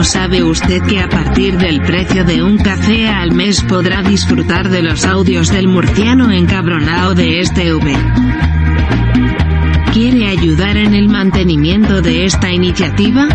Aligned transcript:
¿No 0.00 0.04
sabe 0.04 0.42
usted 0.42 0.80
que 0.84 0.98
a 0.98 1.10
partir 1.10 1.58
del 1.58 1.82
precio 1.82 2.24
de 2.24 2.42
un 2.42 2.56
café 2.56 3.06
al 3.10 3.32
mes 3.32 3.62
podrá 3.62 4.00
disfrutar 4.00 4.70
de 4.70 4.80
los 4.80 5.04
audios 5.04 5.50
del 5.50 5.68
murciano 5.68 6.32
encabronado 6.32 7.14
de 7.14 7.40
este 7.40 7.74
V? 7.74 7.94
¿Quiere 9.92 10.28
ayudar 10.28 10.78
en 10.78 10.94
el 10.94 11.10
mantenimiento 11.10 12.00
de 12.00 12.24
esta 12.24 12.50
iniciativa? 12.50 13.28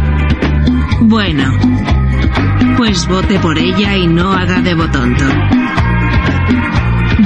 Bueno. 1.02 1.55
Pues 2.77 3.08
vote 3.08 3.38
por 3.38 3.60
ella 3.60 3.96
y 3.96 4.08
no 4.08 4.34
haga 4.34 4.60
de 4.62 4.74
botonto. 4.74 5.26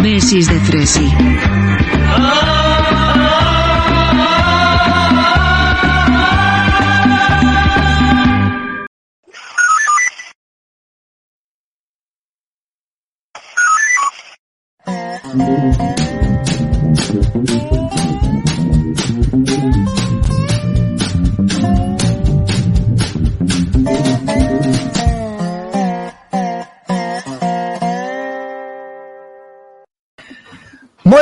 Besis 0.03 0.49
de 0.49 0.59
Fresi. 0.59 1.09
Muy 15.31 15.37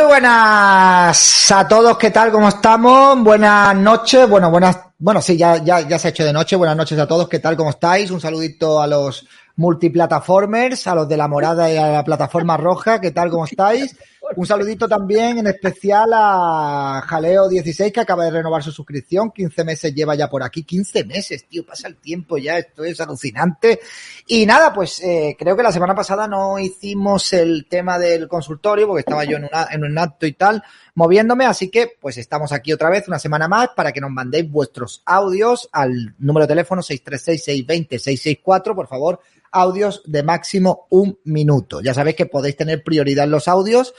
buenas 0.05 1.51
a 1.51 1.67
todos, 1.67 1.97
¿qué 1.97 2.11
tal? 2.11 2.31
¿Cómo 2.31 2.47
estamos? 2.47 3.21
Buenas 3.21 3.75
noches, 3.75 4.29
bueno, 4.29 4.49
buenas, 4.49 4.79
bueno, 4.97 5.21
sí, 5.21 5.35
ya, 5.35 5.57
ya, 5.57 5.81
ya 5.81 5.99
se 5.99 6.07
ha 6.07 6.11
hecho 6.11 6.23
de 6.23 6.31
noche. 6.31 6.55
Buenas 6.55 6.77
noches 6.77 6.97
a 6.97 7.07
todos, 7.07 7.27
¿qué 7.27 7.39
tal? 7.39 7.57
¿Cómo 7.57 7.71
estáis? 7.71 8.09
Un 8.11 8.21
saludito 8.21 8.81
a 8.81 8.87
los 8.87 9.27
multiplataformers, 9.57 10.87
a 10.87 10.95
los 10.95 11.09
de 11.09 11.17
la 11.17 11.27
morada 11.27 11.71
y 11.71 11.77
a 11.77 11.91
la 11.91 12.03
plataforma 12.03 12.57
roja, 12.57 13.01
¿qué 13.01 13.11
tal? 13.11 13.29
¿Cómo 13.29 13.45
estáis? 13.45 13.97
Un 14.35 14.45
saludito 14.45 14.87
también 14.87 15.39
en 15.39 15.47
especial 15.47 16.11
a 16.13 17.01
Jaleo16 17.07 17.91
que 17.91 18.01
acaba 18.01 18.25
de 18.25 18.31
renovar 18.31 18.61
su 18.61 18.71
suscripción, 18.71 19.31
15 19.31 19.63
meses 19.63 19.95
lleva 19.95 20.15
ya 20.15 20.29
por 20.29 20.43
aquí, 20.43 20.63
15 20.63 21.05
meses, 21.05 21.45
tío, 21.47 21.65
pasa 21.65 21.87
el 21.87 21.95
tiempo 21.95 22.37
ya, 22.37 22.57
esto 22.57 22.83
es 22.83 22.99
alucinante. 22.99 23.79
Y 24.27 24.45
nada, 24.45 24.73
pues 24.73 25.01
eh, 25.01 25.35
creo 25.39 25.55
que 25.55 25.63
la 25.63 25.71
semana 25.71 25.95
pasada 25.95 26.27
no 26.27 26.59
hicimos 26.59 27.31
el 27.33 27.67
tema 27.67 27.97
del 27.97 28.27
consultorio 28.27 28.87
porque 28.87 28.99
estaba 28.99 29.23
yo 29.23 29.37
en, 29.37 29.45
una, 29.45 29.67
en 29.71 29.83
un 29.83 29.97
acto 29.97 30.27
y 30.27 30.33
tal, 30.33 30.61
moviéndome, 30.93 31.45
así 31.45 31.69
que 31.69 31.93
pues 31.99 32.17
estamos 32.17 32.51
aquí 32.51 32.73
otra 32.73 32.89
vez 32.89 33.07
una 33.07 33.19
semana 33.19 33.47
más 33.47 33.69
para 33.69 33.91
que 33.91 34.01
nos 34.01 34.11
mandéis 34.11 34.51
vuestros 34.51 35.01
audios 35.05 35.69
al 35.71 36.15
número 36.19 36.45
de 36.45 36.49
teléfono 36.49 36.81
636-620-664, 36.81 38.75
por 38.75 38.87
favor, 38.87 39.21
audios 39.51 40.01
de 40.05 40.23
máximo 40.23 40.87
un 40.89 41.19
minuto. 41.23 41.81
Ya 41.81 41.93
sabéis 41.93 42.15
que 42.15 42.25
podéis 42.25 42.55
tener 42.55 42.83
prioridad 42.83 43.25
en 43.25 43.31
los 43.31 43.47
audios 43.47 43.93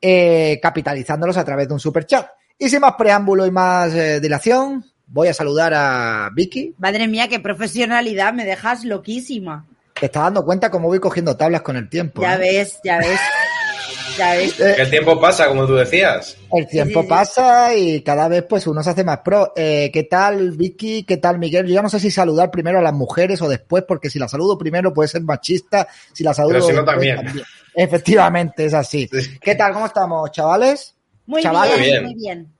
eh, 0.00 0.58
capitalizándolos 0.62 1.36
a 1.36 1.44
través 1.44 1.68
de 1.68 1.74
un 1.74 1.80
super 1.80 2.06
chat. 2.06 2.28
Y 2.58 2.68
sin 2.68 2.80
más 2.80 2.94
preámbulo 2.96 3.46
y 3.46 3.50
más 3.50 3.92
eh, 3.94 4.20
dilación, 4.20 4.84
voy 5.06 5.28
a 5.28 5.34
saludar 5.34 5.72
a 5.74 6.30
Vicky. 6.34 6.74
Madre 6.78 7.08
mía, 7.08 7.28
qué 7.28 7.40
profesionalidad, 7.40 8.32
me 8.32 8.44
dejas 8.44 8.84
loquísima. 8.84 9.66
Te 9.94 10.06
estás 10.06 10.24
dando 10.24 10.44
cuenta 10.44 10.70
cómo 10.70 10.88
voy 10.88 11.00
cogiendo 11.00 11.36
tablas 11.36 11.62
con 11.62 11.76
el 11.76 11.88
tiempo. 11.88 12.22
Ya 12.22 12.34
¿eh? 12.34 12.38
ves, 12.38 12.80
ya 12.82 12.98
ves. 12.98 13.20
Ya 14.16 14.34
ves. 14.34 14.54
Que 14.54 14.82
el 14.82 14.90
tiempo 14.90 15.20
pasa, 15.20 15.48
como 15.48 15.66
tú 15.66 15.74
decías. 15.74 16.36
El 16.52 16.66
tiempo 16.66 17.06
pasa 17.06 17.74
y 17.74 18.02
cada 18.02 18.28
vez 18.28 18.44
pues 18.48 18.66
uno 18.66 18.82
se 18.82 18.90
hace 18.90 19.04
más 19.04 19.18
pro. 19.18 19.52
Eh, 19.56 19.90
¿Qué 19.92 20.04
tal 20.04 20.52
Vicky? 20.52 21.04
¿Qué 21.04 21.16
tal 21.16 21.38
Miguel? 21.38 21.66
Yo 21.66 21.74
ya 21.74 21.82
no 21.82 21.88
sé 21.88 21.98
si 21.98 22.10
saludar 22.10 22.50
primero 22.50 22.78
a 22.78 22.82
las 22.82 22.92
mujeres 22.92 23.40
o 23.42 23.48
después, 23.48 23.84
porque 23.86 24.10
si 24.10 24.18
la 24.18 24.28
saludo 24.28 24.58
primero 24.58 24.92
puede 24.92 25.08
ser 25.08 25.22
machista, 25.22 25.88
si 26.12 26.24
la 26.24 26.34
saludo 26.34 26.54
Pero 26.54 26.66
si 26.66 26.72
no, 26.72 26.82
después, 26.82 27.16
también. 27.16 27.44
Efectivamente, 27.74 28.66
es 28.66 28.74
así. 28.74 29.08
Sí. 29.10 29.38
¿Qué 29.40 29.54
tal? 29.54 29.72
¿Cómo 29.72 29.86
estamos, 29.86 30.30
chavales? 30.30 30.94
Muy 31.26 31.42
Chavales. 31.42 31.78
Bien. 31.78 32.04
muy 32.04 32.14
bien. 32.14 32.52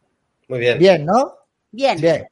Muy 0.48 0.58
bien. 0.58 0.78
Bien, 0.78 1.04
¿no? 1.04 1.34
Bien. 1.70 2.00
Bien. 2.00 2.26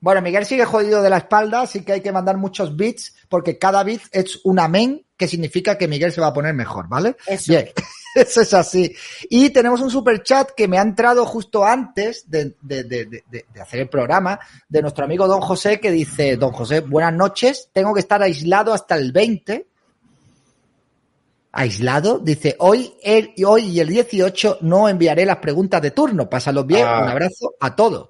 Bueno, 0.00 0.20
Miguel 0.20 0.44
sigue 0.44 0.64
jodido 0.64 1.00
de 1.00 1.10
la 1.10 1.18
espalda, 1.18 1.62
así 1.62 1.84
que 1.84 1.92
hay 1.92 2.00
que 2.00 2.10
mandar 2.10 2.36
muchos 2.36 2.76
bits, 2.76 3.14
porque 3.28 3.58
cada 3.58 3.84
bit 3.84 4.02
es 4.10 4.40
un 4.44 4.58
amén, 4.58 5.06
que 5.16 5.28
significa 5.28 5.78
que 5.78 5.86
Miguel 5.86 6.12
se 6.12 6.20
va 6.20 6.28
a 6.28 6.32
poner 6.32 6.54
mejor, 6.54 6.88
¿vale? 6.88 7.16
Eso. 7.26 7.52
Bien, 7.52 7.68
eso 8.20 8.40
es 8.42 8.54
así. 8.54 8.94
Y 9.30 9.50
tenemos 9.50 9.80
un 9.80 9.90
super 9.90 10.22
chat 10.22 10.50
que 10.56 10.68
me 10.68 10.78
ha 10.78 10.82
entrado 10.82 11.24
justo 11.26 11.64
antes 11.64 12.28
de, 12.30 12.56
de- 12.60 12.84
de- 12.84 13.04
de- 13.06 13.24
de- 13.30 13.46
de 13.52 13.60
hacer 13.60 13.80
el 13.80 13.88
programa, 13.88 14.38
de 14.68 14.82
nuestro 14.82 15.04
amigo 15.04 15.26
Don 15.28 15.40
José, 15.40 15.80
que 15.80 15.90
dice, 15.90 16.36
Don 16.36 16.52
José, 16.52 16.80
buenas 16.80 17.12
noches, 17.14 17.68
tengo 17.72 17.94
que 17.94 18.00
estar 18.00 18.22
aislado 18.22 18.72
hasta 18.72 18.96
el 18.96 19.12
20. 19.12 19.66
Aislado, 21.54 22.18
dice, 22.18 22.56
hoy, 22.60 22.94
el, 23.02 23.34
hoy 23.46 23.64
y 23.66 23.80
el 23.80 23.88
18 23.88 24.58
no 24.62 24.88
enviaré 24.88 25.26
las 25.26 25.36
preguntas 25.36 25.82
de 25.82 25.90
turno. 25.90 26.28
Pásalo 26.30 26.64
bien, 26.64 26.86
Ah. 26.88 27.02
un 27.02 27.08
abrazo 27.10 27.54
a 27.60 27.76
todos. 27.76 28.08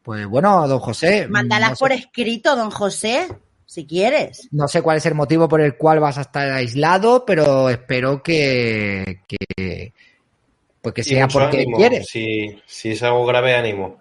Pues 0.00 0.26
bueno, 0.26 0.68
don 0.68 0.78
José. 0.78 1.26
Mándalas 1.28 1.70
no 1.70 1.76
sé- 1.76 1.80
por 1.80 1.92
escrito, 1.92 2.54
don 2.54 2.70
José, 2.70 3.26
si 3.66 3.86
quieres. 3.86 4.48
no 4.52 4.68
sé 4.68 4.82
cuál 4.82 4.98
es 4.98 5.06
el 5.06 5.14
motivo 5.14 5.48
por 5.48 5.60
el 5.60 5.76
cual 5.76 6.00
vas 6.00 6.18
a 6.18 6.22
estar 6.22 6.50
aislado, 6.50 7.24
pero 7.24 7.68
espero 7.70 8.22
que, 8.22 9.20
que 9.26 9.92
pues 10.80 10.94
que 10.94 11.00
Y 11.00 11.04
sea 11.04 11.28
porque 11.28 11.58
ánimo. 11.58 11.76
quieres. 11.76 12.06
Si, 12.08 12.60
si 12.66 12.90
es 12.92 13.02
algo 13.02 13.24
grave, 13.26 13.54
ánimo. 13.54 13.98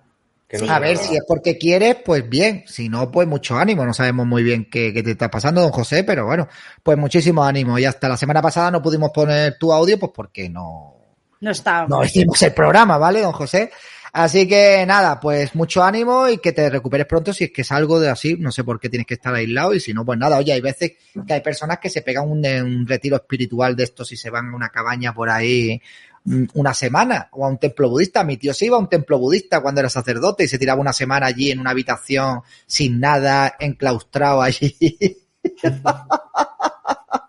Que 0.47 0.57
no 0.59 0.71
a 0.71 0.79
ver, 0.79 0.97
si 0.97 1.15
es 1.15 1.23
porque 1.27 1.57
quieres, 1.57 1.95
pues 2.05 2.27
bien. 2.29 2.63
Si 2.67 2.89
no, 2.89 3.09
pues 3.09 3.27
mucho 3.27 3.55
ánimo. 3.57 3.85
No 3.85 3.93
sabemos 3.93 4.27
muy 4.27 4.43
bien 4.43 4.69
qué, 4.69 4.93
qué 4.93 5.01
te 5.01 5.11
está 5.11 5.31
pasando, 5.31 5.61
don 5.61 5.71
José, 5.71 6.03
pero 6.03 6.25
bueno, 6.25 6.47
pues 6.83 6.97
muchísimo 6.97 7.43
ánimo. 7.43 7.79
Y 7.79 7.85
hasta 7.85 8.09
la 8.09 8.17
semana 8.17 8.41
pasada 8.41 8.69
no 8.69 8.81
pudimos 8.81 9.11
poner 9.11 9.57
tu 9.57 9.71
audio, 9.73 9.97
pues 9.97 10.11
porque 10.13 10.49
no, 10.49 10.95
No 11.39 11.51
está. 11.51 11.87
no 11.87 12.03
hicimos 12.03 12.39
el 12.43 12.53
programa, 12.53 12.97
¿vale, 12.97 13.21
don 13.21 13.31
José? 13.31 13.71
Así 14.13 14.47
que 14.47 14.85
nada, 14.85 15.19
pues 15.19 15.55
mucho 15.55 15.83
ánimo 15.83 16.29
y 16.29 16.37
que 16.37 16.51
te 16.51 16.69
recuperes 16.69 17.07
pronto 17.07 17.33
si 17.33 17.45
es 17.45 17.51
que 17.51 17.63
es 17.63 17.71
algo 17.71 17.99
de 17.99 18.09
así, 18.09 18.35
no 18.37 18.51
sé 18.51 18.63
por 18.63 18.79
qué 18.79 18.87
tienes 18.87 19.07
que 19.07 19.15
estar 19.15 19.33
aislado 19.33 19.73
y 19.73 19.79
si 19.79 19.91
no, 19.91 20.05
pues 20.05 20.19
nada, 20.19 20.37
oye, 20.37 20.53
hay 20.53 20.61
veces 20.61 20.91
que 21.25 21.33
hay 21.33 21.41
personas 21.41 21.79
que 21.79 21.89
se 21.89 22.03
pegan 22.03 22.29
un, 22.29 22.45
un 22.45 22.87
retiro 22.87 23.15
espiritual 23.15 23.75
de 23.75 23.85
estos 23.85 24.11
y 24.11 24.15
se 24.15 24.29
van 24.29 24.49
a 24.49 24.55
una 24.55 24.69
cabaña 24.69 25.15
por 25.15 25.31
ahí 25.31 25.81
mm, 26.25 26.43
una 26.53 26.75
semana 26.75 27.27
o 27.31 27.43
a 27.43 27.49
un 27.49 27.57
templo 27.57 27.89
budista. 27.89 28.23
Mi 28.23 28.37
tío 28.37 28.53
se 28.53 28.67
iba 28.67 28.77
a 28.77 28.79
un 28.79 28.87
templo 28.87 29.17
budista 29.17 29.61
cuando 29.61 29.79
era 29.81 29.89
sacerdote 29.89 30.43
y 30.43 30.47
se 30.47 30.59
tiraba 30.59 30.79
una 30.79 30.93
semana 30.93 31.25
allí 31.25 31.49
en 31.49 31.59
una 31.59 31.71
habitación 31.71 32.41
sin 32.67 32.99
nada, 32.99 33.55
enclaustrado 33.59 34.43
allí. 34.43 34.77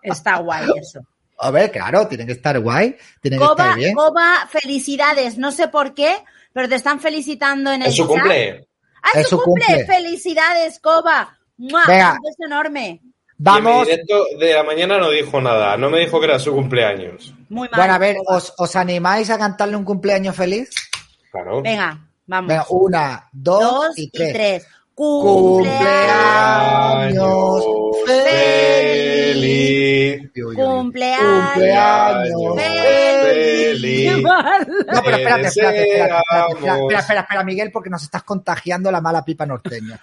Está 0.03 0.37
guay 0.37 0.67
eso. 0.79 1.01
A 1.39 1.49
ver, 1.51 1.71
claro, 1.71 2.07
tiene 2.07 2.27
que 2.27 2.33
estar 2.33 2.59
guay, 2.59 2.95
tiene 3.21 3.39
que 3.39 3.43
estar 3.43 3.75
bien. 3.75 3.95
Coba, 3.95 4.47
felicidades. 4.49 5.37
No 5.39 5.51
sé 5.51 5.67
por 5.67 5.93
qué, 5.93 6.15
pero 6.55 6.69
te 6.69 6.75
están 6.75 7.01
felicitando 7.01 7.69
en 7.73 7.81
el 7.81 7.89
Es 7.89 7.95
su 7.97 8.03
chat. 8.03 8.11
cumple. 8.13 8.67
¡Ah, 9.03 9.09
Es 9.15 9.21
es 9.23 9.27
su 9.29 9.41
cumple! 9.41 9.65
cumple. 9.65 9.85
¡Felicidades, 9.85 10.79
Coba! 10.79 11.37
¡Mua! 11.57 11.83
Venga. 11.85 12.13
Un 12.13 12.21
beso 12.23 12.45
enorme. 12.45 13.01
Vamos. 13.37 13.87
Y 13.89 13.91
en 13.91 13.97
mi 13.97 14.03
directo 14.03 14.25
de 14.39 14.53
la 14.53 14.63
mañana 14.63 14.97
no 14.97 15.09
dijo 15.09 15.41
nada. 15.41 15.75
No 15.75 15.89
me 15.89 15.99
dijo 15.99 16.17
que 16.19 16.25
era 16.27 16.39
su 16.39 16.53
cumpleaños. 16.53 17.33
Muy 17.49 17.67
mal. 17.67 17.77
Bueno, 17.77 17.93
a 17.93 17.97
ver. 17.97 18.15
¿os, 18.25 18.53
os 18.57 18.75
animáis 18.77 19.29
a 19.29 19.37
cantarle 19.37 19.75
un 19.75 19.83
cumpleaños 19.83 20.33
feliz? 20.35 20.69
Claro. 21.31 21.61
Venga, 21.61 21.99
vamos. 22.25 22.47
Venga, 22.47 22.65
una, 22.69 23.29
dos, 23.33 23.59
Dos 23.61 23.97
y 23.97 24.09
tres. 24.09 24.29
y 24.29 24.33
tres. 24.33 24.67
Cumpleaños 24.95 27.63
feliz. 28.05 28.23
feliz. 28.23 29.84
Cumpleaños. 30.55 31.51
Cumpleaños 31.53 32.55
feliz. 33.23 34.11
No, 34.25 35.01
pero 35.03 35.17
espérate, 35.17 35.47
espérate, 35.47 35.81
espérate, 35.81 35.83
espérate, 35.87 36.53
espera, 36.53 36.77
espera, 36.77 36.99
espera, 36.99 37.19
espera, 37.21 37.43
Miguel, 37.43 37.71
porque 37.71 37.89
nos 37.89 38.03
estás 38.03 38.23
contagiando 38.23 38.91
la 38.91 39.01
mala 39.01 39.23
pipa 39.25 39.45
norteña. 39.45 39.99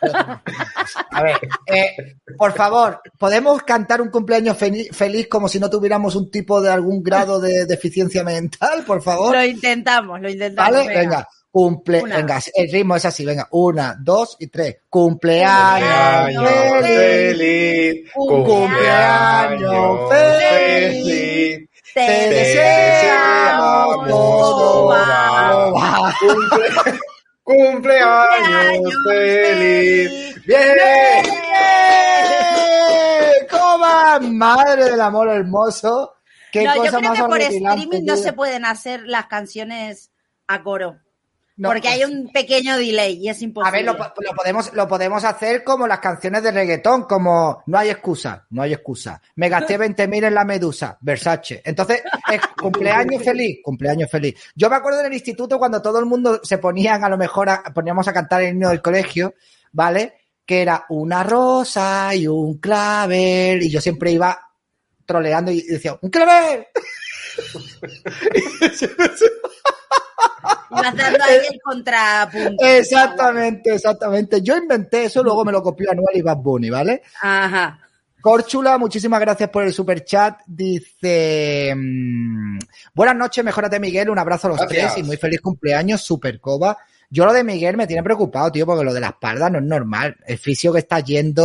A 1.10 1.22
ver, 1.22 1.36
eh, 1.66 2.16
por 2.36 2.52
favor, 2.52 3.00
¿podemos 3.18 3.62
cantar 3.62 4.00
un 4.00 4.10
cumpleaños 4.10 4.56
fe- 4.56 4.88
feliz 4.92 5.28
como 5.28 5.48
si 5.48 5.58
no 5.60 5.70
tuviéramos 5.70 6.14
un 6.16 6.30
tipo 6.30 6.60
de 6.60 6.70
algún 6.70 7.02
grado 7.02 7.40
de 7.40 7.64
deficiencia 7.66 8.24
mental, 8.24 8.84
por 8.86 9.02
favor? 9.02 9.34
Lo 9.34 9.44
intentamos, 9.44 10.20
lo 10.20 10.28
intentamos. 10.30 10.72
¿Vale? 10.72 10.88
Venga, 10.88 11.28
cumple, 11.52 12.02
Una. 12.02 12.16
venga, 12.16 12.40
el 12.54 12.72
ritmo 12.72 12.96
es 12.96 13.04
así, 13.04 13.24
venga, 13.24 13.46
una, 13.52 13.96
dos 14.00 14.36
y 14.40 14.48
tres. 14.48 14.78
Cumpleaños 14.88 16.34
Cumpleaños 16.34 16.86
feliz. 16.86 18.10
Cumpleaños 18.14 20.10
feliz. 20.10 21.04
feliz. 21.04 21.68
Te 21.94 22.06
Te 22.06 22.30
deseamos. 22.30 24.08
Coba. 24.08 26.12
Cumple- 26.18 26.98
Cumpleaños 27.44 28.94
feliz. 29.08 30.34
¡Bien! 30.46 30.58
¡Coba! 33.50 34.18
Madre 34.20 34.84
del 34.90 35.00
amor 35.00 35.28
hermoso. 35.28 36.14
Qué 36.50 36.64
No, 36.64 36.74
yo 36.76 36.82
cosa 36.82 36.98
creo 36.98 37.10
más 37.10 37.18
que 37.18 37.24
por 37.24 37.40
streaming 37.40 38.04
no 38.04 38.16
se 38.16 38.32
pueden 38.32 38.64
hacer 38.64 39.02
las 39.06 39.26
canciones 39.26 40.10
a 40.48 40.62
coro. 40.62 40.98
No, 41.56 41.68
porque 41.68 41.88
hay 41.88 42.02
un 42.04 42.30
pequeño 42.32 42.78
delay 42.78 43.18
y 43.18 43.28
es 43.28 43.40
A 43.40 43.44
imposible. 43.44 43.76
ver, 43.78 43.84
lo, 43.84 43.96
po- 43.96 44.12
lo 44.22 44.32
podemos, 44.34 44.72
lo 44.72 44.88
podemos 44.88 45.22
hacer 45.24 45.62
como 45.62 45.86
las 45.86 45.98
canciones 46.00 46.42
de 46.42 46.50
reggaetón, 46.50 47.02
como 47.04 47.62
no 47.66 47.78
hay 47.78 47.90
excusa, 47.90 48.46
no 48.50 48.62
hay 48.62 48.72
excusa. 48.72 49.20
Me 49.36 49.48
gasté 49.50 49.78
20.000 49.78 50.24
en 50.26 50.34
la 50.34 50.44
medusa, 50.44 50.96
Versace. 51.02 51.60
Entonces, 51.64 52.02
es 52.32 52.40
cumpleaños 52.60 53.22
feliz, 53.22 53.58
cumpleaños 53.62 54.10
feliz. 54.10 54.34
Yo 54.54 54.70
me 54.70 54.76
acuerdo 54.76 55.00
en 55.00 55.06
el 55.06 55.12
instituto 55.14 55.58
cuando 55.58 55.82
todo 55.82 55.98
el 55.98 56.06
mundo 56.06 56.40
se 56.42 56.58
ponían, 56.58 57.04
a 57.04 57.08
lo 57.08 57.18
mejor, 57.18 57.50
a- 57.50 57.62
poníamos 57.74 58.08
a 58.08 58.12
cantar 58.12 58.42
el 58.42 58.50
himno 58.54 58.70
del 58.70 58.80
colegio, 58.80 59.34
¿vale? 59.72 60.14
Que 60.46 60.62
era 60.62 60.86
una 60.88 61.22
rosa 61.22 62.14
y 62.14 62.26
un 62.26 62.58
clavel, 62.58 63.62
y 63.62 63.70
yo 63.70 63.80
siempre 63.80 64.10
iba 64.10 64.38
troleando 65.04 65.50
y 65.52 65.60
decía, 65.62 65.98
¡un 66.00 66.10
clavel! 66.10 66.66
Y 70.70 70.74
vas 70.74 70.96
dando 70.96 71.24
ahí 71.24 71.38
el 71.50 71.60
contrapunto. 71.62 72.64
Exactamente, 72.64 73.74
exactamente. 73.74 74.42
Yo 74.42 74.56
inventé 74.56 75.04
eso, 75.04 75.22
luego 75.22 75.44
me 75.44 75.52
lo 75.52 75.62
copió 75.62 75.90
Anual 75.90 76.16
y 76.16 76.22
Bad 76.22 76.38
Bunny, 76.38 76.70
¿vale? 76.70 77.02
Ajá. 77.20 77.78
Corchula, 78.20 78.78
muchísimas 78.78 79.20
gracias 79.20 79.50
por 79.50 79.64
el 79.64 79.72
super 79.72 80.04
chat. 80.04 80.40
Dice: 80.46 81.74
mm, 81.76 82.58
Buenas 82.94 83.16
noches, 83.16 83.44
mejórate 83.44 83.80
Miguel, 83.80 84.10
un 84.10 84.18
abrazo 84.18 84.46
a 84.46 84.50
los 84.50 84.60
Gracias. 84.60 84.94
tres 84.94 85.04
y 85.04 85.06
muy 85.06 85.16
feliz 85.16 85.40
cumpleaños, 85.40 86.00
super 86.02 86.40
coba. 86.40 86.78
Yo 87.10 87.26
lo 87.26 87.32
de 87.32 87.44
Miguel 87.44 87.76
me 87.76 87.86
tiene 87.86 88.02
preocupado, 88.02 88.50
tío, 88.50 88.64
porque 88.64 88.84
lo 88.84 88.94
de 88.94 89.00
la 89.00 89.08
espalda 89.08 89.50
no 89.50 89.58
es 89.58 89.64
normal. 89.64 90.16
El 90.26 90.38
fisio 90.38 90.72
que 90.72 90.78
está 90.78 91.00
yendo. 91.00 91.44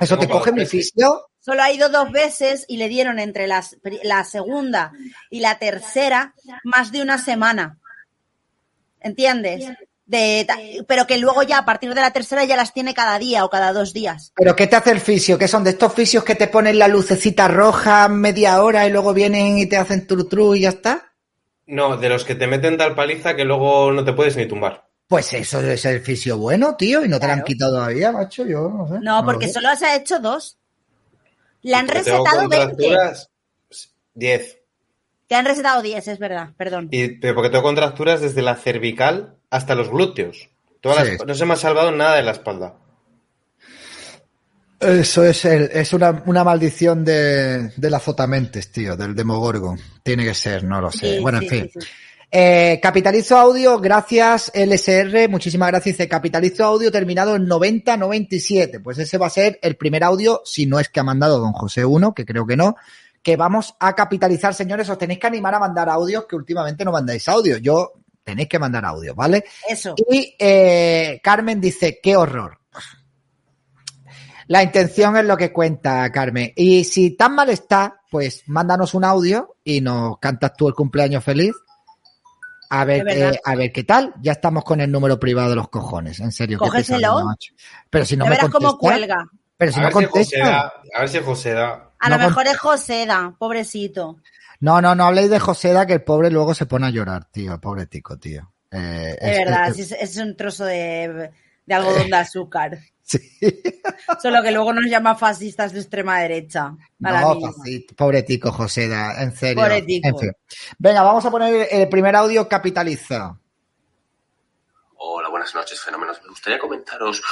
¿Eso 0.00 0.16
te 0.18 0.26
¿Cómo 0.26 0.38
coge 0.38 0.52
mi 0.52 0.64
fisio? 0.64 1.26
Solo 1.44 1.64
ha 1.64 1.72
ido 1.72 1.88
dos 1.88 2.12
veces 2.12 2.64
y 2.68 2.76
le 2.76 2.88
dieron 2.88 3.18
entre 3.18 3.48
las, 3.48 3.76
la 4.04 4.22
segunda 4.22 4.92
y 5.28 5.40
la 5.40 5.58
tercera 5.58 6.34
más 6.62 6.92
de 6.92 7.02
una 7.02 7.18
semana. 7.18 7.80
¿Entiendes? 9.00 9.64
De, 10.06 10.46
pero 10.86 11.08
que 11.08 11.18
luego 11.18 11.42
ya 11.42 11.58
a 11.58 11.64
partir 11.64 11.94
de 11.94 12.00
la 12.00 12.12
tercera 12.12 12.44
ya 12.44 12.54
las 12.54 12.72
tiene 12.72 12.94
cada 12.94 13.18
día 13.18 13.44
o 13.44 13.50
cada 13.50 13.72
dos 13.72 13.92
días. 13.92 14.32
¿Pero 14.36 14.54
qué 14.54 14.68
te 14.68 14.76
hace 14.76 14.92
el 14.92 15.00
fisio? 15.00 15.36
¿Qué 15.36 15.48
son 15.48 15.64
de 15.64 15.70
estos 15.70 15.92
fisios 15.92 16.22
que 16.22 16.36
te 16.36 16.46
ponen 16.46 16.78
la 16.78 16.86
lucecita 16.86 17.48
roja 17.48 18.08
media 18.08 18.62
hora 18.62 18.86
y 18.86 18.92
luego 18.92 19.12
vienen 19.12 19.58
y 19.58 19.66
te 19.66 19.76
hacen 19.76 20.06
tru 20.06 20.28
tru 20.28 20.54
y 20.54 20.60
ya 20.60 20.68
está? 20.68 21.12
No, 21.66 21.96
de 21.96 22.08
los 22.08 22.24
que 22.24 22.36
te 22.36 22.46
meten 22.46 22.78
tal 22.78 22.94
paliza 22.94 23.34
que 23.34 23.44
luego 23.44 23.90
no 23.90 24.04
te 24.04 24.12
puedes 24.12 24.36
ni 24.36 24.46
tumbar. 24.46 24.88
Pues 25.08 25.32
eso 25.32 25.60
es 25.60 25.84
el 25.86 26.00
fisio 26.00 26.38
bueno, 26.38 26.76
tío, 26.76 27.04
y 27.04 27.08
no 27.08 27.18
te 27.18 27.26
lo 27.26 27.32
han 27.32 27.42
quitado 27.42 27.72
todavía, 27.72 28.12
macho, 28.12 28.46
yo 28.46 28.68
no 28.68 28.86
sé. 28.86 29.00
No, 29.00 29.24
porque 29.24 29.48
solo 29.48 29.74
se 29.76 29.86
ha 29.86 29.96
hecho 29.96 30.20
dos. 30.20 30.58
Le 31.62 31.74
han 31.74 31.88
recetado 31.88 32.24
20. 32.48 32.56
contracturas, 32.56 33.30
10. 34.14 34.58
Te 35.28 35.34
han 35.34 35.44
recetado 35.46 35.80
10, 35.82 36.08
es 36.08 36.18
verdad, 36.18 36.50
perdón. 36.56 36.88
Y, 36.90 37.08
pero 37.18 37.34
porque 37.34 37.50
tengo 37.50 37.62
contracturas 37.62 38.20
desde 38.20 38.42
la 38.42 38.56
cervical 38.56 39.36
hasta 39.50 39.74
los 39.74 39.88
glúteos. 39.90 40.48
Sí. 40.82 41.16
no 41.26 41.34
se 41.34 41.46
me 41.46 41.54
ha 41.54 41.56
salvado 41.56 41.92
nada 41.92 42.16
de 42.16 42.22
la 42.22 42.32
espalda. 42.32 42.74
Eso 44.80 45.24
es, 45.24 45.44
el- 45.44 45.70
es 45.72 45.92
una, 45.92 46.22
una 46.26 46.42
maldición 46.42 47.04
de, 47.04 47.68
del 47.76 47.94
azotamentes, 47.94 48.72
tío, 48.72 48.96
del 48.96 49.14
demogorgon. 49.14 49.78
Tiene 50.02 50.24
que 50.24 50.34
ser, 50.34 50.64
no 50.64 50.80
lo 50.80 50.90
sé. 50.90 51.16
Sí, 51.16 51.22
bueno, 51.22 51.38
sí, 51.38 51.44
en 51.46 51.50
fin. 51.70 51.70
Eh, 52.34 52.80
Capitalizo 52.82 53.36
Audio, 53.36 53.78
gracias 53.78 54.50
LSR, 54.54 55.28
muchísimas 55.28 55.68
gracias. 55.68 55.98
Dice 55.98 56.08
Capitalizo 56.08 56.64
Audio 56.64 56.90
terminado 56.90 57.36
en 57.36 57.46
9097. 57.46 58.80
Pues 58.80 58.96
ese 58.96 59.18
va 59.18 59.26
a 59.26 59.30
ser 59.30 59.58
el 59.60 59.76
primer 59.76 60.02
audio, 60.02 60.40
si 60.42 60.64
no 60.64 60.80
es 60.80 60.88
que 60.88 61.00
ha 61.00 61.02
mandado 61.02 61.38
don 61.38 61.52
José 61.52 61.84
1, 61.84 62.14
que 62.14 62.24
creo 62.24 62.46
que 62.46 62.56
no, 62.56 62.74
que 63.22 63.36
vamos 63.36 63.74
a 63.78 63.94
capitalizar, 63.94 64.54
señores. 64.54 64.88
Os 64.88 64.96
tenéis 64.96 65.20
que 65.20 65.26
animar 65.26 65.54
a 65.54 65.58
mandar 65.58 65.90
audios, 65.90 66.24
que 66.24 66.34
últimamente 66.34 66.86
no 66.86 66.92
mandáis 66.92 67.28
audio. 67.28 67.58
Yo 67.58 67.92
tenéis 68.24 68.48
que 68.48 68.58
mandar 68.58 68.86
audio, 68.86 69.14
¿vale? 69.14 69.44
Eso. 69.68 69.94
Y 70.10 70.34
eh, 70.38 71.20
Carmen 71.22 71.60
dice, 71.60 72.00
qué 72.02 72.16
horror. 72.16 72.58
La 74.46 74.62
intención 74.62 75.18
es 75.18 75.26
lo 75.26 75.36
que 75.36 75.52
cuenta, 75.52 76.10
Carmen. 76.10 76.50
Y 76.56 76.84
si 76.84 77.10
tan 77.10 77.34
mal 77.34 77.50
está, 77.50 78.00
pues 78.10 78.44
mándanos 78.46 78.94
un 78.94 79.04
audio 79.04 79.56
y 79.62 79.82
nos 79.82 80.18
cantas 80.18 80.54
tú 80.56 80.68
el 80.68 80.74
cumpleaños 80.74 81.22
feliz. 81.22 81.52
A 82.74 82.84
ver, 82.86 83.06
eh, 83.06 83.40
a 83.44 83.54
ver 83.54 83.70
qué 83.70 83.84
tal. 83.84 84.14
Ya 84.22 84.32
estamos 84.32 84.64
con 84.64 84.80
el 84.80 84.90
número 84.90 85.20
privado 85.20 85.50
de 85.50 85.56
los 85.56 85.68
cojones. 85.68 86.20
En 86.20 86.32
serio. 86.32 86.58
qué 86.58 86.64
Cógeselo. 86.68 87.22
Pero 87.90 88.04
si 88.06 88.16
no 88.16 88.24
me 88.24 88.30
verás 88.30 88.48
cómo 88.48 88.78
cuelga. 88.78 89.26
Pero 89.58 89.72
si 89.72 89.78
a, 89.78 89.82
no 89.82 89.88
ver 89.88 89.94
si 89.98 90.04
José 90.06 90.38
contesta. 90.38 90.50
da, 90.50 90.72
a 90.94 91.00
ver 91.00 91.08
si 91.10 91.18
José 91.20 91.52
da. 91.52 91.90
A 91.98 92.08
No 92.08 92.16
lo 92.16 92.22
mejor 92.24 92.46
es 92.46 92.56
Joseda, 92.58 93.36
pobrecito. 93.38 94.16
No, 94.60 94.80
no, 94.80 94.94
no 94.94 95.04
habléis 95.04 95.28
de 95.28 95.38
Joseda, 95.38 95.86
que 95.86 95.92
el 95.92 96.02
pobre 96.02 96.30
luego 96.30 96.54
se 96.54 96.64
pone 96.66 96.86
a 96.86 96.90
llorar, 96.90 97.26
tío. 97.26 97.52
El 97.52 97.60
pobre 97.60 97.86
tico, 97.86 98.18
tío. 98.18 98.52
Eh, 98.70 99.18
Es 99.20 99.32
es- 99.32 99.44
verdad, 99.44 99.68
es, 99.68 99.92
es 99.92 100.16
un 100.16 100.34
trozo 100.36 100.64
de, 100.64 101.30
de 101.66 101.74
algodón 101.74 102.08
de 102.10 102.16
azúcar. 102.16 102.78
Sí. 103.02 103.18
Solo 104.20 104.42
que 104.42 104.50
luego 104.52 104.72
nos 104.72 104.86
llama 104.86 105.14
fascistas 105.14 105.72
de 105.72 105.80
extrema 105.80 106.20
derecha. 106.20 106.74
No, 106.98 107.38
pobre 107.96 108.22
tico, 108.22 108.52
Joseda, 108.52 109.22
en 109.22 109.34
serio. 109.34 109.62
Pobre 109.62 109.82
tico. 109.82 110.08
En 110.08 110.18
fin. 110.18 110.32
Venga, 110.78 111.02
vamos 111.02 111.24
a 111.24 111.30
poner 111.30 111.68
el 111.70 111.88
primer 111.88 112.16
audio 112.16 112.48
capitaliza. 112.48 113.38
Hola, 114.96 115.28
buenas 115.28 115.54
noches, 115.54 115.80
fenómenos. 115.80 116.20
Me 116.22 116.28
gustaría 116.28 116.58
comentaros 116.58 117.22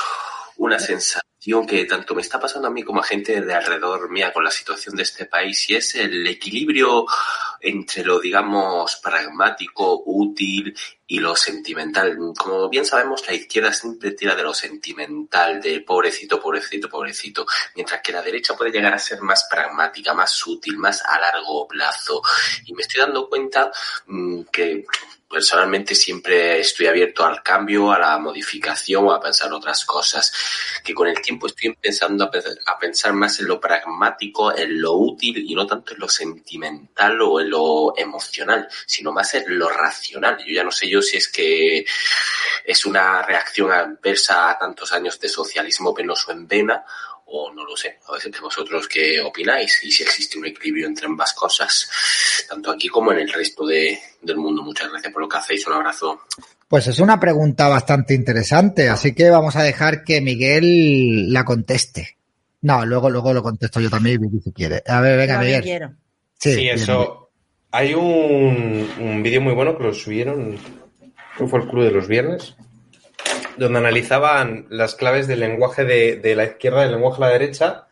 una 0.56 0.78
sensación 0.78 1.66
que 1.66 1.86
tanto 1.86 2.14
me 2.14 2.20
está 2.20 2.38
pasando 2.38 2.68
a 2.68 2.70
mí 2.70 2.82
como 2.82 3.00
a 3.00 3.04
gente 3.04 3.40
de 3.40 3.54
alrededor 3.54 4.10
mía 4.10 4.32
con 4.32 4.44
la 4.44 4.50
situación 4.50 4.94
de 4.94 5.04
este 5.04 5.24
país 5.24 5.70
y 5.70 5.76
es 5.76 5.94
el 5.94 6.26
equilibrio 6.26 7.06
entre 7.60 8.04
lo, 8.04 8.20
digamos, 8.20 8.96
pragmático, 8.96 10.02
útil 10.04 10.76
y 11.12 11.18
lo 11.18 11.34
sentimental. 11.34 12.16
Como 12.38 12.68
bien 12.68 12.84
sabemos, 12.84 13.26
la 13.26 13.34
izquierda 13.34 13.72
siempre 13.72 14.12
tira 14.12 14.36
de 14.36 14.44
lo 14.44 14.54
sentimental, 14.54 15.60
de 15.60 15.80
pobrecito, 15.80 16.40
pobrecito, 16.40 16.88
pobrecito, 16.88 17.44
mientras 17.74 18.00
que 18.00 18.12
la 18.12 18.22
derecha 18.22 18.56
puede 18.56 18.70
llegar 18.70 18.94
a 18.94 18.98
ser 18.98 19.20
más 19.20 19.46
pragmática, 19.50 20.14
más 20.14 20.46
útil, 20.46 20.78
más 20.78 21.02
a 21.04 21.18
largo 21.18 21.66
plazo. 21.66 22.22
Y 22.64 22.72
me 22.74 22.82
estoy 22.82 23.00
dando 23.00 23.28
cuenta 23.28 23.72
mm, 24.06 24.42
que 24.52 24.84
personalmente 25.28 25.94
siempre 25.94 26.58
estoy 26.58 26.88
abierto 26.88 27.24
al 27.24 27.40
cambio, 27.40 27.92
a 27.92 27.98
la 28.00 28.18
modificación 28.18 29.06
o 29.06 29.12
a 29.12 29.20
pensar 29.20 29.52
otras 29.52 29.84
cosas. 29.84 30.32
Que 30.82 30.92
con 30.92 31.06
el 31.06 31.20
tiempo 31.22 31.46
estoy 31.46 31.68
empezando 31.68 32.24
a, 32.24 32.30
pe- 32.32 32.42
a 32.66 32.76
pensar 32.78 33.12
más 33.12 33.38
en 33.38 33.46
lo 33.46 33.60
pragmático, 33.60 34.52
en 34.56 34.80
lo 34.80 34.94
útil 34.94 35.38
y 35.48 35.54
no 35.54 35.66
tanto 35.68 35.94
en 35.94 36.00
lo 36.00 36.08
sentimental 36.08 37.20
o 37.22 37.40
en 37.40 37.48
lo 37.50 37.94
emocional, 37.96 38.68
sino 38.86 39.12
más 39.12 39.32
en 39.34 39.56
lo 39.56 39.68
racional. 39.68 40.36
Yo 40.44 40.52
ya 40.52 40.64
no 40.64 40.72
sé 40.72 40.88
yo 40.90 40.99
si 41.02 41.16
es 41.16 41.28
que 41.28 41.84
es 42.64 42.86
una 42.86 43.22
reacción 43.22 43.72
adversa 43.72 44.50
a 44.50 44.58
tantos 44.58 44.92
años 44.92 45.18
de 45.20 45.28
socialismo 45.28 45.94
penoso 45.94 46.32
en 46.32 46.46
vena 46.46 46.84
o 47.32 47.52
no 47.52 47.64
lo 47.64 47.76
sé. 47.76 47.98
A 48.08 48.12
veces 48.12 48.40
vosotros 48.40 48.88
qué 48.88 49.20
opináis 49.20 49.80
y 49.84 49.90
si 49.90 50.02
existe 50.02 50.38
un 50.38 50.46
equilibrio 50.46 50.86
entre 50.86 51.06
ambas 51.06 51.32
cosas, 51.32 51.88
tanto 52.48 52.70
aquí 52.70 52.88
como 52.88 53.12
en 53.12 53.20
el 53.20 53.32
resto 53.32 53.66
de, 53.66 53.98
del 54.20 54.36
mundo. 54.36 54.62
Muchas 54.62 54.90
gracias 54.90 55.12
por 55.12 55.22
lo 55.22 55.28
que 55.28 55.38
hacéis. 55.38 55.66
Un 55.66 55.74
abrazo. 55.74 56.20
Pues 56.68 56.86
es 56.86 56.98
una 57.00 57.18
pregunta 57.18 57.68
bastante 57.68 58.14
interesante, 58.14 58.88
así 58.88 59.14
que 59.14 59.30
vamos 59.30 59.56
a 59.56 59.62
dejar 59.62 60.04
que 60.04 60.20
Miguel 60.20 61.32
la 61.32 61.44
conteste. 61.44 62.16
No, 62.62 62.84
luego, 62.84 63.10
luego 63.10 63.32
lo 63.32 63.42
contesto 63.42 63.80
yo 63.80 63.90
también, 63.90 64.20
si 64.44 64.52
quiere. 64.52 64.82
A 64.86 65.00
ver, 65.00 65.16
venga, 65.16 65.34
también 65.34 65.60
Miguel. 65.60 65.62
quiero. 65.62 65.94
Sí, 66.38 66.56
bien, 66.56 66.76
eso. 66.76 67.30
Hay 67.72 67.94
un, 67.94 68.90
un 68.98 69.22
vídeo 69.22 69.40
muy 69.40 69.54
bueno 69.54 69.76
que 69.76 69.84
lo 69.84 69.94
subieron, 69.94 70.58
fue 71.48 71.60
el 71.60 71.68
Club 71.68 71.84
de 71.84 71.90
los 71.90 72.08
Viernes, 72.08 72.56
donde 73.56 73.78
analizaban 73.78 74.66
las 74.70 74.94
claves 74.94 75.26
del 75.26 75.40
lenguaje 75.40 75.84
de, 75.84 76.16
de 76.16 76.34
la 76.34 76.44
izquierda 76.44 76.82
del 76.82 76.92
lenguaje 76.92 77.22
de 77.22 77.26
la 77.26 77.32
derecha 77.32 77.86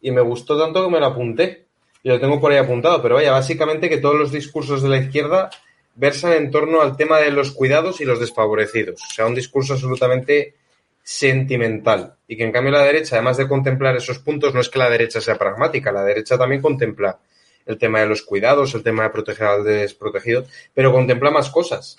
y 0.00 0.10
me 0.10 0.20
gustó 0.20 0.58
tanto 0.58 0.84
que 0.84 0.90
me 0.90 1.00
lo 1.00 1.06
apunté. 1.06 1.64
Y 2.02 2.10
lo 2.10 2.20
tengo 2.20 2.38
por 2.38 2.52
ahí 2.52 2.58
apuntado, 2.58 3.00
pero 3.00 3.14
vaya, 3.14 3.32
básicamente 3.32 3.88
que 3.88 3.96
todos 3.96 4.16
los 4.16 4.30
discursos 4.30 4.82
de 4.82 4.90
la 4.90 4.98
izquierda 4.98 5.48
versan 5.94 6.32
en 6.34 6.50
torno 6.50 6.82
al 6.82 6.96
tema 6.96 7.18
de 7.18 7.30
los 7.30 7.52
cuidados 7.52 8.00
y 8.02 8.04
los 8.04 8.20
desfavorecidos. 8.20 9.02
O 9.02 9.14
sea, 9.14 9.26
un 9.26 9.34
discurso 9.34 9.72
absolutamente 9.72 10.54
sentimental. 11.02 12.16
Y 12.28 12.36
que 12.36 12.44
en 12.44 12.52
cambio 12.52 12.72
la 12.72 12.82
derecha, 12.82 13.16
además 13.16 13.36
de 13.36 13.48
contemplar 13.48 13.96
esos 13.96 14.18
puntos, 14.18 14.54
no 14.54 14.60
es 14.60 14.68
que 14.68 14.78
la 14.78 14.90
derecha 14.90 15.20
sea 15.20 15.36
pragmática, 15.36 15.92
la 15.92 16.04
derecha 16.04 16.36
también 16.36 16.60
contempla 16.60 17.18
el 17.66 17.78
tema 17.78 18.00
de 18.00 18.06
los 18.06 18.22
cuidados, 18.22 18.74
el 18.74 18.82
tema 18.82 19.04
de 19.04 19.10
proteger 19.10 19.46
al 19.46 19.64
desprotegido, 19.64 20.44
pero 20.74 20.92
contempla 20.92 21.30
más 21.30 21.50
cosas. 21.50 21.96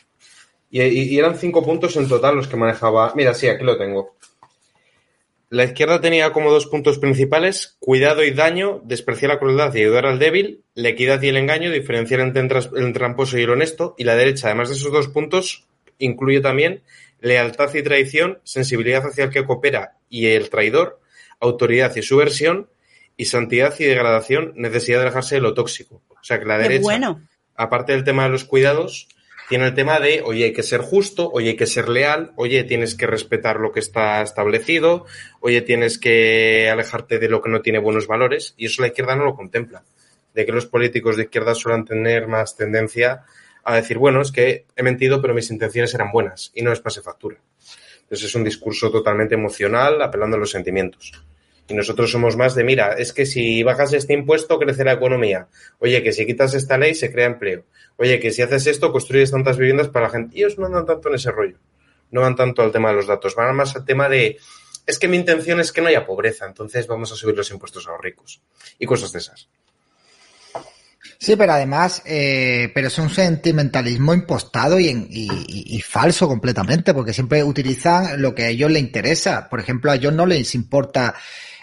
Y, 0.84 1.14
y 1.14 1.18
eran 1.18 1.38
cinco 1.38 1.64
puntos 1.64 1.96
en 1.96 2.10
total 2.10 2.36
los 2.36 2.50
que 2.50 2.58
manejaba. 2.58 3.14
Mira, 3.16 3.34
sí, 3.34 3.48
aquí 3.48 3.64
lo 3.64 3.78
tengo. 3.78 4.16
La 5.50 5.64
izquierda 5.64 6.02
tenía 6.02 6.34
como 6.34 6.52
dos 6.52 6.66
puntos 6.66 7.00
principales: 7.00 7.78
cuidado 7.80 8.26
y 8.26 8.32
daño, 8.32 8.82
despreciar 8.84 9.32
la 9.32 9.40
crueldad 9.40 9.74
y 9.74 9.80
ayudar 9.80 10.06
al 10.06 10.20
débil, 10.20 10.64
la 10.74 10.90
equidad 10.90 11.22
y 11.22 11.30
el 11.30 11.38
engaño, 11.38 11.72
diferenciar 11.72 12.20
entre 12.20 12.60
el 12.76 12.92
tramposo 12.92 13.38
y 13.38 13.44
el 13.44 13.52
honesto. 13.52 13.96
Y 13.98 14.04
la 14.04 14.16
derecha, 14.16 14.48
además 14.48 14.68
de 14.68 14.76
esos 14.76 14.92
dos 14.92 15.08
puntos, 15.08 15.66
incluye 15.98 16.42
también 16.42 16.84
lealtad 17.22 17.74
y 17.74 17.82
traición, 17.82 18.40
sensibilidad 18.44 19.06
hacia 19.06 19.24
el 19.24 19.30
que 19.30 19.46
coopera 19.46 19.96
y 20.10 20.28
el 20.28 20.50
traidor, 20.50 21.00
autoridad 21.40 21.96
y 21.96 22.02
subversión, 22.02 22.68
y 23.16 23.26
santidad 23.26 23.74
y 23.80 23.86
degradación, 23.86 24.52
necesidad 24.58 24.98
de 24.98 25.06
alejarse 25.06 25.36
de 25.36 25.42
lo 25.42 25.54
tóxico. 25.54 26.02
O 26.10 26.24
sea 26.24 26.38
que 26.38 26.46
la 26.46 26.58
derecha, 26.58 26.82
bueno. 26.82 27.22
aparte 27.56 27.94
del 27.94 28.04
tema 28.04 28.24
de 28.24 28.30
los 28.30 28.44
cuidados, 28.44 29.08
tiene 29.50 29.66
el 29.66 29.74
tema 29.74 30.00
de, 30.00 30.22
oye, 30.24 30.46
hay 30.46 30.54
que 30.54 30.64
ser 30.64 30.82
justo, 30.82 31.30
oye, 31.32 31.50
hay 31.50 31.56
que 31.56 31.68
ser 31.68 31.90
leal, 31.90 32.32
oye, 32.36 32.64
tienes 32.64 32.96
que 32.96 33.08
respetar 33.08 33.60
lo 33.60 33.72
que 33.72 33.80
está 33.80 34.22
establecido, 34.22 35.06
oye, 35.40 35.62
tienes 35.62 36.00
que 36.00 36.70
alejarte 36.70 37.20
de 37.20 37.30
lo 37.30 37.42
que 37.42 37.50
no 37.50 37.62
tiene 37.62 37.80
buenos 37.80 38.08
valores, 38.08 38.54
y 38.58 38.66
eso 38.66 38.82
la 38.82 38.88
izquierda 38.88 39.16
no 39.16 39.26
lo 39.26 39.36
contempla. 39.36 39.84
De 40.34 40.46
que 40.46 40.52
los 40.52 40.66
políticos 40.66 41.16
de 41.16 41.24
izquierda 41.24 41.56
suelen 41.56 41.86
tener 41.86 42.28
más 42.28 42.58
tendencia 42.58 43.24
a 43.64 43.76
decir, 43.76 43.98
bueno, 43.98 44.22
es 44.22 44.32
que 44.32 44.66
he 44.76 44.84
mentido, 44.84 45.22
pero 45.22 45.34
mis 45.34 45.52
intenciones 45.52 45.94
eran 45.94 46.12
buenas, 46.12 46.52
y 46.56 46.62
no 46.62 46.72
es 46.72 46.80
pase 46.80 47.02
factura. 47.02 47.38
Entonces 48.02 48.28
es 48.28 48.36
un 48.36 48.44
discurso 48.44 48.92
totalmente 48.92 49.36
emocional, 49.36 50.02
apelando 50.02 50.38
a 50.38 50.40
los 50.40 50.52
sentimientos. 50.52 51.12
Y 51.68 51.74
nosotros 51.74 52.12
somos 52.12 52.38
más 52.38 52.54
de, 52.54 52.64
mira, 52.64 52.94
es 52.94 53.12
que 53.12 53.26
si 53.26 53.64
bajas 53.64 53.92
este 53.94 54.14
impuesto 54.14 54.60
crece 54.60 54.84
la 54.84 54.94
economía. 54.94 55.48
Oye, 55.80 56.04
que 56.04 56.12
si 56.12 56.26
quitas 56.26 56.54
esta 56.54 56.78
ley 56.78 56.94
se 56.94 57.12
crea 57.12 57.26
empleo. 57.26 57.66
Oye, 57.98 58.20
que 58.20 58.32
si 58.32 58.42
haces 58.42 58.68
esto 58.68 58.92
construyes 58.92 59.32
tantas 59.32 59.58
viviendas 59.58 59.88
para 59.88 60.06
la 60.06 60.12
gente. 60.12 60.38
Y 60.38 60.44
ellos 60.44 60.60
no 60.60 60.68
andan 60.68 60.86
tanto 60.86 61.10
en 61.10 61.16
ese 61.16 61.32
rollo. 61.32 61.58
No 62.12 62.22
van 62.22 62.36
tanto 62.36 62.62
al 62.62 62.72
tema 62.72 62.90
de 62.90 62.96
los 62.96 63.08
datos. 63.08 63.34
Van 63.36 63.56
más 63.56 63.76
al 63.76 63.84
tema 63.84 64.08
de, 64.08 64.38
es 64.86 65.00
que 65.00 65.08
mi 65.08 65.18
intención 65.18 65.60
es 65.60 65.72
que 65.72 65.82
no 65.82 65.88
haya 65.88 66.06
pobreza, 66.06 66.46
entonces 66.46 66.86
vamos 66.88 67.12
a 67.12 67.16
subir 67.16 67.36
los 67.36 67.50
impuestos 67.52 67.88
a 67.88 67.92
los 67.92 68.02
ricos. 68.02 68.42
Y 68.78 68.86
cosas 68.86 69.12
de 69.12 69.20
esas. 69.20 69.50
Sí, 71.18 71.36
pero 71.36 71.54
además, 71.54 72.04
eh, 72.06 72.72
pero 72.74 72.88
es 72.88 72.98
un 73.00 73.10
sentimentalismo 73.10 74.14
impostado 74.14 74.80
y, 74.80 74.88
y, 74.88 75.30
y, 75.48 75.82
falso 75.82 76.28
completamente, 76.28 76.94
porque 76.94 77.14
siempre 77.14 77.44
utilizan 77.44 78.22
lo 78.22 78.36
que 78.36 78.44
a 78.44 78.50
ellos 78.50 78.70
les 78.70 78.84
interesa. 78.84 79.48
Por 79.50 79.60
ejemplo, 79.60 79.92
a 79.92 79.96
ellos 79.96 80.14
no 80.14 80.26
les 80.26 80.54
importa 80.56 81.16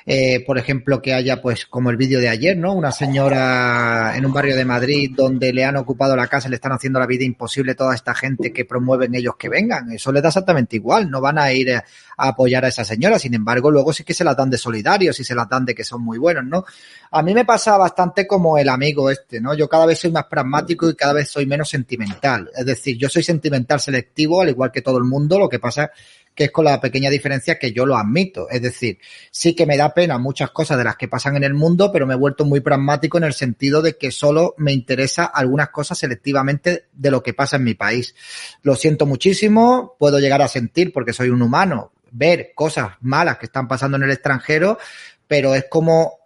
eh, 0.07 0.45
por 0.45 0.59
ejemplo, 0.59 1.01
que 1.01 1.15
haya, 1.15 1.41
pues, 1.41 1.67
como 1.67 1.91
el 1.91 1.97
vídeo 1.97 2.21
de 2.21 2.29
ayer, 2.29 2.57
¿no? 2.57 2.73
Una 2.75 2.93
señora 2.93 4.15
en 4.17 4.27
un 4.27 4.33
barrio 4.33 4.57
de 4.57 4.65
Madrid 4.65 5.13
donde 5.15 5.53
le 5.53 5.65
han 5.65 5.77
ocupado 5.77 6.17
la 6.17 6.27
casa, 6.27 6.49
le 6.49 6.57
están 6.57 6.73
haciendo 6.73 6.99
la 6.99 7.07
vida 7.07 7.25
imposible 7.25 7.73
a 7.73 7.77
toda 7.77 7.95
esta 7.95 8.15
gente 8.15 8.53
que 8.53 8.65
promueven 8.65 9.15
ellos 9.15 9.37
que 9.39 9.49
vengan. 9.49 9.93
Eso 9.93 10.13
les 10.13 10.23
da 10.23 10.29
exactamente 10.31 10.77
igual. 10.77 11.11
No 11.11 11.21
van 11.21 11.39
a 11.39 11.53
ir 11.53 11.73
a 11.73 11.85
apoyar 12.17 12.65
a 12.65 12.69
esa 12.69 12.85
señora. 12.85 13.19
Sin 13.19 13.35
embargo, 13.35 13.71
luego 13.71 13.93
sí 13.93 14.05
que 14.05 14.15
se 14.15 14.25
las 14.25 14.37
dan 14.37 14.51
de 14.51 14.59
solidarios 14.59 15.19
y 15.21 15.25
se 15.25 15.35
las 15.35 15.49
dan 15.49 15.65
de 15.65 15.75
que 15.75 15.85
son 15.85 16.03
muy 16.03 16.19
buenos, 16.19 16.45
¿no? 16.45 16.65
A 17.11 17.23
mí 17.23 17.35
me 17.35 17.45
pasa 17.45 17.77
bastante 17.77 18.27
como 18.27 18.59
el 18.59 18.69
amigo 18.69 19.11
este, 19.11 19.41
¿no? 19.41 19.55
Yo 19.55 19.69
cada 19.69 19.87
vez 19.87 19.99
soy 19.99 20.11
más 20.11 20.25
pragmático 20.25 20.89
y 20.89 20.95
cada 20.95 21.13
vez 21.13 21.31
soy 21.31 21.47
menos 21.47 21.69
sentimental. 21.69 22.51
Es 22.57 22.67
decir, 22.67 22.97
yo 22.97 23.09
soy 23.09 23.23
sentimental 23.23 23.81
selectivo, 23.81 24.43
al 24.43 24.49
igual 24.49 24.73
que 24.73 24.83
todo 24.83 24.99
el 24.99 25.05
mundo. 25.05 25.39
Lo 25.39 25.49
que 25.49 25.59
pasa 25.59 25.91
que 26.35 26.45
es 26.45 26.51
con 26.51 26.65
la 26.65 26.81
pequeña 26.81 27.11
diferencia 27.11 27.59
que 27.59 27.73
yo 27.73 27.87
lo 27.87 27.97
admito. 27.97 28.49
Es 28.51 28.63
decir, 28.63 28.99
sí 29.31 29.55
que 29.55 29.67
me 29.67 29.77
da 29.77 29.95
pena 29.95 30.19
muchas 30.19 30.51
cosas 30.51 30.79
de 30.79 30.85
las 30.85 30.97
que 30.97 31.09
pasan 31.09 31.37
en 31.37 31.45
el 31.45 31.55
mundo, 31.55 31.91
pero 31.93 32.07
me 32.07 32.15
he 32.15 32.17
vuelto 32.17 32.45
muy 32.45 32.61
pragmático 32.61 33.19
en 33.19 33.25
el 33.25 33.35
sentido 33.35 33.83
de 33.83 33.97
que 33.97 34.11
solo 34.11 34.55
me 34.59 34.73
interesa 34.73 35.25
algunas 35.25 35.71
cosas 35.71 35.99
selectivamente 35.99 36.87
de 36.93 37.11
lo 37.11 37.23
que 37.23 37.35
pasa 37.35 37.57
en 37.57 37.65
mi 37.65 37.75
país. 37.75 38.15
Lo 38.63 38.77
siento 38.77 39.07
muchísimo, 39.07 39.97
puedo 39.99 40.19
llegar 40.19 40.43
a 40.43 40.49
sentir, 40.49 40.93
porque 40.93 41.13
soy 41.13 41.31
un 41.31 41.43
humano, 41.43 41.93
ver 42.11 42.53
cosas 42.55 42.93
malas 43.01 43.39
que 43.39 43.47
están 43.47 43.69
pasando 43.69 43.97
en 43.97 44.05
el 44.05 44.11
extranjero, 44.11 44.79
pero 45.27 45.55
es 45.55 45.67
como 45.71 46.19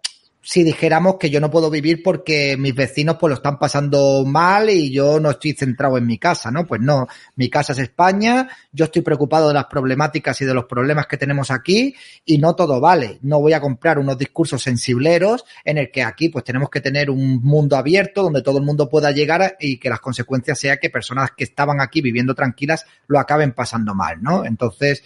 si 0.47 0.63
dijéramos 0.63 1.17
que 1.17 1.29
yo 1.29 1.41
no 1.41 1.51
puedo 1.51 1.69
vivir 1.69 2.01
porque 2.01 2.55
mis 2.55 2.73
vecinos 2.73 3.17
pues 3.19 3.31
lo 3.31 3.35
están 3.35 3.59
pasando 3.59 4.23
mal 4.25 4.69
y 4.69 4.93
yo 4.93 5.19
no 5.19 5.31
estoy 5.31 5.51
centrado 5.51 5.97
en 5.97 6.07
mi 6.07 6.17
casa, 6.17 6.51
¿no? 6.51 6.65
Pues 6.65 6.79
no, 6.79 7.05
mi 7.35 7.49
casa 7.49 7.73
es 7.73 7.79
España, 7.79 8.47
yo 8.71 8.85
estoy 8.85 9.01
preocupado 9.01 9.49
de 9.49 9.53
las 9.53 9.65
problemáticas 9.65 10.39
y 10.39 10.45
de 10.45 10.53
los 10.53 10.63
problemas 10.63 11.05
que 11.05 11.17
tenemos 11.17 11.51
aquí 11.51 11.93
y 12.23 12.37
no 12.37 12.55
todo 12.55 12.79
vale. 12.79 13.19
No 13.23 13.41
voy 13.41 13.51
a 13.51 13.59
comprar 13.59 13.99
unos 13.99 14.17
discursos 14.17 14.63
sensibleros 14.63 15.43
en 15.65 15.79
el 15.79 15.91
que 15.91 16.01
aquí 16.01 16.29
pues 16.29 16.45
tenemos 16.45 16.69
que 16.69 16.79
tener 16.79 17.09
un 17.09 17.43
mundo 17.43 17.75
abierto 17.75 18.23
donde 18.23 18.41
todo 18.41 18.59
el 18.59 18.63
mundo 18.63 18.87
pueda 18.87 19.11
llegar 19.11 19.57
y 19.59 19.77
que 19.77 19.89
las 19.89 19.99
consecuencias 19.99 20.57
sea 20.57 20.77
que 20.77 20.89
personas 20.89 21.31
que 21.35 21.43
estaban 21.43 21.81
aquí 21.81 21.99
viviendo 21.99 22.33
tranquilas 22.33 22.85
lo 23.07 23.19
acaben 23.19 23.51
pasando 23.51 23.93
mal, 23.93 24.23
¿no? 24.23 24.45
Entonces, 24.45 25.03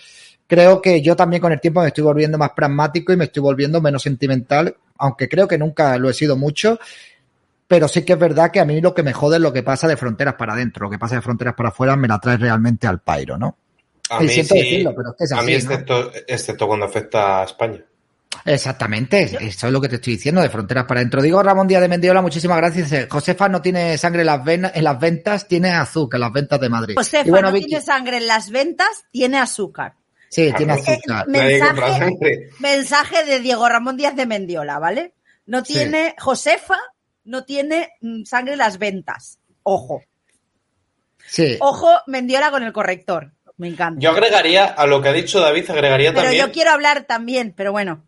creo 0.51 0.81
que 0.81 1.01
yo 1.01 1.15
también 1.15 1.41
con 1.41 1.53
el 1.53 1.62
tiempo 1.62 1.79
me 1.79 1.88
estoy 1.88 2.03
volviendo 2.03 2.38
más 2.38 2.50
pragmático 2.51 3.13
y 3.13 3.15
me 3.15 3.24
estoy 3.24 3.41
volviendo 3.41 3.79
menos 3.79 4.03
sentimental 4.03 4.75
aunque 5.01 5.27
creo 5.27 5.48
que 5.48 5.58
nunca 5.58 5.98
lo 5.98 6.10
he 6.10 6.13
sido 6.13 6.38
mucho, 6.38 6.79
pero 7.67 7.88
sí 7.88 8.03
que 8.03 8.13
es 8.13 8.20
verdad 8.20 8.51
que 8.51 8.60
a 8.60 8.65
mí 8.65 8.79
lo 8.81 8.93
que 8.93 9.01
me 9.01 9.13
jode 9.13 9.38
es 9.38 9.41
lo 9.41 9.51
que 9.51 9.63
pasa 9.63 9.88
de 9.88 9.98
fronteras 9.98 10.36
para 10.36 10.53
adentro, 10.53 10.86
lo 10.86 10.91
que 10.91 11.00
pasa 11.00 11.15
de 11.15 11.22
fronteras 11.22 11.55
para 11.55 11.70
afuera 11.70 11.96
me 11.96 12.08
la 12.08 12.20
trae 12.20 12.38
realmente 12.38 12.86
al 12.86 13.00
pairo, 13.00 13.38
¿no? 13.38 13.58
A 14.10 14.20
mí, 14.20 14.27
siento 14.27 14.53
decirlo, 14.53 14.93
pero 14.96 15.12
es 15.12 15.15
que 15.17 15.24
es 15.24 15.31
así, 15.31 15.41
a 15.41 15.43
mí 15.43 15.53
excepto, 15.53 16.12
excepto 16.27 16.67
cuando 16.67 16.86
afecta 16.86 17.41
a 17.41 17.46
España. 17.46 17.84
Exactamente, 18.46 19.24
eso 19.39 19.67
es 19.67 19.74
lo 19.74 19.81
que 19.81 19.89
te 19.89 19.96
estoy 19.96 20.13
diciendo, 20.13 20.41
de 20.41 20.50
fronteras 20.50 20.86
para 20.86 21.00
adentro. 21.00 21.22
Digo 21.22 21.41
Ramón 21.41 21.67
Díaz 21.67 21.81
de 21.81 21.88
Mendiola, 21.88 22.22
muchísimas 22.22 22.58
gracias. 22.58 23.08
Josefa 23.10 23.50
no 23.50 23.62
tiene 23.62 23.98
sangre 23.98 24.22
en 24.22 24.27
las, 24.27 24.43
venas, 24.43 24.72
en 24.75 24.84
las 24.84 25.00
ventas, 25.00 25.48
tiene 25.48 25.72
azúcar 25.72 26.17
en 26.17 26.22
las 26.22 26.34
ventas 26.34 26.60
de 26.60 26.70
Madrid. 26.70 26.96
Josefa 26.96 27.29
bueno, 27.29 27.51
no 27.51 27.58
tiene 27.58 27.81
sangre 27.81 28.17
en 28.17 28.27
las 28.27 28.51
ventas, 28.51 29.05
tiene 29.12 29.38
azúcar. 29.39 29.96
Sí, 30.31 30.50
tiene 30.55 30.73
azúcar. 30.73 31.27
Mensaje, 31.27 32.50
mensaje, 32.59 33.25
de 33.25 33.41
Diego 33.41 33.67
Ramón 33.67 33.97
Díaz 33.97 34.15
de 34.15 34.25
Mendiola, 34.25 34.79
¿vale? 34.79 35.13
No 35.45 35.61
tiene, 35.61 36.15
Josefa 36.17 36.79
no 37.25 37.43
tiene 37.43 37.89
mm, 38.00 38.23
sangre 38.23 38.53
en 38.53 38.59
las 38.59 38.77
ventas. 38.77 39.39
Ojo. 39.63 40.01
Sí. 41.27 41.57
Ojo, 41.59 41.89
Mendiola 42.07 42.50
con 42.50 42.63
el 42.63 42.71
corrector. 42.71 43.33
Me 43.57 43.67
encanta. 43.67 44.00
Yo 44.00 44.11
agregaría, 44.11 44.67
a 44.67 44.88
lo 44.88 45.01
que 45.01 45.09
ha 45.09 45.13
dicho 45.13 45.41
David, 45.41 45.69
agregaría 45.69 46.13
también. 46.13 46.31
Pero 46.31 46.47
yo 46.47 46.53
quiero 46.53 46.71
hablar 46.71 47.03
también, 47.03 47.53
pero 47.55 47.73
bueno. 47.73 48.05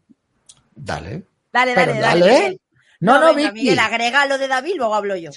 Dale. 0.73 1.23
Dale, 1.51 1.75
dale, 1.75 1.99
dale. 1.99 2.59
No, 3.01 3.19
no, 3.19 3.33
no 3.33 3.51
Miguel, 3.51 3.79
agrega 3.79 4.25
lo 4.27 4.37
de 4.37 4.47
David, 4.47 4.75
luego 4.77 4.95
hablo 4.95 5.17
yo. 5.17 5.31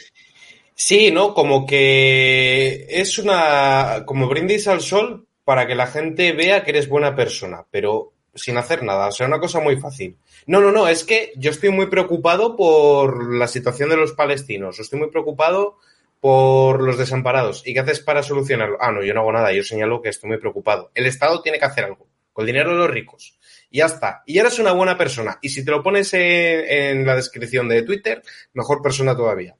Sí, 0.76 1.10
¿no? 1.10 1.34
Como 1.34 1.66
que 1.66 2.86
es 2.88 3.18
una. 3.18 4.04
como 4.06 4.28
brindis 4.28 4.68
al 4.68 4.80
sol, 4.80 5.25
para 5.46 5.68
que 5.68 5.76
la 5.76 5.86
gente 5.86 6.32
vea 6.32 6.64
que 6.64 6.72
eres 6.72 6.88
buena 6.88 7.14
persona, 7.14 7.64
pero 7.70 8.12
sin 8.34 8.56
hacer 8.56 8.82
nada. 8.82 9.06
O 9.06 9.12
sea, 9.12 9.28
una 9.28 9.38
cosa 9.38 9.60
muy 9.60 9.76
fácil. 9.76 10.18
No, 10.48 10.60
no, 10.60 10.72
no, 10.72 10.88
es 10.88 11.04
que 11.04 11.32
yo 11.36 11.52
estoy 11.52 11.70
muy 11.70 11.86
preocupado 11.86 12.56
por 12.56 13.32
la 13.32 13.46
situación 13.46 13.88
de 13.90 13.96
los 13.96 14.12
palestinos, 14.12 14.80
estoy 14.80 14.98
muy 14.98 15.08
preocupado 15.08 15.78
por 16.18 16.82
los 16.82 16.98
desamparados. 16.98 17.62
¿Y 17.64 17.74
qué 17.74 17.78
haces 17.78 18.00
para 18.00 18.24
solucionarlo? 18.24 18.76
Ah, 18.80 18.90
no, 18.90 19.04
yo 19.04 19.14
no 19.14 19.20
hago 19.20 19.30
nada, 19.30 19.52
yo 19.52 19.62
señalo 19.62 20.02
que 20.02 20.08
estoy 20.08 20.30
muy 20.30 20.38
preocupado. 20.38 20.90
El 20.96 21.06
Estado 21.06 21.40
tiene 21.42 21.60
que 21.60 21.66
hacer 21.66 21.84
algo, 21.84 22.08
con 22.32 22.42
el 22.42 22.46
dinero 22.48 22.72
de 22.72 22.78
los 22.78 22.90
ricos. 22.90 23.38
Y 23.70 23.78
ya 23.78 23.86
está. 23.86 24.24
Y 24.26 24.38
eres 24.40 24.58
una 24.58 24.72
buena 24.72 24.98
persona. 24.98 25.38
Y 25.42 25.50
si 25.50 25.64
te 25.64 25.70
lo 25.70 25.80
pones 25.80 26.12
en, 26.12 26.64
en 26.68 27.06
la 27.06 27.14
descripción 27.14 27.68
de 27.68 27.82
Twitter, 27.82 28.20
mejor 28.52 28.82
persona 28.82 29.16
todavía 29.16 29.54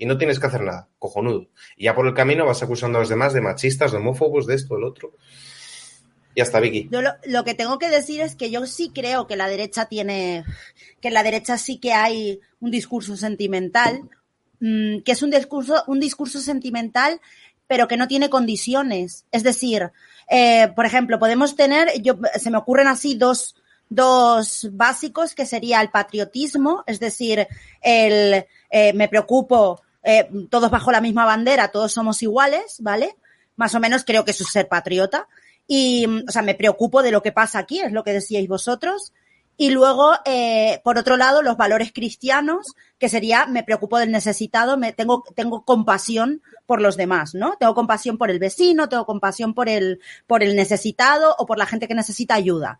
y 0.00 0.06
no 0.06 0.16
tienes 0.16 0.40
que 0.40 0.46
hacer 0.46 0.62
nada, 0.62 0.88
cojonudo. 0.98 1.48
Y 1.76 1.84
ya 1.84 1.94
por 1.94 2.06
el 2.06 2.14
camino 2.14 2.46
vas 2.46 2.62
acusando 2.62 2.96
a 2.96 3.02
los 3.02 3.10
demás 3.10 3.34
de 3.34 3.42
machistas, 3.42 3.92
de 3.92 3.98
homófobos, 3.98 4.46
de 4.46 4.54
esto, 4.54 4.74
del 4.74 4.84
otro. 4.84 5.12
Y 6.34 6.40
hasta 6.40 6.58
Vicky. 6.58 6.88
Yo 6.90 7.02
lo, 7.02 7.44
que 7.44 7.52
tengo 7.52 7.78
que 7.78 7.90
decir 7.90 8.22
es 8.22 8.34
que 8.34 8.50
yo 8.50 8.64
sí 8.64 8.92
creo 8.94 9.26
que 9.26 9.36
la 9.36 9.46
derecha 9.46 9.84
tiene, 9.84 10.42
que 11.02 11.08
en 11.08 11.14
la 11.14 11.22
derecha 11.22 11.58
sí 11.58 11.76
que 11.76 11.92
hay 11.92 12.40
un 12.60 12.70
discurso 12.70 13.14
sentimental, 13.18 14.08
mm, 14.60 15.00
que 15.00 15.12
es 15.12 15.22
un 15.22 15.30
discurso, 15.32 15.84
un 15.86 16.00
discurso 16.00 16.40
sentimental, 16.40 17.20
pero 17.66 17.86
que 17.86 17.98
no 17.98 18.08
tiene 18.08 18.30
condiciones. 18.30 19.26
Es 19.32 19.42
decir, 19.42 19.90
eh, 20.30 20.72
por 20.74 20.86
ejemplo, 20.86 21.18
podemos 21.18 21.56
tener, 21.56 22.00
yo, 22.00 22.18
se 22.38 22.50
me 22.50 22.56
ocurren 22.56 22.88
así 22.88 23.16
dos, 23.16 23.54
dos 23.90 24.70
básicos 24.72 25.34
que 25.34 25.44
sería 25.44 25.82
el 25.82 25.90
patriotismo, 25.90 26.84
es 26.86 27.00
decir, 27.00 27.46
el 27.82 28.46
eh, 28.70 28.92
me 28.94 29.08
preocupo 29.08 29.82
eh, 30.02 30.28
todos 30.50 30.70
bajo 30.70 30.92
la 30.92 31.00
misma 31.00 31.24
bandera, 31.24 31.68
todos 31.68 31.92
somos 31.92 32.22
iguales, 32.22 32.76
¿vale? 32.80 33.16
Más 33.56 33.74
o 33.74 33.80
menos 33.80 34.04
creo 34.04 34.24
que 34.24 34.30
es 34.30 34.38
ser 34.38 34.68
patriota. 34.68 35.28
Y, 35.66 36.06
o 36.06 36.30
sea, 36.30 36.42
me 36.42 36.54
preocupo 36.54 37.02
de 37.02 37.12
lo 37.12 37.22
que 37.22 37.32
pasa 37.32 37.58
aquí, 37.58 37.80
es 37.80 37.92
lo 37.92 38.02
que 38.02 38.12
decíais 38.12 38.48
vosotros. 38.48 39.12
Y 39.56 39.70
luego, 39.70 40.14
eh, 40.24 40.80
por 40.82 40.96
otro 40.96 41.18
lado, 41.18 41.42
los 41.42 41.58
valores 41.58 41.92
cristianos, 41.92 42.74
que 42.98 43.10
sería, 43.10 43.44
me 43.44 43.62
preocupo 43.62 43.98
del 43.98 44.10
necesitado, 44.10 44.78
me 44.78 44.94
tengo, 44.94 45.22
tengo 45.36 45.66
compasión 45.66 46.40
por 46.64 46.80
los 46.80 46.96
demás, 46.96 47.34
¿no? 47.34 47.56
Tengo 47.60 47.74
compasión 47.74 48.16
por 48.16 48.30
el 48.30 48.38
vecino, 48.38 48.88
tengo 48.88 49.04
compasión 49.04 49.52
por 49.52 49.68
el, 49.68 50.00
por 50.26 50.42
el 50.42 50.56
necesitado 50.56 51.36
o 51.38 51.44
por 51.44 51.58
la 51.58 51.66
gente 51.66 51.88
que 51.88 51.94
necesita 51.94 52.34
ayuda. 52.34 52.78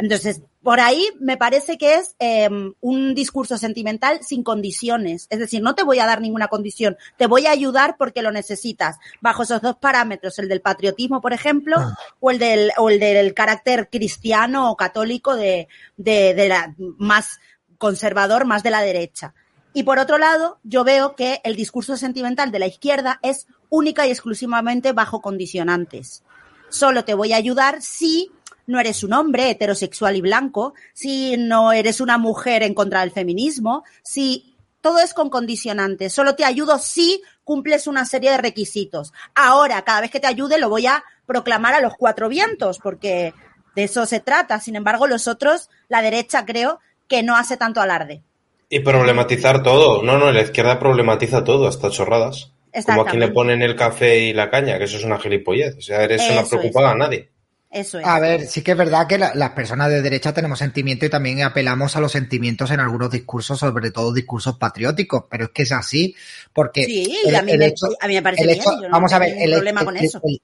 Entonces, 0.00 0.40
por 0.62 0.80
ahí 0.80 1.08
me 1.20 1.36
parece 1.36 1.76
que 1.76 1.96
es 1.96 2.16
eh, 2.18 2.48
un 2.80 3.14
discurso 3.14 3.58
sentimental 3.58 4.20
sin 4.22 4.42
condiciones. 4.42 5.26
Es 5.28 5.38
decir, 5.38 5.62
no 5.62 5.74
te 5.74 5.82
voy 5.82 5.98
a 5.98 6.06
dar 6.06 6.22
ninguna 6.22 6.48
condición, 6.48 6.96
te 7.18 7.26
voy 7.26 7.46
a 7.46 7.50
ayudar 7.50 7.96
porque 7.98 8.22
lo 8.22 8.32
necesitas. 8.32 8.96
Bajo 9.20 9.42
esos 9.42 9.60
dos 9.60 9.76
parámetros, 9.76 10.38
el 10.38 10.48
del 10.48 10.62
patriotismo, 10.62 11.20
por 11.20 11.34
ejemplo, 11.34 11.76
ah. 11.78 11.98
o 12.18 12.30
el 12.30 12.38
del, 12.38 12.72
o 12.78 12.88
el 12.88 12.98
del 12.98 13.34
carácter 13.34 13.90
cristiano 13.90 14.70
o 14.70 14.76
católico 14.76 15.36
de, 15.36 15.68
de, 15.98 16.32
de 16.32 16.48
la 16.48 16.74
más 16.78 17.38
conservador, 17.76 18.46
más 18.46 18.62
de 18.62 18.70
la 18.70 18.80
derecha. 18.80 19.34
Y 19.74 19.82
por 19.82 19.98
otro 19.98 20.16
lado, 20.16 20.60
yo 20.62 20.82
veo 20.82 21.14
que 21.14 21.42
el 21.44 21.56
discurso 21.56 21.98
sentimental 21.98 22.50
de 22.50 22.58
la 22.58 22.66
izquierda 22.66 23.20
es 23.22 23.46
única 23.68 24.06
y 24.06 24.10
exclusivamente 24.10 24.92
bajo 24.92 25.20
condicionantes. 25.20 26.24
Solo 26.70 27.04
te 27.04 27.14
voy 27.14 27.32
a 27.32 27.36
ayudar 27.36 27.82
si 27.82 28.30
no 28.70 28.80
eres 28.80 29.04
un 29.04 29.12
hombre 29.12 29.50
heterosexual 29.50 30.16
y 30.16 30.20
blanco, 30.20 30.74
si 30.94 31.36
no 31.36 31.72
eres 31.72 32.00
una 32.00 32.18
mujer 32.18 32.62
en 32.62 32.74
contra 32.74 33.00
del 33.00 33.10
feminismo, 33.10 33.84
si 34.02 34.56
todo 34.80 35.00
es 35.00 35.12
con 35.12 35.28
condicionantes. 35.28 36.12
Solo 36.12 36.34
te 36.34 36.44
ayudo 36.44 36.78
si 36.78 37.22
cumples 37.44 37.86
una 37.86 38.04
serie 38.04 38.30
de 38.30 38.38
requisitos. 38.38 39.12
Ahora, 39.34 39.82
cada 39.82 40.00
vez 40.00 40.10
que 40.10 40.20
te 40.20 40.26
ayude, 40.26 40.58
lo 40.58 40.68
voy 40.68 40.86
a 40.86 41.04
proclamar 41.26 41.74
a 41.74 41.80
los 41.80 41.94
cuatro 41.96 42.28
vientos, 42.28 42.78
porque 42.78 43.34
de 43.74 43.84
eso 43.84 44.06
se 44.06 44.20
trata. 44.20 44.60
Sin 44.60 44.76
embargo, 44.76 45.06
los 45.06 45.28
otros, 45.28 45.68
la 45.88 46.02
derecha 46.02 46.46
creo 46.46 46.80
que 47.08 47.22
no 47.22 47.36
hace 47.36 47.56
tanto 47.56 47.80
alarde. 47.80 48.22
Y 48.68 48.80
problematizar 48.80 49.62
todo. 49.62 50.02
No, 50.02 50.16
no, 50.16 50.30
la 50.32 50.42
izquierda 50.42 50.78
problematiza 50.78 51.44
todo, 51.44 51.66
hasta 51.66 51.90
chorradas. 51.90 52.52
Como 52.86 53.02
a 53.02 53.06
quien 53.06 53.18
le 53.18 53.28
ponen 53.28 53.62
el 53.62 53.74
café 53.74 54.20
y 54.20 54.32
la 54.32 54.48
caña, 54.48 54.78
que 54.78 54.84
eso 54.84 54.96
es 54.96 55.04
una 55.04 55.18
gilipollez. 55.18 55.76
O 55.76 55.80
sea, 55.80 56.04
eres 56.04 56.22
una 56.30 56.44
preocupada 56.44 56.92
a 56.92 56.94
nadie. 56.94 57.30
Eso 57.70 58.00
es. 58.00 58.06
A 58.06 58.18
ver, 58.18 58.48
sí 58.48 58.62
que 58.62 58.72
es 58.72 58.76
verdad 58.76 59.06
que 59.06 59.16
las 59.16 59.50
personas 59.50 59.88
de 59.90 60.02
derecha 60.02 60.34
tenemos 60.34 60.58
sentimiento 60.58 61.06
y 61.06 61.10
también 61.10 61.42
apelamos 61.42 61.94
a 61.94 62.00
los 62.00 62.10
sentimientos 62.10 62.70
en 62.72 62.80
algunos 62.80 63.10
discursos, 63.12 63.60
sobre 63.60 63.92
todo 63.92 64.12
discursos 64.12 64.58
patrióticos, 64.58 65.24
pero 65.30 65.44
es 65.44 65.50
que 65.50 65.62
es 65.62 65.72
así, 65.72 66.14
porque... 66.52 66.84
Sí, 66.84 67.16
a, 67.32 67.42
mí 67.42 67.52
me, 67.56 68.22
parece 68.22 68.44
bien. 68.44 68.58
vamos 68.90 69.12
a 69.12 69.20
ver, 69.20 69.36
el, 69.38 69.52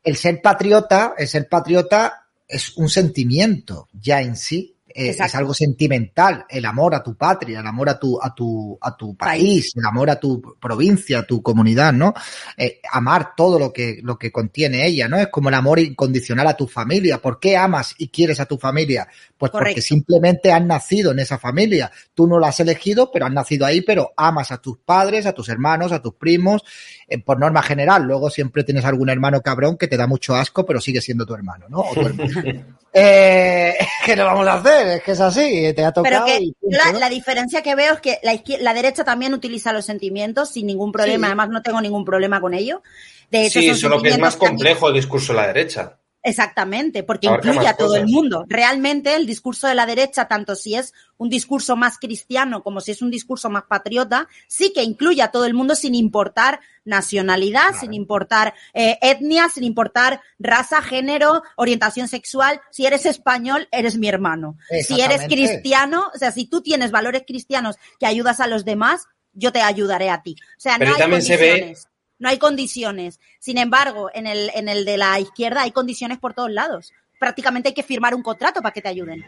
el, 0.04 0.16
ser 0.16 0.40
patriota, 0.40 1.14
el 1.18 1.26
ser 1.26 1.48
patriota 1.48 2.26
es 2.46 2.76
un 2.76 2.88
sentimiento 2.88 3.88
ya 3.92 4.22
en 4.22 4.36
sí, 4.36 4.75
eh, 4.98 5.10
es 5.10 5.34
algo 5.34 5.52
sentimental, 5.52 6.46
el 6.48 6.64
amor 6.64 6.94
a 6.94 7.02
tu 7.02 7.14
patria, 7.16 7.60
el 7.60 7.66
amor 7.66 7.90
a 7.90 7.98
tu, 7.98 8.18
a 8.18 8.34
tu, 8.34 8.78
a 8.80 8.96
tu 8.96 9.14
país, 9.14 9.72
el 9.76 9.84
amor 9.84 10.08
a 10.08 10.18
tu 10.18 10.56
provincia, 10.58 11.18
a 11.18 11.22
tu 11.26 11.42
comunidad, 11.42 11.92
¿no? 11.92 12.14
Eh, 12.56 12.80
amar 12.90 13.34
todo 13.36 13.58
lo 13.58 13.74
que, 13.74 14.00
lo 14.02 14.18
que 14.18 14.32
contiene 14.32 14.86
ella, 14.86 15.06
¿no? 15.06 15.18
Es 15.18 15.26
como 15.26 15.50
el 15.50 15.54
amor 15.54 15.80
incondicional 15.80 16.46
a 16.46 16.56
tu 16.56 16.66
familia. 16.66 17.18
¿Por 17.18 17.38
qué 17.38 17.58
amas 17.58 17.94
y 17.98 18.08
quieres 18.08 18.40
a 18.40 18.46
tu 18.46 18.56
familia? 18.56 19.06
Pues 19.36 19.52
porque 19.52 19.82
simplemente 19.82 20.50
has 20.50 20.64
nacido 20.64 21.12
en 21.12 21.18
esa 21.18 21.36
familia. 21.36 21.90
Tú 22.14 22.26
no 22.26 22.38
la 22.38 22.48
has 22.48 22.60
elegido, 22.60 23.10
pero 23.12 23.26
has 23.26 23.32
nacido 23.32 23.66
ahí, 23.66 23.82
pero 23.82 24.14
amas 24.16 24.50
a 24.50 24.62
tus 24.62 24.78
padres, 24.78 25.26
a 25.26 25.34
tus 25.34 25.50
hermanos, 25.50 25.92
a 25.92 26.00
tus 26.00 26.14
primos, 26.14 26.62
eh, 27.08 27.18
por 27.18 27.38
norma 27.38 27.62
general. 27.62 28.02
Luego 28.02 28.30
siempre 28.30 28.64
tienes 28.64 28.84
algún 28.84 29.08
hermano 29.08 29.40
cabrón 29.40 29.76
que 29.76 29.88
te 29.88 29.96
da 29.96 30.06
mucho 30.06 30.34
asco, 30.34 30.66
pero 30.66 30.80
sigue 30.80 31.00
siendo 31.00 31.24
tu 31.24 31.34
hermano, 31.34 31.66
¿no? 31.68 31.84
Eh, 32.98 33.74
¿Qué 34.06 34.16
le 34.16 34.22
vamos 34.22 34.46
a 34.46 34.54
hacer? 34.54 34.86
Es 34.88 35.02
que 35.02 35.12
es 35.12 35.20
así, 35.20 35.74
te 35.74 35.84
ha 35.84 35.92
tocado. 35.92 36.24
Pero 36.24 36.38
que 36.38 36.98
la, 36.98 37.10
diferencia 37.10 37.62
que 37.62 37.74
veo 37.74 37.92
es 37.92 38.00
que 38.00 38.18
la, 38.22 38.40
la 38.60 38.72
derecha 38.72 39.04
también 39.04 39.34
utiliza 39.34 39.70
los 39.74 39.84
sentimientos 39.84 40.48
sin 40.48 40.66
ningún 40.66 40.92
problema, 40.92 41.26
además 41.26 41.50
no 41.50 41.60
tengo 41.60 41.82
ningún 41.82 42.06
problema 42.06 42.40
con 42.40 42.54
ello. 42.54 42.82
De 43.30 43.44
hecho, 43.46 43.60
sí, 43.60 43.74
solo 43.74 44.00
que 44.00 44.08
es 44.08 44.18
más 44.18 44.36
complejo 44.36 44.88
el 44.88 44.94
discurso 44.94 45.34
de 45.34 45.40
la 45.40 45.46
derecha. 45.48 45.98
Exactamente, 46.26 47.04
porque 47.04 47.28
incluye 47.28 47.68
a 47.68 47.76
todo 47.76 47.94
el 47.94 48.06
mundo. 48.08 48.44
Realmente 48.48 49.14
el 49.14 49.26
discurso 49.26 49.68
de 49.68 49.76
la 49.76 49.86
derecha, 49.86 50.26
tanto 50.26 50.56
si 50.56 50.74
es 50.74 50.92
un 51.18 51.28
discurso 51.28 51.76
más 51.76 51.98
cristiano 51.98 52.64
como 52.64 52.80
si 52.80 52.90
es 52.90 53.00
un 53.00 53.12
discurso 53.12 53.48
más 53.48 53.62
patriota, 53.68 54.26
sí 54.48 54.72
que 54.74 54.82
incluye 54.82 55.22
a 55.22 55.30
todo 55.30 55.44
el 55.44 55.54
mundo 55.54 55.76
sin 55.76 55.94
importar 55.94 56.58
nacionalidad, 56.86 57.74
sin 57.78 57.92
importar 57.92 58.54
eh, 58.72 58.98
etnia, 59.02 59.50
sin 59.50 59.64
importar 59.64 60.22
raza, 60.38 60.80
género, 60.80 61.42
orientación 61.56 62.08
sexual. 62.08 62.60
Si 62.70 62.86
eres 62.86 63.04
español, 63.04 63.68
eres 63.70 63.98
mi 63.98 64.08
hermano. 64.08 64.56
Si 64.82 65.00
eres 65.00 65.22
cristiano, 65.26 66.10
o 66.14 66.18
sea, 66.18 66.32
si 66.32 66.46
tú 66.46 66.62
tienes 66.62 66.90
valores 66.90 67.24
cristianos 67.26 67.76
que 68.00 68.06
ayudas 68.06 68.40
a 68.40 68.46
los 68.46 68.64
demás, 68.64 69.06
yo 69.34 69.52
te 69.52 69.60
ayudaré 69.60 70.08
a 70.08 70.22
ti. 70.22 70.36
O 70.56 70.60
sea, 70.60 70.78
no 70.78 70.94
hay 70.94 71.22
se 71.22 71.36
ve 71.36 71.76
no 72.18 72.28
hay 72.28 72.38
condiciones. 72.38 73.20
Sin 73.38 73.58
embargo, 73.58 74.10
en 74.14 74.26
el, 74.26 74.50
en 74.54 74.68
el 74.68 74.84
de 74.84 74.96
la 74.96 75.18
izquierda 75.20 75.62
hay 75.62 75.70
condiciones 75.70 76.18
por 76.18 76.34
todos 76.34 76.50
lados. 76.50 76.92
Prácticamente 77.18 77.68
hay 77.68 77.74
que 77.74 77.82
firmar 77.82 78.14
un 78.14 78.22
contrato 78.22 78.60
para 78.60 78.72
que 78.72 78.82
te 78.82 78.88
ayuden. 78.88 79.24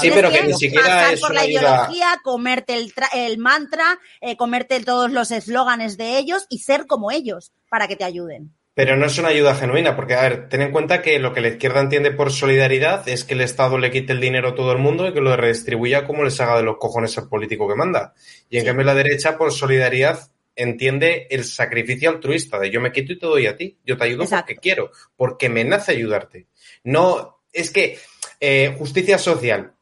Sí, 0.00 0.10
pero 0.14 0.30
que, 0.30 0.42
ni 0.42 0.54
siquiera 0.54 0.86
pasar 0.86 1.18
por 1.18 1.34
la 1.34 1.46
ideología, 1.46 2.20
comerte 2.22 2.74
el, 2.74 2.92
el 3.14 3.38
mantra, 3.38 3.98
eh, 4.20 4.36
comerte 4.36 4.80
todos 4.80 5.10
los 5.10 5.30
eslóganes 5.30 5.96
de 5.96 6.18
ellos 6.18 6.46
y 6.48 6.60
ser 6.60 6.86
como 6.86 7.10
ellos 7.10 7.52
para 7.68 7.88
que 7.88 7.96
te 7.96 8.04
ayuden. 8.04 8.52
Pero 8.74 8.96
no 8.96 9.06
es 9.06 9.18
una 9.18 9.28
ayuda 9.28 9.54
genuina, 9.54 9.96
porque, 9.96 10.14
a 10.14 10.22
ver, 10.22 10.48
ten 10.48 10.62
en 10.62 10.70
cuenta 10.70 11.02
que 11.02 11.18
lo 11.18 11.34
que 11.34 11.40
la 11.40 11.48
izquierda 11.48 11.80
entiende 11.80 12.12
por 12.12 12.32
solidaridad 12.32 13.06
es 13.08 13.24
que 13.24 13.34
el 13.34 13.40
Estado 13.40 13.78
le 13.78 13.90
quite 13.90 14.12
el 14.12 14.20
dinero 14.20 14.50
a 14.50 14.54
todo 14.54 14.72
el 14.72 14.78
mundo 14.78 15.06
y 15.06 15.12
que 15.12 15.20
lo 15.20 15.36
redistribuya 15.36 16.06
como 16.06 16.24
les 16.24 16.40
haga 16.40 16.56
de 16.56 16.62
los 16.62 16.78
cojones 16.78 17.18
al 17.18 17.28
político 17.28 17.68
que 17.68 17.74
manda. 17.74 18.14
Y 18.48 18.58
en 18.58 18.64
cambio 18.64 18.86
la 18.86 18.94
derecha, 18.94 19.36
por 19.36 19.52
solidaridad, 19.52 20.30
entiende 20.54 21.26
el 21.30 21.44
sacrificio 21.44 22.10
altruista 22.10 22.58
de 22.58 22.70
yo 22.70 22.80
me 22.80 22.92
quito 22.92 23.12
y 23.12 23.18
te 23.18 23.26
doy 23.26 23.46
a 23.46 23.56
ti, 23.56 23.76
yo 23.84 23.96
te 23.96 24.04
ayudo 24.04 24.24
porque 24.26 24.56
quiero, 24.56 24.92
porque 25.16 25.48
me 25.48 25.64
nace 25.64 25.92
ayudarte. 25.92 26.46
No, 26.84 27.42
es 27.52 27.70
que 27.70 27.98
eh, 28.40 28.74
justicia 28.78 29.18
social, 29.18 29.74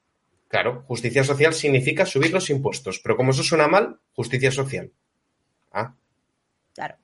claro, 0.48 0.82
justicia 0.86 1.24
social 1.24 1.54
significa 1.54 2.04
subir 2.04 2.32
los 2.32 2.50
impuestos, 2.50 3.00
pero 3.00 3.16
como 3.16 3.30
eso 3.30 3.42
suena 3.42 3.68
mal, 3.68 4.00
justicia 4.12 4.50
social. 4.50 4.92
Ah. 5.72 5.94
Claro. 6.74 6.96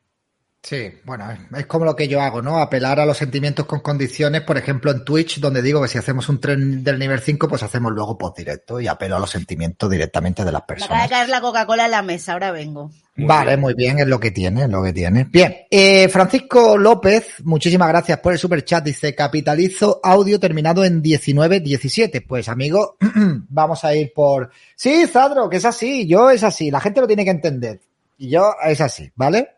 Sí, 0.64 0.90
bueno, 1.04 1.26
es 1.54 1.66
como 1.66 1.84
lo 1.84 1.94
que 1.94 2.08
yo 2.08 2.22
hago, 2.22 2.40
¿no? 2.40 2.58
Apelar 2.58 2.98
a 2.98 3.04
los 3.04 3.18
sentimientos 3.18 3.66
con 3.66 3.80
condiciones, 3.80 4.40
por 4.40 4.56
ejemplo, 4.56 4.90
en 4.90 5.04
Twitch, 5.04 5.38
donde 5.38 5.60
digo 5.60 5.82
que 5.82 5.88
si 5.88 5.98
hacemos 5.98 6.26
un 6.30 6.40
tren 6.40 6.82
del 6.82 6.98
nivel 6.98 7.20
5, 7.20 7.46
pues 7.48 7.62
hacemos 7.62 7.92
luego 7.92 8.16
post 8.16 8.38
directo 8.38 8.80
y 8.80 8.86
apelo 8.86 9.16
a 9.16 9.18
los 9.18 9.28
sentimientos 9.28 9.90
directamente 9.90 10.42
de 10.42 10.50
las 10.50 10.62
personas. 10.62 10.88
Me 10.88 10.96
acaba 10.96 11.02
de 11.02 11.10
caer 11.10 11.28
la 11.28 11.40
Coca-Cola 11.42 11.84
en 11.84 11.90
la 11.90 12.00
mesa, 12.00 12.32
ahora 12.32 12.50
vengo. 12.50 12.90
vale, 13.14 13.58
muy 13.58 13.74
bien, 13.74 13.98
es 13.98 14.06
lo 14.06 14.18
que 14.18 14.30
tiene, 14.30 14.62
es 14.62 14.70
lo 14.70 14.82
que 14.82 14.94
tiene. 14.94 15.24
Bien, 15.24 15.54
eh, 15.70 16.08
Francisco 16.08 16.78
López, 16.78 17.34
muchísimas 17.44 17.88
gracias 17.88 18.20
por 18.20 18.32
el 18.32 18.38
super 18.38 18.64
chat. 18.64 18.82
Dice, 18.82 19.14
capitalizo 19.14 20.00
audio 20.02 20.40
terminado 20.40 20.82
en 20.82 21.02
1917. 21.02 22.22
Pues, 22.22 22.48
amigo, 22.48 22.96
vamos 23.50 23.84
a 23.84 23.94
ir 23.94 24.14
por... 24.14 24.50
Sí, 24.74 25.06
Zadro, 25.08 25.50
que 25.50 25.58
es 25.58 25.64
así, 25.66 26.06
yo 26.06 26.30
es 26.30 26.42
así, 26.42 26.70
la 26.70 26.80
gente 26.80 27.02
lo 27.02 27.06
tiene 27.06 27.24
que 27.24 27.32
entender. 27.32 27.80
Y 28.16 28.30
yo 28.30 28.54
es 28.64 28.80
así, 28.80 29.10
¿vale? 29.14 29.56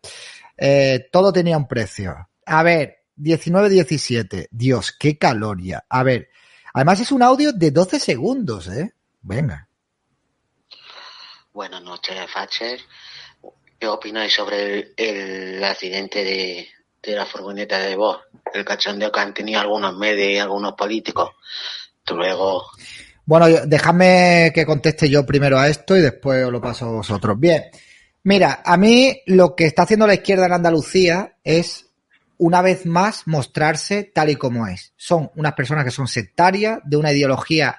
Eh, 0.57 1.09
todo 1.13 1.33
tenía 1.33 1.57
un 1.57 1.69
precio. 1.69 2.29
A 2.47 2.63
ver, 2.63 3.05
19-17. 3.17 4.49
Dios, 4.51 4.93
qué 4.99 5.19
caloria. 5.19 5.85
A 5.89 6.03
ver, 6.03 6.31
además 6.73 7.01
es 7.01 7.13
un 7.13 7.23
audio 7.23 7.53
de 7.53 7.71
12 7.71 8.01
segundos, 8.01 8.69
¿eh? 8.69 8.93
Venga. 9.23 9.69
Buenas 11.53 11.83
noches, 11.83 12.15
Facher. 12.31 12.81
¿Qué 13.79 13.87
opináis 13.87 14.33
sobre 14.33 14.93
el, 14.97 15.63
accidente 15.65 16.25
de, 16.25 17.15
la 17.15 17.27
furgoneta 17.27 17.79
de 17.79 17.97
voz? 17.97 18.21
El 18.53 18.65
cachondeo 18.65 19.11
que 19.11 19.21
han 19.21 19.35
tenido 19.35 19.61
algunos 19.61 19.97
medios 19.97 20.31
y 20.31 20.39
algunos 20.39 20.75
políticos. 20.75 21.31
Luego. 22.09 22.65
Bueno, 23.25 23.47
déjame 23.67 24.53
que 24.55 24.65
conteste 24.65 25.11
yo 25.11 25.27
primero 25.27 25.59
a 25.59 25.69
esto 25.69 25.97
y 25.97 26.01
después 26.01 26.45
os 26.45 26.53
lo 26.53 26.61
paso 26.61 26.87
a 26.87 26.93
vosotros. 26.93 27.39
Bien. 27.39 27.65
Mira, 28.27 28.61
a 28.65 28.77
mí 28.77 29.23
lo 29.27 29.55
que 29.55 29.67
está 29.67 29.83
haciendo 29.83 30.05
la 30.05 30.15
izquierda 30.15 30.47
en 30.47 30.53
Andalucía 30.55 31.37
es 31.45 31.87
una 32.39 32.61
vez 32.61 32.85
más 32.85 33.23
mostrarse 33.29 34.03
tal 34.03 34.31
y 34.31 34.35
como 34.35 34.67
es. 34.67 34.93
Son 34.97 35.31
unas 35.37 35.53
personas 35.53 35.85
que 35.85 35.93
son 35.93 36.09
sectarias, 36.09 36.81
de 36.83 36.97
una 36.97 37.13
ideología 37.13 37.79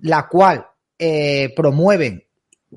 la 0.00 0.26
cual 0.26 0.66
eh, 0.98 1.54
promueven 1.54 2.24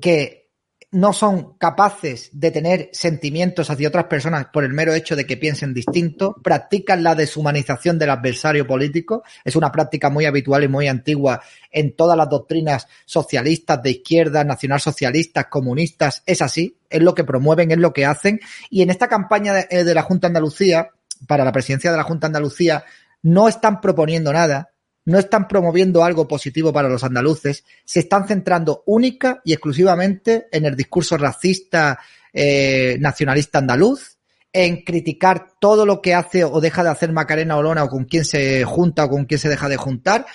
que 0.00 0.47
no 0.90 1.12
son 1.12 1.54
capaces 1.58 2.30
de 2.32 2.50
tener 2.50 2.88
sentimientos 2.92 3.68
hacia 3.68 3.88
otras 3.88 4.04
personas 4.04 4.46
por 4.52 4.64
el 4.64 4.72
mero 4.72 4.94
hecho 4.94 5.16
de 5.16 5.26
que 5.26 5.36
piensen 5.36 5.74
distinto, 5.74 6.34
practican 6.42 7.02
la 7.02 7.14
deshumanización 7.14 7.98
del 7.98 8.10
adversario 8.10 8.66
político, 8.66 9.22
es 9.44 9.54
una 9.54 9.70
práctica 9.70 10.08
muy 10.08 10.24
habitual 10.24 10.64
y 10.64 10.68
muy 10.68 10.88
antigua 10.88 11.42
en 11.70 11.94
todas 11.94 12.16
las 12.16 12.30
doctrinas 12.30 12.86
socialistas, 13.04 13.82
de 13.82 13.90
izquierda, 13.90 14.44
nacionalsocialistas, 14.44 15.46
comunistas, 15.46 16.22
es 16.24 16.40
así, 16.40 16.78
es 16.88 17.02
lo 17.02 17.14
que 17.14 17.24
promueven, 17.24 17.70
es 17.70 17.78
lo 17.78 17.92
que 17.92 18.06
hacen, 18.06 18.40
y 18.70 18.80
en 18.80 18.88
esta 18.88 19.08
campaña 19.08 19.52
de, 19.52 19.66
eh, 19.70 19.84
de 19.84 19.94
la 19.94 20.02
Junta 20.02 20.28
Andalucía, 20.28 20.90
para 21.26 21.44
la 21.44 21.52
presidencia 21.52 21.90
de 21.90 21.98
la 21.98 22.04
Junta 22.04 22.28
Andalucía, 22.28 22.84
no 23.22 23.48
están 23.48 23.82
proponiendo 23.82 24.32
nada, 24.32 24.70
no 25.08 25.18
están 25.18 25.48
promoviendo 25.48 26.04
algo 26.04 26.28
positivo 26.28 26.70
para 26.70 26.90
los 26.90 27.02
andaluces, 27.02 27.64
se 27.82 28.00
están 28.00 28.28
centrando 28.28 28.82
única 28.84 29.40
y 29.42 29.54
exclusivamente 29.54 30.48
en 30.52 30.66
el 30.66 30.76
discurso 30.76 31.16
racista 31.16 31.98
eh, 32.30 32.98
nacionalista 33.00 33.58
andaluz, 33.58 34.18
en 34.52 34.84
criticar 34.84 35.52
todo 35.58 35.86
lo 35.86 36.02
que 36.02 36.14
hace 36.14 36.44
o 36.44 36.60
deja 36.60 36.84
de 36.84 36.90
hacer 36.90 37.10
Macarena 37.10 37.56
Olona 37.56 37.84
o 37.84 37.88
con 37.88 38.04
quién 38.04 38.26
se 38.26 38.64
junta 38.64 39.06
o 39.06 39.08
con 39.08 39.24
quién 39.24 39.40
se 39.40 39.48
deja 39.48 39.70
de 39.70 39.78
juntar 39.78 40.26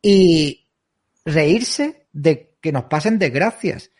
y 0.00 0.66
reírse 1.26 2.06
de 2.14 2.56
que 2.62 2.72
nos 2.72 2.84
pasen 2.84 3.18
desgracias 3.18 3.90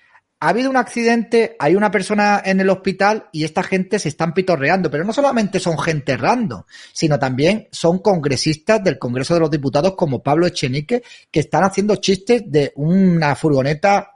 ha 0.42 0.48
habido 0.48 0.70
un 0.70 0.76
accidente, 0.76 1.54
hay 1.60 1.76
una 1.76 1.92
persona 1.92 2.42
en 2.44 2.58
el 2.58 2.68
hospital 2.68 3.28
y 3.30 3.44
esta 3.44 3.62
gente 3.62 4.00
se 4.00 4.08
están 4.08 4.34
pitorreando, 4.34 4.90
pero 4.90 5.04
no 5.04 5.12
solamente 5.12 5.60
son 5.60 5.78
gente 5.78 6.16
random, 6.16 6.64
sino 6.92 7.16
también 7.16 7.68
son 7.70 8.00
congresistas 8.00 8.82
del 8.82 8.98
Congreso 8.98 9.34
de 9.34 9.40
los 9.40 9.52
Diputados 9.52 9.94
como 9.94 10.20
Pablo 10.20 10.48
Echenique, 10.48 11.04
que 11.30 11.38
están 11.38 11.62
haciendo 11.62 11.94
chistes 11.94 12.42
de 12.44 12.72
una 12.74 13.36
furgoneta 13.36 14.14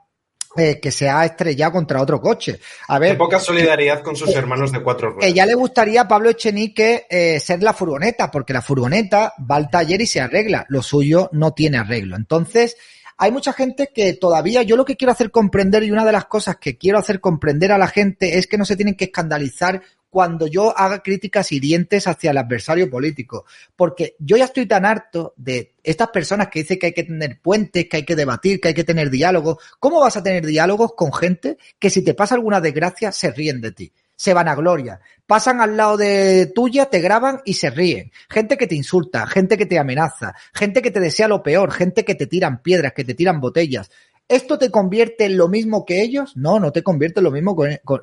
eh, 0.57 0.81
que 0.81 0.91
se 0.91 1.09
ha 1.09 1.25
estrellado 1.25 1.71
contra 1.71 2.03
otro 2.03 2.21
coche. 2.21 2.59
A 2.89 2.99
ver, 2.99 3.13
Qué 3.13 3.19
poca 3.19 3.39
solidaridad 3.39 4.03
con 4.03 4.17
sus 4.17 4.35
hermanos 4.35 4.73
de 4.73 4.83
cuatro 4.83 5.11
ruedas. 5.11 5.27
que 5.27 5.33
ya 5.33 5.47
le 5.47 5.55
gustaría 5.55 6.01
a 6.01 6.09
Pablo 6.09 6.31
Echenique 6.31 7.07
eh, 7.09 7.39
ser 7.39 7.63
la 7.63 7.73
furgoneta, 7.73 8.33
porque 8.33 8.53
la 8.53 8.63
furgoneta 8.63 9.33
va 9.49 9.55
al 9.55 9.71
taller 9.71 10.01
y 10.01 10.07
se 10.09 10.21
arregla. 10.21 10.67
Lo 10.71 10.83
suyo 10.83 11.31
no 11.31 11.53
tiene 11.53 11.79
arreglo. 11.79 12.17
Entonces, 12.17 12.77
hay 13.19 13.33
mucha 13.33 13.53
gente 13.53 13.91
que 13.95 14.13
todavía, 14.15 14.63
yo 14.63 14.77
lo 14.77 14.85
que 14.85 14.97
quiero 14.97 15.13
hacer 15.13 15.31
comprender 15.31 15.83
y 15.85 15.91
una 15.91 16.05
de 16.05 16.13
las 16.13 16.27
cosas 16.27 16.57
que 16.57 16.77
quiero 16.77 16.99
hacer 16.99 17.21
comprender 17.21 17.73
a 17.73 17.79
la 17.79 17.89
gente 17.89 18.39
es 18.39 18.47
que 18.47 18.59
no 18.59 18.65
se 18.65 18.77
tienen 18.77 18.95
que 18.95 19.07
escandalizar 19.07 19.83
cuando 20.11 20.47
yo 20.47 20.77
haga 20.79 21.03
críticas 21.03 21.53
hirientes 21.53 22.07
hacia 22.07 22.31
el 22.31 22.39
adversario 22.39 22.89
político. 22.89 23.45
Porque 23.75 24.17
yo 24.19 24.37
ya 24.37 24.47
estoy 24.47 24.67
tan 24.67 24.87
harto 24.87 25.35
de 25.37 25.75
estas 25.83 26.09
personas 26.09 26.49
que 26.49 26.61
dicen 26.61 26.79
que 26.79 26.87
hay 26.87 26.93
que 26.93 27.05
tener 27.05 27.41
puentes, 27.41 27.87
que 27.89 27.99
hay 27.99 28.05
que 28.05 28.17
debatir, 28.17 28.61
que 28.61 28.69
hay 28.69 28.75
que 28.75 28.85
tener 28.85 29.11
diálogos. 29.11 29.59
¿Cómo 29.79 30.01
vas 30.01 30.17
a 30.17 30.23
tener 30.23 30.47
diálogos 30.47 30.95
con 30.95 31.13
gente 31.13 31.59
que 31.79 31.91
si 31.91 32.03
te 32.03 32.15
pasa 32.15 32.35
alguna 32.35 32.61
desgracia 32.61 33.13
se 33.13 33.31
ríen 33.31 33.61
de 33.61 33.73
ti? 33.73 33.93
Se 34.17 34.35
van 34.35 34.49
a 34.49 34.55
gloria. 34.55 35.01
Pasan 35.27 35.61
al 35.61 35.77
lado 35.77 35.97
de 35.97 36.51
tuya, 36.55 36.87
te 36.87 37.01
graban 37.01 37.41
y 37.45 37.55
se 37.55 37.71
ríen. 37.71 38.11
Gente 38.29 38.57
que 38.57 38.67
te 38.67 38.75
insulta, 38.75 39.27
gente 39.27 39.59
que 39.59 39.67
te 39.67 39.79
amenaza, 39.79 40.35
gente 40.55 40.83
que 40.83 40.91
te 40.91 41.01
desea 41.01 41.29
lo 41.29 41.43
peor, 41.43 41.73
gente 41.73 42.05
que 42.05 42.15
te 42.15 42.27
tiran 42.27 42.63
piedras, 42.63 42.93
que 42.93 43.05
te 43.05 43.15
tiran 43.15 43.41
botellas. 43.41 43.91
¿Esto 44.29 44.59
te 44.59 44.73
convierte 44.73 45.27
en 45.27 45.37
lo 45.37 45.47
mismo 45.47 45.85
que 45.85 46.03
ellos? 46.03 46.37
No, 46.37 46.59
no 46.59 46.73
te 46.73 46.83
convierte 46.83 47.21
en 47.21 47.25
lo 47.25 47.31
mismo 47.31 47.57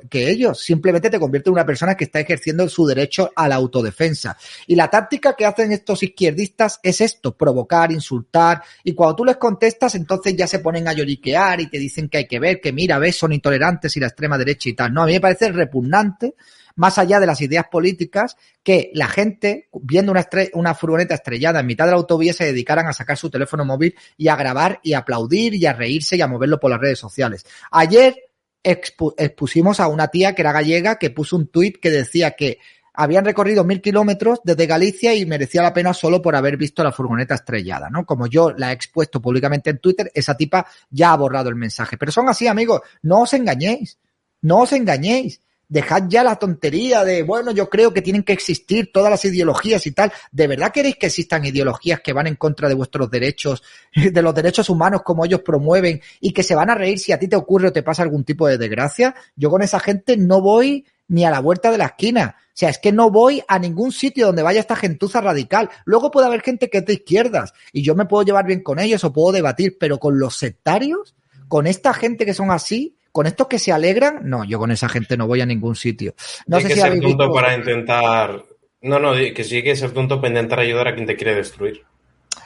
que 0.09 0.29
ellos. 0.29 0.57
Simplemente 0.63 1.09
te 1.09 1.19
convierte 1.19 1.49
en 1.49 1.55
una 1.55 1.65
persona 1.65 1.95
que 1.95 2.05
está 2.05 2.21
ejerciendo 2.21 2.69
su 2.69 2.85
derecho 2.85 3.29
a 3.35 3.49
la 3.49 3.55
autodefensa. 3.55 4.37
Y 4.65 4.75
la 4.75 4.89
táctica 4.89 5.35
que 5.35 5.45
hacen 5.45 5.73
estos 5.73 6.01
izquierdistas 6.01 6.79
es 6.81 7.01
esto, 7.01 7.35
provocar, 7.35 7.91
insultar. 7.91 8.63
Y 8.85 8.93
cuando 8.93 9.17
tú 9.17 9.25
les 9.25 9.35
contestas, 9.35 9.95
entonces 9.95 10.33
ya 10.37 10.47
se 10.47 10.59
ponen 10.59 10.87
a 10.87 10.93
lloriquear 10.93 11.59
y 11.59 11.69
te 11.69 11.77
dicen 11.77 12.07
que 12.07 12.19
hay 12.19 12.27
que 12.27 12.39
ver, 12.39 12.61
que 12.61 12.71
mira, 12.71 12.99
ves, 12.99 13.17
son 13.17 13.33
intolerantes 13.33 13.97
y 13.97 13.99
la 13.99 14.07
extrema 14.07 14.37
derecha 14.37 14.69
y 14.69 14.73
tal. 14.73 14.93
No, 14.93 15.03
a 15.03 15.05
mí 15.05 15.11
me 15.11 15.19
parece 15.19 15.51
repugnante 15.51 16.35
más 16.75 16.97
allá 16.97 17.19
de 17.19 17.25
las 17.27 17.41
ideas 17.41 17.65
políticas, 17.71 18.35
que 18.63 18.91
la 18.93 19.07
gente, 19.07 19.69
viendo 19.73 20.13
una, 20.53 20.73
furgoneta 20.73 21.15
estrellada 21.15 21.59
en 21.59 21.67
mitad 21.67 21.85
de 21.85 21.91
la 21.91 21.97
autovía, 21.97 22.33
se 22.33 22.45
dedicaran 22.45 22.87
a 22.87 22.93
sacar 22.93 23.17
su 23.17 23.29
teléfono 23.29 23.65
móvil 23.65 23.95
y 24.17 24.27
a 24.27 24.35
grabar 24.35 24.79
y 24.83 24.93
a 24.93 24.99
aplaudir 24.99 25.53
y 25.55 25.65
a 25.65 25.73
reírse 25.73 26.17
y 26.17 26.21
a 26.21 26.27
moverlo 26.27 26.59
por 26.59 26.71
las 26.71 26.79
redes 26.79 26.99
sociales. 26.99 27.45
Ayer 27.71 28.15
expu- 28.63 29.13
expusimos 29.17 29.79
a 29.79 29.87
una 29.87 30.07
tía 30.07 30.33
que 30.33 30.41
era 30.41 30.51
gallega 30.51 30.97
que 30.97 31.09
puso 31.09 31.35
un 31.35 31.47
tuit 31.47 31.77
que 31.79 31.89
decía 31.91 32.31
que 32.31 32.59
habían 32.95 33.25
recorrido 33.25 33.63
mil 33.63 33.81
kilómetros 33.81 34.39
desde 34.43 34.67
Galicia 34.67 35.15
y 35.15 35.25
merecía 35.25 35.63
la 35.63 35.73
pena 35.73 35.93
solo 35.93 36.21
por 36.21 36.35
haber 36.35 36.57
visto 36.57 36.83
la 36.83 36.91
furgoneta 36.91 37.33
estrellada, 37.35 37.89
¿no? 37.89 38.05
Como 38.05 38.27
yo 38.27 38.51
la 38.51 38.69
he 38.69 38.73
expuesto 38.73 39.19
públicamente 39.19 39.71
en 39.71 39.79
Twitter, 39.79 40.11
esa 40.13 40.37
tipa 40.37 40.67
ya 40.91 41.11
ha 41.11 41.17
borrado 41.17 41.49
el 41.49 41.55
mensaje. 41.55 41.97
Pero 41.97 42.11
son 42.11 42.29
así, 42.29 42.47
amigos, 42.47 42.81
no 43.01 43.21
os 43.21 43.33
engañéis, 43.33 43.97
no 44.41 44.59
os 44.59 44.73
engañéis. 44.73 45.41
Dejad 45.69 46.03
ya 46.07 46.23
la 46.23 46.35
tontería 46.35 47.03
de, 47.03 47.23
bueno, 47.23 47.51
yo 47.51 47.69
creo 47.69 47.93
que 47.93 48.01
tienen 48.01 48.23
que 48.23 48.33
existir 48.33 48.91
todas 48.91 49.09
las 49.09 49.25
ideologías 49.25 49.85
y 49.87 49.91
tal. 49.91 50.11
¿De 50.31 50.47
verdad 50.47 50.71
queréis 50.71 50.97
que 50.97 51.07
existan 51.07 51.45
ideologías 51.45 52.01
que 52.01 52.13
van 52.13 52.27
en 52.27 52.35
contra 52.35 52.67
de 52.67 52.75
vuestros 52.75 53.09
derechos, 53.09 53.63
de 53.95 54.21
los 54.21 54.35
derechos 54.35 54.69
humanos 54.69 55.01
como 55.03 55.25
ellos 55.25 55.41
promueven 55.41 56.01
y 56.19 56.31
que 56.31 56.43
se 56.43 56.55
van 56.55 56.69
a 56.69 56.75
reír 56.75 56.99
si 56.99 57.11
a 57.11 57.19
ti 57.19 57.27
te 57.27 57.35
ocurre 57.35 57.69
o 57.69 57.73
te 57.73 57.83
pasa 57.83 58.03
algún 58.03 58.23
tipo 58.23 58.47
de 58.47 58.57
desgracia? 58.57 59.15
Yo 59.35 59.49
con 59.49 59.61
esa 59.61 59.79
gente 59.79 60.17
no 60.17 60.41
voy 60.41 60.85
ni 61.07 61.25
a 61.25 61.31
la 61.31 61.39
vuelta 61.39 61.71
de 61.71 61.77
la 61.77 61.85
esquina. 61.85 62.37
O 62.39 62.55
sea, 62.55 62.69
es 62.69 62.77
que 62.77 62.91
no 62.91 63.09
voy 63.09 63.43
a 63.47 63.57
ningún 63.57 63.91
sitio 63.91 64.27
donde 64.27 64.43
vaya 64.43 64.59
esta 64.59 64.75
gentuza 64.75 65.21
radical. 65.21 65.69
Luego 65.85 66.11
puede 66.11 66.27
haber 66.27 66.41
gente 66.41 66.69
que 66.69 66.79
es 66.79 66.85
de 66.85 66.93
izquierdas 66.93 67.53
y 67.71 67.81
yo 67.81 67.95
me 67.95 68.05
puedo 68.05 68.23
llevar 68.23 68.45
bien 68.45 68.61
con 68.61 68.79
ellos 68.79 69.03
o 69.03 69.11
puedo 69.11 69.31
debatir, 69.31 69.77
pero 69.79 69.99
con 69.99 70.19
los 70.19 70.37
sectarios, 70.37 71.15
con 71.47 71.65
esta 71.65 71.93
gente 71.93 72.25
que 72.25 72.33
son 72.33 72.51
así, 72.51 72.95
con 73.13 73.27
estos 73.27 73.47
que 73.47 73.59
se 73.59 73.71
alegran, 73.71 74.19
no, 74.23 74.43
yo 74.43 74.59
con 74.59 74.71
esa 74.71 74.89
gente 74.89 75.15
no 75.15 75.25
voy 75.27 75.39
a 75.39 75.45
ningún 75.45 75.75
sitio. 75.77 76.13
No 76.47 76.57
Hay 76.57 76.63
sé 76.63 76.67
que 76.69 76.73
si 76.75 76.81
ser 76.81 76.91
tonto 76.99 77.07
visto- 77.07 77.31
para 77.33 77.55
intentar. 77.55 78.43
No, 78.81 78.99
no, 78.99 79.13
que 79.13 79.43
sí 79.45 79.55
hay 79.57 79.63
que 79.63 79.75
ser 79.77 79.91
tonto 79.91 80.17
para 80.19 80.27
intentar 80.33 80.59
ayudar 80.59 80.89
a 80.89 80.93
quien 80.95 81.05
te 81.07 81.15
quiere 81.15 81.35
destruir. 81.35 81.81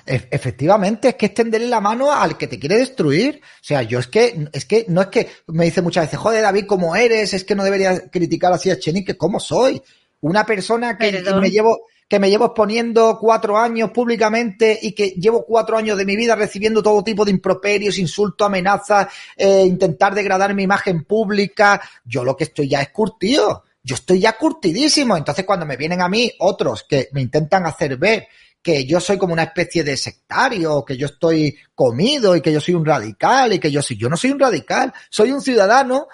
E- 0.05 0.27
Efectivamente, 0.29 1.07
es 1.09 1.15
que 1.15 1.25
extenderle 1.27 1.67
la 1.67 1.81
mano 1.81 2.11
al 2.11 2.37
que 2.37 2.47
te 2.47 2.59
quiere 2.59 2.77
destruir. 2.77 3.41
O 3.43 3.63
sea, 3.63 3.81
yo 3.81 3.97
es 3.99 4.07
que, 4.07 4.47
es 4.53 4.65
que, 4.65 4.85
no 4.89 5.01
es 5.01 5.07
que 5.07 5.27
me 5.47 5.65
dice 5.65 5.81
muchas 5.81 6.05
veces, 6.05 6.19
joder, 6.19 6.43
David, 6.43 6.65
¿cómo 6.67 6.95
eres? 6.95 7.33
Es 7.33 7.43
que 7.43 7.55
no 7.55 7.63
deberías 7.63 8.03
criticar 8.11 8.53
así 8.53 8.69
a 8.69 8.77
Chenique. 8.77 9.17
¿Cómo 9.17 9.39
soy? 9.39 9.81
Una 10.21 10.45
persona 10.45 10.97
que 10.97 11.11
Perdón. 11.11 11.41
me 11.41 11.49
llevo, 11.49 11.87
que 12.07 12.19
me 12.19 12.29
llevo 12.29 12.45
exponiendo 12.45 13.17
cuatro 13.19 13.57
años 13.57 13.91
públicamente 13.91 14.79
y 14.81 14.93
que 14.93 15.09
llevo 15.09 15.45
cuatro 15.45 15.77
años 15.77 15.97
de 15.97 16.05
mi 16.05 16.15
vida 16.15 16.35
recibiendo 16.35 16.81
todo 16.81 17.03
tipo 17.03 17.25
de 17.25 17.31
improperios, 17.31 17.97
insultos, 17.97 18.45
amenazas, 18.45 19.07
eh, 19.35 19.63
intentar 19.65 20.15
degradar 20.15 20.53
mi 20.53 20.63
imagen 20.63 21.03
pública. 21.03 21.81
Yo 22.05 22.23
lo 22.23 22.37
que 22.37 22.45
estoy 22.45 22.69
ya 22.69 22.81
es 22.81 22.89
curtido. 22.89 23.65
Yo 23.83 23.95
estoy 23.95 24.19
ya 24.19 24.37
curtidísimo. 24.37 25.17
Entonces, 25.17 25.45
cuando 25.45 25.65
me 25.65 25.77
vienen 25.77 26.01
a 26.01 26.09
mí 26.09 26.31
otros 26.39 26.85
que 26.87 27.09
me 27.11 27.21
intentan 27.21 27.65
hacer 27.65 27.97
ver 27.97 28.27
que 28.61 28.85
yo 28.85 28.99
soy 28.99 29.17
como 29.17 29.33
una 29.33 29.43
especie 29.43 29.83
de 29.83 29.95
sectario, 29.95 30.83
que 30.83 30.97
yo 30.97 31.07
estoy 31.07 31.57
comido 31.73 32.35
y 32.35 32.41
que 32.41 32.51
yo 32.51 32.59
soy 32.59 32.73
un 32.73 32.85
radical 32.85 33.53
y 33.53 33.59
que 33.59 33.71
yo 33.71 33.81
soy, 33.81 33.97
yo 33.97 34.09
no 34.09 34.17
soy 34.17 34.31
un 34.31 34.39
radical, 34.39 34.93
soy 35.09 35.31
un 35.31 35.41
ciudadano 35.41 36.07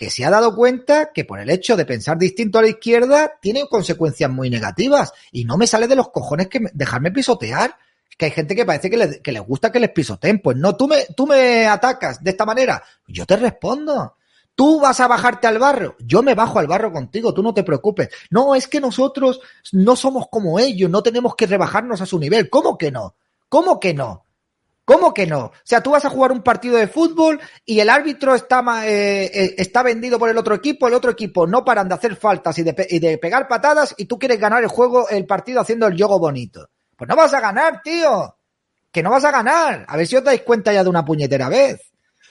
que 0.00 0.08
se 0.08 0.24
ha 0.24 0.30
dado 0.30 0.56
cuenta 0.56 1.12
que 1.12 1.26
por 1.26 1.40
el 1.40 1.50
hecho 1.50 1.76
de 1.76 1.84
pensar 1.84 2.16
distinto 2.16 2.58
a 2.58 2.62
la 2.62 2.68
izquierda 2.68 3.32
tiene 3.38 3.66
consecuencias 3.68 4.30
muy 4.30 4.48
negativas 4.48 5.12
y 5.30 5.44
no 5.44 5.58
me 5.58 5.66
sale 5.66 5.86
de 5.88 5.94
los 5.94 6.08
cojones 6.08 6.48
que 6.48 6.58
me- 6.58 6.70
dejarme 6.72 7.10
pisotear. 7.12 7.76
Que 8.16 8.24
hay 8.24 8.30
gente 8.30 8.56
que 8.56 8.64
parece 8.64 8.88
que, 8.88 8.96
le- 8.96 9.20
que 9.20 9.30
les 9.30 9.42
gusta 9.42 9.70
que 9.70 9.78
les 9.78 9.90
pisoteen. 9.90 10.40
Pues 10.40 10.56
no, 10.56 10.74
tú 10.74 10.88
me, 10.88 11.04
tú 11.14 11.26
me 11.26 11.66
atacas 11.66 12.24
de 12.24 12.30
esta 12.30 12.46
manera. 12.46 12.82
Yo 13.06 13.26
te 13.26 13.36
respondo. 13.36 14.16
Tú 14.54 14.80
vas 14.80 15.00
a 15.00 15.06
bajarte 15.06 15.46
al 15.46 15.58
barro, 15.58 15.96
yo 16.00 16.22
me 16.22 16.34
bajo 16.34 16.58
al 16.58 16.66
barro 16.66 16.90
contigo, 16.92 17.34
tú 17.34 17.42
no 17.42 17.52
te 17.52 17.62
preocupes. 17.62 18.08
No, 18.30 18.54
es 18.54 18.68
que 18.68 18.80
nosotros 18.80 19.38
no 19.72 19.96
somos 19.96 20.28
como 20.30 20.58
ellos, 20.58 20.88
no 20.90 21.02
tenemos 21.02 21.36
que 21.36 21.46
rebajarnos 21.46 22.00
a 22.00 22.06
su 22.06 22.18
nivel. 22.18 22.48
¿Cómo 22.48 22.78
que 22.78 22.90
no? 22.90 23.16
¿Cómo 23.50 23.78
que 23.78 23.92
no? 23.92 24.24
¿Cómo 24.92 25.14
que 25.14 25.26
no? 25.26 25.38
O 25.46 25.52
sea, 25.62 25.82
tú 25.82 25.90
vas 25.92 26.04
a 26.04 26.10
jugar 26.10 26.32
un 26.32 26.42
partido 26.42 26.76
de 26.76 26.88
fútbol 26.88 27.38
y 27.64 27.78
el 27.78 27.88
árbitro 27.88 28.34
está, 28.34 28.60
eh, 28.88 29.30
eh, 29.32 29.54
está 29.58 29.82
vendido 29.84 30.18
por 30.18 30.28
el 30.30 30.36
otro 30.38 30.54
equipo, 30.54 30.88
el 30.88 30.94
otro 30.94 31.10
equipo 31.12 31.46
no 31.46 31.64
paran 31.64 31.88
de 31.88 31.94
hacer 31.94 32.16
faltas 32.16 32.58
y 32.58 32.64
de, 32.64 32.86
y 32.90 32.98
de 32.98 33.16
pegar 33.18 33.46
patadas 33.46 33.94
y 33.98 34.06
tú 34.06 34.18
quieres 34.18 34.40
ganar 34.40 34.62
el 34.64 34.68
juego, 34.68 35.08
el 35.08 35.26
partido 35.26 35.60
haciendo 35.60 35.86
el 35.86 35.94
yogo 35.96 36.18
bonito. 36.18 36.68
Pues 36.96 37.08
no 37.08 37.14
vas 37.14 37.32
a 37.34 37.40
ganar, 37.40 37.80
tío. 37.82 38.36
Que 38.90 39.02
no 39.02 39.10
vas 39.10 39.24
a 39.24 39.30
ganar. 39.30 39.84
A 39.86 39.96
ver 39.96 40.06
si 40.08 40.16
os 40.16 40.24
dais 40.24 40.42
cuenta 40.42 40.72
ya 40.72 40.82
de 40.82 40.90
una 40.90 41.04
puñetera 41.04 41.48
vez. 41.48 41.80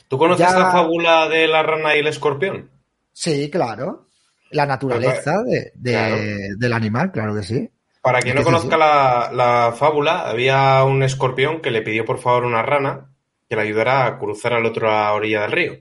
¿Tú 0.10 0.18
conoces 0.18 0.46
Ya- 0.46 0.60
la 0.60 0.72
fábula 0.72 1.30
de 1.30 1.48
la 1.48 1.64
rana 1.64 1.96
y 1.96 2.00
el 2.00 2.08
escorpión? 2.08 2.70
Sí, 3.14 3.50
claro. 3.50 4.08
La 4.52 4.66
naturaleza 4.66 5.42
de, 5.46 5.72
de- 5.76 5.92
Claro. 5.92 6.18
del 6.58 6.74
animal, 6.74 7.12
claro 7.12 7.36
que 7.36 7.44
sí. 7.44 7.70
Para 8.02 8.22
quien 8.22 8.36
no 8.36 8.44
conozca 8.44 8.78
la, 8.78 9.30
la 9.34 9.74
fábula, 9.78 10.30
había 10.30 10.84
un 10.86 11.04
escorpión 11.04 11.62
que 11.62 11.72
le 11.72 11.82
pidió 11.82 12.06
por 12.06 12.20
favor 12.20 12.44
a 12.44 12.48
una 12.48 12.62
rana 12.62 13.10
que 13.50 13.56
le 13.56 13.64
ayudara 13.64 14.06
a 14.06 14.18
cruzar 14.20 14.54
al 14.54 14.66
otro 14.66 14.92
a 14.92 15.12
orilla 15.14 15.42
del 15.42 15.52
río. 15.52 15.80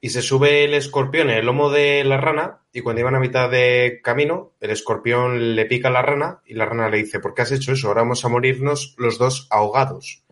Y 0.00 0.10
se 0.10 0.22
sube 0.22 0.64
el 0.64 0.74
escorpión 0.74 1.30
en 1.30 1.38
el 1.38 1.46
lomo 1.46 1.70
de 1.70 2.04
la 2.04 2.16
rana 2.16 2.60
y 2.72 2.80
cuando 2.80 3.00
iban 3.00 3.14
a 3.14 3.20
mitad 3.20 3.48
de 3.48 4.00
camino, 4.02 4.52
el 4.60 4.70
escorpión 4.70 5.54
le 5.54 5.66
pica 5.66 5.88
a 5.88 5.92
la 5.92 6.02
rana 6.02 6.40
y 6.44 6.54
la 6.54 6.66
rana 6.66 6.88
le 6.88 6.98
dice, 6.98 7.20
¿por 7.20 7.32
qué 7.32 7.42
has 7.42 7.52
hecho 7.52 7.72
eso? 7.72 7.88
Ahora 7.88 8.02
vamos 8.02 8.24
a 8.24 8.28
morirnos 8.28 8.94
los 8.98 9.16
dos 9.16 9.46
ahogados. 9.50 10.24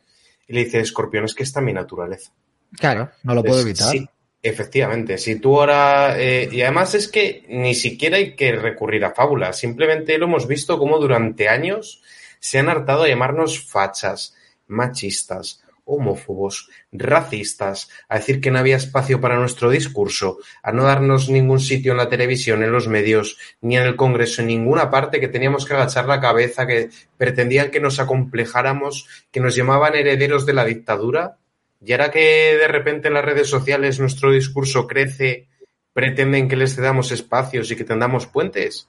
Y 0.48 0.54
le 0.54 0.64
dice, 0.64 0.80
escorpión, 0.80 1.24
es 1.24 1.34
que 1.34 1.44
está 1.44 1.60
mi 1.60 1.72
naturaleza. 1.72 2.32
Claro, 2.76 3.10
no 3.22 3.34
lo 3.34 3.44
puedo 3.44 3.60
evitar. 3.60 3.90
Sí, 3.90 4.06
efectivamente. 4.42 5.18
Si 5.18 5.36
tú 5.36 5.60
ahora. 5.60 6.20
eh, 6.20 6.48
y 6.50 6.62
además 6.62 6.94
es 6.94 7.08
que 7.08 7.44
ni 7.48 7.74
siquiera 7.74 8.16
hay 8.16 8.34
que 8.34 8.52
recurrir 8.52 9.04
a 9.04 9.14
fábulas. 9.14 9.58
Simplemente 9.58 10.18
lo 10.18 10.26
hemos 10.26 10.46
visto 10.46 10.78
como 10.78 10.98
durante 10.98 11.48
años 11.48 12.02
se 12.40 12.58
han 12.58 12.68
hartado 12.68 13.04
a 13.04 13.08
llamarnos 13.08 13.64
fachas, 13.64 14.34
machistas, 14.66 15.62
homófobos, 15.84 16.70
racistas, 16.92 17.88
a 18.08 18.16
decir 18.16 18.40
que 18.40 18.50
no 18.50 18.58
había 18.58 18.76
espacio 18.76 19.20
para 19.20 19.38
nuestro 19.38 19.70
discurso, 19.70 20.38
a 20.62 20.72
no 20.72 20.84
darnos 20.84 21.28
ningún 21.28 21.60
sitio 21.60 21.92
en 21.92 21.98
la 21.98 22.08
televisión, 22.08 22.62
en 22.62 22.72
los 22.72 22.88
medios, 22.88 23.38
ni 23.60 23.76
en 23.76 23.84
el 23.84 23.96
Congreso, 23.96 24.42
en 24.42 24.48
ninguna 24.48 24.90
parte, 24.90 25.20
que 25.20 25.28
teníamos 25.28 25.66
que 25.66 25.74
agachar 25.74 26.06
la 26.06 26.20
cabeza, 26.20 26.66
que 26.66 26.90
pretendían 27.16 27.70
que 27.70 27.80
nos 27.80 27.98
acomplejáramos, 28.00 29.08
que 29.30 29.40
nos 29.40 29.54
llamaban 29.54 29.94
herederos 29.94 30.46
de 30.46 30.52
la 30.52 30.64
dictadura. 30.64 31.38
Y 31.84 31.92
ahora 31.92 32.10
que 32.10 32.56
de 32.58 32.68
repente 32.68 33.08
en 33.08 33.14
las 33.14 33.24
redes 33.24 33.48
sociales 33.48 33.98
nuestro 33.98 34.30
discurso 34.30 34.86
crece, 34.86 35.48
pretenden 35.92 36.48
que 36.48 36.56
les 36.56 36.74
cedamos 36.74 37.10
espacios 37.10 37.70
y 37.70 37.76
que 37.76 37.84
tendamos 37.84 38.26
puentes. 38.26 38.88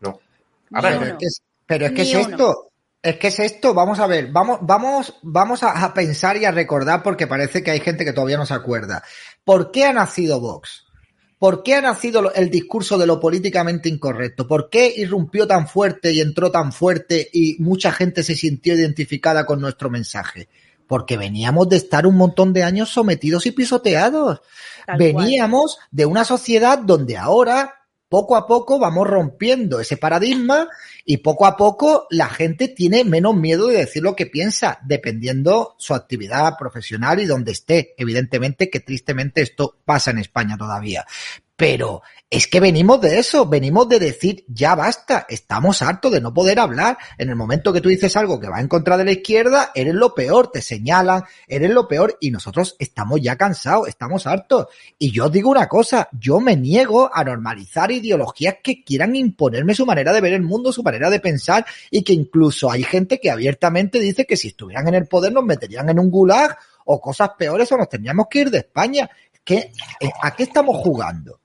No. 0.00 0.20
Ahora 0.72 0.90
pero, 0.90 1.00
no. 1.00 1.06
es 1.06 1.12
que, 1.18 1.26
es, 1.26 1.42
pero 1.66 1.86
es 1.86 1.92
que 1.92 2.02
es 2.02 2.14
esto. 2.14 2.64
Es 3.00 3.16
que 3.16 3.28
es 3.28 3.38
esto, 3.38 3.74
vamos 3.74 4.00
a 4.00 4.08
ver, 4.08 4.26
vamos, 4.32 4.58
vamos, 4.62 5.14
vamos 5.22 5.62
a, 5.62 5.84
a, 5.84 5.94
pensar 5.94 6.36
y 6.36 6.44
a 6.44 6.50
recordar 6.50 7.00
porque 7.00 7.28
parece 7.28 7.62
que 7.62 7.70
hay 7.70 7.78
gente 7.78 8.04
que 8.04 8.12
todavía 8.12 8.36
no 8.36 8.44
se 8.44 8.54
acuerda. 8.54 9.04
¿Por 9.44 9.70
qué 9.70 9.84
ha 9.84 9.92
nacido 9.92 10.40
Vox? 10.40 10.88
¿Por 11.38 11.62
qué 11.62 11.76
ha 11.76 11.80
nacido 11.80 12.34
el 12.34 12.50
discurso 12.50 12.98
de 12.98 13.06
lo 13.06 13.20
políticamente 13.20 13.88
incorrecto? 13.88 14.48
¿Por 14.48 14.68
qué 14.68 14.92
irrumpió 14.96 15.46
tan 15.46 15.68
fuerte 15.68 16.10
y 16.10 16.20
entró 16.20 16.50
tan 16.50 16.72
fuerte 16.72 17.28
y 17.32 17.56
mucha 17.60 17.92
gente 17.92 18.24
se 18.24 18.34
sintió 18.34 18.74
identificada 18.74 19.46
con 19.46 19.60
nuestro 19.60 19.88
mensaje? 19.88 20.48
Porque 20.88 21.16
veníamos 21.16 21.68
de 21.68 21.76
estar 21.76 22.04
un 22.06 22.16
montón 22.16 22.52
de 22.52 22.64
años 22.64 22.88
sometidos 22.88 23.46
y 23.46 23.52
pisoteados. 23.52 24.40
Tal 24.84 24.98
veníamos 24.98 25.76
cual. 25.76 25.88
de 25.92 26.06
una 26.06 26.24
sociedad 26.24 26.78
donde 26.78 27.16
ahora 27.16 27.74
poco 28.08 28.36
a 28.36 28.46
poco 28.46 28.78
vamos 28.78 29.06
rompiendo 29.06 29.80
ese 29.80 29.96
paradigma 29.96 30.68
y 31.10 31.16
poco 31.16 31.46
a 31.46 31.56
poco 31.56 32.06
la 32.10 32.28
gente 32.28 32.68
tiene 32.68 33.02
menos 33.02 33.34
miedo 33.34 33.68
de 33.68 33.78
decir 33.78 34.02
lo 34.02 34.14
que 34.14 34.26
piensa, 34.26 34.78
dependiendo 34.84 35.74
su 35.78 35.94
actividad 35.94 36.58
profesional 36.58 37.18
y 37.18 37.24
donde 37.24 37.52
esté. 37.52 37.94
Evidentemente 37.96 38.68
que 38.68 38.80
tristemente 38.80 39.40
esto 39.40 39.78
pasa 39.86 40.10
en 40.10 40.18
España 40.18 40.58
todavía. 40.58 41.06
Pero 41.58 42.02
es 42.30 42.46
que 42.46 42.60
venimos 42.60 43.00
de 43.00 43.18
eso, 43.18 43.46
venimos 43.46 43.88
de 43.88 43.98
decir 43.98 44.44
ya 44.46 44.74
basta, 44.74 45.26
estamos 45.28 45.82
hartos 45.82 46.12
de 46.12 46.20
no 46.20 46.32
poder 46.32 46.60
hablar. 46.60 46.98
En 47.16 47.30
el 47.30 47.36
momento 47.36 47.72
que 47.72 47.80
tú 47.80 47.88
dices 47.88 48.16
algo 48.16 48.38
que 48.38 48.48
va 48.48 48.60
en 48.60 48.68
contra 48.68 48.96
de 48.96 49.04
la 49.04 49.10
izquierda, 49.10 49.72
eres 49.74 49.94
lo 49.94 50.14
peor, 50.14 50.52
te 50.52 50.62
señalan, 50.62 51.24
eres 51.48 51.70
lo 51.70 51.88
peor 51.88 52.16
y 52.20 52.30
nosotros 52.30 52.76
estamos 52.78 53.20
ya 53.22 53.34
cansados, 53.36 53.88
estamos 53.88 54.26
hartos. 54.26 54.66
Y 54.98 55.10
yo 55.10 55.30
digo 55.30 55.50
una 55.50 55.68
cosa, 55.68 56.08
yo 56.12 56.38
me 56.38 56.54
niego 56.54 57.10
a 57.12 57.24
normalizar 57.24 57.90
ideologías 57.90 58.56
que 58.62 58.84
quieran 58.84 59.16
imponerme 59.16 59.74
su 59.74 59.86
manera 59.86 60.12
de 60.12 60.20
ver 60.20 60.34
el 60.34 60.42
mundo, 60.42 60.70
su 60.70 60.82
manera 60.82 60.97
de 60.98 61.20
pensar 61.20 61.64
y 61.90 62.02
que 62.02 62.12
incluso 62.12 62.70
hay 62.70 62.82
gente 62.82 63.20
que 63.20 63.30
abiertamente 63.30 64.00
dice 64.00 64.26
que 64.26 64.36
si 64.36 64.48
estuvieran 64.48 64.88
en 64.88 64.94
el 64.94 65.06
poder 65.06 65.32
nos 65.32 65.44
meterían 65.44 65.88
en 65.88 65.98
un 65.98 66.10
gulag 66.10 66.56
o 66.84 67.00
cosas 67.00 67.30
peores 67.38 67.70
o 67.70 67.76
nos 67.76 67.88
tendríamos 67.88 68.26
que 68.28 68.40
ir 68.40 68.50
de 68.50 68.58
España. 68.58 69.08
¿Qué, 69.44 69.72
¿A 70.22 70.34
qué 70.34 70.42
estamos 70.42 70.76
jugando? 70.76 71.40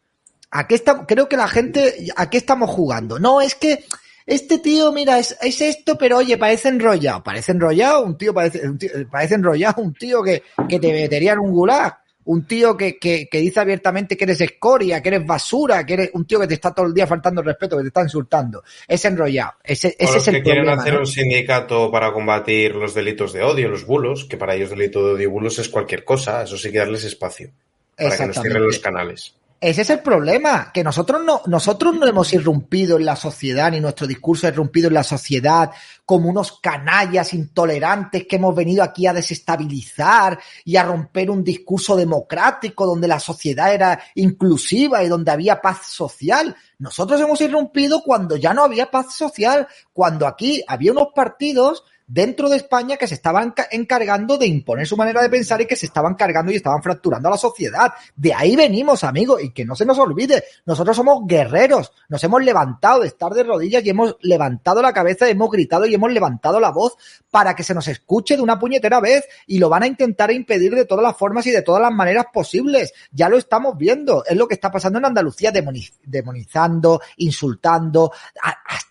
¿A 0.52 0.68
qué 0.68 0.76
estamos? 0.76 1.06
Creo 1.08 1.30
que 1.30 1.38
la 1.38 1.48
gente, 1.48 2.08
¿a 2.16 2.30
qué 2.30 2.38
estamos 2.38 2.70
jugando? 2.70 3.20
No, 3.20 3.42
es 3.42 3.56
que 3.56 3.86
este 4.26 4.60
tío, 4.60 4.92
mira, 4.92 5.20
es, 5.20 5.38
es 5.42 5.62
esto, 5.62 5.98
pero 5.98 6.18
oye, 6.18 6.38
parece 6.38 6.70
enrollado. 6.70 7.24
Parece 7.24 7.52
enrollado, 7.52 8.04
un 8.04 8.18
tío 8.18 8.34
parece, 8.34 8.68
un 8.68 8.78
tío, 8.78 8.92
parece 9.12 9.36
enrollado, 9.36 9.82
un 9.82 9.94
tío 9.94 10.24
que, 10.24 10.44
que 10.70 10.80
te 10.80 10.92
metería 10.92 11.34
en 11.34 11.39
un 11.39 11.52
gulag. 11.52 11.98
Un 12.25 12.45
tío 12.45 12.75
que, 12.77 12.97
que, 12.97 13.27
que, 13.29 13.39
dice 13.39 13.59
abiertamente 13.59 14.15
que 14.15 14.23
eres 14.23 14.41
escoria, 14.41 15.01
que 15.01 15.09
eres 15.09 15.25
basura, 15.25 15.86
que 15.86 15.93
eres 15.93 16.09
un 16.13 16.25
tío 16.25 16.39
que 16.39 16.47
te 16.47 16.53
está 16.55 16.73
todo 16.73 16.86
el 16.88 16.93
día 16.93 17.07
faltando 17.07 17.41
el 17.41 17.47
respeto, 17.47 17.77
que 17.77 17.83
te 17.83 17.88
está 17.89 18.01
insultando. 18.01 18.63
Es 18.88 19.03
enrollado. 19.05 19.53
Ese, 19.63 19.95
ese 19.99 20.17
es 20.17 20.27
el 20.27 20.36
que 20.36 20.43
quieren 20.43 20.63
problema, 20.63 20.81
hacer 20.81 20.93
¿no? 20.93 20.99
un 21.01 21.07
sindicato 21.07 21.91
para 21.91 22.12
combatir 22.12 22.75
los 22.75 22.93
delitos 22.93 23.33
de 23.33 23.43
odio, 23.43 23.69
los 23.69 23.86
bulos, 23.86 24.25
que 24.25 24.38
para 24.38 24.55
ellos 24.55 24.69
delito 24.69 25.05
de 25.05 25.13
odio 25.13 25.23
y 25.23 25.31
bulos 25.31 25.59
es 25.59 25.69
cualquier 25.69 26.03
cosa. 26.03 26.43
Eso 26.43 26.57
sí 26.57 26.71
que 26.71 26.79
darles 26.79 27.03
espacio. 27.03 27.51
Para 27.95 28.17
que 28.17 28.25
nos 28.27 28.41
cierren 28.41 28.63
los 28.63 28.79
canales. 28.79 29.36
Ese 29.63 29.84
es 29.84 29.89
el 29.91 29.99
problema, 29.99 30.73
que 30.73 30.84
nosotros 30.84 31.23
no, 31.23 31.41
nosotros 31.45 31.95
no 31.95 32.06
hemos 32.06 32.34
irrumpido 32.34 32.97
en 32.97 33.06
la 33.06 33.15
sociedad, 33.15 33.71
ni 33.71 33.80
nuestro 33.80 34.06
discurso 34.06 34.45
ha 34.45 34.49
irrumpido 34.49 34.89
en 34.89 34.95
la 34.95 35.06
sociedad 35.06 35.71
como 36.06 36.28
unos 36.28 36.60
canallas 36.60 37.34
intolerantes 37.34 38.28
que 38.28 38.36
hemos 38.36 38.54
venido 38.54 38.84
aquí 38.84 39.08
a 39.08 39.13
desestabilizar 39.13 40.38
y 40.65 40.76
a 40.76 40.84
romper 40.84 41.32
un 41.32 41.45
discurso 41.45 41.95
democrático 41.95 42.86
donde 42.86 43.08
la 43.08 43.21
sociedad 43.21 43.73
era 43.73 44.04
inclusiva 44.15 45.02
y 45.02 45.08
donde 45.08 45.32
había 45.32 45.62
paz 45.62 45.88
social. 45.88 46.54
Nosotros 46.78 47.21
hemos 47.21 47.39
irrumpido 47.39 48.02
cuando 48.04 48.36
ya 48.36 48.54
no 48.54 48.65
había 48.65 48.91
paz 48.91 49.15
social, 49.15 49.65
cuando 49.93 50.28
aquí 50.28 50.62
había 50.67 50.91
unos 50.91 51.13
partidos 51.15 51.86
dentro 52.08 52.50
de 52.50 52.58
España 52.58 52.98
que 52.98 53.08
se 53.08 53.16
estaban 53.16 53.54
encargando 53.72 54.38
de 54.38 54.48
imponer 54.48 54.88
su 54.88 54.98
manera 54.98 55.22
de 55.22 55.30
pensar 55.30 55.62
y 55.62 55.66
que 55.66 55.76
se 55.76 55.86
estaban 55.86 56.16
cargando 56.16 56.52
y 56.52 56.56
estaban 56.56 56.82
fracturando 56.82 57.28
a 57.28 57.32
la 57.32 57.38
sociedad. 57.38 57.94
De 58.16 58.34
ahí 58.34 58.56
venimos, 58.56 59.04
amigos, 59.04 59.42
y 59.44 59.52
que 59.52 59.66
no 59.66 59.76
se 59.76 59.86
nos 59.86 59.98
olvide, 60.00 60.44
nosotros 60.66 60.96
somos 60.96 61.26
guerreros, 61.26 61.92
nos 62.10 62.24
hemos 62.24 62.44
levantado 62.44 63.02
de 63.02 63.08
estar 63.08 63.32
de 63.34 63.44
rodillas 63.44 63.86
y 63.86 63.89
hemos 63.89 64.16
levantado 64.22 64.82
la 64.82 64.94
cabeza, 64.94 65.30
hemos 65.30 65.50
gritado 65.50 65.86
y 65.86 65.94
hemos 65.94 66.12
levantado 66.12 66.60
la 66.60 66.72
voz 66.72 66.98
para 67.32 67.56
que 67.56 67.63
se 67.63 67.74
nos 67.74 67.88
escuche 67.88 68.36
de 68.36 68.42
una 68.42 68.60
puñetera 68.60 69.00
vez 69.00 69.26
y 69.48 69.60
lo 69.60 69.70
van 69.70 69.84
a 69.84 69.88
intentar 69.88 70.32
impedir 70.32 70.76
de 70.76 70.86
todas 70.86 71.04
las 71.04 71.18
formas 71.18 71.48
y 71.48 71.52
de 71.52 71.62
todas 71.62 71.82
las 71.82 71.92
maneras 71.92 72.26
posibles. 72.34 72.94
Ya 73.12 73.30
lo 73.30 73.38
estamos 73.38 73.78
viendo, 73.78 74.24
es 74.26 74.38
lo 74.38 74.48
que 74.48 74.56
está 74.56 74.72
pasando 74.72 75.00
en 75.00 75.06
Andalucía, 75.06 75.52
demonizando, 75.52 77.02
insultando, 77.18 78.12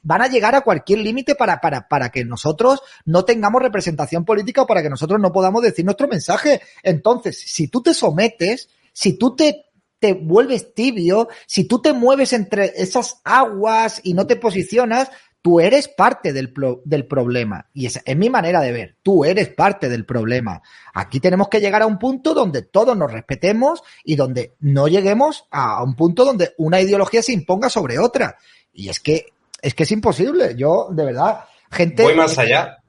van 0.03 0.22
a 0.22 0.27
llegar 0.27 0.55
a 0.55 0.62
cualquier 0.62 1.01
límite 1.01 1.35
para, 1.35 1.61
para, 1.61 1.88
para 1.88 2.11
que 2.11 2.25
nosotros 2.25 2.83
no 3.04 3.24
tengamos 3.24 3.62
representación 3.62 4.24
política 4.24 4.66
para 4.66 4.82
que 4.82 4.90
nosotros 4.90 5.20
no 5.20 5.32
podamos 5.32 5.62
decir 5.62 5.84
nuestro 5.84 6.08
mensaje. 6.08 6.60
Entonces, 6.82 7.38
si 7.38 7.68
tú 7.68 7.82
te 7.82 7.94
sometes, 7.94 8.68
si 8.92 9.14
tú 9.18 9.34
te, 9.36 9.66
te 9.98 10.14
vuelves 10.14 10.74
tibio, 10.74 11.28
si 11.46 11.64
tú 11.64 11.80
te 11.80 11.92
mueves 11.92 12.32
entre 12.32 12.72
esas 12.76 13.20
aguas 13.24 14.00
y 14.02 14.14
no 14.14 14.26
te 14.26 14.36
posicionas, 14.36 15.10
tú 15.42 15.58
eres 15.60 15.88
parte 15.88 16.32
del, 16.32 16.52
pro, 16.52 16.80
del 16.84 17.06
problema. 17.06 17.68
Y 17.74 17.86
esa 17.86 18.00
es 18.04 18.16
mi 18.16 18.30
manera 18.30 18.60
de 18.60 18.72
ver. 18.72 18.96
Tú 19.02 19.24
eres 19.24 19.48
parte 19.48 19.88
del 19.88 20.06
problema. 20.06 20.62
Aquí 20.94 21.20
tenemos 21.20 21.48
que 21.48 21.60
llegar 21.60 21.82
a 21.82 21.86
un 21.86 21.98
punto 21.98 22.32
donde 22.32 22.62
todos 22.62 22.96
nos 22.96 23.12
respetemos 23.12 23.82
y 24.04 24.14
donde 24.14 24.54
no 24.60 24.86
lleguemos 24.86 25.46
a 25.50 25.82
un 25.82 25.94
punto 25.96 26.24
donde 26.24 26.54
una 26.58 26.80
ideología 26.80 27.22
se 27.22 27.32
imponga 27.32 27.68
sobre 27.68 27.98
otra. 27.98 28.38
Y 28.72 28.88
es 28.88 29.00
que, 29.00 29.26
es 29.60 29.74
que 29.74 29.82
es 29.82 29.90
imposible. 29.90 30.54
Yo, 30.56 30.88
de 30.92 31.04
verdad, 31.04 31.44
gente. 31.70 32.04
Voy 32.04 32.14
más 32.14 32.38
allá. 32.38 32.81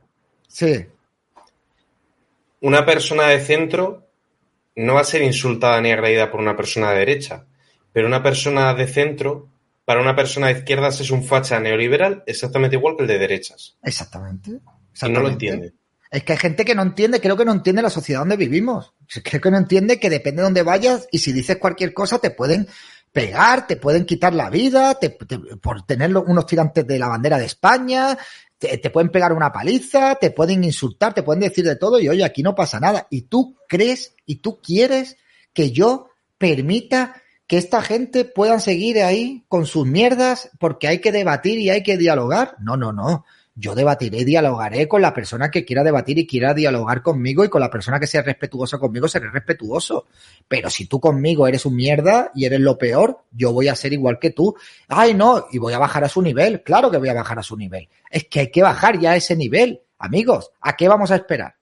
Sí. 0.54 0.86
Una 2.62 2.86
persona 2.86 3.28
de 3.30 3.40
centro 3.40 4.08
no 4.76 4.94
va 4.94 5.02
a 5.02 5.04
ser 5.04 5.24
insultada 5.24 5.82
ni 5.82 5.92
agredida 5.92 6.30
por 6.32 6.40
una 6.40 6.56
persona 6.56 6.92
de 6.92 7.00
derecha, 7.00 7.46
pero 7.92 8.06
una 8.06 8.22
persona 8.22 8.74
de 8.76 8.86
centro, 8.86 9.50
para 9.84 10.00
una 10.00 10.16
persona 10.16 10.48
de 10.48 10.60
izquierdas 10.60 11.02
es 11.02 11.10
un 11.10 11.24
facha 11.24 11.60
neoliberal 11.60 12.24
exactamente 12.28 12.76
igual 12.76 12.96
que 12.96 13.02
el 13.02 13.08
de 13.08 13.18
derechas. 13.18 13.78
Exactamente. 13.82 14.52
exactamente. 14.92 15.06
Y 15.06 15.10
no 15.10 15.20
lo 15.22 15.30
entiende. 15.30 15.74
Es 16.12 16.24
que 16.24 16.34
hay 16.34 16.38
gente 16.38 16.64
que 16.64 16.76
no 16.76 16.84
entiende, 16.84 17.20
creo 17.20 17.36
que 17.36 17.46
no 17.46 17.52
entiende 17.52 17.82
la 17.82 17.90
sociedad 17.90 18.22
donde 18.22 18.38
vivimos. 18.38 18.94
Creo 19.24 19.42
que 19.42 19.50
no 19.50 19.58
entiende 19.58 20.00
que 20.00 20.12
depende 20.12 20.42
de 20.42 20.46
dónde 20.46 20.62
vayas 20.62 21.08
y 21.12 21.18
si 21.18 21.34
dices 21.34 21.58
cualquier 21.58 21.96
cosa 21.96 22.20
te 22.20 22.30
pueden 22.30 22.68
pegar, 23.12 23.66
te 23.66 23.78
pueden 23.78 24.06
quitar 24.06 24.36
la 24.36 24.52
vida, 24.52 24.94
te, 25.00 25.10
te, 25.10 25.40
por 25.58 25.84
tener 25.88 26.16
unos 26.16 26.46
tirantes 26.46 26.86
de 26.86 27.00
la 27.00 27.08
bandera 27.08 27.40
de 27.40 27.46
España, 27.46 28.18
te, 28.58 28.90
pueden 28.90 29.10
pegar 29.10 29.34
una 29.34 29.52
paliza, 29.52 30.16
te 30.16 30.32
pueden 30.32 30.64
insultar, 30.64 31.14
te 31.14 31.24
pueden 31.24 31.42
decir 31.42 31.66
de 31.66 31.76
todo 31.76 32.00
y 32.00 32.08
oye, 32.08 32.24
aquí 32.24 32.44
no 32.44 32.56
pasa 32.56 32.80
nada. 32.80 33.08
Y 33.10 33.24
tú 33.24 33.58
crees 33.68 34.16
y 34.26 34.38
tú 34.38 34.62
quieres 34.62 35.18
que 35.54 35.72
yo 35.72 36.10
permita 36.38 37.22
que 37.48 37.58
esta 37.58 37.82
gente 37.82 38.26
puedan 38.26 38.62
seguir 38.62 39.02
ahí 39.04 39.44
con 39.48 39.66
sus 39.66 39.86
mierdas 39.86 40.50
porque 40.60 40.88
hay 40.88 41.00
que 41.00 41.12
debatir 41.12 41.60
y 41.60 41.70
hay 41.70 41.84
que 41.84 41.98
dialogar. 41.98 42.56
No, 42.60 42.78
no, 42.78 42.94
no. 42.94 43.26
Yo 43.56 43.76
debatiré 43.76 44.20
y 44.20 44.24
dialogaré 44.24 44.88
con 44.88 45.02
la 45.02 45.14
persona 45.14 45.52
que 45.52 45.64
quiera 45.64 45.84
debatir 45.84 46.18
y 46.18 46.26
quiera 46.26 46.56
dialogar 46.56 47.04
conmigo 47.04 47.46
y 47.46 47.50
con 47.50 47.62
la 47.62 47.70
persona 47.70 48.00
que 48.00 48.08
sea 48.08 48.24
respetuosa 48.24 48.80
conmigo 48.80 49.08
seré 49.08 49.30
respetuoso. 49.30 50.08
Pero 50.48 50.72
si 50.72 50.88
tú 50.88 51.00
conmigo 51.00 51.48
eres 51.48 51.66
un 51.68 51.76
mierda 51.76 52.32
y 52.34 52.46
eres 52.46 52.62
lo 52.62 52.80
peor, 52.80 53.20
yo 53.32 53.54
voy 53.54 53.68
a 53.68 53.76
ser 53.76 53.94
igual 53.94 54.18
que 54.18 54.32
tú. 54.32 54.56
Ay, 54.88 55.14
no, 55.14 55.46
y 55.52 55.60
voy 55.60 55.74
a 55.74 55.80
bajar 55.80 56.04
a 56.04 56.10
su 56.10 56.22
nivel. 56.22 56.64
Claro 56.64 56.90
que 56.90 56.98
voy 56.98 57.10
a 57.10 57.14
bajar 57.14 57.38
a 57.38 57.44
su 57.44 57.56
nivel. 57.56 57.88
Es 58.10 58.26
que 58.26 58.40
hay 58.40 58.52
que 58.52 58.64
bajar 58.64 59.00
ya 59.00 59.12
a 59.12 59.16
ese 59.18 59.36
nivel. 59.36 59.82
Amigos, 60.00 60.52
¿a 60.60 60.76
qué 60.76 60.88
vamos 60.88 61.12
a 61.12 61.16
esperar? 61.16 61.56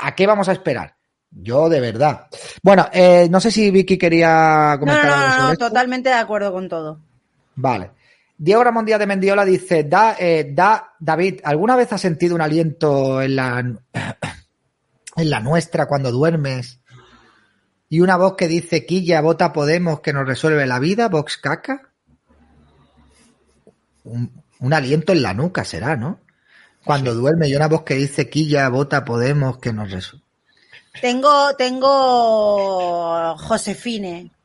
¿A 0.00 0.14
qué 0.14 0.26
vamos 0.26 0.48
a 0.48 0.52
esperar? 0.52 0.94
Yo 1.30 1.68
de 1.68 1.80
verdad. 1.80 2.26
Bueno, 2.62 2.88
eh, 2.92 3.26
no 3.28 3.40
sé 3.40 3.50
si 3.50 3.70
Vicky 3.70 3.98
quería 3.98 4.76
comentar 4.78 5.04
no, 5.04 5.10
no, 5.10 5.16
algo 5.16 5.26
no, 5.26 5.32
sobre 5.32 5.46
no, 5.46 5.52
esto. 5.52 5.68
totalmente 5.68 6.08
de 6.10 6.14
acuerdo 6.14 6.52
con 6.52 6.68
todo. 6.68 7.00
Vale. 7.56 7.90
Diego 8.42 8.64
Ramón 8.64 8.84
Díaz 8.84 8.98
de 8.98 9.06
Mendiola 9.06 9.44
dice, 9.44 9.84
da, 9.84 10.16
eh, 10.18 10.50
da, 10.52 10.94
David, 10.98 11.42
¿alguna 11.44 11.76
vez 11.76 11.92
has 11.92 12.00
sentido 12.00 12.34
un 12.34 12.40
aliento 12.40 13.22
en 13.22 13.36
la, 13.36 13.60
en 15.16 15.30
la 15.30 15.38
nuestra 15.38 15.86
cuando 15.86 16.10
duermes? 16.10 16.80
Y 17.88 18.00
una 18.00 18.16
voz 18.16 18.34
que 18.34 18.48
dice, 18.48 18.84
Quilla, 18.84 19.20
vota 19.20 19.52
Podemos 19.52 20.00
que 20.00 20.12
nos 20.12 20.26
resuelve 20.26 20.66
la 20.66 20.80
vida, 20.80 21.08
Vox 21.08 21.36
caca. 21.36 21.92
Un, 24.02 24.42
un 24.58 24.74
aliento 24.74 25.12
en 25.12 25.22
la 25.22 25.34
nuca 25.34 25.64
será, 25.64 25.96
¿no? 25.96 26.18
Cuando 26.84 27.12
sí. 27.12 27.18
duerme 27.18 27.46
y 27.46 27.54
una 27.54 27.68
voz 27.68 27.84
que 27.84 27.94
dice, 27.94 28.28
Quilla, 28.28 28.68
vota 28.70 29.04
Podemos 29.04 29.58
que 29.58 29.72
nos 29.72 29.88
resuelve. 29.88 30.26
Tengo, 31.00 31.54
tengo 31.54 33.36
Josefine. 33.36 34.32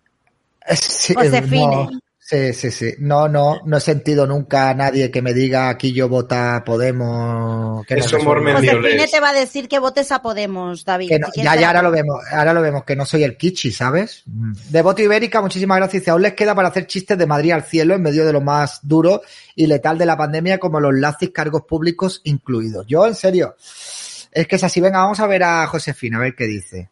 Sí, 0.75 1.15
Josefine. 1.15 1.65
no, 1.65 1.89
sí, 2.29 2.53
sí, 2.53 2.71
sí. 2.71 2.93
No, 2.99 3.27
no, 3.29 3.61
no 3.65 3.77
he 3.77 3.81
sentido 3.81 4.27
nunca 4.27 4.69
a 4.69 4.73
nadie 4.73 5.09
que 5.09 5.21
me 5.21 5.33
diga 5.33 5.69
aquí 5.69 5.93
yo 5.93 6.09
vota 6.09 6.61
Podemos. 6.65 7.85
Que 7.85 7.95
no 7.95 8.01
Eso, 8.01 8.17
Violés. 8.61 9.11
te 9.11 9.19
va 9.19 9.29
a 9.29 9.33
decir 9.33 9.67
que 9.69 9.79
votes 9.79 10.11
a 10.11 10.21
Podemos, 10.21 10.83
David. 10.83 11.07
Que 11.09 11.19
no- 11.19 11.27
Si 11.27 11.33
quieres 11.41 11.53
ya, 11.53 11.61
ya, 11.61 11.67
ahora 11.67 11.81
lo 11.81 11.91
vemos, 11.91 12.19
ahora 12.31 12.53
lo 12.53 12.61
vemos, 12.61 12.83
que 12.83 12.95
no 12.95 13.05
soy 13.05 13.23
el 13.23 13.37
Kichi, 13.37 13.71
¿sabes? 13.71 14.23
Devoto 14.69 15.01
Ibérica, 15.01 15.41
muchísimas 15.41 15.77
gracias. 15.77 16.01
Dice, 16.01 16.11
Aún 16.11 16.21
les 16.21 16.33
queda 16.33 16.53
para 16.53 16.67
hacer 16.67 16.85
chistes 16.87 17.17
de 17.17 17.25
Madrid 17.25 17.51
al 17.51 17.63
cielo 17.63 17.95
en 17.95 18.01
medio 18.01 18.25
de 18.25 18.33
lo 18.33 18.41
más 18.41 18.79
duro 18.83 19.21
y 19.55 19.67
letal 19.67 19.97
de 19.97 20.05
la 20.05 20.17
pandemia, 20.17 20.57
como 20.59 20.79
los 20.79 20.93
lazis 20.93 21.31
cargos 21.31 21.61
públicos 21.63 22.21
incluidos. 22.25 22.85
Yo, 22.87 23.07
en 23.07 23.15
serio, 23.15 23.55
es 24.31 24.47
que 24.47 24.55
es 24.57 24.63
así. 24.63 24.81
Venga, 24.81 24.99
vamos 24.99 25.19
a 25.19 25.27
ver 25.27 25.43
a 25.43 25.65
Josefina, 25.67 26.17
a 26.17 26.21
ver 26.21 26.35
qué 26.35 26.45
dice. 26.45 26.89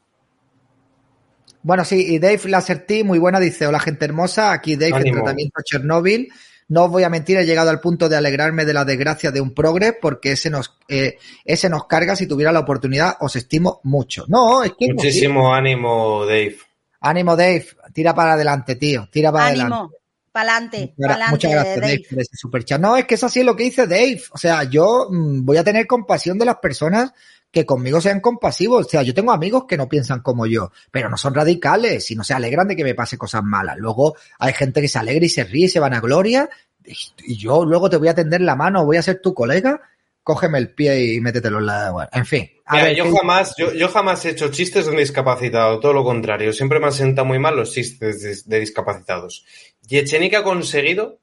Bueno, 1.66 1.84
sí, 1.84 2.14
y 2.14 2.20
Dave 2.20 2.42
Lacerty, 2.46 3.04
muy 3.04 3.18
buena, 3.18 3.40
dice, 3.40 3.66
hola 3.66 3.80
gente 3.80 4.06
hermosa, 4.06 4.52
aquí 4.52 4.76
Dave 4.76 5.02
en 5.04 5.14
tratamiento 5.14 5.62
Chernóbil. 5.64 6.32
No 6.68 6.84
os 6.84 6.92
voy 6.92 7.02
a 7.02 7.10
mentir, 7.10 7.38
he 7.38 7.46
llegado 7.46 7.72
al 7.72 7.80
punto 7.80 8.08
de 8.08 8.16
alegrarme 8.16 8.66
de 8.66 8.74
la 8.74 8.86
desgracia 8.86 9.32
de 9.32 9.42
un 9.42 9.52
progres 9.52 9.96
porque 10.00 10.34
ese 10.34 10.52
nos, 10.52 10.78
eh, 10.88 11.18
ese 11.44 11.68
nos 11.68 11.88
carga. 11.88 12.16
Si 12.16 12.28
tuviera 12.28 12.52
la 12.52 12.60
oportunidad, 12.60 13.16
os 13.20 13.36
estimo 13.36 13.80
mucho. 13.82 14.26
No, 14.28 14.62
es 14.64 14.74
que. 14.78 14.94
Muchísimo 14.94 15.56
ánimo, 15.56 16.24
Dave. 16.28 16.56
Ánimo, 17.00 17.36
Dave. 17.36 17.66
Tira 17.92 18.14
para 18.14 18.34
adelante, 18.34 18.76
tío. 18.76 19.10
Tira 19.12 19.32
para 19.32 19.48
adelante. 19.48 19.74
Ánimo, 19.74 19.92
pa'lante, 20.32 20.94
Gra- 20.96 21.08
pa'lante, 21.08 21.32
Muchas 21.32 21.52
gracias, 21.52 21.76
Dave, 21.82 21.88
Dave. 21.88 22.06
por 22.12 22.20
ese 22.20 22.36
superchat. 22.38 22.80
No, 22.80 22.96
es 22.96 23.06
que 23.06 23.16
es 23.16 23.24
así 23.24 23.42
lo 23.42 23.56
que 23.56 23.64
dice 23.64 23.88
Dave. 23.88 24.22
O 24.32 24.38
sea, 24.38 24.66
yo 24.66 25.08
mm, 25.10 25.44
voy 25.44 25.58
a 25.58 25.64
tener 25.64 25.88
compasión 25.88 26.38
de 26.38 26.46
las 26.46 26.58
personas 26.58 27.12
que 27.56 27.66
conmigo 27.66 28.02
sean 28.02 28.20
compasivos. 28.20 28.86
O 28.86 28.90
sea, 28.90 29.02
yo 29.02 29.14
tengo 29.14 29.32
amigos 29.32 29.64
que 29.66 29.78
no 29.78 29.88
piensan 29.88 30.20
como 30.20 30.46
yo, 30.46 30.72
pero 30.92 31.10
no 31.10 31.16
son 31.16 31.34
radicales 31.34 32.12
y 32.12 32.16
no 32.16 32.26
se 32.26 32.34
alegran 32.34 32.68
de 32.68 32.76
que 32.76 32.84
me 32.84 32.94
pase 32.94 33.18
cosas 33.18 33.44
malas. 33.44 33.78
Luego 33.78 34.18
hay 34.40 34.52
gente 34.52 34.82
que 34.82 34.90
se 34.90 35.00
alegra 35.00 35.26
y 35.26 35.30
se 35.30 35.46
ríe 35.46 35.68
y 35.68 35.70
se 35.70 35.80
van 35.80 35.94
a 35.94 36.02
gloria. 36.02 36.50
Y 36.84 37.38
yo 37.38 37.64
luego 37.64 37.90
te 37.90 37.96
voy 37.96 38.10
a 38.10 38.14
tender 38.14 38.42
la 38.42 38.58
mano, 38.58 38.84
voy 38.86 38.98
a 38.98 39.02
ser 39.02 39.22
tu 39.22 39.34
colega. 39.34 39.80
Cógeme 40.22 40.58
el 40.58 40.74
pie 40.74 41.14
y 41.14 41.22
métetelo 41.22 41.60
en 41.60 41.66
la. 41.68 41.92
bueno, 41.92 42.10
en 42.12 42.26
fin. 42.26 42.50
A 42.66 42.74
Mira, 42.74 42.86
ver, 42.88 42.96
yo 42.98 43.04
¿qué- 43.06 43.12
jamás, 43.18 43.56
yo, 43.58 43.72
yo 43.74 43.88
jamás 43.88 44.26
he 44.26 44.32
hecho 44.32 44.50
chistes 44.52 44.84
de 44.86 44.92
un 44.92 44.98
discapacitado, 44.98 45.80
todo 45.80 45.94
lo 45.94 46.04
contrario. 46.04 46.52
Siempre 46.52 46.80
me 46.82 46.88
han 46.88 46.92
sentado 46.92 47.26
muy 47.26 47.40
mal 47.40 47.56
los 47.56 47.72
chistes 47.72 48.22
de, 48.22 48.36
de 48.44 48.60
discapacitados. 48.60 49.46
Y 49.88 49.98
Echenique 49.98 50.36
ha 50.36 50.44
conseguido 50.44 51.20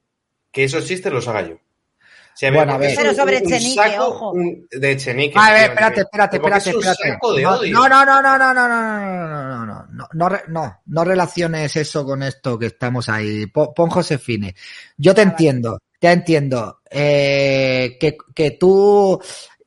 que 0.51 0.63
esos 0.63 0.87
chistes 0.87 1.13
los 1.13 1.27
haga 1.27 1.47
yo. 1.47 1.57
Bueno, 2.41 2.73
a 2.73 2.77
ver. 2.77 2.93
Pero 2.95 3.13
sobre 3.13 3.37
un 3.37 3.43
Echenique, 3.45 3.75
saco, 3.75 4.07
ojo. 4.07 4.31
un- 4.31 4.67
de 4.71 4.91
Echenique. 4.91 5.37
A 5.39 5.51
ver, 5.51 5.69
espérate, 5.69 6.01
espérate, 6.01 6.37
espérate, 6.37 6.69
es 6.69 6.75
un 6.75 6.81
espérate. 6.83 7.09
saco 7.13 7.33
de 7.33 7.41
No, 7.43 7.51
odio. 7.51 7.73
No, 7.73 7.89
no, 7.89 8.05
no, 8.05 8.21
no, 8.21 8.37
no, 8.37 8.53
no, 8.53 8.67
no, 8.69 8.87
no, 8.89 9.65
no, 9.65 9.65
no, 9.65 9.87
no, 10.13 10.29
no, 10.29 10.39
no, 10.47 10.81
no 10.85 11.03
relaciones 11.03 11.75
eso 11.75 12.05
con 12.05 12.23
esto 12.23 12.57
que 12.57 12.67
estamos 12.67 13.07
ahí. 13.09 13.45
Pon, 13.47 13.69
pon 13.75 13.89
Josefine. 13.89 14.55
Yo 14.97 15.13
te 15.13 15.21
Ah, 15.21 15.25
vale. 15.25 15.31
entiendo, 15.33 15.79
te 15.99 16.11
entiendo. 16.11 16.79
Eh, 16.89 17.97
que, 17.99 18.17
que 18.35 18.51
tú 18.51 19.21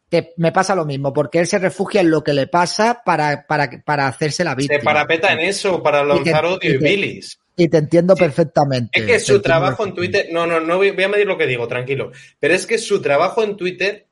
te- 0.08 0.34
me 0.36 0.52
pasa 0.52 0.74
lo 0.74 0.84
mismo, 0.84 1.12
porque 1.12 1.38
él 1.40 1.46
se 1.46 1.58
refugia 1.58 2.00
en 2.00 2.10
lo 2.10 2.22
que 2.22 2.32
le 2.32 2.46
pasa 2.46 3.02
para, 3.04 3.46
para, 3.46 3.68
para 3.84 4.06
hacerse 4.06 4.44
la 4.44 4.54
víctima. 4.54 4.78
Se 4.80 4.84
parapeta 4.84 5.32
en 5.32 5.40
eso 5.40 5.82
para 5.82 6.02
Y 6.02 6.22
que- 6.22 6.30
lanzar 6.30 6.44
odio 6.44 6.58
y 6.62 6.66
y 6.66 6.78
que- 6.78 6.84
bilis. 6.84 7.38
Y 7.56 7.68
te 7.68 7.78
entiendo 7.78 8.14
perfectamente. 8.14 9.00
Es 9.00 9.06
que 9.06 9.18
su 9.18 9.40
trabajo 9.40 9.86
en. 9.86 9.94
Twitter, 9.94 10.28
no, 10.30 10.46
no, 10.46 10.60
no 10.60 10.76
voy, 10.76 10.90
voy 10.90 11.04
a 11.04 11.08
medir 11.08 11.26
lo 11.26 11.38
que 11.38 11.46
digo, 11.46 11.66
tranquilo. 11.66 12.12
Pero 12.38 12.54
es 12.54 12.66
que 12.66 12.76
su 12.76 13.00
trabajo 13.00 13.42
en 13.42 13.56
Twitter 13.56 14.06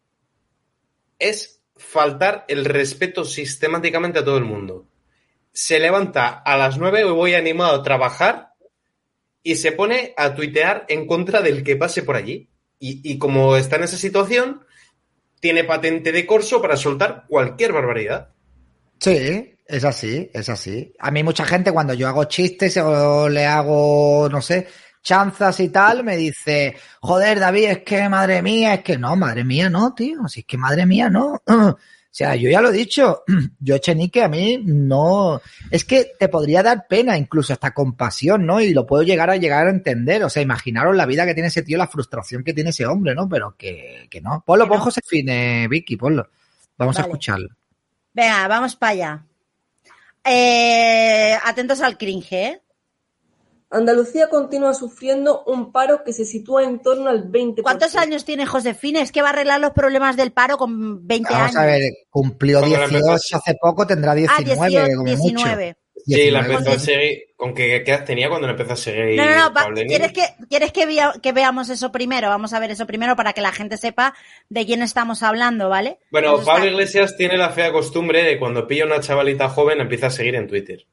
es 1.19 1.63
faltar 1.77 2.47
el 2.49 2.65
respeto 2.65 3.25
sistemáticamente 3.25 4.21
a 4.21 4.25
todo 4.25 4.39
el 4.39 4.45
mundo. 4.45 4.89
Se 5.53 5.79
levanta 5.79 6.29
a 6.29 6.57
las 6.57 6.79
9, 6.79 7.05
voy 7.05 7.35
animado 7.35 7.81
a 7.81 7.83
trabajar 7.83 8.55
y 9.43 9.57
se 9.57 9.73
pone 9.73 10.15
a 10.17 10.35
tuitear 10.35 10.87
en 10.89 11.07
contra 11.07 11.43
del 11.43 11.63
que 11.63 11.77
pase 11.77 12.03
por 12.03 12.17
allí. 12.17 12.49
Y, 12.79 13.01
y 13.09 13.19
como 13.19 13.57
está 13.57 13.77
en 13.77 13.85
esa 13.85 13.99
situación, 13.99 14.65
tiene 15.41 15.65
patente 15.65 16.13
de 16.13 16.25
corso 16.25 16.63
para 16.63 16.79
soltar 16.79 17.27
cualquier 17.29 17.73
barbaridad. 17.73 18.31
Sí, 18.99 19.54
es 19.67 19.85
así, 19.85 20.31
es 20.33 20.49
así. 20.49 20.93
A 20.99 21.11
mí 21.11 21.23
mucha 21.23 21.45
gente 21.45 21.73
cuando 21.73 21.95
yo 21.95 22.09
hago 22.09 22.25
chistes 22.25 22.77
o 22.77 23.29
le 23.29 23.47
hago, 23.47 24.29
no 24.31 24.43
sé, 24.43 24.69
chanzas 25.03 25.61
y 25.61 25.69
tal, 25.69 26.05
me 26.05 26.17
dice, 26.17 26.77
joder, 27.01 27.39
David, 27.39 27.65
es 27.65 27.79
que 27.79 28.09
madre 28.09 28.43
mía, 28.43 28.75
es 28.75 28.83
que 28.83 28.99
no, 28.99 29.17
madre 29.17 29.45
mía, 29.45 29.71
no, 29.71 29.95
tío, 29.95 30.27
si 30.29 30.41
es 30.41 30.47
que 30.47 30.59
madre 30.59 30.87
mía, 30.87 31.09
no. 31.09 31.43
O 32.15 32.17
sea, 32.17 32.37
yo 32.37 32.49
ya 32.49 32.61
lo 32.61 32.69
he 32.69 32.73
dicho, 32.73 33.25
yo 33.59 33.75
Echenique 33.75 34.23
a 34.23 34.29
mí 34.29 34.63
no, 34.65 35.41
es 35.69 35.85
que 35.85 36.13
te 36.17 36.29
podría 36.29 36.63
dar 36.63 36.87
pena, 36.89 37.19
incluso 37.19 37.53
hasta 37.53 37.75
compasión, 37.75 38.47
¿no? 38.47 38.61
Y 38.61 38.73
lo 38.73 38.87
puedo 38.87 39.03
llegar 39.03 39.31
a 39.31 39.37
llegar 39.37 39.67
a 39.67 39.71
entender, 39.71 40.23
o 40.23 40.31
sea, 40.31 40.41
imaginaros 40.41 40.95
la 40.95 41.07
vida 41.07 41.27
que 41.27 41.35
tiene 41.35 41.49
ese 41.49 41.65
tío, 41.65 41.77
la 41.77 41.89
frustración 41.89 42.45
que 42.45 42.55
tiene 42.55 42.71
ese 42.71 42.87
hombre, 42.87 43.17
¿no? 43.17 43.29
Pero 43.29 43.57
que, 43.59 44.07
que 44.09 44.21
no. 44.21 44.45
Ponlo, 44.47 44.69
pon 44.69 44.79
no. 44.79 44.85
Josefine, 44.85 45.67
Vicky, 45.67 45.97
ponlo. 45.97 46.29
Vamos 46.79 46.97
a 47.01 47.03
escucharlo. 47.03 47.49
Venga, 48.13 48.47
vamos 48.47 48.77
para 48.77 48.93
allá. 48.93 49.27
Eh, 50.25 51.37
atentos 51.45 51.81
al 51.83 51.99
cringe, 51.99 52.33
¿eh? 52.33 52.61
Andalucía 53.71 54.29
continúa 54.29 54.73
sufriendo 54.73 55.43
un 55.47 55.73
paro 55.73 56.05
que 56.05 56.13
se 56.13 56.25
sitúa 56.25 56.63
en 56.63 56.81
torno 56.81 57.11
al 57.11 57.29
20%. 57.31 57.63
¿Cuántos 57.63 57.97
años 57.97 58.25
tiene 58.25 58.47
Josefina? 58.47 59.01
Es 59.01 59.11
que 59.11 59.21
va 59.21 59.29
a 59.29 59.33
arreglar 59.33 59.61
los 59.61 59.73
problemas 59.73 60.17
del 60.17 60.33
paro 60.33 60.57
con 60.57 61.05
20 61.07 61.29
Vamos 61.33 61.47
años. 61.49 61.57
a 61.57 61.67
ver, 61.67 61.83
cumplió 62.09 62.61
Cuando 62.61 62.77
la 62.79 62.87
18 62.87 63.07
empezó- 63.11 63.37
hace 63.37 63.55
poco, 63.61 63.85
tendrá 63.87 64.13
ah, 64.13 64.15
19, 64.15 64.69
18, 64.71 64.97
como 64.97 65.05
19. 65.09 65.67
mucho. 65.67 65.79
Sí, 66.07 66.31
la 66.31 66.41
19. 66.41 66.55
empezó 66.55 66.77
a 66.77 66.79
seguir. 66.79 67.19
¿Con 67.37 67.55
qué, 67.55 67.77
edad 67.77 68.05
tenía 68.05 68.29
cuando 68.29 68.47
la 68.47 68.53
empezó 68.53 68.73
a 68.73 68.77
seguir? 68.77 69.17
No, 69.17 69.25
no, 69.25 69.51
no. 69.51 69.67
Enríquez? 69.81 69.87
¿Quieres, 69.87 70.13
que, 70.13 70.47
¿quieres 70.49 70.73
que, 70.73 70.87
vea- 70.87 71.15
que 71.23 71.33
veamos 71.33 71.69
eso 71.69 71.93
primero? 71.93 72.29
Vamos 72.29 72.53
a 72.53 72.59
ver 72.59 72.71
eso 72.71 72.87
primero 72.87 73.17
para 73.17 73.33
que 73.33 73.41
la 73.41 73.53
gente 73.53 73.77
sepa 73.77 74.15
de 74.49 74.67
quién 74.67 74.83
estamos 74.83 75.23
hablando, 75.23 75.69
¿vale? 75.69 75.99
Bueno, 76.11 76.39
Pablo 76.45 76.67
Iglesias 76.67 77.17
tiene 77.17 77.37
la 77.37 77.51
fea 77.51 77.73
costumbre 77.73 78.23
de 78.23 78.39
cuando 78.39 78.67
pilla 78.67 78.87
una 78.87 79.01
chavalita 79.01 79.49
joven 79.49 79.81
empieza 79.81 80.07
a 80.07 80.11
seguir 80.11 80.35
en 80.37 80.47
Twitter. 80.49 80.87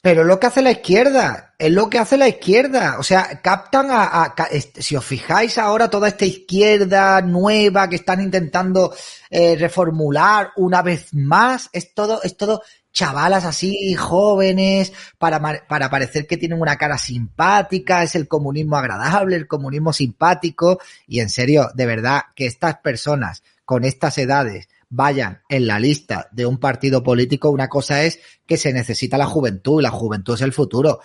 Pero 0.00 0.20
es 0.20 0.28
lo 0.28 0.38
que 0.38 0.46
hace 0.46 0.62
la 0.62 0.70
izquierda, 0.70 1.54
es 1.58 1.72
lo 1.72 1.90
que 1.90 1.98
hace 1.98 2.16
la 2.16 2.28
izquierda. 2.28 2.96
O 3.00 3.02
sea, 3.02 3.40
captan 3.42 3.88
a, 3.90 4.32
si 4.78 4.94
os 4.94 5.04
fijáis 5.04 5.58
ahora 5.58 5.90
toda 5.90 6.06
esta 6.06 6.24
izquierda 6.24 7.20
nueva 7.20 7.88
que 7.88 7.96
están 7.96 8.22
intentando 8.22 8.94
eh, 9.28 9.56
reformular 9.56 10.52
una 10.54 10.82
vez 10.82 11.12
más, 11.14 11.68
es 11.72 11.94
todo, 11.94 12.22
es 12.22 12.36
todo 12.36 12.62
chavalas 12.92 13.44
así 13.44 13.94
jóvenes 13.94 14.92
para, 15.18 15.40
para 15.68 15.90
parecer 15.90 16.26
que 16.26 16.36
tienen 16.36 16.60
una 16.60 16.76
cara 16.76 16.98
simpática, 16.98 18.02
es 18.02 18.14
el 18.14 18.28
comunismo 18.28 18.76
agradable, 18.76 19.36
el 19.36 19.46
comunismo 19.46 19.92
simpático 19.92 20.78
y 21.06 21.20
en 21.20 21.28
serio, 21.28 21.70
de 21.74 21.86
verdad 21.86 22.22
que 22.34 22.46
estas 22.46 22.78
personas 22.78 23.42
con 23.64 23.84
estas 23.84 24.16
edades 24.18 24.68
vayan 24.90 25.42
en 25.48 25.66
la 25.66 25.78
lista 25.78 26.28
de 26.32 26.46
un 26.46 26.58
partido 26.58 27.02
político, 27.02 27.50
una 27.50 27.68
cosa 27.68 28.02
es 28.04 28.20
que 28.46 28.56
se 28.56 28.72
necesita 28.72 29.18
la 29.18 29.26
juventud 29.26 29.80
y 29.80 29.82
la 29.82 29.90
juventud 29.90 30.34
es 30.34 30.42
el 30.42 30.52
futuro. 30.52 31.00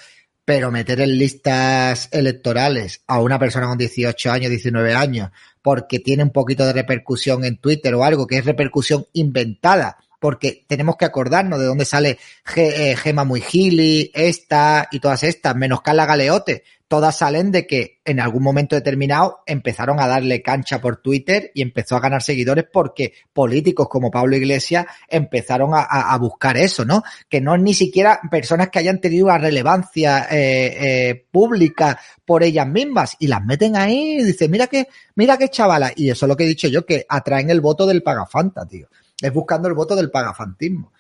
Pero 0.46 0.72
meter 0.72 1.00
en 1.00 1.18
listas 1.18 2.10
electorales 2.12 3.02
a 3.08 3.22
una 3.22 3.40
persona 3.40 3.68
con 3.68 3.78
18 3.78 4.30
años, 4.30 4.50
19 4.50 4.94
años, 4.94 5.30
porque 5.62 6.00
tiene 6.00 6.24
un 6.24 6.32
poquito 6.32 6.66
de 6.66 6.74
repercusión 6.74 7.46
en 7.46 7.58
Twitter 7.58 7.96
o 7.96 8.04
algo 8.04 8.28
que 8.28 8.38
es 8.38 8.46
repercusión 8.46 9.08
inventada, 9.14 9.98
porque 10.24 10.64
tenemos 10.68 10.96
que 10.96 11.04
acordarnos 11.04 11.60
de 11.60 11.66
dónde 11.66 11.84
sale 11.84 12.18
eh, 12.56 12.96
Gema 12.96 13.26
Muigili, 13.26 14.10
esta 14.14 14.88
y 14.90 15.02
todas 15.02 15.22
estas, 15.24 15.54
menos 15.54 15.82
Carla 15.82 16.06
Galeote, 16.06 16.64
todas 16.88 17.18
salen 17.18 17.52
de 17.52 17.68
que 17.68 18.00
en 18.06 18.22
algún 18.22 18.42
momento 18.42 18.78
determinado 18.78 19.40
empezaron 19.46 20.00
a 20.00 20.08
darle 20.08 20.42
cancha 20.42 20.80
por 20.80 21.02
Twitter 21.02 21.52
y 21.54 21.62
empezó 21.62 21.98
a 21.98 22.00
ganar 22.00 22.24
seguidores 22.24 22.64
porque 22.72 23.12
políticos 23.34 23.90
como 23.90 24.10
Pablo 24.10 24.38
Iglesias 24.38 24.86
empezaron 25.10 25.72
a, 25.74 26.18
buscar 26.20 26.56
eso, 26.56 26.86
¿no? 26.86 27.04
Que 27.28 27.42
no 27.42 27.58
ni 27.58 27.74
siquiera 27.74 28.22
personas 28.32 28.70
que 28.70 28.80
hayan 28.80 29.02
tenido 29.02 29.26
una 29.26 29.40
relevancia 29.40 30.28
eh, 30.32 31.10
eh, 31.10 31.26
pública 31.32 32.00
por 32.24 32.44
ellas 32.44 32.66
mismas 32.66 33.18
y 33.20 33.28
las 33.28 33.44
meten 33.44 33.76
ahí 33.76 34.20
y 34.20 34.24
dicen, 34.24 34.50
mira 34.50 34.68
que, 34.68 34.88
mira 35.16 35.38
qué 35.38 35.50
chavala. 35.50 35.92
Y 35.94 36.10
eso 36.10 36.26
es 36.26 36.30
lo 36.30 36.38
que 36.38 36.46
he 36.46 36.48
dicho 36.48 36.70
yo, 36.70 36.86
que 36.86 37.06
atraen 37.10 37.50
el 37.50 37.60
voto 37.60 37.86
del 37.86 38.04
pagafanta, 38.04 38.66
tío. 38.66 38.88
Es 39.24 39.34
buscando 39.34 39.68
el 39.68 39.74
voto 39.74 39.96
del 39.96 40.12
pagafantismo. 40.12 40.92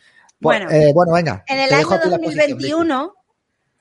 Pues, 0.41 0.59
Bueno. 0.59 0.71
eh, 0.71 0.91
bueno, 0.93 1.13
venga. 1.13 1.43
En 1.47 1.59
el 1.59 1.69
año 1.69 1.77
dejo 1.77 1.93
a 1.93 2.01
ti 2.01 2.09
la 2.09 2.17
posición, 2.17 2.57
Vicky. 2.57 2.69
2021, 2.71 3.15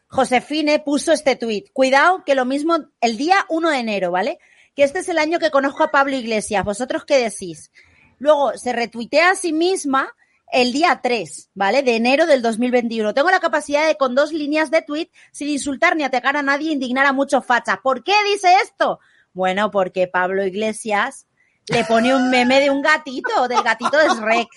Josefine 0.09 0.79
puso 0.81 1.13
este 1.13 1.37
tuit. 1.37 1.69
Cuidado, 1.73 2.23
que 2.25 2.35
lo 2.35 2.45
mismo 2.45 2.77
el 3.01 3.17
día 3.17 3.37
1 3.49 3.71
de 3.71 3.79
enero, 3.79 4.11
¿vale? 4.11 4.39
Que 4.77 4.85
este 4.85 4.99
es 4.99 5.09
el 5.09 5.19
año 5.19 5.39
que 5.39 5.51
conozco 5.51 5.85
a 5.85 5.91
Pablo 5.91 6.17
Iglesias. 6.17 6.65
¿Vosotros 6.65 7.05
qué 7.05 7.19
decís? 7.19 7.71
Luego 8.19 8.53
se 8.57 8.73
retuitea 8.73 9.31
a 9.31 9.35
sí 9.35 9.53
misma 9.53 10.15
el 10.53 10.73
día 10.73 11.01
3, 11.03 11.51
¿vale? 11.55 11.83
De 11.83 11.97
enero 11.97 12.27
del 12.27 12.43
2021. 12.43 13.15
Tengo 13.15 13.31
la 13.31 13.41
capacidad 13.41 13.87
de, 13.87 13.97
con 13.97 14.15
dos 14.15 14.33
líneas 14.33 14.71
de 14.71 14.83
tuit, 14.83 15.11
sin 15.33 15.49
insultar 15.49 15.97
ni 15.97 16.05
atacar 16.05 16.37
a 16.37 16.43
nadie, 16.43 16.73
indignar 16.73 17.07
a 17.07 17.13
muchos 17.13 17.45
fachas. 17.47 17.79
¿Por 17.83 18.05
qué 18.05 18.13
dice 18.31 18.49
esto? 18.63 19.01
Bueno, 19.33 19.71
porque 19.71 20.09
Pablo 20.09 20.45
Iglesias 20.45 21.27
le 21.69 21.85
pone 21.85 22.15
un 22.15 22.29
meme 22.31 22.61
de 22.61 22.71
un 22.71 22.83
gatito, 22.83 23.49
del 23.49 23.63
gatito 23.63 23.97
de 23.99 24.09
Shrek. 24.09 24.49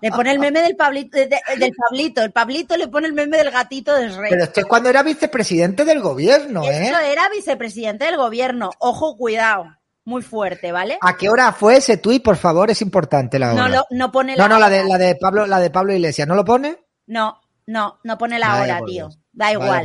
Le 0.00 0.10
pone 0.10 0.32
el 0.32 0.38
meme 0.38 0.60
del 0.62 0.76
Pablito, 0.76 1.16
de- 1.16 1.26
de- 1.26 1.40
del 1.58 1.72
Pablito. 1.72 2.22
El 2.22 2.32
Pablito 2.32 2.76
le 2.76 2.88
pone 2.88 3.06
el 3.06 3.12
meme 3.12 3.36
del 3.38 3.50
gatito 3.50 3.94
del 3.94 4.14
rey. 4.16 4.30
Pero 4.30 4.44
esto 4.44 4.60
es 4.60 4.66
cuando 4.66 4.88
era 4.88 5.02
vicepresidente 5.02 5.84
del 5.84 6.00
gobierno, 6.00 6.64
¿eh? 6.64 6.88
Eso 6.88 6.98
era 6.98 7.28
vicepresidente 7.28 8.04
del 8.04 8.16
gobierno. 8.16 8.70
Ojo, 8.78 9.16
cuidado. 9.16 9.66
Muy 10.06 10.20
fuerte, 10.22 10.70
¿vale? 10.70 10.98
¿A 11.00 11.16
qué 11.16 11.30
hora 11.30 11.50
fue 11.52 11.76
ese 11.78 11.96
tuit, 11.96 12.22
por 12.22 12.36
favor? 12.36 12.70
Es 12.70 12.82
importante 12.82 13.38
la 13.38 13.54
hora. 13.54 13.62
No, 13.62 13.68
lo, 13.68 13.86
no 13.90 14.12
pone 14.12 14.36
no, 14.36 14.42
la 14.42 14.48
no, 14.48 14.58
la 14.60 14.68
de, 14.68 14.84
la 14.84 14.98
de 14.98 15.16
Pablo, 15.16 15.46
la 15.46 15.58
de 15.60 15.70
Pablo 15.70 15.94
Iglesias, 15.94 16.28
¿no 16.28 16.34
lo 16.34 16.44
pone? 16.44 16.76
No, 17.06 17.40
no, 17.66 18.00
no 18.04 18.18
pone 18.18 18.38
la 18.38 18.60
hora, 18.60 18.80
tío. 18.86 19.08
Da 19.32 19.52
igual. 19.52 19.82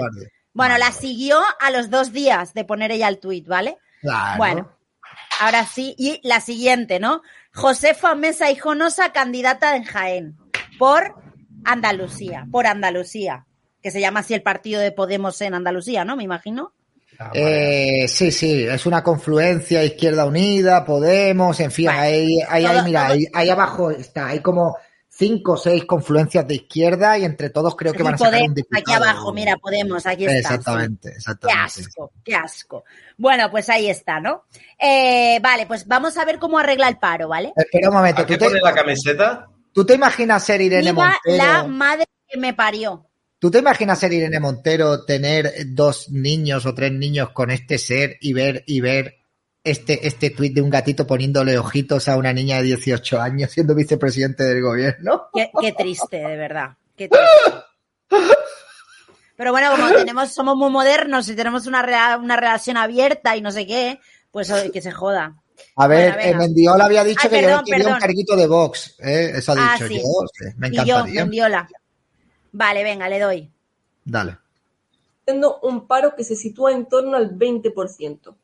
Bueno, 0.53 0.73
Vale, 0.73 0.79
la 0.79 0.91
siguió 0.91 1.39
a 1.61 1.71
los 1.71 1.89
dos 1.89 2.11
días 2.11 2.53
de 2.53 2.65
poner 2.65 2.91
ella 2.91 3.07
el 3.07 3.19
tuit, 3.19 3.47
¿vale? 3.47 3.77
Claro. 4.01 4.37
Bueno, 4.37 4.71
ahora 5.39 5.65
sí. 5.65 5.95
Y 5.97 6.19
la 6.23 6.41
siguiente, 6.41 6.99
¿no? 6.99 7.21
Josefa 7.53 8.15
Mesa 8.15 8.51
Hijonosa, 8.51 9.11
candidata 9.11 9.75
en 9.75 9.83
Jaén. 9.83 10.37
Por 10.77 11.15
Andalucía. 11.65 12.47
Por 12.51 12.67
Andalucía. 12.67 13.45
Que 13.81 13.91
se 13.91 14.01
llama 14.01 14.21
así 14.21 14.33
el 14.33 14.41
partido 14.43 14.81
de 14.81 14.91
Podemos 14.91 15.39
en 15.41 15.53
Andalucía, 15.53 16.05
¿no? 16.05 16.15
Me 16.15 16.23
imagino. 16.23 16.73
Ah. 17.19 17.31
Eh, 17.33 18.05
sí, 18.07 18.31
sí, 18.31 18.63
es 18.63 18.85
una 18.85 19.03
confluencia 19.03 19.83
Izquierda 19.83 20.25
Unida, 20.25 20.85
Podemos, 20.85 21.59
en 21.59 21.69
fin, 21.69 21.89
ahí, 21.89 22.39
ahí, 22.47 22.63
ahí, 22.65 22.75
Todo- 22.75 22.83
mira, 22.85 23.07
ahí 23.33 23.49
abajo 23.49 23.91
está, 23.91 24.27
hay 24.27 24.39
como 24.39 24.77
cinco 25.19 25.51
o 25.53 25.57
seis 25.57 25.83
confluencias 25.83 26.47
de 26.47 26.55
izquierda 26.55 27.17
y 27.17 27.25
entre 27.25 27.49
todos 27.49 27.75
creo 27.75 27.91
que 27.91 28.01
van 28.03 28.13
a 28.13 28.17
sacar 28.17 28.33
un 28.33 28.37
Podemos, 28.39 28.55
diputado. 28.55 28.81
aquí 28.81 28.93
abajo, 28.93 29.33
mira, 29.33 29.57
Podemos, 29.57 30.05
aquí 30.05 30.23
está. 30.25 30.31
sí. 30.31 30.39
Exactamente, 30.55 31.09
Qué 31.09 31.15
exactamente. 31.17 31.61
asco, 31.61 32.11
qué 32.23 32.35
asco. 32.35 32.83
Bueno, 33.17 33.51
pues 33.51 33.69
ahí 33.69 33.89
está, 33.89 34.21
¿no? 34.21 34.45
Eh, 34.79 35.39
vale, 35.43 35.65
pues 35.67 35.85
vamos 35.85 36.17
a 36.17 36.23
ver 36.23 36.39
cómo 36.39 36.57
arregla 36.57 36.87
el 36.87 36.97
paro, 36.97 37.27
¿vale? 37.27 37.51
Espera 37.55 37.89
un 37.89 37.95
momento, 37.95 38.21
¿A 38.21 38.25
qué 38.25 38.37
¿tú 38.37 38.45
te, 38.45 38.49
pone 38.49 38.61
la 38.63 38.73
camiseta? 38.73 39.47
tú 39.73 39.85
te 39.85 39.95
imaginas 39.95 40.43
ser 40.43 40.61
Irene 40.61 40.91
Viva 40.91 41.17
la 41.25 41.43
Montero? 41.63 41.67
madre 41.67 42.05
que 42.27 42.37
me 42.39 42.53
parió. 42.53 43.05
¿Tú 43.39 43.51
te 43.51 43.59
imaginas 43.59 43.99
ser 43.99 44.11
Irene 44.13 44.39
Montero, 44.39 45.05
tener 45.05 45.51
dos 45.67 46.09
niños 46.11 46.65
o 46.65 46.73
tres 46.73 46.91
niños 46.93 47.29
con 47.31 47.51
este 47.51 47.77
ser 47.77 48.17
y 48.21 48.33
ver 48.33 48.63
y 48.67 48.81
ver 48.81 49.18
este, 49.71 50.07
este 50.07 50.29
tuit 50.31 50.53
de 50.53 50.61
un 50.61 50.69
gatito 50.69 51.05
poniéndole 51.07 51.57
ojitos 51.57 52.07
a 52.07 52.17
una 52.17 52.33
niña 52.33 52.57
de 52.57 52.63
18 52.63 53.19
años 53.21 53.51
siendo 53.51 53.75
vicepresidente 53.75 54.43
del 54.43 54.61
gobierno? 54.61 55.27
Qué, 55.33 55.49
qué 55.59 55.71
triste, 55.73 56.17
de 56.17 56.35
verdad. 56.37 56.71
Qué 56.95 57.07
triste. 57.09 58.27
Pero 59.35 59.51
bueno, 59.51 59.71
como 59.71 59.87
tenemos, 59.91 60.33
somos 60.33 60.55
muy 60.57 60.69
modernos 60.69 61.29
y 61.29 61.35
tenemos 61.35 61.65
una, 61.65 61.81
rea- 61.81 62.17
una 62.17 62.35
relación 62.35 62.75
abierta 62.75 63.37
y 63.37 63.41
no 63.41 63.51
sé 63.51 63.65
qué, 63.65 63.99
pues 64.31 64.51
que 64.73 64.81
se 64.81 64.91
joda. 64.91 65.35
A 65.77 65.87
ver, 65.87 66.13
Bueno, 66.13 66.29
eh, 66.29 66.35
Mendiola 66.35 66.85
había 66.85 67.03
dicho 67.05 67.21
Ay, 67.23 67.29
que 67.29 67.41
perdón, 67.41 67.65
yo 67.65 67.73
quería 67.73 67.93
un 67.93 67.99
carguito 67.99 68.35
de 68.35 68.47
Vox, 68.47 68.95
¿eh? 68.99 69.31
Eso 69.35 69.53
ha 69.53 69.55
Ah, 69.57 69.73
dicho 69.73 69.87
sí. 69.87 69.95
yo, 69.97 70.03
sí, 70.33 70.45
me 70.57 70.67
Y 70.69 70.75
yo, 70.75 70.81
encantaría. 70.83 71.21
Mendiola. 71.21 71.69
Vale, 72.51 72.83
venga, 72.83 73.07
le 73.09 73.19
doy. 73.19 73.49
Dale. 74.03 74.37
siendo 75.25 75.59
un 75.61 75.85
paro 75.87 76.15
que 76.15 76.23
se 76.23 76.35
sitúa 76.35 76.71
en 76.73 76.87
torno 76.87 77.15
al 77.15 77.37
20%. 77.37 78.35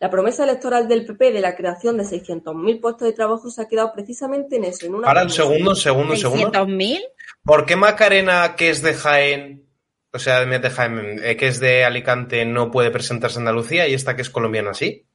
La 0.00 0.10
promesa 0.10 0.44
electoral 0.44 0.88
del 0.88 1.06
PP 1.06 1.32
de 1.32 1.40
la 1.40 1.56
creación 1.56 1.96
de 1.96 2.04
600.000 2.04 2.80
puestos 2.80 3.06
de 3.08 3.12
trabajo 3.14 3.48
se 3.50 3.62
ha 3.62 3.68
quedado 3.68 3.92
precisamente 3.92 4.56
en 4.56 4.64
eso, 4.64 4.86
en 4.86 4.94
una 4.94 5.08
Ahora, 5.08 5.22
un 5.22 5.30
segundo, 5.30 5.70
un 5.70 5.76
segundo, 5.76 6.12
un 6.12 6.18
segundo. 6.18 6.50
¿600.000? 6.50 7.00
¿Por 7.44 7.64
qué 7.64 7.76
Macarena, 7.76 8.54
que 8.56 8.70
es 8.70 8.82
de 8.82 8.94
Jaén, 8.94 9.66
o 10.12 10.18
sea, 10.18 10.44
de 10.44 10.70
Jaén, 10.70 11.20
eh, 11.22 11.36
que 11.36 11.46
es 11.48 11.60
de 11.60 11.84
Alicante, 11.84 12.44
no 12.44 12.70
puede 12.70 12.90
presentarse 12.90 13.38
a 13.38 13.40
Andalucía 13.40 13.88
y 13.88 13.94
esta 13.94 14.16
que 14.16 14.22
es 14.22 14.30
colombiana 14.30 14.74
sí? 14.74 15.06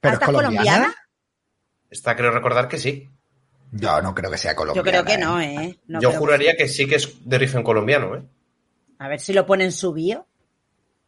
¿Pero 0.00 0.14
es 0.14 0.20
¿Hasta 0.20 0.26
colombiana? 0.26 0.56
colombiana? 0.56 0.94
Esta 1.90 2.16
creo 2.16 2.30
recordar 2.30 2.66
que 2.68 2.78
sí. 2.78 3.08
Yo 3.72 4.00
no 4.02 4.14
creo 4.14 4.30
que 4.30 4.38
sea 4.38 4.52
Yo 4.52 4.56
colombiana. 4.56 4.90
creo 4.90 5.04
que 5.04 5.14
¿eh? 5.14 5.18
no, 5.18 5.40
¿eh? 5.40 5.78
No 5.86 6.00
Yo 6.00 6.08
creo 6.08 6.10
que 6.12 6.16
juraría 6.18 6.56
que 6.56 6.68
sí 6.68 6.86
que 6.86 6.96
es 6.96 7.28
de 7.28 7.36
origen 7.36 7.62
colombiano, 7.62 8.16
¿eh? 8.16 8.22
A 8.98 9.08
ver 9.08 9.20
si 9.20 9.32
lo 9.32 9.46
pone 9.46 9.64
en 9.64 9.72
su 9.72 9.92
bio. 9.92 10.26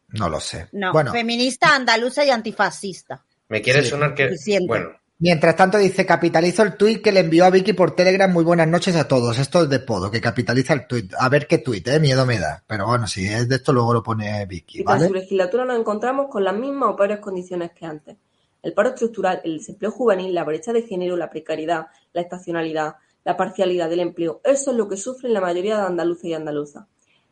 No 0.08 0.28
lo 0.28 0.40
sé. 0.40 0.68
No, 0.72 0.92
Bueno, 0.92 1.12
feminista, 1.12 1.74
andaluza 1.74 2.24
y 2.24 2.30
antifascista. 2.30 3.22
Me 3.48 3.60
quiere 3.62 3.82
Sí, 3.82 3.90
sonar 3.90 4.14
que... 4.14 4.28
suficiente. 4.28 4.66
Bueno, 4.66 4.90
mientras 5.18 5.56
tanto 5.56 5.78
dice, 5.78 6.04
capitalizo 6.06 6.62
el 6.62 6.76
tuit 6.76 7.02
que 7.02 7.12
le 7.12 7.20
envió 7.20 7.44
a 7.44 7.50
Vicky 7.50 7.72
por 7.72 7.94
Telegram. 7.94 8.32
Muy 8.32 8.44
buenas 8.44 8.68
noches 8.68 8.96
a 8.96 9.06
todos. 9.08 9.38
Esto 9.38 9.62
es 9.62 9.68
de 9.68 9.80
Podo, 9.80 10.10
que 10.10 10.20
capitaliza 10.20 10.72
el 10.74 10.86
tuit. 10.86 11.12
A 11.18 11.28
ver 11.28 11.46
qué 11.46 11.58
tuit, 11.58 11.86
¿eh? 11.88 12.00
Miedo 12.00 12.24
me 12.26 12.38
da. 12.38 12.62
Pero 12.66 12.86
bueno, 12.86 13.06
si 13.06 13.26
es 13.26 13.48
de 13.48 13.56
esto, 13.56 13.72
luego 13.72 13.92
lo 13.94 14.02
pone 14.02 14.46
Vicky, 14.46 14.80
Y 14.80 14.82
¿vale? 14.82 15.06
su 15.08 15.14
legislatura 15.14 15.64
nos 15.64 15.78
encontramos 15.78 16.26
con 16.30 16.44
las 16.44 16.54
mismas 16.54 16.90
o 16.90 16.96
peores 16.96 17.18
condiciones 17.20 17.72
que 17.72 17.86
antes. 17.86 18.16
El 18.62 18.72
paro 18.72 18.88
estructural, 18.90 19.40
el 19.44 19.58
desempleo 19.58 19.90
juvenil, 19.92 20.34
la 20.34 20.42
brecha 20.44 20.72
de 20.72 20.82
género, 20.82 21.16
la 21.16 21.30
precariedad, 21.30 21.86
la 22.12 22.20
estacionalidad, 22.22 22.96
la 23.24 23.36
parcialidad 23.36 23.88
del 23.88 24.00
empleo, 24.00 24.40
eso 24.44 24.70
es 24.72 24.76
lo 24.76 24.88
que 24.88 24.96
sufren 24.96 25.32
la 25.34 25.40
mayoría 25.40 25.76
de 25.78 25.82
andaluces 25.86 26.24
y 26.26 26.34
andaluzas. 26.34 26.84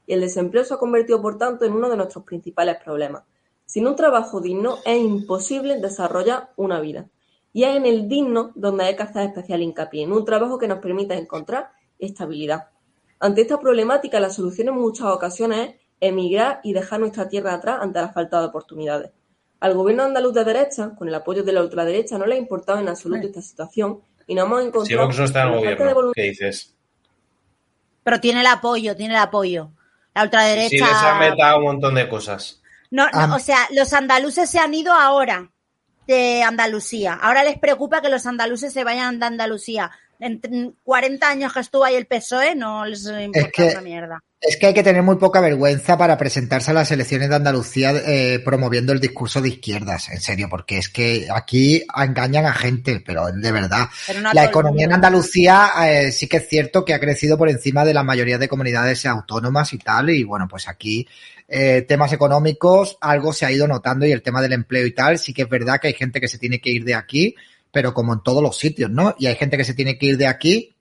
Y 0.06 0.14
el 0.14 0.20
desempleo 0.20 0.64
se 0.64 0.74
ha 0.74 0.78
convertido, 0.78 1.20
por 1.22 1.38
tanto, 1.38 1.64
en 1.64 1.72
uno 1.72 1.88
de 1.88 1.96
nuestros 1.96 2.24
principales 2.24 2.76
problemas. 2.82 3.22
Sin 3.66 3.86
un 3.86 3.96
trabajo 3.96 4.40
digno 4.40 4.78
es 4.84 5.00
imposible 5.00 5.80
desarrollar 5.80 6.50
una 6.56 6.80
vida. 6.80 7.08
Y 7.52 7.64
es 7.64 7.76
en 7.76 7.86
el 7.86 8.08
digno 8.08 8.52
donde 8.54 8.84
hay 8.84 8.96
que 8.96 9.04
hacer 9.04 9.28
especial 9.28 9.62
hincapié, 9.62 10.02
en 10.02 10.12
un 10.12 10.24
trabajo 10.24 10.58
que 10.58 10.68
nos 10.68 10.80
permita 10.80 11.14
encontrar 11.14 11.70
estabilidad. 11.98 12.68
Ante 13.20 13.42
esta 13.42 13.58
problemática, 13.58 14.20
la 14.20 14.30
solución 14.30 14.68
en 14.68 14.74
muchas 14.74 15.06
ocasiones 15.06 15.76
es 16.00 16.10
emigrar 16.10 16.60
y 16.62 16.72
dejar 16.72 17.00
nuestra 17.00 17.28
tierra 17.28 17.54
atrás 17.54 17.78
ante 17.80 18.00
la 18.00 18.12
falta 18.12 18.40
de 18.40 18.46
oportunidades. 18.46 19.10
Al 19.60 19.74
gobierno 19.74 20.02
andaluz 20.02 20.34
de 20.34 20.44
derecha, 20.44 20.94
con 20.94 21.08
el 21.08 21.14
apoyo 21.14 21.42
de 21.42 21.52
la 21.52 21.62
ultraderecha, 21.62 22.18
no 22.18 22.26
le 22.26 22.34
ha 22.34 22.38
importado 22.38 22.80
en 22.80 22.88
absoluto 22.88 23.26
esta 23.26 23.40
situación 23.40 24.00
y 24.26 24.34
nos 24.34 24.46
hemos 24.46 24.60
encontrado 24.60 24.86
si 24.86 24.94
Vox 24.94 25.18
no 25.18 25.24
está 25.24 25.42
en 25.42 25.48
el 25.48 25.54
de 25.54 25.74
gobierno, 25.76 26.12
¿qué 26.14 26.22
dices? 26.22 26.74
Pero 28.02 28.20
tiene 28.20 28.40
el 28.40 28.46
apoyo, 28.46 28.94
tiene 28.94 29.14
el 29.14 29.20
apoyo. 29.20 29.70
La 30.14 30.22
ultraderecha. 30.24 30.68
Si 30.68 30.78
les 30.78 30.92
ha 30.92 31.14
metido 31.18 31.58
un 31.58 31.64
montón 31.64 31.94
de 31.94 32.08
cosas. 32.08 32.60
No, 32.90 33.04
no, 33.06 33.10
Ah. 33.12 33.34
o 33.34 33.38
sea, 33.38 33.58
los 33.72 33.92
andaluces 33.92 34.48
se 34.48 34.58
han 34.60 34.72
ido 34.74 34.92
ahora 34.92 35.50
de 36.06 36.42
Andalucía. 36.42 37.14
Ahora 37.20 37.42
les 37.44 37.58
preocupa 37.58 38.00
que 38.00 38.08
los 38.10 38.24
andaluces 38.26 38.72
se 38.72 38.84
vayan 38.84 39.18
de 39.18 39.26
Andalucía. 39.26 39.90
En 40.20 40.40
t- 40.40 40.70
40 40.84 41.28
años 41.28 41.52
que 41.52 41.60
estuvo 41.60 41.84
ahí 41.84 41.96
el 41.96 42.06
PSOE 42.06 42.54
no 42.54 42.84
les 42.84 43.04
importa 43.06 43.50
que- 43.52 43.70
una 43.70 43.80
mierda. 43.80 44.22
Es 44.46 44.58
que 44.58 44.66
hay 44.66 44.74
que 44.74 44.82
tener 44.82 45.02
muy 45.02 45.16
poca 45.16 45.40
vergüenza 45.40 45.96
para 45.96 46.18
presentarse 46.18 46.70
a 46.70 46.74
las 46.74 46.90
elecciones 46.90 47.30
de 47.30 47.36
Andalucía 47.36 47.92
eh, 47.92 48.40
promoviendo 48.44 48.92
el 48.92 49.00
discurso 49.00 49.40
de 49.40 49.48
izquierdas, 49.48 50.10
en 50.10 50.20
serio, 50.20 50.48
porque 50.50 50.76
es 50.76 50.90
que 50.90 51.26
aquí 51.34 51.82
engañan 51.96 52.44
a 52.44 52.52
gente, 52.52 53.02
pero 53.04 53.32
de 53.32 53.52
verdad. 53.52 53.88
Pero 54.06 54.20
no 54.20 54.28
a 54.28 54.34
La 54.34 54.44
economía 54.44 54.84
en. 54.84 54.92
Andalucía 54.92 55.70
eh, 55.86 56.12
sí 56.12 56.28
que 56.28 56.36
es 56.36 56.48
cierto 56.48 56.84
que 56.84 56.92
ha 56.92 57.00
crecido 57.00 57.38
por 57.38 57.48
encima 57.48 57.86
de 57.86 57.94
la 57.94 58.02
mayoría 58.02 58.36
de 58.36 58.46
comunidades 58.46 59.06
autónomas 59.06 59.72
y 59.72 59.78
tal, 59.78 60.10
y 60.10 60.24
bueno, 60.24 60.46
pues 60.46 60.68
aquí 60.68 61.08
eh, 61.48 61.82
temas 61.88 62.12
económicos, 62.12 62.98
algo 63.00 63.32
se 63.32 63.46
ha 63.46 63.52
ido 63.52 63.66
notando 63.66 64.04
y 64.04 64.12
el 64.12 64.20
tema 64.20 64.42
del 64.42 64.52
empleo 64.52 64.84
y 64.84 64.92
tal, 64.92 65.18
sí 65.18 65.32
que 65.32 65.42
es 65.42 65.48
verdad 65.48 65.80
que 65.80 65.88
hay 65.88 65.94
gente 65.94 66.20
que 66.20 66.28
se 66.28 66.36
tiene 66.36 66.60
que 66.60 66.68
ir 66.68 66.84
de 66.84 66.94
aquí, 66.94 67.34
pero 67.72 67.94
como 67.94 68.12
en 68.12 68.22
todos 68.22 68.42
los 68.42 68.58
sitios, 68.58 68.90
¿no? 68.90 69.14
Y 69.18 69.26
hay 69.26 69.36
gente 69.36 69.56
que 69.56 69.64
se 69.64 69.72
tiene 69.72 69.96
que 69.96 70.06
ir 70.06 70.18
de 70.18 70.26
aquí 70.26 70.73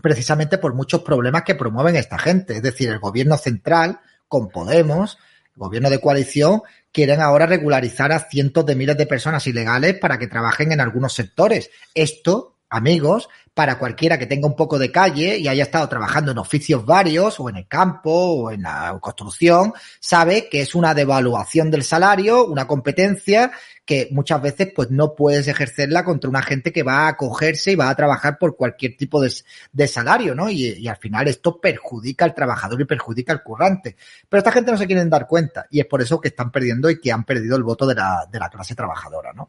precisamente 0.00 0.58
por 0.58 0.74
muchos 0.74 1.02
problemas 1.02 1.42
que 1.42 1.54
promueven 1.54 1.96
esta 1.96 2.18
gente. 2.18 2.56
Es 2.56 2.62
decir, 2.62 2.90
el 2.90 2.98
gobierno 2.98 3.36
central, 3.36 4.00
con 4.28 4.48
Podemos, 4.48 5.18
el 5.54 5.60
gobierno 5.60 5.90
de 5.90 6.00
coalición, 6.00 6.62
quieren 6.92 7.20
ahora 7.20 7.46
regularizar 7.46 8.12
a 8.12 8.20
cientos 8.20 8.64
de 8.66 8.74
miles 8.74 8.96
de 8.96 9.06
personas 9.06 9.46
ilegales 9.46 9.98
para 9.98 10.18
que 10.18 10.26
trabajen 10.26 10.72
en 10.72 10.80
algunos 10.80 11.12
sectores. 11.14 11.70
Esto, 11.94 12.56
amigos, 12.68 13.28
para 13.56 13.78
cualquiera 13.78 14.18
que 14.18 14.26
tenga 14.26 14.46
un 14.46 14.54
poco 14.54 14.78
de 14.78 14.92
calle 14.92 15.38
y 15.38 15.48
haya 15.48 15.62
estado 15.62 15.88
trabajando 15.88 16.30
en 16.30 16.38
oficios 16.38 16.84
varios 16.84 17.40
o 17.40 17.48
en 17.48 17.56
el 17.56 17.66
campo 17.66 18.10
o 18.10 18.50
en 18.50 18.62
la 18.62 18.98
construcción, 19.00 19.72
sabe 19.98 20.48
que 20.50 20.60
es 20.60 20.74
una 20.74 20.92
devaluación 20.92 21.70
del 21.70 21.82
salario, 21.82 22.44
una 22.44 22.66
competencia 22.66 23.52
que 23.86 24.08
muchas 24.10 24.42
veces 24.42 24.72
pues 24.74 24.90
no 24.90 25.14
puedes 25.14 25.46
ejercerla 25.46 26.04
contra 26.04 26.28
una 26.28 26.42
gente 26.42 26.72
que 26.72 26.82
va 26.82 27.06
a 27.06 27.08
acogerse 27.08 27.70
y 27.70 27.76
va 27.76 27.88
a 27.88 27.94
trabajar 27.94 28.36
por 28.36 28.56
cualquier 28.56 28.96
tipo 28.96 29.22
de, 29.22 29.32
de 29.72 29.86
salario, 29.86 30.34
¿no? 30.34 30.50
Y, 30.50 30.66
y, 30.72 30.88
al 30.88 30.96
final 30.96 31.28
esto 31.28 31.60
perjudica 31.60 32.24
al 32.24 32.34
trabajador 32.34 32.80
y 32.80 32.84
perjudica 32.84 33.32
al 33.32 33.44
currante. 33.44 33.96
Pero 34.28 34.38
esta 34.38 34.50
gente 34.50 34.72
no 34.72 34.76
se 34.76 34.88
quieren 34.88 35.08
dar 35.08 35.28
cuenta 35.28 35.66
y 35.70 35.78
es 35.78 35.86
por 35.86 36.02
eso 36.02 36.20
que 36.20 36.28
están 36.28 36.50
perdiendo 36.50 36.90
y 36.90 37.00
que 37.00 37.12
han 37.12 37.24
perdido 37.24 37.56
el 37.56 37.62
voto 37.62 37.86
de 37.86 37.94
la, 37.94 38.26
de 38.30 38.40
la 38.40 38.50
clase 38.50 38.74
trabajadora, 38.74 39.32
¿no? 39.32 39.48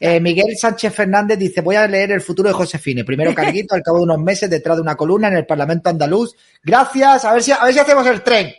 Eh, 0.00 0.18
Miguel 0.18 0.56
Sánchez 0.58 0.92
Fernández 0.92 1.38
dice, 1.38 1.60
voy 1.60 1.76
a 1.76 1.86
leer 1.86 2.10
el 2.10 2.20
futuro 2.20 2.48
de 2.48 2.54
Josefine. 2.54 3.04
Primero 3.04 3.32
carguito, 3.36 3.76
al 3.76 3.82
cabo 3.82 3.98
de 3.98 4.04
unos 4.04 4.18
meses, 4.18 4.50
detrás 4.50 4.76
de 4.76 4.82
una 4.82 4.96
columna 4.96 5.28
en 5.28 5.36
el 5.36 5.46
Parlamento 5.46 5.90
andaluz. 5.90 6.34
Gracias, 6.60 7.24
a 7.24 7.32
ver 7.32 7.42
si, 7.42 7.52
a 7.52 7.64
ver 7.64 7.72
si 7.72 7.78
hacemos 7.78 8.06
el 8.08 8.22
tren. 8.22 8.52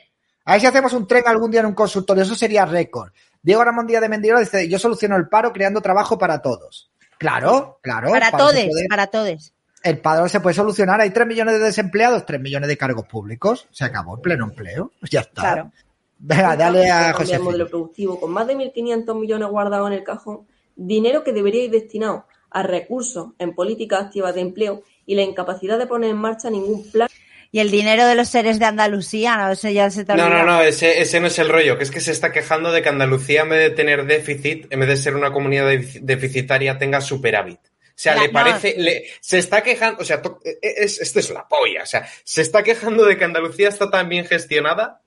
A 0.46 0.54
ver 0.54 0.62
si 0.62 0.68
hacemos 0.68 0.94
un 0.94 1.06
tren 1.06 1.24
algún 1.26 1.52
día 1.52 1.60
en 1.60 1.66
un 1.66 1.74
consultorio. 1.74 2.24
Eso 2.24 2.34
sería 2.34 2.66
récord. 2.66 3.12
Diego 3.42 3.64
Ramón 3.64 3.88
Díaz 3.88 4.02
de 4.02 4.10
Mendiola 4.10 4.40
dice, 4.40 4.68
yo 4.70 4.80
soluciono 4.80 5.16
el 5.16 5.30
paro 5.30 5.54
creando 5.54 5.82
trabajo 5.82 6.18
para 6.18 6.42
todos. 6.42 6.92
Claro, 7.18 7.80
claro. 7.82 8.10
Para 8.12 8.32
todos, 8.32 8.54
para 8.90 9.08
todos. 9.08 9.54
El 9.84 10.00
paro 10.00 10.28
se 10.28 10.40
puede 10.40 10.54
solucionar. 10.54 11.00
Hay 11.02 11.12
3 11.12 11.28
millones 11.28 11.60
de 11.60 11.66
desempleados, 11.66 12.26
3 12.26 12.42
millones 12.42 12.68
de 12.68 12.78
cargos 12.78 13.06
públicos. 13.08 13.68
Se 13.72 13.86
acabó 13.86 14.16
el 14.16 14.22
pleno 14.22 14.46
empleo. 14.46 14.92
Ya 15.10 15.22
está. 15.22 15.42
Claro. 15.42 15.72
Venga, 16.20 16.56
dale 16.56 16.90
a 16.90 17.14
José. 17.14 17.36
El 17.36 17.44
modelo 17.44 17.68
productivo 17.68 18.20
con 18.20 18.32
más 18.32 18.48
de 18.48 18.56
1.500 18.56 19.20
millones 19.20 19.50
guardados 19.50 19.88
en 19.88 19.94
el 19.94 20.04
cajón, 20.04 20.48
dinero 20.76 21.24
que 21.24 21.32
debería 21.32 21.64
ir 21.64 21.72
destinado 21.72 22.26
a 22.50 22.64
recursos 22.64 23.30
en 23.38 23.54
políticas 23.54 24.06
activas 24.06 24.34
de 24.34 24.42
empleo 24.42 24.84
y 25.06 25.16
la 25.16 25.22
incapacidad 25.22 25.78
de 25.78 25.86
poner 25.86 26.10
en 26.10 26.18
marcha 26.18 26.50
ningún 26.50 26.90
plan. 26.92 27.08
Y 27.52 27.60
el 27.60 27.72
dinero 27.72 28.06
de 28.06 28.16
los 28.16 28.28
seres 28.30 28.60
de 28.60 28.66
Andalucía, 28.66 29.38
no, 29.38 29.52
eso 29.52 29.70
ya 29.70 29.90
se 29.90 30.04
te 30.06 30.16
No, 30.16 30.30
no, 30.30 30.44
no, 30.44 30.62
ese, 30.62 31.02
ese 31.02 31.20
no 31.20 31.28
es 31.28 31.40
el 31.40 31.48
rollo, 31.50 31.78
que 31.78 31.84
es 31.84 31.92
que 31.92 32.02
se 32.02 32.12
está 32.12 32.32
quejando 32.32 32.72
de 32.72 32.82
que 32.82 32.90
Andalucía, 32.90 33.42
en 33.44 33.50
vez 33.50 33.60
de 33.60 33.70
tener 33.70 34.06
déficit, 34.06 34.68
en 34.72 34.80
vez 34.82 34.90
de 34.90 34.98
ser 34.98 35.16
una 35.16 35.32
comunidad 35.32 35.70
defic- 35.72 36.02
deficitaria, 36.02 36.78
tenga 36.78 37.00
superávit. 37.02 37.60
O 37.60 38.00
sea, 38.00 38.16
La- 38.16 38.22
le 38.22 38.28
no. 38.28 38.34
parece, 38.34 38.76
le- 38.78 39.06
se 39.22 39.38
está 39.40 39.64
quejando, 39.64 40.02
o 40.02 40.06
sea, 40.06 40.22
to- 40.22 40.40
es, 40.62 41.00
esto 41.02 41.20
es 41.20 41.30
la 41.32 41.48
polla, 41.48 41.84
o 41.84 41.86
sea, 41.86 42.08
se 42.24 42.42
está 42.42 42.62
quejando 42.64 43.06
de 43.06 43.18
que 43.18 43.24
Andalucía 43.26 43.70
está 43.70 43.90
tan 43.90 44.10
bien 44.10 44.26
gestionada 44.26 45.02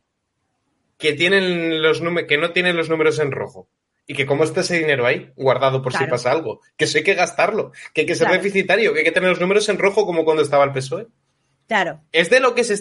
que 0.98 1.12
tienen 1.12 1.82
los 1.82 2.02
que 2.26 2.36
no 2.38 2.52
tienen 2.52 2.76
los 2.76 2.88
números 2.90 3.18
en 3.18 3.32
rojo. 3.32 3.68
Y 4.06 4.14
que 4.14 4.26
como 4.26 4.42
está 4.42 4.62
ese 4.62 4.76
dinero 4.76 5.06
ahí, 5.06 5.30
guardado 5.36 5.82
por 5.82 5.92
si 5.96 6.04
pasa 6.06 6.32
algo, 6.32 6.60
que 6.76 6.84
eso 6.86 6.98
hay 6.98 7.04
que 7.04 7.14
gastarlo, 7.14 7.70
que 7.94 8.00
hay 8.00 8.06
que 8.08 8.16
ser 8.16 8.26
Claro. 8.26 8.42
deficitario, 8.42 8.92
que 8.92 8.98
hay 9.00 9.04
que 9.04 9.12
tener 9.12 9.30
los 9.30 9.38
números 9.40 9.68
en 9.68 9.78
rojo 9.78 10.04
como 10.04 10.24
cuando 10.24 10.42
estaba 10.42 10.64
el 10.64 10.72
PSOE. 10.72 11.06
Claro. 11.70 12.00
Es 12.10 12.30
de 12.30 12.40
lo 12.40 12.52
que 12.56 12.64
se. 12.64 12.74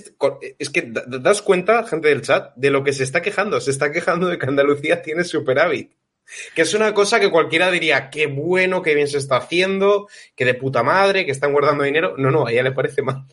Es 0.58 0.70
que 0.72 0.82
da- 0.82 1.04
da- 1.06 1.20
das 1.20 1.44
cuenta, 1.44 1.84
gente 1.86 2.08
del 2.08 2.24
chat, 2.24 2.56
de 2.56 2.72
lo 2.72 2.84
que 2.84 2.92
se 2.92 3.04
está 3.04 3.22
quejando. 3.22 3.62
Se 3.62 3.70
está 3.70 3.92
quejando 3.92 4.26
de 4.26 4.40
que 4.40 4.48
Andalucía 4.48 5.04
tiene 5.04 5.24
superávit. 5.26 5.92
Que 6.56 6.64
es 6.64 6.74
una 6.74 6.92
cosa 6.96 7.20
que 7.20 7.30
cualquiera 7.30 7.70
diría, 7.70 8.10
qué 8.10 8.26
bueno, 8.26 8.82
qué 8.82 8.96
bien 8.96 9.08
se 9.08 9.20
está 9.20 9.38
haciendo, 9.38 10.08
que 10.36 10.44
de 10.44 10.56
puta 10.56 10.82
madre, 10.82 11.24
que 11.24 11.32
están 11.32 11.52
guardando 11.54 11.84
dinero. 11.84 12.16
No, 12.18 12.32
no, 12.32 12.48
a 12.48 12.52
ella 12.52 12.64
le 12.64 12.72
parece 12.72 13.04
mal. 13.04 13.26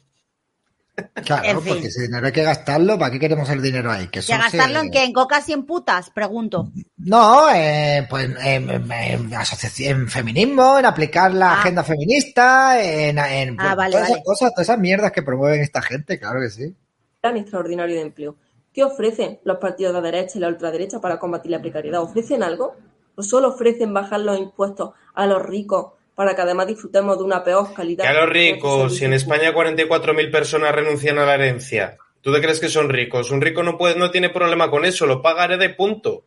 Claro, 1.24 1.44
En 1.48 1.60
fin. 1.62 1.72
porque 1.74 1.88
ese 1.88 2.02
dinero 2.02 2.26
hay 2.26 2.32
que 2.32 2.42
gastarlo. 2.42 2.98
¿Para 2.98 3.10
qué 3.12 3.18
queremos 3.18 3.48
el 3.50 3.60
dinero 3.60 3.90
ahí? 3.92 4.08
Que 4.08 4.20
¿Y 4.20 4.20
eso 4.20 4.34
a 4.34 4.38
gastarlo 4.38 4.80
se- 4.80 4.86
en 4.86 4.90
qué? 4.90 5.04
¿En 5.04 5.12
cocas 5.12 5.48
y 5.48 5.52
en 5.52 5.64
putas? 5.66 6.08
Pregunto. 6.10 6.70
No, 6.96 7.50
eh, 7.54 8.06
pues 8.08 8.24
en, 8.42 8.70
en- 8.70 9.30
en 9.78 10.08
feminismo, 10.08 10.78
en 10.78 10.86
aplicar 10.86 11.34
la 11.34 11.52
Ah. 11.52 11.60
agenda 11.60 11.84
feminista, 11.84 12.82
en, 12.82 13.18
en 13.18 13.56
Ah, 13.60 13.64
pues, 13.64 13.76
vale, 13.76 13.90
todas 13.92 14.08
vale. 14.08 14.12
esas 14.14 14.24
cosas, 14.24 14.50
todas 14.54 14.68
esas 14.68 14.78
mierdas 14.78 15.12
que 15.12 15.22
promueven 15.22 15.60
esta 15.60 15.82
gente, 15.82 16.18
claro 16.18 16.40
que 16.40 16.50
sí. 16.50 16.74
plan 17.20 17.36
extraordinario 17.36 17.96
de 17.96 18.02
empleo. 18.02 18.36
¿Qué 18.72 18.84
ofrecen 18.84 19.40
los 19.44 19.58
partidos 19.58 19.94
de 19.94 20.00
derecha 20.02 20.38
y 20.38 20.40
la 20.40 20.48
ultraderecha 20.48 21.00
para 21.00 21.18
combatir 21.18 21.50
la 21.50 21.60
precariedad? 21.60 22.02
¿Ofrecen 22.02 22.42
algo? 22.42 22.76
¿O 23.16 23.22
solo 23.22 23.48
ofrecen 23.48 23.92
bajar 23.92 24.20
los 24.20 24.38
impuestos 24.38 24.90
a 25.14 25.26
los 25.26 25.42
ricos 25.44 25.92
para 26.16 26.34
que 26.34 26.42
además 26.42 26.66
disfrutemos 26.66 27.18
de 27.18 27.24
una 27.24 27.44
peor 27.44 27.72
calidad? 27.72 28.02
Que 28.02 28.10
a 28.10 28.20
los 28.20 28.28
ricos, 28.28 28.96
si 28.96 29.04
en 29.04 29.12
España 29.12 29.52
44.000 29.54 30.30
personas 30.32 30.74
renuncian 30.74 31.18
a 31.18 31.26
la 31.26 31.34
herencia, 31.34 31.98
¿tú 32.22 32.32
te 32.32 32.40
crees 32.40 32.58
que 32.58 32.70
son 32.70 32.88
ricos? 32.88 33.30
Un 33.30 33.42
rico 33.42 33.62
no 33.62 33.76
puede, 33.76 33.96
no 33.96 34.10
tiene 34.10 34.30
problema 34.30 34.70
con 34.70 34.84
eso, 34.86 35.06
lo 35.06 35.22
pagaré 35.22 35.58
de 35.58 35.68
punto. 35.68 36.24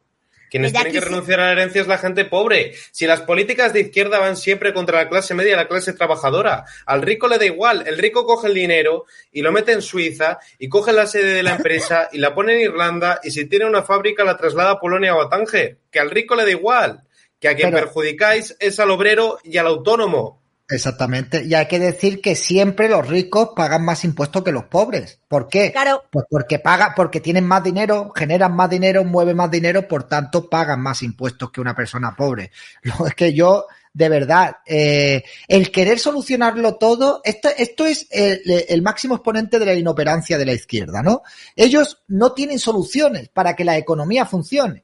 Quienes 0.50 0.74
ya 0.74 0.82
tienen 0.82 1.02
que 1.02 1.08
renunciar 1.08 1.40
a 1.40 1.46
la 1.48 1.52
herencia 1.54 1.82
es 1.82 1.88
la 1.88 1.98
gente 1.98 2.26
pobre. 2.26 2.74
Si 2.92 3.06
las 3.06 3.22
políticas 3.22 3.74
de 3.74 3.82
izquierda 3.82 4.20
van 4.20 4.36
siempre 4.36 4.74
contra 4.74 4.98
la 4.98 5.10
clase 5.10 5.34
media 5.34 5.54
y 5.54 5.56
la 5.56 5.68
clase 5.68 5.94
trabajadora, 5.94 6.66
al 6.86 7.02
rico 7.02 7.28
le 7.28 7.38
da 7.38 7.46
igual. 7.46 7.84
El 7.86 7.98
rico 7.98 8.26
coge 8.26 8.48
el 8.48 8.54
dinero 8.54 9.06
y 9.32 9.42
lo 9.42 9.52
mete 9.52 9.72
en 9.72 9.82
Suiza 9.82 10.40
y 10.58 10.70
coge 10.70 10.92
la 10.92 11.08
sede 11.08 11.34
de 11.34 11.44
la 11.44 11.56
empresa 11.56 12.10
y 12.12 12.18
la 12.18 12.34
pone 12.34 12.54
en 12.54 12.62
Irlanda 12.62 13.20
y 13.24 13.32
si 13.32 13.46
tiene 13.46 13.66
una 13.66 13.84
fábrica 13.84 14.24
la 14.24 14.38
traslada 14.38 14.72
a 14.72 14.80
Polonia 14.80 15.16
o 15.16 15.22
a 15.22 15.30
Tánger. 15.30 15.78
Que 15.92 16.00
al 16.00 16.10
rico 16.10 16.36
le 16.36 16.44
da 16.44 16.52
igual. 16.52 17.04
Que 17.40 17.50
a 17.50 17.56
quien 17.56 17.72
Pero- 17.72 17.86
perjudicáis 17.86 18.56
es 18.60 18.80
al 18.80 18.92
obrero 18.92 19.40
y 19.44 19.58
al 19.58 19.68
autónomo. 19.68 20.40
Exactamente. 20.72 21.44
Y 21.46 21.56
hay 21.56 21.68
que 21.68 21.80
decir 21.80 22.22
que 22.22 22.36
siempre 22.36 22.88
los 22.90 23.08
ricos 23.08 23.50
pagan 23.56 23.84
más 23.84 24.04
impuestos 24.04 24.44
que 24.44 24.52
los 24.52 24.66
pobres. 24.66 25.20
¿Por 25.28 25.48
qué? 25.48 25.72
Claro. 25.72 26.04
Pues 26.12 26.26
porque 26.30 26.60
paga, 26.60 26.94
porque 26.96 27.20
tienen 27.20 27.46
más 27.48 27.64
dinero, 27.64 28.12
generan 28.16 28.56
más 28.56 28.70
dinero, 28.70 29.04
mueven 29.04 29.36
más 29.36 29.50
dinero, 29.50 29.88
por 29.88 30.04
tanto 30.04 30.48
pagan 30.48 30.80
más 30.80 31.02
impuestos 31.02 31.50
que 31.52 31.60
una 31.60 31.76
persona 31.76 32.16
pobre. 32.16 32.52
Lo 32.84 33.08
es 33.08 33.16
que 33.16 33.34
yo, 33.34 33.66
de 33.94 34.10
verdad, 34.10 34.58
eh, 34.68 35.24
el 35.48 35.72
querer 35.72 35.98
solucionarlo 35.98 36.76
todo, 36.76 37.22
esto, 37.24 37.50
esto 37.58 37.88
es 37.88 38.06
el, 38.12 38.42
el 38.70 38.82
máximo 38.84 39.16
exponente 39.16 39.58
de 39.58 39.66
la 39.66 39.74
inoperancia 39.74 40.38
de 40.38 40.46
la 40.46 40.54
izquierda, 40.54 41.02
¿no? 41.02 41.24
Ellos 41.56 42.04
no 42.10 42.34
tienen 42.34 42.60
soluciones 42.60 43.30
para 43.30 43.56
que 43.56 43.66
la 43.66 43.76
economía 43.76 44.28
funcione, 44.28 44.84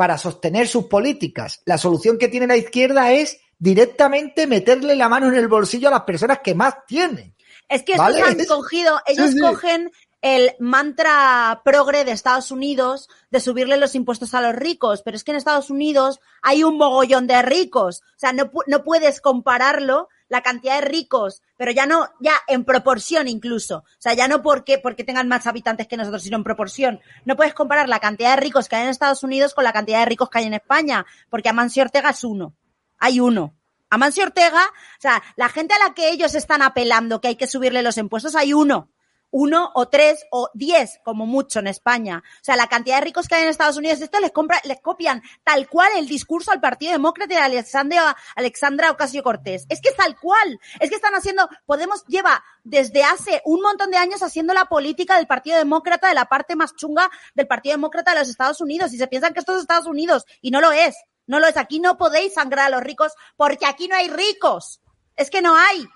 para 0.00 0.16
sostener 0.16 0.66
sus 0.66 0.86
políticas. 0.86 1.60
La 1.66 1.76
solución 1.76 2.16
que 2.16 2.28
tiene 2.28 2.46
la 2.46 2.56
izquierda 2.56 3.12
es 3.12 3.38
directamente 3.58 4.46
meterle 4.46 4.96
la 4.96 5.10
mano 5.10 5.28
en 5.28 5.34
el 5.34 5.46
bolsillo 5.46 5.88
a 5.88 5.90
las 5.90 6.04
personas 6.04 6.38
que 6.42 6.54
más 6.54 6.86
tienen. 6.86 7.34
Es 7.68 7.82
que 7.82 7.98
Vale. 7.98 8.22
han 8.22 8.42
cogido, 8.48 8.98
ellos 9.06 9.26
Sí, 9.26 9.32
sí. 9.34 9.40
cogen 9.40 9.92
el 10.22 10.52
mantra 10.58 11.60
progre 11.66 12.06
de 12.06 12.12
Estados 12.12 12.50
Unidos 12.50 13.10
de 13.30 13.40
subirle 13.40 13.76
los 13.76 13.94
impuestos 13.94 14.32
a 14.32 14.40
los 14.40 14.54
ricos, 14.54 15.02
pero 15.02 15.18
es 15.18 15.22
que 15.22 15.32
en 15.32 15.36
Estados 15.36 15.68
Unidos 15.68 16.20
hay 16.40 16.64
un 16.64 16.78
mogollón 16.78 17.26
de 17.26 17.42
ricos. 17.42 18.00
O 18.00 18.18
sea, 18.18 18.32
no, 18.32 18.50
no 18.68 18.82
puedes 18.82 19.20
compararlo 19.20 20.08
la 20.30 20.42
cantidad 20.42 20.76
de 20.76 20.86
ricos, 20.86 21.42
pero 21.56 21.72
ya 21.72 21.84
no, 21.84 22.08
ya 22.20 22.32
en 22.46 22.64
proporción 22.64 23.28
incluso. 23.28 23.78
O 23.78 23.84
sea, 23.98 24.14
ya 24.14 24.28
no 24.28 24.40
porque, 24.40 24.78
porque 24.78 25.04
tengan 25.04 25.28
más 25.28 25.46
habitantes 25.46 25.88
que 25.88 25.96
nosotros, 25.96 26.22
sino 26.22 26.38
en 26.38 26.44
proporción. 26.44 27.00
No 27.24 27.36
puedes 27.36 27.52
comparar 27.52 27.88
la 27.88 27.98
cantidad 27.98 28.36
de 28.36 28.40
ricos 28.40 28.68
que 28.68 28.76
hay 28.76 28.84
en 28.84 28.90
Estados 28.90 29.22
Unidos 29.24 29.52
con 29.52 29.64
la 29.64 29.72
cantidad 29.72 29.98
de 29.98 30.06
ricos 30.06 30.30
que 30.30 30.38
hay 30.38 30.46
en 30.46 30.54
España, 30.54 31.04
porque 31.28 31.48
Amancio 31.48 31.82
Ortega 31.82 32.10
es 32.10 32.24
uno. 32.24 32.54
Hay 32.98 33.18
uno. 33.18 33.56
Amancio 33.90 34.22
Ortega, 34.22 34.62
o 34.62 35.00
sea, 35.00 35.20
la 35.34 35.48
gente 35.48 35.74
a 35.74 35.88
la 35.88 35.94
que 35.94 36.10
ellos 36.10 36.36
están 36.36 36.62
apelando 36.62 37.20
que 37.20 37.28
hay 37.28 37.36
que 37.36 37.48
subirle 37.48 37.82
los 37.82 37.98
impuestos, 37.98 38.36
hay 38.36 38.54
uno. 38.54 38.88
Uno 39.30 39.70
o 39.74 39.88
tres 39.88 40.26
o 40.30 40.50
diez, 40.54 41.00
como 41.04 41.26
mucho 41.26 41.60
en 41.60 41.66
España. 41.66 42.22
O 42.24 42.44
sea, 42.44 42.56
la 42.56 42.66
cantidad 42.66 42.96
de 42.96 43.04
ricos 43.04 43.28
que 43.28 43.34
hay 43.34 43.42
en 43.42 43.48
Estados 43.48 43.76
Unidos, 43.76 44.00
esto 44.00 44.20
les, 44.20 44.32
compra, 44.32 44.60
les 44.64 44.80
copian 44.80 45.22
tal 45.44 45.68
cual 45.68 45.90
el 45.96 46.06
discurso 46.06 46.50
al 46.50 46.60
Partido 46.60 46.92
Demócrata 46.92 47.44
Alexandra, 47.44 48.16
Alexandra 48.36 48.90
Ocasio 48.90 49.22
Cortés. 49.22 49.66
Es 49.68 49.80
que 49.80 49.90
es 49.90 49.96
tal 49.96 50.18
cual. 50.18 50.58
Es 50.78 50.90
que 50.90 50.96
están 50.96 51.14
haciendo, 51.14 51.48
Podemos 51.66 52.04
lleva 52.06 52.42
desde 52.64 53.02
hace 53.04 53.42
un 53.44 53.60
montón 53.60 53.90
de 53.90 53.96
años 53.96 54.22
haciendo 54.22 54.54
la 54.54 54.66
política 54.66 55.16
del 55.16 55.26
Partido 55.26 55.58
Demócrata, 55.58 56.08
de 56.08 56.14
la 56.14 56.26
parte 56.26 56.56
más 56.56 56.74
chunga 56.74 57.10
del 57.34 57.46
Partido 57.46 57.74
Demócrata 57.74 58.12
de 58.12 58.20
los 58.20 58.28
Estados 58.28 58.60
Unidos. 58.60 58.92
Y 58.92 58.98
se 58.98 59.06
piensan 59.06 59.32
que 59.32 59.40
esto 59.40 59.54
es 59.54 59.62
Estados 59.62 59.86
Unidos. 59.86 60.26
Y 60.40 60.50
no 60.50 60.60
lo 60.60 60.72
es. 60.72 60.96
No 61.26 61.40
lo 61.40 61.46
es. 61.46 61.56
Aquí 61.56 61.80
no 61.80 61.96
podéis 61.96 62.34
sangrar 62.34 62.66
a 62.66 62.70
los 62.70 62.82
ricos 62.82 63.12
porque 63.36 63.66
aquí 63.66 63.88
no 63.88 63.96
hay 63.96 64.08
ricos. 64.08 64.80
Es 65.16 65.30
que 65.30 65.42
no 65.42 65.56
hay. 65.56 65.86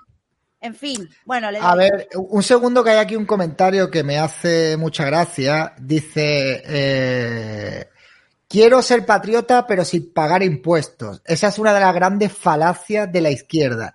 En 0.64 0.74
fin, 0.74 1.10
bueno, 1.26 1.50
le 1.50 1.58
A 1.60 1.74
doy. 1.74 1.78
ver, 1.78 2.08
un 2.16 2.42
segundo 2.42 2.82
que 2.82 2.88
hay 2.88 2.96
aquí 2.96 3.16
un 3.16 3.26
comentario 3.26 3.90
que 3.90 4.02
me 4.02 4.18
hace 4.18 4.78
mucha 4.78 5.04
gracia. 5.04 5.74
Dice, 5.78 6.62
eh, 6.66 7.88
quiero 8.48 8.80
ser 8.80 9.04
patriota 9.04 9.66
pero 9.66 9.84
sin 9.84 10.10
pagar 10.10 10.42
impuestos. 10.42 11.20
Esa 11.26 11.48
es 11.48 11.58
una 11.58 11.74
de 11.74 11.80
las 11.80 11.94
grandes 11.94 12.32
falacias 12.32 13.12
de 13.12 13.20
la 13.20 13.30
izquierda. 13.30 13.94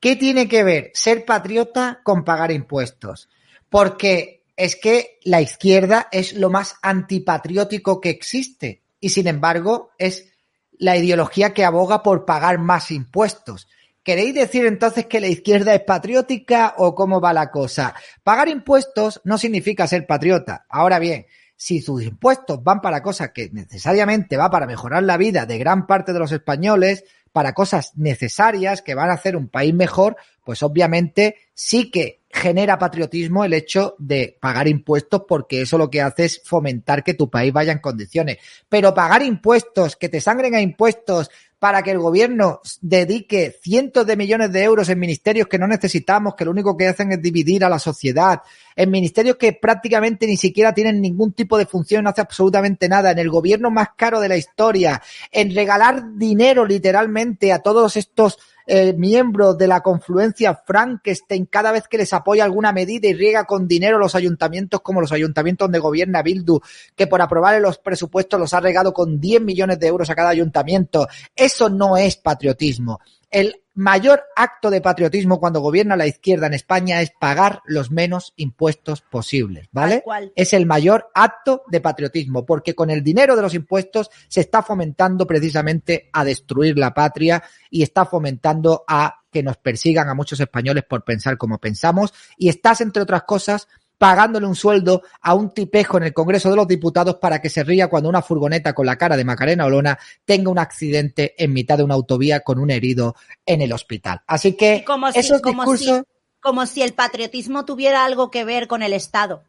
¿Qué 0.00 0.16
tiene 0.16 0.48
que 0.48 0.64
ver 0.64 0.90
ser 0.92 1.24
patriota 1.24 2.00
con 2.02 2.24
pagar 2.24 2.50
impuestos? 2.50 3.28
Porque 3.70 4.42
es 4.56 4.74
que 4.74 5.20
la 5.22 5.40
izquierda 5.40 6.08
es 6.10 6.32
lo 6.32 6.50
más 6.50 6.78
antipatriótico 6.82 8.00
que 8.00 8.10
existe 8.10 8.82
y 8.98 9.10
sin 9.10 9.28
embargo 9.28 9.92
es 9.98 10.32
la 10.78 10.96
ideología 10.96 11.54
que 11.54 11.64
aboga 11.64 12.02
por 12.02 12.24
pagar 12.24 12.58
más 12.58 12.90
impuestos. 12.90 13.68
¿Queréis 14.08 14.34
decir 14.34 14.64
entonces 14.64 15.04
que 15.04 15.20
la 15.20 15.26
izquierda 15.26 15.74
es 15.74 15.82
patriótica 15.82 16.72
o 16.78 16.94
cómo 16.94 17.20
va 17.20 17.34
la 17.34 17.50
cosa? 17.50 17.94
Pagar 18.22 18.48
impuestos 18.48 19.20
no 19.24 19.36
significa 19.36 19.86
ser 19.86 20.06
patriota. 20.06 20.64
Ahora 20.70 20.98
bien, 20.98 21.26
si 21.56 21.82
sus 21.82 22.02
impuestos 22.02 22.64
van 22.64 22.80
para 22.80 23.02
cosas 23.02 23.32
que 23.34 23.50
necesariamente 23.52 24.38
va 24.38 24.48
para 24.48 24.66
mejorar 24.66 25.02
la 25.02 25.18
vida 25.18 25.44
de 25.44 25.58
gran 25.58 25.86
parte 25.86 26.14
de 26.14 26.20
los 26.20 26.32
españoles, 26.32 27.04
para 27.32 27.52
cosas 27.52 27.92
necesarias 27.96 28.80
que 28.80 28.94
van 28.94 29.10
a 29.10 29.12
hacer 29.12 29.36
un 29.36 29.48
país 29.48 29.74
mejor, 29.74 30.16
pues 30.42 30.62
obviamente 30.62 31.36
sí 31.52 31.90
que 31.90 32.22
genera 32.30 32.78
patriotismo 32.78 33.44
el 33.44 33.52
hecho 33.52 33.94
de 33.98 34.38
pagar 34.40 34.68
impuestos 34.68 35.22
porque 35.28 35.62
eso 35.62 35.76
lo 35.76 35.90
que 35.90 36.02
hace 36.02 36.24
es 36.24 36.42
fomentar 36.44 37.04
que 37.04 37.14
tu 37.14 37.28
país 37.30 37.52
vaya 37.52 37.72
en 37.72 37.78
condiciones. 37.80 38.38
Pero 38.68 38.94
pagar 38.94 39.22
impuestos, 39.22 39.96
que 39.96 40.08
te 40.08 40.20
sangren 40.20 40.54
a 40.54 40.60
impuestos 40.60 41.30
para 41.58 41.82
que 41.82 41.90
el 41.90 41.98
gobierno 41.98 42.60
dedique 42.80 43.56
cientos 43.62 44.06
de 44.06 44.16
millones 44.16 44.52
de 44.52 44.62
euros 44.62 44.88
en 44.88 44.98
ministerios 44.98 45.48
que 45.48 45.58
no 45.58 45.66
necesitamos, 45.66 46.34
que 46.34 46.44
lo 46.44 46.52
único 46.52 46.76
que 46.76 46.86
hacen 46.86 47.12
es 47.12 47.20
dividir 47.20 47.64
a 47.64 47.68
la 47.68 47.78
sociedad, 47.78 48.42
en 48.76 48.90
ministerios 48.90 49.36
que 49.36 49.52
prácticamente 49.54 50.26
ni 50.26 50.36
siquiera 50.36 50.72
tienen 50.72 51.00
ningún 51.00 51.32
tipo 51.32 51.58
de 51.58 51.66
función, 51.66 52.04
no 52.04 52.10
hace 52.10 52.20
absolutamente 52.20 52.88
nada, 52.88 53.10
en 53.10 53.18
el 53.18 53.28
gobierno 53.28 53.70
más 53.70 53.88
caro 53.96 54.20
de 54.20 54.28
la 54.28 54.36
historia, 54.36 55.02
en 55.32 55.54
regalar 55.54 56.14
dinero 56.14 56.64
literalmente 56.64 57.52
a 57.52 57.58
todos 57.58 57.96
estos 57.96 58.38
eh, 58.70 58.92
miembros 58.92 59.56
de 59.56 59.66
la 59.66 59.80
confluencia 59.80 60.62
Frankenstein 60.66 61.46
cada 61.46 61.72
vez 61.72 61.88
que 61.88 61.96
les 61.96 62.12
apoya 62.12 62.44
alguna 62.44 62.70
medida 62.70 63.08
y 63.08 63.14
riega 63.14 63.44
con 63.44 63.66
dinero 63.66 63.98
los 63.98 64.14
ayuntamientos 64.14 64.82
como 64.82 65.00
los 65.00 65.10
ayuntamientos 65.10 65.64
donde 65.64 65.78
gobierna 65.78 66.22
Bildu, 66.22 66.60
que 66.94 67.06
por 67.06 67.22
aprobar 67.22 67.58
los 67.62 67.78
presupuestos 67.78 68.38
los 68.38 68.52
ha 68.52 68.60
regado 68.60 68.92
con 68.92 69.18
10 69.18 69.40
millones 69.40 69.80
de 69.80 69.86
euros 69.86 70.10
a 70.10 70.14
cada 70.14 70.28
ayuntamiento. 70.28 71.08
Eso 71.34 71.70
no 71.70 71.96
es 71.96 72.18
patriotismo. 72.18 73.00
El 73.30 73.62
mayor 73.78 74.24
acto 74.34 74.70
de 74.70 74.80
patriotismo 74.80 75.38
cuando 75.38 75.60
gobierna 75.60 75.96
la 75.96 76.08
izquierda 76.08 76.48
en 76.48 76.54
España 76.54 77.00
es 77.00 77.12
pagar 77.12 77.62
los 77.64 77.92
menos 77.92 78.34
impuestos 78.34 79.02
posibles, 79.02 79.68
¿vale? 79.70 80.02
Cual. 80.02 80.32
Es 80.34 80.52
el 80.52 80.66
mayor 80.66 81.12
acto 81.14 81.62
de 81.68 81.80
patriotismo, 81.80 82.44
porque 82.44 82.74
con 82.74 82.90
el 82.90 83.04
dinero 83.04 83.36
de 83.36 83.42
los 83.42 83.54
impuestos 83.54 84.10
se 84.26 84.40
está 84.40 84.64
fomentando 84.64 85.28
precisamente 85.28 86.10
a 86.12 86.24
destruir 86.24 86.76
la 86.76 86.92
patria 86.92 87.44
y 87.70 87.84
está 87.84 88.04
fomentando 88.04 88.84
a 88.88 89.20
que 89.30 89.44
nos 89.44 89.58
persigan 89.58 90.08
a 90.08 90.14
muchos 90.14 90.40
españoles 90.40 90.82
por 90.82 91.04
pensar 91.04 91.38
como 91.38 91.58
pensamos 91.58 92.12
y 92.36 92.48
estás, 92.48 92.80
entre 92.80 93.04
otras 93.04 93.22
cosas, 93.22 93.68
pagándole 93.98 94.46
un 94.46 94.54
sueldo 94.54 95.02
a 95.20 95.34
un 95.34 95.50
tipejo 95.52 95.96
en 95.98 96.04
el 96.04 96.14
Congreso 96.14 96.48
de 96.50 96.56
los 96.56 96.68
Diputados 96.68 97.16
para 97.16 97.42
que 97.42 97.50
se 97.50 97.64
ría 97.64 97.88
cuando 97.88 98.08
una 98.08 98.22
furgoneta 98.22 98.72
con 98.72 98.86
la 98.86 98.96
cara 98.96 99.16
de 99.16 99.24
Macarena 99.24 99.66
Olona 99.66 99.98
tenga 100.24 100.50
un 100.50 100.58
accidente 100.58 101.34
en 101.36 101.52
mitad 101.52 101.76
de 101.76 101.82
una 101.84 101.94
autovía 101.94 102.40
con 102.40 102.58
un 102.60 102.70
herido 102.70 103.16
en 103.44 103.60
el 103.60 103.72
hospital. 103.72 104.22
Así 104.26 104.52
que 104.56 104.84
como 104.86 105.10
si, 105.12 105.18
esos 105.18 105.42
como 105.42 105.62
discursos... 105.62 105.98
si- 105.98 106.02
como 106.40 106.64
si 106.66 106.82
el 106.82 106.94
patriotismo 106.94 107.64
tuviera 107.64 108.04
algo 108.04 108.30
que 108.30 108.44
ver 108.44 108.68
con 108.68 108.82
el 108.84 108.92
Estado. 108.92 109.42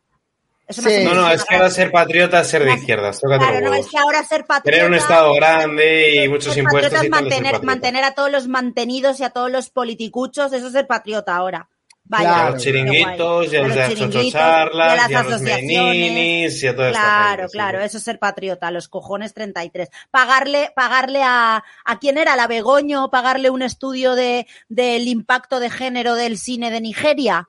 Eso 0.68 0.82
Sí. 0.82 1.04
No, 1.04 1.14
no, 1.14 1.32
es 1.32 1.45
que 1.45 1.56
ahora 1.56 1.70
ser 1.70 1.91
patriota 1.91 2.41
es 2.41 2.47
ser 2.47 2.64
de 2.64 2.74
izquierdas. 2.74 3.20
Tócate 3.20 3.39
Claro, 3.39 3.54
los 3.56 3.64
no, 3.64 3.70
huevos. 3.72 3.86
es 3.86 3.91
que 3.91 3.97
ahora 3.97 4.24
ser 4.24 4.45
patriota. 4.45 4.72
Tener 4.78 4.86
un 4.89 4.95
Estado 4.95 5.34
grande 5.36 6.24
y 6.24 6.28
muchos 6.28 6.54
ser 6.54 6.64
impuestos 6.64 6.91
patriota 6.91 7.06
y 7.08 7.10
mantener, 7.10 7.52
patriota. 7.54 7.66
mantener 7.66 8.04
a 8.04 8.14
todos 8.16 8.32
los 8.32 8.47
mantenidos 8.47 9.20
y 9.20 9.24
a 9.24 9.30
todos 9.32 9.52
los 9.52 9.70
politicuchos, 9.70 10.52
eso 10.54 10.68
es 10.68 10.74
ser 10.74 10.86
patriota 10.88 11.36
ahora. 11.36 11.70
Vaya, 12.12 12.24
Claro. 12.34 12.53
los 12.55 12.64
chiringuitos, 12.64 13.53
y 13.53 13.55
a 13.55 13.60
guay. 13.60 13.70
los 13.70 13.78
chiringuitos, 13.88 14.24
chochocharlas, 14.24 14.88
y 14.88 14.91
a 14.91 14.95
las 14.95 15.12
y 15.12 15.14
a 15.14 15.24
los 15.24 15.32
asociaciones. 15.34 15.86
meninis, 15.95 16.64
y 16.64 16.68
a 16.68 16.76
toda 16.76 16.88
esta 16.89 16.99
Claro, 17.01 17.30
gente, 17.30 17.47
sí. 17.47 17.51
claro, 17.53 17.80
eso 17.82 17.97
es 17.99 18.03
ser 18.03 18.20
patriota, 18.20 18.72
los 18.72 18.88
cojones 18.89 19.34
33. 19.36 19.89
Pagarle, 20.10 20.72
pagarle 20.76 21.22
a, 21.24 21.64
a 21.86 21.99
quién 21.99 22.18
era, 22.18 22.34
a 22.34 22.36
la 22.36 22.47
Begoño, 22.47 23.12
pagarle 23.12 23.51
un 23.51 23.62
estudio 23.62 24.16
de, 24.16 24.47
del 24.70 25.07
impacto 25.07 25.60
de 25.60 25.70
género 25.70 26.16
del 26.16 26.39
cine 26.39 26.72
de 26.72 26.82
Nigeria. 26.82 27.47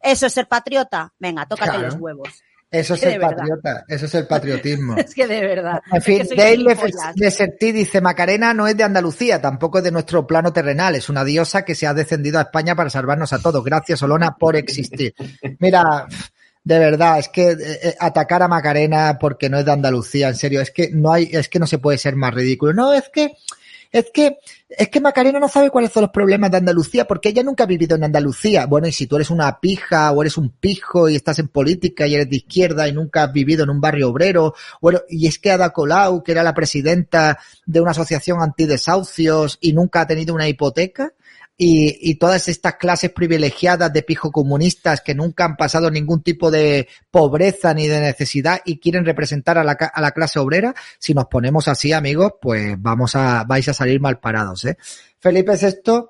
Eso 0.00 0.26
es 0.26 0.32
ser 0.32 0.48
patriota. 0.48 1.12
Venga, 1.20 1.46
tócate 1.46 1.70
Claro. 1.70 1.86
los 1.86 1.94
huevos. 1.94 2.42
Eso 2.70 2.94
es 2.94 3.00
Que 3.00 3.14
el 3.14 3.20
patriota, 3.20 3.84
eso 3.88 4.06
es 4.06 4.14
el 4.14 4.26
patriotismo. 4.26 4.94
Es 4.98 5.14
que 5.14 5.26
de 5.26 5.40
verdad. 5.40 5.80
En 5.90 6.02
fin, 6.02 6.22
Dale. 6.36 6.76
Desertí 7.16 7.72
dice, 7.72 8.00
Macarena 8.00 8.54
no 8.54 8.68
es 8.68 8.76
de 8.76 8.84
Andalucía, 8.84 9.40
tampoco 9.40 9.78
es 9.78 9.84
de 9.84 9.90
nuestro 9.90 10.24
plano 10.26 10.52
terrenal, 10.52 10.94
es 10.94 11.08
una 11.08 11.24
diosa 11.24 11.64
que 11.64 11.74
se 11.74 11.88
ha 11.88 11.94
descendido 11.94 12.38
a 12.38 12.42
España 12.42 12.76
para 12.76 12.88
salvarnos 12.88 13.32
a 13.32 13.40
todos. 13.40 13.64
Gracias, 13.64 14.02
Olona, 14.02 14.36
por 14.36 14.54
existir. 14.54 15.14
Mira, 15.58 16.06
de 16.62 16.78
verdad, 16.78 17.18
es 17.18 17.28
que 17.28 17.50
eh, 17.50 17.56
eh, 17.58 17.96
atacar 17.98 18.42
a 18.42 18.48
Macarena 18.48 19.18
porque 19.18 19.48
no 19.48 19.58
es 19.58 19.64
de 19.64 19.72
Andalucía, 19.72 20.28
en 20.28 20.36
serio, 20.36 20.60
es 20.60 20.70
que 20.70 20.90
no 20.92 21.12
hay, 21.12 21.28
es 21.32 21.48
que 21.48 21.58
no 21.58 21.66
se 21.66 21.78
puede 21.78 21.98
ser 21.98 22.16
más 22.16 22.34
ridículo. 22.34 22.72
No, 22.72 22.92
es 22.92 23.08
que, 23.08 23.32
es 23.92 24.10
que, 24.12 24.38
es 24.68 24.88
que 24.88 25.00
Macarena 25.00 25.40
no 25.40 25.48
sabe 25.48 25.70
cuáles 25.70 25.90
son 25.90 26.02
los 26.02 26.10
problemas 26.10 26.50
de 26.50 26.58
Andalucía 26.58 27.06
porque 27.06 27.30
ella 27.30 27.42
nunca 27.42 27.64
ha 27.64 27.66
vivido 27.66 27.96
en 27.96 28.04
Andalucía. 28.04 28.66
Bueno, 28.66 28.86
y 28.86 28.92
si 28.92 29.06
tú 29.06 29.16
eres 29.16 29.30
una 29.30 29.58
pija 29.58 30.12
o 30.12 30.22
eres 30.22 30.38
un 30.38 30.50
pijo 30.50 31.08
y 31.08 31.16
estás 31.16 31.40
en 31.40 31.48
política 31.48 32.06
y 32.06 32.14
eres 32.14 32.30
de 32.30 32.36
izquierda 32.36 32.86
y 32.86 32.92
nunca 32.92 33.24
has 33.24 33.32
vivido 33.32 33.64
en 33.64 33.70
un 33.70 33.80
barrio 33.80 34.10
obrero, 34.10 34.54
bueno, 34.80 35.00
y 35.08 35.26
es 35.26 35.38
que 35.38 35.50
Ada 35.50 35.70
Colau, 35.70 36.22
que 36.22 36.32
era 36.32 36.42
la 36.42 36.54
presidenta 36.54 37.38
de 37.66 37.80
una 37.80 37.90
asociación 37.90 38.40
antidesahucios 38.40 39.58
y 39.60 39.72
nunca 39.72 40.02
ha 40.02 40.06
tenido 40.06 40.34
una 40.34 40.48
hipoteca, 40.48 41.12
y, 41.62 42.10
y 42.10 42.14
todas 42.14 42.48
estas 42.48 42.76
clases 42.76 43.10
privilegiadas 43.10 43.92
de 43.92 44.02
pijo 44.02 44.32
comunistas 44.32 45.02
que 45.02 45.14
nunca 45.14 45.44
han 45.44 45.56
pasado 45.56 45.90
ningún 45.90 46.22
tipo 46.22 46.50
de 46.50 46.88
pobreza 47.10 47.74
ni 47.74 47.86
de 47.86 48.00
necesidad 48.00 48.62
y 48.64 48.78
quieren 48.78 49.04
representar 49.04 49.58
a 49.58 49.62
la, 49.62 49.72
a 49.72 50.00
la 50.00 50.12
clase 50.12 50.38
obrera, 50.38 50.74
si 50.98 51.12
nos 51.12 51.26
ponemos 51.26 51.68
así, 51.68 51.92
amigos, 51.92 52.32
pues 52.40 52.76
vamos 52.78 53.14
a, 53.14 53.44
vais 53.44 53.68
a 53.68 53.74
salir 53.74 54.00
mal 54.00 54.20
parados, 54.20 54.64
¿eh? 54.64 54.78
Felipe 55.18 55.52
VI 55.52 56.06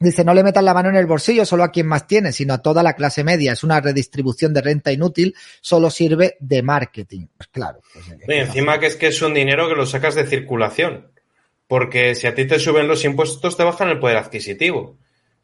dice, 0.00 0.24
no 0.24 0.34
le 0.34 0.42
metan 0.42 0.64
la 0.64 0.74
mano 0.74 0.88
en 0.88 0.96
el 0.96 1.06
bolsillo 1.06 1.46
solo 1.46 1.62
a 1.62 1.70
quien 1.70 1.86
más 1.86 2.08
tiene, 2.08 2.32
sino 2.32 2.54
a 2.54 2.58
toda 2.58 2.82
la 2.82 2.94
clase 2.94 3.22
media. 3.22 3.52
Es 3.52 3.62
una 3.62 3.80
redistribución 3.80 4.52
de 4.52 4.60
renta 4.60 4.90
inútil, 4.90 5.36
solo 5.60 5.88
sirve 5.88 6.36
de 6.40 6.64
marketing. 6.64 7.28
Pues 7.36 7.48
claro. 7.52 7.78
pues, 7.92 8.06
¿qué 8.06 8.24
Y 8.24 8.38
va 8.38 8.42
a 8.42 8.44
encima 8.44 8.80
que 8.80 8.86
es 8.86 8.96
que 8.96 9.06
es 9.06 9.22
un 9.22 9.34
dinero 9.34 9.68
que 9.68 9.76
lo 9.76 9.86
sacas 9.86 10.16
de 10.16 10.26
circulación. 10.26 11.12
Porque 11.70 12.16
si 12.16 12.26
a 12.26 12.34
ti 12.34 12.46
te 12.46 12.58
suben 12.58 12.88
los 12.88 13.04
impuestos, 13.04 13.56
te 13.56 13.62
bajan 13.62 13.88
el 13.90 14.00
poder 14.00 14.16
adquisitivo. 14.16 14.98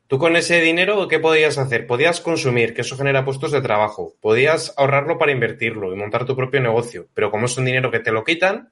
Tú 0.09 0.19
con 0.19 0.35
ese 0.35 0.61
dinero, 0.61 1.07
¿qué 1.07 1.21
podías 1.21 1.57
hacer? 1.57 1.87
Podías 1.87 2.21
consumir, 2.21 2.75
que 2.75 2.81
eso 2.81 2.97
genera 2.97 3.25
puestos 3.25 3.53
de 3.53 3.61
trabajo. 3.63 4.15
Podías 4.21 4.75
ahorrarlo 4.77 5.19
para 5.19 5.31
invertirlo 5.31 5.93
y 5.93 5.97
montar 5.97 6.27
tu 6.27 6.35
propio 6.35 6.61
negocio. 6.61 7.07
Pero 7.15 7.31
como 7.31 7.47
es 7.47 7.57
un 7.57 7.65
dinero 7.65 7.93
que 7.93 8.01
te 8.01 8.11
lo 8.11 8.25
quitan, 8.25 8.71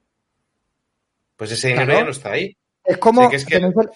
pues 1.36 1.52
ese 1.52 1.68
dinero 1.68 1.86
Claro. 1.86 2.00
ya 2.00 2.05
no 2.07 2.11
está 2.11 2.32
ahí. 2.32 2.57
Es 2.84 2.98
como... 2.98 3.30
Que 3.30 3.36
es 3.36 3.44
que- 3.44 3.55
tenéis 3.55 3.74
el- 3.80 3.90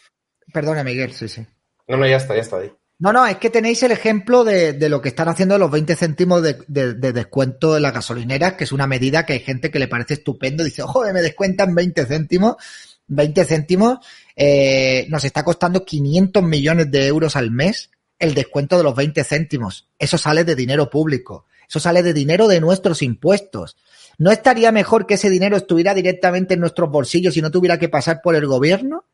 Perdona, 0.52 0.82
Miguel, 0.84 1.12
sí, 1.12 1.28
sí. 1.28 1.44
No, 1.88 1.96
no, 1.96 2.06
ya 2.06 2.16
está, 2.16 2.34
ya 2.36 2.42
está 2.42 2.58
ahí. 2.58 2.72
No, 3.00 3.12
no, 3.12 3.26
es 3.26 3.36
que 3.36 3.50
tenéis 3.50 3.82
el 3.82 3.92
ejemplo 3.92 4.42
de, 4.44 4.72
de 4.72 4.88
lo 4.88 5.00
que 5.02 5.10
están 5.10 5.28
haciendo 5.28 5.58
los 5.58 5.70
20 5.70 5.94
céntimos 5.94 6.42
de, 6.42 6.56
de- 6.68 6.94
de 6.94 7.12
descuento 7.12 7.76
en 7.76 7.82
las 7.82 7.92
gasolineras, 7.92 8.54
que 8.54 8.64
es 8.64 8.72
una 8.72 8.86
medida 8.86 9.26
que 9.26 9.34
hay 9.34 9.40
gente 9.40 9.70
que 9.70 9.78
le 9.78 9.88
parece 9.88 10.14
estupendo. 10.14 10.64
Dice, 10.64 10.82
joder, 10.82 11.12
me 11.12 11.22
descuentan 11.22 11.74
20 11.74 12.06
céntimos. 12.06 12.56
20 13.08 13.44
céntimos 13.44 13.98
eh, 14.36 15.06
nos 15.08 15.24
está 15.24 15.42
costando 15.42 15.84
500 15.84 16.42
millones 16.42 16.90
de 16.90 17.06
euros 17.06 17.36
al 17.36 17.50
mes 17.50 17.90
el 18.18 18.34
descuento 18.34 18.76
de 18.76 18.84
los 18.84 18.94
20 18.94 19.22
céntimos. 19.24 19.88
Eso 19.98 20.18
sale 20.18 20.44
de 20.44 20.54
dinero 20.54 20.90
público. 20.90 21.46
Eso 21.68 21.80
sale 21.80 22.02
de 22.02 22.12
dinero 22.12 22.48
de 22.48 22.60
nuestros 22.60 23.02
impuestos. 23.02 23.76
¿No 24.16 24.30
estaría 24.30 24.72
mejor 24.72 25.06
que 25.06 25.14
ese 25.14 25.30
dinero 25.30 25.56
estuviera 25.56 25.94
directamente 25.94 26.54
en 26.54 26.60
nuestros 26.60 26.90
bolsillos 26.90 27.36
y 27.36 27.42
no 27.42 27.50
tuviera 27.50 27.78
que 27.78 27.88
pasar 27.88 28.20
por 28.22 28.34
el 28.34 28.46
gobierno? 28.46 29.04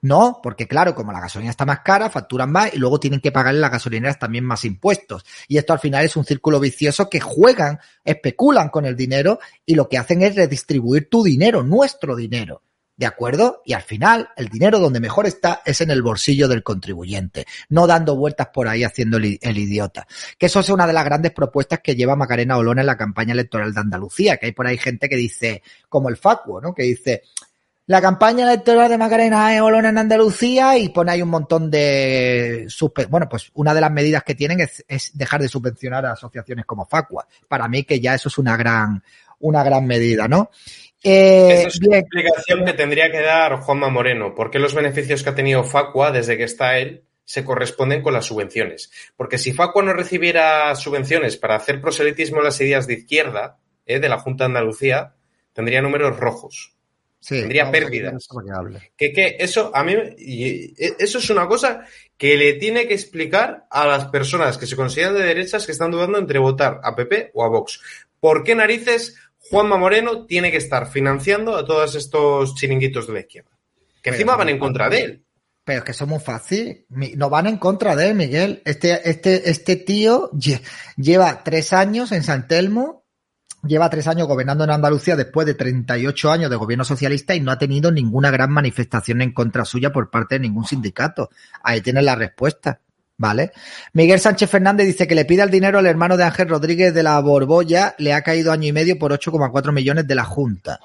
No, 0.00 0.40
porque 0.42 0.68
claro, 0.68 0.94
como 0.94 1.12
la 1.12 1.20
gasolina 1.20 1.50
está 1.50 1.66
más 1.66 1.80
cara, 1.80 2.08
facturan 2.08 2.52
más 2.52 2.72
y 2.72 2.78
luego 2.78 3.00
tienen 3.00 3.20
que 3.20 3.32
pagarle 3.32 3.60
las 3.60 3.72
gasolineras 3.72 4.18
también 4.18 4.44
más 4.44 4.64
impuestos. 4.64 5.24
Y 5.48 5.58
esto 5.58 5.72
al 5.72 5.80
final 5.80 6.04
es 6.04 6.16
un 6.16 6.24
círculo 6.24 6.60
vicioso 6.60 7.08
que 7.08 7.20
juegan, 7.20 7.80
especulan 8.04 8.68
con 8.68 8.84
el 8.86 8.96
dinero 8.96 9.40
y 9.66 9.74
lo 9.74 9.88
que 9.88 9.98
hacen 9.98 10.22
es 10.22 10.36
redistribuir 10.36 11.08
tu 11.08 11.24
dinero, 11.24 11.64
nuestro 11.64 12.14
dinero. 12.14 12.62
¿De 12.98 13.06
acuerdo? 13.06 13.62
Y 13.64 13.74
al 13.74 13.82
final, 13.82 14.30
el 14.36 14.48
dinero 14.48 14.80
donde 14.80 14.98
mejor 14.98 15.24
está 15.28 15.62
es 15.64 15.80
en 15.80 15.92
el 15.92 16.02
bolsillo 16.02 16.48
del 16.48 16.64
contribuyente, 16.64 17.46
no 17.68 17.86
dando 17.86 18.16
vueltas 18.16 18.48
por 18.48 18.66
ahí 18.66 18.82
haciendo 18.82 19.18
el, 19.18 19.38
idiota. 19.40 20.04
Que 20.36 20.46
eso 20.46 20.58
es 20.58 20.68
una 20.68 20.84
de 20.84 20.92
las 20.92 21.04
grandes 21.04 21.30
propuestas 21.30 21.78
que 21.78 21.94
lleva 21.94 22.16
Macarena 22.16 22.56
Olona 22.56 22.80
en 22.80 22.88
la 22.88 22.96
campaña 22.96 23.34
electoral 23.34 23.72
de 23.72 23.80
Andalucía, 23.80 24.36
que 24.36 24.46
hay 24.46 24.52
por 24.52 24.66
ahí 24.66 24.78
gente 24.78 25.08
que 25.08 25.14
dice, 25.14 25.62
como 25.88 26.08
el 26.08 26.16
Facuo, 26.16 26.60
¿no? 26.60 26.74
Que 26.74 26.82
dice, 26.82 27.22
la 27.86 28.00
campaña 28.02 28.44
electoral 28.44 28.90
de 28.90 28.98
Macarena 28.98 29.62
Olona 29.62 29.90
en 29.90 29.98
Andalucía 29.98 30.76
y 30.76 30.88
pone 30.88 31.12
ahí 31.12 31.22
un 31.22 31.30
montón 31.30 31.70
de... 31.70 32.66
Bueno, 33.08 33.28
pues 33.28 33.52
una 33.54 33.74
de 33.74 33.80
las 33.80 33.92
medidas 33.92 34.24
que 34.24 34.34
tienen 34.34 34.58
es, 34.58 34.84
es 34.88 35.16
dejar 35.16 35.40
de 35.40 35.48
subvencionar 35.48 36.04
a 36.04 36.12
asociaciones 36.14 36.66
como 36.66 36.84
Facua. 36.84 37.28
Para 37.46 37.68
mí 37.68 37.84
que 37.84 38.00
ya 38.00 38.16
eso 38.16 38.28
es 38.28 38.38
una 38.38 38.56
gran, 38.56 39.04
una 39.38 39.62
gran 39.62 39.86
medida, 39.86 40.26
¿no? 40.26 40.50
Eh, 41.02 41.52
Esa 41.60 41.68
es 41.68 41.78
bien, 41.78 41.90
una 41.92 41.98
explicación 42.00 42.64
que 42.64 42.72
tendría 42.72 43.10
que 43.10 43.20
dar 43.20 43.56
Juanma 43.60 43.88
Moreno. 43.88 44.34
¿Por 44.34 44.50
qué 44.50 44.58
los 44.58 44.74
beneficios 44.74 45.22
que 45.22 45.30
ha 45.30 45.34
tenido 45.34 45.62
Facua 45.64 46.10
desde 46.10 46.36
que 46.36 46.44
está 46.44 46.78
él 46.78 47.04
se 47.24 47.44
corresponden 47.44 48.02
con 48.02 48.12
las 48.14 48.24
subvenciones? 48.26 48.90
Porque 49.16 49.38
si 49.38 49.52
Facua 49.52 49.82
no 49.84 49.92
recibiera 49.92 50.74
subvenciones 50.74 51.36
para 51.36 51.54
hacer 51.56 51.80
proselitismo 51.80 52.38
en 52.38 52.44
las 52.44 52.60
ideas 52.60 52.86
de 52.86 52.94
izquierda 52.94 53.58
eh, 53.86 54.00
de 54.00 54.08
la 54.08 54.18
Junta 54.18 54.44
de 54.44 54.46
Andalucía, 54.46 55.14
tendría 55.52 55.80
números 55.82 56.18
rojos. 56.18 56.74
sí, 57.20 57.40
tendría 57.40 57.70
pérdidas. 57.70 58.26
que. 58.96 59.12
Que, 59.12 59.36
eso 59.38 59.70
a 59.74 59.84
mí 59.84 59.94
y- 60.18 60.74
eso 60.78 61.18
es 61.18 61.30
una 61.30 61.46
cosa 61.46 61.84
que 62.16 62.36
le 62.36 62.54
tiene 62.54 62.88
que 62.88 62.94
explicar 62.94 63.66
a 63.70 63.86
las 63.86 64.06
personas 64.06 64.58
que 64.58 64.66
se 64.66 64.74
consideran 64.76 65.14
de 65.14 65.22
derechas 65.24 65.64
que 65.64 65.72
están 65.72 65.90
dudando 65.92 66.18
entre 66.18 66.38
votar 66.40 66.80
a 66.82 66.96
PP 66.96 67.30
o 67.34 67.44
a 67.44 67.48
Vox. 67.48 67.80
¿Por 68.20 68.42
qué 68.42 68.56
narices 68.56 69.16
Juanma 69.50 69.76
Moreno 69.76 70.26
tiene 70.26 70.50
que 70.50 70.56
estar 70.58 70.90
financiando 70.90 71.56
a 71.56 71.64
todos 71.64 71.94
estos 71.94 72.54
chiringuitos 72.54 73.06
de 73.06 73.12
la 73.12 73.20
izquierda? 73.20 73.50
Que 74.02 74.10
Pero 74.10 74.16
encima 74.16 74.36
van 74.36 74.48
en 74.50 74.58
contra 74.58 74.88
de 74.88 75.00
él. 75.02 75.24
Pero 75.64 75.78
es 75.78 75.84
que 75.84 75.90
eso 75.92 76.04
es 76.04 76.10
muy 76.10 76.20
fácil. 76.20 76.86
No 76.88 77.28
van 77.30 77.46
en 77.46 77.58
contra 77.58 77.94
de 77.94 78.08
él, 78.08 78.14
Miguel. 78.14 78.62
Este, 78.64 79.08
este, 79.08 79.50
este 79.50 79.76
tío 79.76 80.30
lle- 80.32 80.62
lleva 80.96 81.42
tres 81.44 81.72
años 81.74 82.10
en 82.12 82.22
San 82.22 82.46
Telmo, 82.48 83.04
lleva 83.64 83.90
tres 83.90 84.06
años 84.08 84.28
gobernando 84.28 84.64
en 84.64 84.70
Andalucía 84.70 85.14
después 85.16 85.46
de 85.46 85.54
38 85.54 86.30
años 86.30 86.48
de 86.50 86.56
gobierno 86.56 86.84
socialista 86.84 87.34
y 87.34 87.40
no 87.40 87.50
ha 87.50 87.58
tenido 87.58 87.90
ninguna 87.90 88.30
gran 88.30 88.50
manifestación 88.50 89.20
en 89.20 89.32
contra 89.32 89.64
suya 89.66 89.92
por 89.92 90.10
parte 90.10 90.36
de 90.36 90.40
ningún 90.40 90.64
sindicato. 90.64 91.28
Ahí 91.62 91.80
tienes 91.82 92.04
la 92.04 92.14
respuesta. 92.14 92.80
¿Vale? 93.18 93.50
Miguel 93.92 94.20
Sánchez 94.20 94.48
Fernández 94.48 94.86
dice 94.86 95.06
que 95.06 95.16
le 95.16 95.24
pida 95.24 95.42
el 95.42 95.50
dinero 95.50 95.80
al 95.80 95.86
hermano 95.86 96.16
de 96.16 96.24
Ángel 96.24 96.48
Rodríguez 96.48 96.94
de 96.94 97.02
la 97.02 97.18
Borbolla, 97.20 97.94
le 97.98 98.14
ha 98.14 98.22
caído 98.22 98.52
año 98.52 98.68
y 98.68 98.72
medio 98.72 98.98
por 98.98 99.12
8,4 99.12 99.72
millones 99.72 100.06
de 100.06 100.14
la 100.14 100.24
Junta 100.24 100.78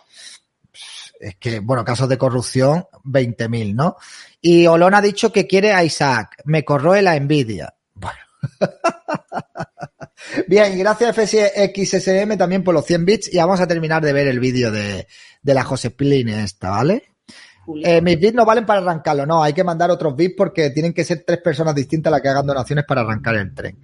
es 1.23 1.37
que, 1.37 1.59
bueno, 1.59 1.85
casos 1.85 2.09
de 2.09 2.17
corrupción, 2.17 2.85
20.000, 3.05 3.73
¿no? 3.73 3.95
Y 4.41 4.67
Olón 4.67 4.93
ha 4.93 5.01
dicho 5.01 5.31
que 5.31 5.47
quiere 5.47 5.71
a 5.71 5.83
Isaac. 5.83 6.41
Me 6.43 6.65
corroe 6.65 7.01
la 7.01 7.15
envidia. 7.15 7.73
Bueno. 7.93 8.19
Bien, 10.47 10.77
gracias 10.77 11.15
FSXSM 11.15 12.37
también 12.37 12.63
por 12.63 12.73
los 12.73 12.85
100 12.85 13.05
bits 13.05 13.33
y 13.33 13.37
vamos 13.37 13.61
a 13.61 13.67
terminar 13.67 14.03
de 14.03 14.13
ver 14.13 14.27
el 14.27 14.39
vídeo 14.39 14.71
de, 14.71 15.07
de 15.41 15.53
la 15.53 15.63
Joseplin 15.63 16.29
esta, 16.29 16.69
¿vale? 16.71 17.12
Eh, 17.83 18.01
mis 18.01 18.19
bits 18.19 18.33
no 18.33 18.45
valen 18.45 18.65
para 18.65 18.81
arrancarlo, 18.81 19.25
no, 19.25 19.41
hay 19.41 19.53
que 19.53 19.63
mandar 19.63 19.89
otros 19.89 20.15
bits 20.15 20.35
porque 20.37 20.69
tienen 20.71 20.93
que 20.93 21.03
ser 21.03 21.23
tres 21.25 21.39
personas 21.39 21.73
distintas 21.73 22.11
las 22.11 22.21
que 22.21 22.29
hagan 22.29 22.45
donaciones 22.45 22.85
para 22.85 23.01
arrancar 23.01 23.35
el 23.35 23.53
tren. 23.53 23.79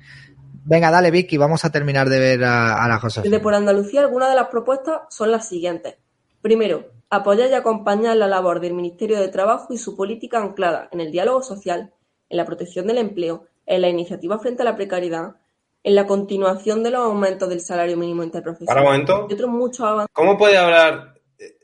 Venga, 0.66 0.92
dale 0.92 1.12
Vicky, 1.12 1.38
vamos 1.38 1.64
a 1.66 1.72
terminar 1.72 2.10
de 2.10 2.20
ver 2.20 2.44
a, 2.44 2.84
a 2.84 2.88
la 2.88 2.96
Desde 2.96 3.02
Joseplin. 3.02 3.42
por 3.42 3.54
Andalucía, 3.54 4.02
algunas 4.02 4.30
de 4.30 4.36
las 4.36 4.50
propuestas 4.50 5.02
son 5.10 5.32
las 5.32 5.48
siguientes. 5.48 5.96
Primero, 6.42 6.92
apoyar 7.10 7.50
y 7.50 7.54
acompañar 7.54 8.18
la 8.18 8.28
labor 8.28 8.60
del 8.60 8.74
Ministerio 8.74 9.20
de 9.20 9.30
Trabajo 9.30 9.74
y 9.74 9.78
su 9.78 9.96
política 9.96 10.40
anclada 10.40 10.90
en 10.92 11.00
el 11.00 11.12
diálogo 11.12 11.42
social 11.42 11.94
en 12.30 12.38
la 12.38 12.46
protección 12.46 12.88
del 12.88 13.00
empleo, 13.00 13.46
en 13.66 13.82
la 13.82 13.90
iniciativa 13.90 14.40
frente 14.40 14.62
a 14.62 14.66
la 14.66 14.76
precariedad, 14.76 15.36
en 15.84 15.96
la 15.96 16.06
continuación 16.06 16.84
de 16.84 16.92
los 16.92 17.02
aumentos 17.02 17.50
del 17.50 17.62
salario 17.62 17.98
mínimo 17.98 18.24
interprofesional. 18.24 18.76
Para 18.76 18.82
un 18.82 18.92
momento. 18.92 19.28
Y 19.30 19.34
otros 19.34 19.50
muchos 19.50 19.82
avances. 19.82 20.10
¿Cómo 20.14 20.38
puede 20.38 20.58
hablar? 20.58 21.09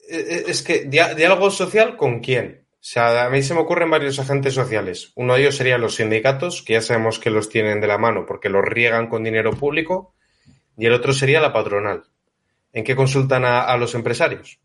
Eh, 0.09 0.25
eh, 0.29 0.43
Es 0.47 0.61
que 0.61 0.85
diálogo 0.85 1.49
social 1.49 1.97
con 1.97 2.19
quién? 2.19 2.65
O 2.85 2.87
sea, 2.87 3.25
a 3.25 3.29
mí 3.31 3.41
se 3.41 3.55
me 3.55 3.61
ocurren 3.61 3.89
varios 3.89 4.19
agentes 4.19 4.53
sociales. 4.53 5.11
Uno 5.15 5.33
de 5.33 5.41
ellos 5.41 5.55
serían 5.55 5.81
los 5.81 5.95
sindicatos, 5.95 6.61
que 6.61 6.73
ya 6.73 6.81
sabemos 6.81 7.17
que 7.17 7.31
los 7.31 7.49
tienen 7.49 7.81
de 7.81 7.87
la 7.87 7.97
mano 7.97 8.27
porque 8.27 8.47
los 8.47 8.63
riegan 8.63 9.07
con 9.07 9.23
dinero 9.23 9.53
público. 9.53 10.13
Y 10.77 10.85
el 10.85 10.93
otro 10.93 11.11
sería 11.11 11.41
la 11.41 11.51
patronal. 11.51 12.03
¿En 12.73 12.83
qué 12.83 12.95
consultan 12.95 13.43
a, 13.43 13.75
los 13.77 13.95
empresarios? 13.95 14.59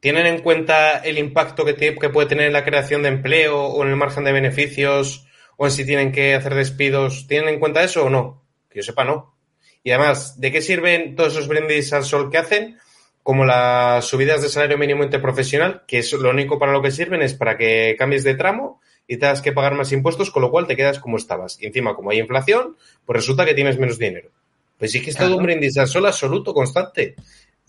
¿Tienen 0.00 0.26
en 0.26 0.40
cuenta 0.40 0.98
el 0.98 1.16
impacto 1.18 1.64
que, 1.64 1.76
que 1.76 2.08
puede 2.08 2.28
tener 2.28 2.46
en 2.46 2.54
la 2.54 2.64
creación 2.64 3.02
de 3.02 3.10
empleo 3.10 3.66
o 3.66 3.82
en 3.84 3.90
el 3.90 3.96
margen 3.96 4.24
de 4.24 4.32
beneficios 4.32 5.28
o 5.58 5.66
en 5.66 5.72
si 5.72 5.84
tienen 5.84 6.10
que 6.10 6.34
hacer 6.34 6.56
despidos? 6.56 7.28
¿Tienen 7.28 7.50
en 7.50 7.60
cuenta 7.60 7.84
eso 7.84 8.06
o 8.06 8.10
no? 8.10 8.48
Que 8.68 8.80
yo 8.80 8.82
sepa, 8.82 9.04
no. 9.04 9.36
Y 9.84 9.92
además, 9.92 10.40
¿de 10.40 10.50
qué 10.50 10.60
sirven 10.60 11.14
todos 11.14 11.34
esos 11.34 11.46
brindis 11.46 11.92
al 11.92 12.02
sol 12.02 12.30
que 12.30 12.38
hacen? 12.38 12.80
Como 13.22 13.44
las 13.44 14.04
subidas 14.06 14.42
de 14.42 14.48
salario 14.48 14.78
mínimo 14.78 15.04
interprofesional, 15.04 15.82
que 15.86 15.98
es 15.98 16.12
lo 16.12 16.30
único 16.30 16.58
para 16.58 16.72
lo 16.72 16.82
que 16.82 16.90
sirven 16.90 17.22
es 17.22 17.34
para 17.34 17.56
que 17.56 17.94
cambies 17.98 18.24
de 18.24 18.34
tramo 18.34 18.80
y 19.06 19.18
tengas 19.18 19.42
que 19.42 19.52
pagar 19.52 19.74
más 19.74 19.92
impuestos, 19.92 20.30
con 20.30 20.42
lo 20.42 20.50
cual 20.50 20.66
te 20.66 20.76
quedas 20.76 20.98
como 20.98 21.16
estabas. 21.16 21.60
Y 21.60 21.66
encima, 21.66 21.94
como 21.94 22.10
hay 22.10 22.18
inflación, 22.18 22.76
pues 23.04 23.16
resulta 23.16 23.44
que 23.44 23.54
tienes 23.54 23.78
menos 23.78 23.98
dinero. 23.98 24.30
Pues 24.78 24.92
sí 24.92 25.02
que 25.02 25.10
es 25.10 25.16
todo 25.16 25.36
un 25.36 25.42
brindis 25.42 25.76
al 25.76 25.88
sol 25.88 26.06
absoluto, 26.06 26.54
constante. 26.54 27.14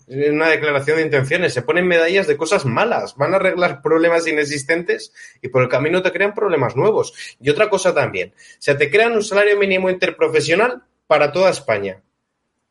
Es 0.06 0.30
una 0.30 0.48
declaración 0.48 0.96
de 0.96 1.02
intenciones. 1.02 1.52
Se 1.52 1.62
ponen 1.62 1.86
medallas 1.86 2.26
de 2.26 2.36
cosas 2.36 2.64
malas. 2.64 3.16
Van 3.16 3.34
a 3.34 3.36
arreglar 3.36 3.82
problemas 3.82 4.26
inexistentes 4.26 5.12
y 5.40 5.48
por 5.48 5.62
el 5.62 5.68
camino 5.68 6.02
te 6.02 6.12
crean 6.12 6.34
problemas 6.34 6.76
nuevos. 6.76 7.36
Y 7.40 7.50
otra 7.50 7.68
cosa 7.68 7.94
también. 7.94 8.30
O 8.30 8.56
sea, 8.58 8.76
te 8.76 8.90
crean 8.90 9.12
un 9.12 9.22
salario 9.22 9.58
mínimo 9.58 9.90
interprofesional 9.90 10.82
para 11.06 11.32
toda 11.32 11.50
España. 11.50 12.02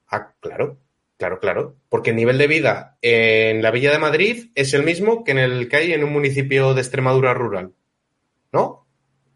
Ah, 0.08 0.34
claro, 0.40 0.78
claro, 1.22 1.40
claro. 1.40 1.76
Porque 1.88 2.10
el 2.10 2.16
nivel 2.16 2.40
de 2.40 2.48
vida 2.48 2.98
en 3.04 3.62
la 3.62 3.70
Villa 3.70 3.92
de 3.92 4.00
Madrid 4.00 4.48
es 4.56 4.74
el 4.74 4.82
mismo 4.82 5.24
que 5.24 5.32
en 5.34 5.38
el 5.38 5.70
que 5.70 5.76
hay 5.78 5.94
en 5.94 6.04
un 6.04 6.12
municipio 6.12 6.74
de 6.74 6.82
Extremadura 6.82 7.34
rural. 7.36 7.74
¿No? 8.52 8.88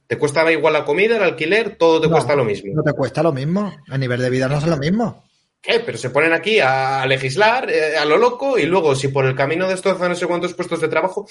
Te 0.08 0.18
cuesta 0.18 0.52
igual 0.52 0.74
la 0.74 0.84
comida, 0.84 1.18
el 1.18 1.24
alquiler, 1.24 1.76
todo 1.78 2.02
te 2.02 2.08
No, 2.08 2.14
cuesta 2.14 2.36
lo 2.36 2.44
mismo. 2.44 2.74
No 2.74 2.82
te 2.84 2.94
cuesta 2.94 3.22
lo 3.22 3.32
mismo. 3.32 3.72
El 3.92 4.00
nivel 4.00 4.20
de 4.22 4.30
vida 4.32 4.48
no 4.48 4.58
es 4.58 4.66
lo 4.66 4.78
mismo. 4.78 5.24
¿Qué? 5.62 5.80
Pero 5.86 5.98
se 5.98 6.10
ponen 6.10 6.34
aquí 6.34 6.60
a 6.60 7.06
legislar 7.08 7.70
eh, 7.70 7.98
a 7.98 8.06
lo 8.06 8.18
loco 8.18 8.58
y 8.58 8.66
luego, 8.66 8.96
si 8.96 9.08
por 9.10 9.26
el 9.26 9.36
camino 9.36 9.68
de 9.68 9.76
estos 9.76 10.00
no 10.00 10.16
sé 10.16 10.26
cuántos 10.28 10.54
puestos 10.56 10.82
de 10.82 10.88
trabajo 10.88 11.28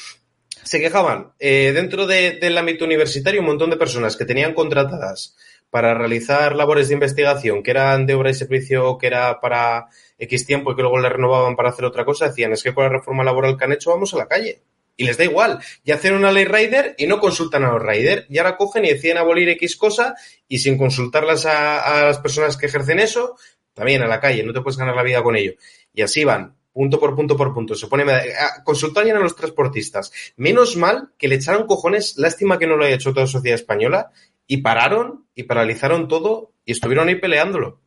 se 0.62 0.80
quejaban 0.80 1.32
eh, 1.40 1.72
dentro 1.74 2.06
de- 2.06 2.38
del 2.40 2.56
ámbito 2.56 2.84
universitario 2.84 3.40
un 3.40 3.46
montón 3.46 3.70
de 3.70 3.76
personas 3.76 4.16
que 4.16 4.24
tenían 4.24 4.54
contratadas 4.54 5.36
para 5.70 5.94
realizar 5.94 6.54
labores 6.56 6.88
de 6.88 6.94
investigación 6.94 7.62
que 7.62 7.72
eran 7.72 8.06
de 8.06 8.14
obra 8.14 8.30
y 8.30 8.34
servicio, 8.34 8.96
que 8.96 9.08
era 9.08 9.40
para 9.40 9.86
X 10.18 10.46
tiempo 10.46 10.72
y 10.72 10.76
que 10.76 10.82
luego 10.82 10.98
le 10.98 11.08
renovaban 11.08 11.56
para 11.56 11.70
hacer 11.70 11.84
otra 11.84 12.04
cosa, 12.04 12.28
decían, 12.28 12.52
es 12.52 12.62
que 12.62 12.74
con 12.74 12.84
la 12.84 12.90
reforma 12.90 13.24
laboral 13.24 13.56
que 13.56 13.64
han 13.64 13.72
hecho 13.72 13.90
vamos 13.90 14.14
a 14.14 14.18
la 14.18 14.26
calle. 14.26 14.62
Y 14.96 15.04
les 15.04 15.18
da 15.18 15.24
igual. 15.24 15.58
Y 15.82 15.90
hacen 15.90 16.14
una 16.14 16.30
ley 16.30 16.44
Rider 16.44 16.94
y 16.98 17.06
no 17.06 17.18
consultan 17.18 17.64
a 17.64 17.72
los 17.72 17.82
Rider. 17.82 18.26
Y 18.28 18.38
ahora 18.38 18.56
cogen 18.56 18.84
y 18.84 18.90
deciden 18.90 19.18
abolir 19.18 19.48
X 19.48 19.76
cosa 19.76 20.14
y 20.46 20.58
sin 20.58 20.78
consultarlas 20.78 21.46
a, 21.46 22.04
las 22.04 22.18
personas 22.18 22.56
que 22.56 22.66
ejercen 22.66 23.00
eso, 23.00 23.36
también 23.72 24.02
a 24.02 24.06
la 24.06 24.20
calle, 24.20 24.44
no 24.44 24.52
te 24.52 24.60
puedes 24.60 24.78
ganar 24.78 24.94
la 24.94 25.02
vida 25.02 25.20
con 25.22 25.34
ello. 25.34 25.54
Y 25.92 26.02
así 26.02 26.22
van, 26.22 26.54
punto 26.72 27.00
por 27.00 27.16
punto 27.16 27.36
por 27.36 27.52
punto. 27.52 27.74
Se 27.74 27.88
pone 27.88 28.04
a 28.12 28.62
consultar 28.62 29.04
ya 29.04 29.16
a 29.16 29.18
los 29.18 29.34
transportistas. 29.34 30.12
Menos 30.36 30.76
mal 30.76 31.10
que 31.18 31.26
le 31.26 31.36
echaron 31.36 31.66
cojones, 31.66 32.16
lástima 32.16 32.58
que 32.58 32.68
no 32.68 32.76
lo 32.76 32.84
haya 32.84 32.94
hecho 32.94 33.10
toda 33.10 33.26
la 33.26 33.32
sociedad 33.32 33.58
española, 33.58 34.12
y 34.46 34.58
pararon 34.58 35.26
y 35.34 35.44
paralizaron 35.44 36.08
todo 36.08 36.52
y 36.64 36.72
estuvieron 36.72 37.08
ahí 37.08 37.16
peleándolo. 37.16 37.80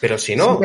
Pero 0.00 0.18
si 0.18 0.36
no, 0.36 0.60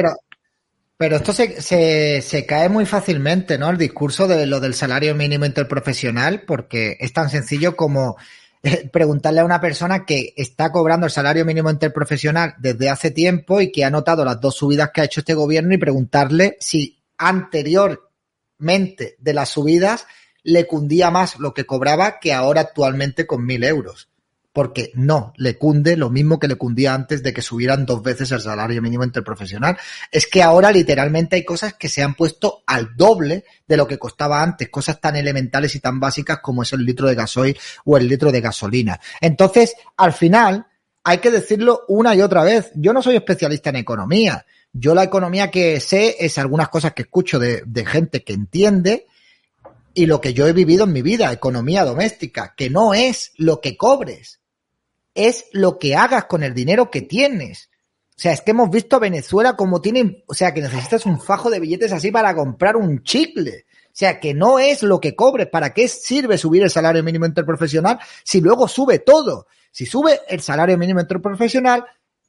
pero 1.01 1.15
esto 1.15 1.33
se, 1.33 2.21
se, 2.21 2.45
cae 2.45 2.69
muy 2.69 2.85
fácilmente, 2.85 3.57
¿no? 3.57 3.71
El 3.71 3.79
discurso 3.79 4.27
de 4.27 4.45
lo 4.45 4.59
del 4.59 4.75
salario 4.75 5.15
mínimo 5.15 5.47
interprofesional, 5.47 6.43
porque 6.43 6.95
es 6.99 7.11
tan 7.11 7.31
sencillo 7.31 7.75
como 7.75 8.17
eh, 8.61 8.87
preguntarle 8.93 9.39
a 9.39 9.45
una 9.45 9.59
persona 9.59 10.05
que 10.05 10.35
está 10.37 10.71
cobrando 10.71 11.07
el 11.07 11.11
salario 11.11 11.43
mínimo 11.43 11.71
interprofesional 11.71 12.53
desde 12.59 12.91
hace 12.91 13.09
tiempo 13.09 13.61
y 13.61 13.71
que 13.71 13.83
ha 13.83 13.89
notado 13.89 14.23
las 14.23 14.39
dos 14.39 14.57
subidas 14.57 14.91
que 14.93 15.01
ha 15.01 15.05
hecho 15.05 15.21
este 15.21 15.33
gobierno 15.33 15.73
y 15.73 15.79
preguntarle 15.79 16.55
si 16.59 16.99
anteriormente 17.17 19.15
de 19.17 19.33
las 19.33 19.49
subidas 19.49 20.05
le 20.43 20.67
cundía 20.67 21.09
más 21.09 21.39
lo 21.39 21.55
que 21.55 21.65
cobraba 21.65 22.19
que 22.19 22.31
ahora 22.31 22.61
actualmente 22.61 23.25
con 23.25 23.43
mil 23.43 23.63
euros 23.63 24.10
porque 24.53 24.91
no 24.95 25.33
le 25.37 25.57
cunde 25.57 25.95
lo 25.95 26.09
mismo 26.09 26.39
que 26.39 26.47
le 26.47 26.55
cundía 26.55 26.93
antes 26.93 27.23
de 27.23 27.33
que 27.33 27.41
subieran 27.41 27.85
dos 27.85 28.03
veces 28.03 28.31
el 28.31 28.41
salario 28.41 28.81
mínimo 28.81 29.03
interprofesional. 29.03 29.77
Es 30.11 30.27
que 30.27 30.43
ahora 30.43 30.71
literalmente 30.71 31.37
hay 31.37 31.45
cosas 31.45 31.75
que 31.75 31.87
se 31.87 32.03
han 32.03 32.15
puesto 32.15 32.63
al 32.67 32.95
doble 32.95 33.45
de 33.67 33.77
lo 33.77 33.87
que 33.87 33.97
costaba 33.97 34.43
antes, 34.43 34.69
cosas 34.69 34.99
tan 34.99 35.15
elementales 35.15 35.75
y 35.75 35.79
tan 35.79 35.99
básicas 35.99 36.39
como 36.39 36.63
es 36.63 36.73
el 36.73 36.85
litro 36.85 37.07
de 37.07 37.15
gasoil 37.15 37.57
o 37.85 37.97
el 37.97 38.07
litro 38.07 38.31
de 38.31 38.41
gasolina. 38.41 38.99
Entonces, 39.21 39.75
al 39.95 40.11
final, 40.11 40.67
hay 41.03 41.19
que 41.19 41.31
decirlo 41.31 41.85
una 41.87 42.13
y 42.13 42.21
otra 42.21 42.43
vez. 42.43 42.71
Yo 42.75 42.91
no 42.91 43.01
soy 43.01 43.15
especialista 43.15 43.69
en 43.69 43.77
economía. 43.77 44.45
Yo 44.73 44.93
la 44.93 45.03
economía 45.03 45.49
que 45.49 45.79
sé 45.79 46.17
es 46.19 46.37
algunas 46.37 46.69
cosas 46.69 46.93
que 46.93 47.03
escucho 47.03 47.39
de, 47.39 47.63
de 47.65 47.85
gente 47.85 48.23
que 48.23 48.33
entiende 48.33 49.07
y 49.93 50.05
lo 50.05 50.21
que 50.21 50.33
yo 50.33 50.47
he 50.47 50.53
vivido 50.53 50.85
en 50.85 50.93
mi 50.93 51.01
vida, 51.01 51.31
economía 51.31 51.83
doméstica, 51.83 52.53
que 52.55 52.69
no 52.69 52.93
es 52.93 53.33
lo 53.37 53.59
que 53.59 53.75
cobres, 53.75 54.40
es 55.15 55.45
lo 55.51 55.77
que 55.79 55.95
hagas 55.95 56.25
con 56.25 56.43
el 56.43 56.53
dinero 56.53 56.89
que 56.89 57.01
tienes. 57.01 57.69
O 58.09 58.21
sea, 58.21 58.33
es 58.33 58.41
que 58.41 58.51
hemos 58.51 58.69
visto 58.69 58.97
a 58.97 58.99
Venezuela 58.99 59.55
como 59.55 59.81
tienen, 59.81 60.23
o 60.27 60.33
sea, 60.33 60.53
que 60.53 60.61
necesitas 60.61 61.05
un 61.05 61.19
fajo 61.19 61.49
de 61.49 61.59
billetes 61.59 61.91
así 61.91 62.11
para 62.11 62.35
comprar 62.35 62.75
un 62.75 63.03
chicle. 63.03 63.65
O 63.87 63.93
sea, 63.93 64.19
que 64.19 64.33
no 64.33 64.59
es 64.59 64.83
lo 64.83 64.99
que 64.99 65.15
cobres. 65.15 65.47
¿Para 65.47 65.73
qué 65.73 65.87
sirve 65.87 66.37
subir 66.37 66.63
el 66.63 66.69
salario 66.69 67.03
mínimo 67.03 67.25
interprofesional 67.25 67.99
si 68.23 68.39
luego 68.39 68.67
sube 68.67 68.99
todo? 68.99 69.47
Si 69.71 69.85
sube 69.85 70.21
el 70.29 70.41
salario 70.41 70.77
mínimo 70.77 71.01
interprofesional, 71.01 71.85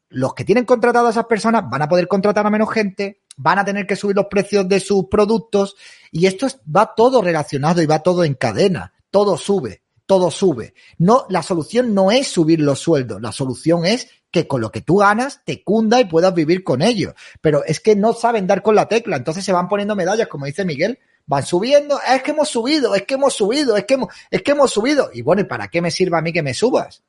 los 0.08 0.34
que 0.34 0.44
tienen 0.44 0.64
contratado 0.64 1.06
a 1.06 1.10
esas 1.10 1.26
personas 1.26 1.64
van 1.70 1.82
a 1.82 1.88
poder 1.88 2.08
contratar 2.08 2.46
a 2.46 2.50
menos 2.50 2.70
gente, 2.70 3.20
van 3.36 3.58
a 3.58 3.64
tener 3.64 3.86
que 3.86 3.96
subir 3.96 4.16
los 4.16 4.26
precios 4.26 4.68
de 4.68 4.80
sus 4.80 5.06
productos 5.08 5.76
y 6.10 6.26
esto 6.26 6.46
es- 6.46 6.58
va 6.74 6.94
todo 6.94 7.22
relacionado 7.22 7.80
y 7.82 7.86
va 7.86 8.02
todo 8.02 8.24
en 8.24 8.34
cadena. 8.34 8.92
Todo 9.10 9.36
sube, 9.36 9.81
todo 10.12 10.30
sube. 10.30 10.74
No, 10.98 11.24
la 11.30 11.42
solución 11.42 11.94
no 11.94 12.10
es 12.10 12.28
subir 12.28 12.60
los 12.60 12.80
sueldos, 12.80 13.22
la 13.22 13.32
solución 13.32 13.86
es 13.86 14.08
que 14.30 14.46
con 14.46 14.60
lo 14.60 14.70
que 14.70 14.82
tú 14.82 14.98
ganas 14.98 15.40
te 15.46 15.64
cunda 15.64 16.00
y 16.00 16.04
puedas 16.04 16.34
vivir 16.34 16.62
con 16.64 16.82
ello. 16.82 17.14
Pero 17.40 17.64
es 17.64 17.80
que 17.80 17.96
no 17.96 18.12
saben 18.12 18.46
dar 18.46 18.60
con 18.60 18.74
la 18.74 18.88
tecla, 18.88 19.16
entonces 19.16 19.42
se 19.42 19.52
van 19.54 19.68
poniendo 19.68 19.96
medallas, 19.96 20.28
como 20.28 20.44
dice 20.44 20.66
Miguel, 20.66 20.98
van 21.24 21.46
subiendo, 21.46 21.98
"Ah, 22.06 22.16
es 22.16 22.22
que 22.22 22.32
hemos 22.32 22.50
subido, 22.50 22.94
es 22.94 23.04
que 23.04 23.14
hemos 23.14 23.32
subido, 23.32 23.74
es 23.74 23.86
que 23.86 23.94
hemos, 23.94 24.12
es 24.30 24.42
que 24.42 24.50
hemos 24.50 24.70
subido. 24.70 25.08
Y 25.14 25.22
bueno, 25.22 25.40
¿y 25.40 25.44
para 25.46 25.68
qué 25.68 25.80
me 25.80 25.90
sirve 25.90 26.18
a 26.18 26.20
mí 26.20 26.30
que 26.30 26.42
me 26.42 26.52
subas? 26.52 27.02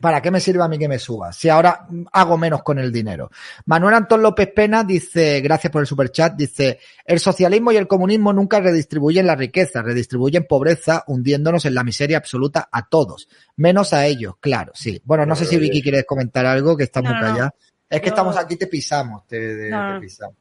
¿Para 0.00 0.20
qué 0.20 0.30
me 0.30 0.40
sirve 0.40 0.62
a 0.62 0.68
mí 0.68 0.76
que 0.78 0.88
me 0.88 0.98
subas? 0.98 1.36
Si 1.36 1.48
ahora 1.48 1.86
hago 2.12 2.36
menos 2.36 2.62
con 2.62 2.78
el 2.78 2.90
dinero. 2.92 3.30
Manuel 3.66 3.94
Antón 3.94 4.22
López 4.22 4.48
Pena 4.54 4.82
dice, 4.84 5.40
gracias 5.40 5.70
por 5.72 5.80
el 5.82 5.86
superchat, 5.86 6.34
dice, 6.34 6.80
el 7.04 7.20
socialismo 7.20 7.70
y 7.72 7.76
el 7.76 7.86
comunismo 7.86 8.32
nunca 8.32 8.60
redistribuyen 8.60 9.26
la 9.26 9.36
riqueza, 9.36 9.82
redistribuyen 9.82 10.46
pobreza, 10.48 11.04
hundiéndonos 11.06 11.64
en 11.64 11.74
la 11.74 11.84
miseria 11.84 12.16
absoluta 12.18 12.68
a 12.72 12.88
todos, 12.88 13.28
menos 13.56 13.92
a 13.92 14.04
ellos, 14.06 14.34
claro, 14.40 14.72
sí. 14.74 15.00
Bueno, 15.04 15.24
no 15.26 15.36
sé 15.36 15.44
si 15.44 15.56
Vicky 15.58 15.80
quieres 15.80 16.04
comentar 16.06 16.44
algo, 16.44 16.76
que 16.76 16.84
está 16.84 17.00
No, 17.00 17.10
muy 17.10 17.20
no, 17.20 17.20
no. 17.20 17.32
callada. 17.32 17.54
Es 17.88 18.00
que 18.00 18.08
No. 18.10 18.16
estamos 18.16 18.36
aquí, 18.36 18.56
te 18.56 18.66
pisamos, 18.66 19.26
te, 19.28 19.38
te- 19.38 19.70
te 19.70 20.00
pisamos. 20.00 20.36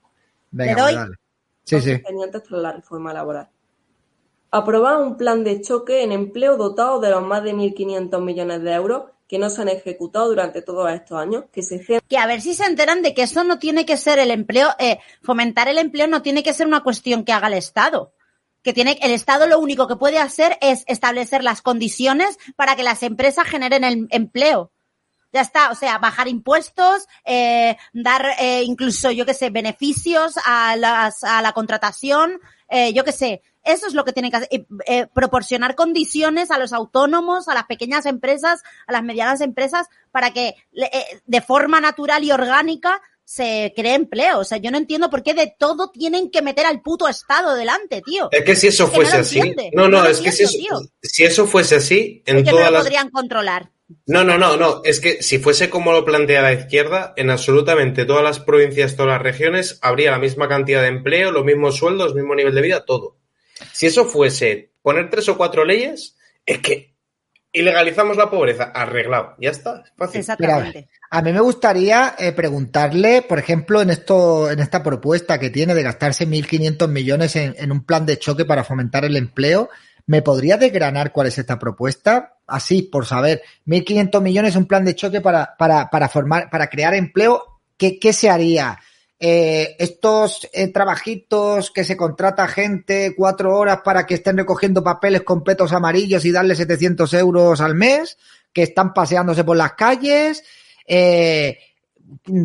Venga, 0.52 0.74
¿Le 0.76 0.82
doy? 0.82 0.94
pues 0.94 0.96
dale. 1.06 1.16
Sí, 1.64 1.80
sí. 1.80 1.98
pendientes 2.00 2.44
tras 2.44 2.60
la 2.60 2.72
reforma 2.74 3.14
laboral. 3.14 3.50
Aprobar 4.52 4.98
un 4.98 5.16
plan 5.18 5.44
de 5.44 5.62
choque 5.62 6.04
en 6.04 6.12
empleo 6.12 6.58
dotado 6.58 7.00
de 7.00 7.10
los 7.10 7.24
más 7.24 7.44
de 7.44 7.54
1.500 7.54 8.22
millones 8.22 8.62
de 8.62 8.74
euros 8.74 9.04
que 9.28 9.40
no 9.40 9.50
se 9.50 9.62
han 9.62 9.70
ejecutado 9.70 10.28
durante 10.28 10.62
todos 10.62 10.92
estos 10.92 11.20
años, 11.20 11.46
que 11.52 11.64
se 11.64 11.84
que 12.08 12.18
a 12.18 12.28
ver 12.28 12.42
si 12.42 12.54
se 12.54 12.66
enteran 12.66 13.02
de 13.02 13.14
que 13.14 13.24
esto 13.24 13.44
no 13.44 13.60
tiene 13.60 13.86
que 13.86 13.98
ser 13.98 14.20
el 14.20 14.32
empleo, 14.32 14.70
eh, 14.80 15.00
fomentar 15.22 15.68
el 15.68 15.78
empleo 15.78 16.08
no 16.08 16.22
tiene 16.22 16.44
que 16.44 16.54
ser 16.54 16.68
una 16.68 16.84
cuestión 16.84 17.24
que 17.24 17.34
haga 17.34 17.48
el 17.48 17.54
Estado. 17.54 18.14
Que 18.62 18.74
tiene, 18.74 18.98
el 19.02 19.12
Estado 19.12 19.48
lo 19.48 19.60
único 19.60 19.88
que 19.88 19.98
puede 19.98 20.20
hacer 20.20 20.58
es 20.62 20.84
establecer 20.88 21.44
las 21.44 21.62
condiciones 21.62 22.38
para 22.56 22.76
que 22.76 22.84
las 22.84 23.04
empresas 23.04 23.48
generen 23.48 23.84
el 23.84 24.08
empleo. 24.12 24.72
Ya 25.34 25.42
está, 25.42 25.72
o 25.72 25.76
sea, 25.76 25.98
bajar 25.98 26.28
impuestos, 26.28 27.08
eh, 27.26 27.76
dar 27.92 28.36
eh, 28.40 28.62
incluso, 28.64 29.10
yo 29.10 29.26
qué 29.26 29.34
sé, 29.34 29.50
beneficios 29.50 30.36
a, 30.46 30.76
las, 30.76 31.24
a 31.24 31.42
la 31.42 31.54
contratación, 31.54 32.40
eh, 32.70 32.94
yo 32.94 33.04
qué 33.04 33.12
sé. 33.12 33.42
Eso 33.64 33.88
es 33.88 33.94
lo 33.94 34.04
que 34.04 34.14
tiene 34.14 34.30
que 34.30 34.38
hacer, 34.38 34.50
eh, 34.52 34.66
eh, 34.88 35.08
proporcionar 35.14 35.76
condiciones 35.76 36.52
a 36.52 36.58
los 36.58 36.74
autónomos, 36.74 37.48
a 37.48 37.54
las 37.54 37.66
pequeñas 37.66 38.06
empresas, 38.06 38.62
a 38.88 38.92
las 38.92 39.04
medianas 39.04 39.42
empresas, 39.42 39.88
para 40.12 40.32
que 40.32 40.56
eh, 40.74 40.90
de 41.26 41.42
forma 41.42 41.80
natural 41.80 42.24
y 42.24 42.32
orgánica 42.32 43.02
se 43.26 43.72
cree 43.76 43.96
empleo. 43.96 44.40
O 44.40 44.44
sea, 44.44 44.58
yo 44.58 44.70
no 44.70 44.78
entiendo 44.78 45.10
por 45.10 45.24
qué 45.24 45.34
de 45.34 45.56
todo 45.58 45.90
tienen 45.92 46.30
que 46.30 46.42
meter 46.42 46.66
al 46.66 46.82
puto 46.82 47.08
Estado 47.08 47.56
delante, 47.56 48.02
tío. 48.02 48.28
Es 48.32 48.44
que 48.44 48.56
si 48.56 48.68
eso 48.68 48.84
Es 48.86 48.90
que 48.90 48.96
fuese 48.98 49.16
no 49.16 49.22
así. 49.22 49.40
entiende, 49.40 49.72
No, 49.74 49.88
no, 49.88 50.04
no 50.04 50.10
es 50.10 50.20
que 50.20 50.32
si 50.32 50.44
eso, 50.44 50.54
entiendo, 50.54 50.82
si 51.02 51.24
eso 51.24 51.48
fuese 51.48 51.76
así, 51.78 52.22
en 52.26 52.44
que 52.44 52.52
no 52.52 52.58
todas 52.58 52.66
lo 52.66 52.72
las. 52.74 52.84
podrían 52.84 53.10
controlar. 53.10 53.72
No, 54.08 54.24
no, 54.24 54.38
no, 54.38 54.58
no. 54.58 54.82
Es 54.84 55.00
que 55.00 55.22
si 55.22 55.40
fuese 55.40 55.70
como 55.70 55.92
lo 55.92 56.04
plantea 56.04 56.42
la 56.42 56.54
izquierda, 56.54 57.14
en 57.16 57.30
absolutamente 57.30 58.06
todas 58.06 58.24
las 58.24 58.40
provincias, 58.40 58.96
todas 58.96 59.14
las 59.14 59.22
regiones, 59.22 59.80
habría 59.82 60.12
la 60.12 60.20
misma 60.20 60.48
cantidad 60.48 60.82
de 60.82 60.88
empleo, 60.88 61.32
los 61.32 61.46
mismos 61.46 61.78
sueldos, 61.78 62.16
mismo 62.16 62.36
nivel 62.36 62.56
de 62.56 62.62
vida, 62.62 62.86
todo. 62.86 63.18
Si 63.72 63.86
eso 63.86 64.06
fuese 64.06 64.72
poner 64.82 65.10
tres 65.10 65.30
o 65.30 65.38
cuatro 65.38 65.66
leyes, 65.66 66.18
es 66.46 66.60
que 66.60 66.94
ilegalizamos 67.54 68.18
la 68.18 68.30
pobreza, 68.30 68.66
arreglado. 68.66 69.36
Ya 69.40 69.52
está, 69.52 69.84
es 69.86 69.94
fácil. 69.96 70.20
Exactamente. 70.22 70.90
A 71.12 71.22
mí 71.22 71.32
me 71.32 71.40
gustaría 71.40 72.16
eh, 72.18 72.32
preguntarle, 72.32 73.22
por 73.22 73.38
ejemplo, 73.38 73.82
en 73.82 73.92
esto, 73.92 74.50
en 74.50 74.60
esta 74.60 74.82
propuesta 74.82 75.40
que 75.40 75.52
tiene 75.52 75.76
de 75.76 75.84
gastarse 75.84 76.28
1.500 76.28 76.88
millones 76.88 77.36
en, 77.36 77.56
en 77.58 77.72
un 77.72 77.86
plan 77.86 78.06
de 78.06 78.18
choque 78.18 78.46
para 78.46 78.64
fomentar 78.64 79.06
el 79.06 79.16
empleo, 79.16 79.70
¿me 80.08 80.24
podría 80.24 80.58
desgranar 80.58 81.12
cuál 81.12 81.28
es 81.28 81.38
esta 81.38 81.60
propuesta? 81.60 82.38
Así, 82.48 82.82
por 82.82 83.06
saber, 83.06 83.44
1.500 83.68 84.22
millones, 84.22 84.56
un 84.56 84.66
plan 84.66 84.84
de 84.84 84.96
choque 84.96 85.22
para, 85.22 85.56
para, 85.58 85.90
para 85.92 86.10
formar, 86.10 86.50
para 86.50 86.68
crear 86.68 86.96
empleo, 86.96 87.62
¿qué, 87.78 88.00
qué 88.00 88.12
se 88.12 88.30
haría? 88.30 88.80
Eh, 89.20 89.76
estos 89.80 90.50
eh, 90.52 90.68
trabajitos 90.68 91.72
que 91.72 91.86
se 91.86 91.96
contrata 91.96 92.48
gente 92.48 93.14
cuatro 93.16 93.58
horas 93.58 93.80
para 93.84 94.06
que 94.06 94.16
estén 94.16 94.38
recogiendo 94.38 94.84
papeles 94.84 95.22
completos 95.22 95.72
amarillos 95.72 96.26
y 96.26 96.32
darle 96.32 96.56
700 96.56 97.14
euros 97.14 97.62
al 97.62 97.76
mes, 97.76 98.18
que 98.52 98.64
están 98.64 98.94
paseándose 98.94 99.44
por 99.44 99.56
las 99.56 99.74
calles, 99.74 100.44
eh, 100.86 101.58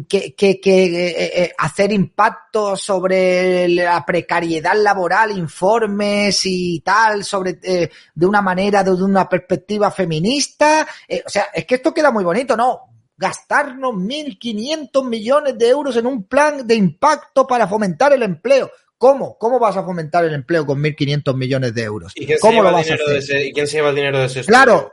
que, 0.08 0.34
que, 0.34 0.60
que 0.60 1.52
hacer 1.58 1.92
impacto 1.92 2.76
sobre 2.76 3.68
la 3.68 4.06
precariedad 4.06 4.76
laboral, 4.76 5.36
informes 5.36 6.40
y 6.44 6.80
tal, 6.80 7.24
sobre 7.24 7.54
de 7.54 8.26
una 8.26 8.40
manera, 8.40 8.84
de 8.84 8.92
una 8.92 9.28
perspectiva 9.28 9.90
feminista. 9.90 10.86
O 11.26 11.28
sea, 11.28 11.48
es 11.52 11.66
que 11.66 11.74
esto 11.74 11.92
queda 11.92 12.10
muy 12.10 12.24
bonito, 12.24 12.56
¿no? 12.56 12.87
Gastarnos 13.18 13.94
1.500 13.94 15.04
millones 15.06 15.58
de 15.58 15.68
euros 15.68 15.96
en 15.96 16.06
un 16.06 16.24
plan 16.24 16.66
de 16.66 16.74
impacto 16.76 17.46
para 17.46 17.66
fomentar 17.68 18.12
el 18.12 18.22
empleo. 18.22 18.70
¿Cómo? 18.96 19.36
¿Cómo 19.38 19.58
vas 19.58 19.76
a 19.76 19.84
fomentar 19.84 20.24
el 20.24 20.34
empleo 20.34 20.64
con 20.64 20.80
1.500 20.82 21.36
millones 21.36 21.74
de 21.74 21.82
euros? 21.82 22.12
¿Y 22.16 22.26
quién, 22.26 22.38
se 22.38 22.40
¿Cómo 22.40 22.54
lleva 22.62 22.64
lo 22.64 22.68
el 22.70 22.74
vas 22.76 22.90
a 22.90 22.94
dinero 22.94 23.10
de 23.10 23.18
hacer? 23.18 23.36
ese, 23.36 23.46
¿Y 23.48 23.52
quién 23.52 23.66
se 23.66 23.76
lleva 23.76 23.90
el 23.90 23.94
dinero 23.96 24.18
de 24.18 24.26
ese 24.26 24.40
estudio? 24.40 24.56
Claro, 24.56 24.92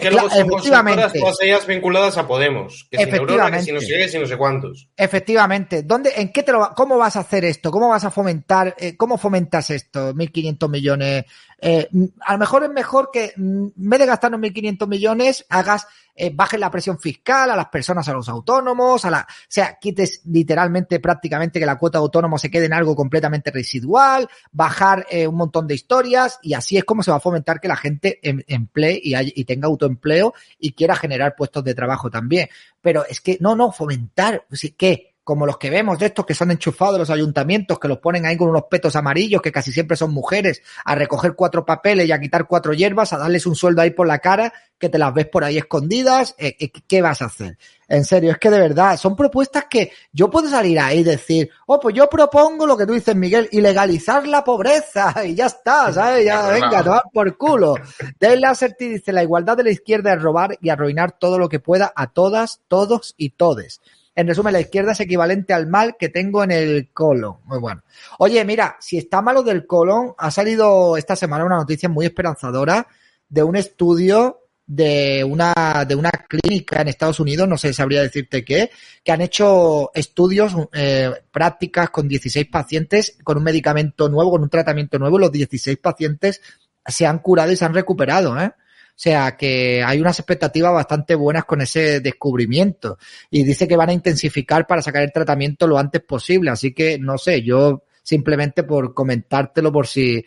que 0.00 0.10
luego 0.10 0.28
cla- 0.28 0.30
son 0.32 0.46
efectivamente. 0.46 1.18
todas 1.20 1.42
ellas 1.42 1.66
vinculadas 1.66 2.16
a 2.18 2.26
Podemos. 2.28 2.86
Que 2.90 3.04
si 3.04 3.10
Neurona, 3.10 3.50
que 3.50 3.62
si 3.62 3.72
no 3.72 3.80
sé 3.80 3.86
qué, 3.88 3.98
que 3.98 4.08
si 4.08 4.18
no 4.20 4.26
sé 4.26 4.36
cuántos. 4.36 4.88
Efectivamente. 4.96 5.82
¿Dónde, 5.84 6.12
en 6.16 6.32
qué 6.32 6.42
te 6.42 6.52
lo, 6.52 6.60
va- 6.60 6.74
cómo 6.74 6.96
vas 6.96 7.16
a 7.16 7.20
hacer 7.20 7.44
esto? 7.44 7.70
¿Cómo 7.72 7.88
vas 7.88 8.04
a 8.04 8.10
fomentar, 8.10 8.74
eh, 8.78 8.96
cómo 8.96 9.18
fomentas 9.18 9.70
esto? 9.70 10.12
1.500 10.14 10.68
millones. 10.68 11.24
Eh, 11.66 11.88
a 12.20 12.34
lo 12.34 12.38
mejor 12.38 12.62
es 12.64 12.68
mejor 12.68 13.08
que, 13.10 13.32
mm, 13.34 13.66
en 13.74 13.88
vez 13.90 13.98
de 14.00 14.04
gastarnos 14.04 14.38
1.500 14.38 14.86
millones, 14.86 15.46
hagas, 15.48 15.86
eh, 16.14 16.30
bajes 16.30 16.60
la 16.60 16.70
presión 16.70 16.98
fiscal 16.98 17.50
a 17.50 17.56
las 17.56 17.68
personas, 17.68 18.06
a 18.06 18.12
los 18.12 18.28
autónomos, 18.28 19.06
a 19.06 19.10
la, 19.10 19.20
o 19.20 19.46
sea, 19.48 19.78
quites 19.80 20.20
literalmente 20.26 21.00
prácticamente 21.00 21.58
que 21.58 21.64
la 21.64 21.78
cuota 21.78 21.96
de 21.96 22.02
autónomo 22.02 22.36
se 22.36 22.50
quede 22.50 22.66
en 22.66 22.74
algo 22.74 22.94
completamente 22.94 23.50
residual, 23.50 24.28
bajar 24.52 25.06
eh, 25.08 25.26
un 25.26 25.36
montón 25.36 25.66
de 25.66 25.74
historias 25.74 26.38
y 26.42 26.52
así 26.52 26.76
es 26.76 26.84
como 26.84 27.02
se 27.02 27.10
va 27.10 27.16
a 27.16 27.20
fomentar 27.20 27.58
que 27.60 27.68
la 27.68 27.76
gente 27.76 28.20
em- 28.22 28.42
emplee 28.46 29.00
y, 29.02 29.14
y 29.16 29.44
tenga 29.46 29.66
autoempleo 29.66 30.34
y 30.58 30.72
quiera 30.72 30.96
generar 30.96 31.34
puestos 31.34 31.64
de 31.64 31.74
trabajo 31.74 32.10
también. 32.10 32.50
Pero 32.82 33.06
es 33.08 33.22
que, 33.22 33.38
no, 33.40 33.56
no, 33.56 33.72
fomentar, 33.72 34.44
¿qué? 34.76 35.13
Como 35.24 35.46
los 35.46 35.58
que 35.58 35.70
vemos 35.70 35.98
de 35.98 36.06
estos 36.06 36.26
que 36.26 36.34
son 36.34 36.50
enchufados 36.50 36.94
de 36.94 36.98
los 37.00 37.10
ayuntamientos, 37.10 37.78
que 37.78 37.88
los 37.88 37.98
ponen 37.98 38.26
ahí 38.26 38.36
con 38.36 38.50
unos 38.50 38.64
petos 38.70 38.94
amarillos, 38.94 39.42
que 39.42 39.50
casi 39.50 39.72
siempre 39.72 39.96
son 39.96 40.12
mujeres, 40.12 40.62
a 40.84 40.94
recoger 40.94 41.34
cuatro 41.34 41.64
papeles 41.64 42.06
y 42.06 42.12
a 42.12 42.20
quitar 42.20 42.46
cuatro 42.46 42.72
hierbas, 42.72 43.12
a 43.12 43.18
darles 43.18 43.46
un 43.46 43.56
sueldo 43.56 43.82
ahí 43.82 43.90
por 43.90 44.06
la 44.06 44.18
cara, 44.18 44.52
que 44.78 44.88
te 44.88 44.98
las 44.98 45.14
ves 45.14 45.26
por 45.26 45.44
ahí 45.44 45.56
escondidas, 45.56 46.34
eh, 46.38 46.56
eh, 46.58 46.70
¿qué 46.86 47.00
vas 47.00 47.22
a 47.22 47.26
hacer? 47.26 47.56
En 47.88 48.04
serio, 48.04 48.32
es 48.32 48.38
que 48.38 48.50
de 48.50 48.58
verdad, 48.58 48.96
son 48.96 49.14
propuestas 49.14 49.64
que 49.68 49.92
yo 50.12 50.30
puedo 50.30 50.48
salir 50.48 50.78
ahí 50.78 50.98
y 50.98 51.04
decir, 51.04 51.50
oh, 51.66 51.78
pues 51.78 51.94
yo 51.94 52.08
propongo 52.08 52.66
lo 52.66 52.76
que 52.76 52.86
tú 52.86 52.92
dices, 52.92 53.14
Miguel, 53.14 53.48
ilegalizar 53.52 54.26
la 54.26 54.42
pobreza, 54.42 55.14
y 55.24 55.34
ya 55.34 55.46
está, 55.46 55.92
¿sabes? 55.92 56.24
Ya, 56.24 56.48
venga, 56.48 56.82
tomar 56.82 57.02
por 57.12 57.36
culo. 57.36 57.74
Dale 58.18 58.36
Lasserty 58.38 58.88
dice, 58.88 59.12
la 59.12 59.22
igualdad 59.22 59.56
de 59.56 59.64
la 59.64 59.70
izquierda 59.70 60.12
es 60.12 60.20
robar 60.20 60.58
y 60.60 60.70
arruinar 60.70 61.12
todo 61.12 61.38
lo 61.38 61.48
que 61.48 61.60
pueda 61.60 61.92
a 61.94 62.08
todas, 62.08 62.60
todos 62.68 63.14
y 63.16 63.30
todes. 63.30 63.80
En 64.16 64.28
resumen, 64.28 64.52
la 64.52 64.60
izquierda 64.60 64.92
es 64.92 65.00
equivalente 65.00 65.52
al 65.52 65.66
mal 65.66 65.96
que 65.98 66.08
tengo 66.08 66.44
en 66.44 66.52
el 66.52 66.90
colon. 66.92 67.38
Muy 67.44 67.58
bueno. 67.58 67.82
Oye, 68.18 68.44
mira, 68.44 68.76
si 68.80 68.96
está 68.96 69.22
malo 69.22 69.42
del 69.42 69.66
colon, 69.66 70.14
ha 70.18 70.30
salido 70.30 70.96
esta 70.96 71.16
semana 71.16 71.44
una 71.44 71.56
noticia 71.56 71.88
muy 71.88 72.06
esperanzadora 72.06 72.86
de 73.28 73.42
un 73.42 73.56
estudio 73.56 74.40
de 74.66 75.24
una, 75.24 75.52
de 75.86 75.94
una 75.94 76.10
clínica 76.10 76.80
en 76.80 76.88
Estados 76.88 77.20
Unidos, 77.20 77.46
no 77.46 77.58
sé, 77.58 77.74
sabría 77.74 78.00
decirte 78.00 78.44
qué, 78.44 78.70
que 79.02 79.12
han 79.12 79.20
hecho 79.20 79.90
estudios, 79.94 80.54
eh, 80.72 81.12
prácticas 81.30 81.90
con 81.90 82.08
16 82.08 82.46
pacientes 82.46 83.18
con 83.22 83.36
un 83.36 83.44
medicamento 83.44 84.08
nuevo, 84.08 84.30
con 84.30 84.42
un 84.42 84.48
tratamiento 84.48 84.98
nuevo, 84.98 85.18
los 85.18 85.32
16 85.32 85.76
pacientes 85.78 86.40
se 86.86 87.06
han 87.06 87.18
curado 87.18 87.52
y 87.52 87.56
se 87.56 87.64
han 87.64 87.74
recuperado, 87.74 88.38
¿eh? 88.40 88.52
O 88.96 88.96
sea 89.04 89.36
que 89.36 89.82
hay 89.84 90.00
unas 90.00 90.18
expectativas 90.20 90.72
bastante 90.72 91.16
buenas 91.16 91.44
con 91.44 91.60
ese 91.60 91.98
descubrimiento. 92.00 92.96
Y 93.28 93.42
dice 93.42 93.66
que 93.66 93.76
van 93.76 93.88
a 93.88 93.92
intensificar 93.92 94.66
para 94.68 94.82
sacar 94.82 95.02
el 95.02 95.12
tratamiento 95.12 95.66
lo 95.66 95.78
antes 95.78 96.00
posible. 96.02 96.50
Así 96.50 96.72
que 96.72 96.98
no 96.98 97.18
sé, 97.18 97.42
yo 97.42 97.82
simplemente 98.02 98.62
por 98.62 98.94
comentártelo 98.94 99.72
por 99.72 99.86
si 99.88 100.24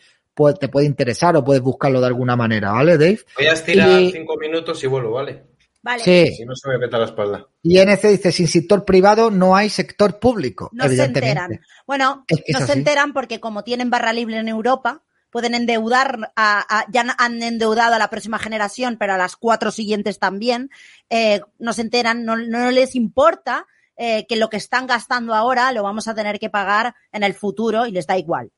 te 0.59 0.67
puede 0.69 0.85
interesar 0.85 1.35
o 1.37 1.43
puedes 1.43 1.63
buscarlo 1.63 1.99
de 2.01 2.07
alguna 2.07 2.35
manera, 2.35 2.71
¿vale, 2.71 2.97
Dave? 2.97 3.19
Voy 3.37 3.47
a 3.47 3.53
estirar 3.53 4.01
Y- 4.01 4.11
cinco 4.11 4.35
minutos 4.37 4.83
y 4.83 4.87
vuelvo, 4.87 5.11
¿vale? 5.13 5.43
Vale. 5.81 6.03
Sí. 6.03 6.35
Si 6.35 6.45
no 6.45 6.53
se 6.55 6.67
me 6.69 6.77
peta 6.79 6.97
la 6.97 7.05
espalda. 7.05 7.47
Y 7.63 7.77
NC 7.79 8.09
dice, 8.09 8.31
sin 8.31 8.47
sector 8.47 8.83
privado 8.83 9.31
no 9.31 9.55
hay 9.55 9.69
sector 9.69 10.19
público, 10.19 10.69
No 10.73 10.87
se 10.89 11.01
enteran. 11.03 11.59
Bueno, 11.87 12.25
Es 12.27 12.37
que 12.37 12.51
es 12.51 12.59
no 12.59 12.65
se 12.65 12.71
así. 12.73 12.79
enteran 12.79 13.13
porque 13.13 13.39
como 13.39 13.63
tienen 13.63 13.89
barra 13.89 14.11
libre 14.11 14.37
en 14.37 14.49
Europa, 14.49 15.03
pueden 15.37 15.53
endeudar, 15.53 16.33
a, 16.35 16.87
ya 16.89 17.05
han 17.19 17.43
endeudado 17.43 17.93
a 17.93 17.99
la 17.99 18.09
próxima 18.09 18.39
generación, 18.39 18.97
pero 18.97 19.13
a 19.13 19.17
las 19.19 19.35
cuatro 19.35 19.69
siguientes 19.69 20.17
también. 20.17 20.71
Eh, 21.11 21.41
no 21.59 21.73
se 21.73 21.83
enteran, 21.83 22.25
no, 22.25 22.37
no 22.37 22.71
les 22.71 22.95
importa 22.95 23.67
eh, 23.97 24.25
que 24.27 24.35
lo 24.35 24.49
que 24.49 24.57
están 24.57 24.87
gastando 24.87 25.35
ahora 25.35 25.71
lo 25.73 25.83
vamos 25.83 26.07
a 26.07 26.15
tener 26.15 26.39
que 26.39 26.49
pagar 26.49 26.95
en 27.11 27.21
el 27.21 27.35
futuro 27.35 27.85
y 27.85 27.91
les 27.91 28.07
da 28.07 28.17
igual. 28.17 28.51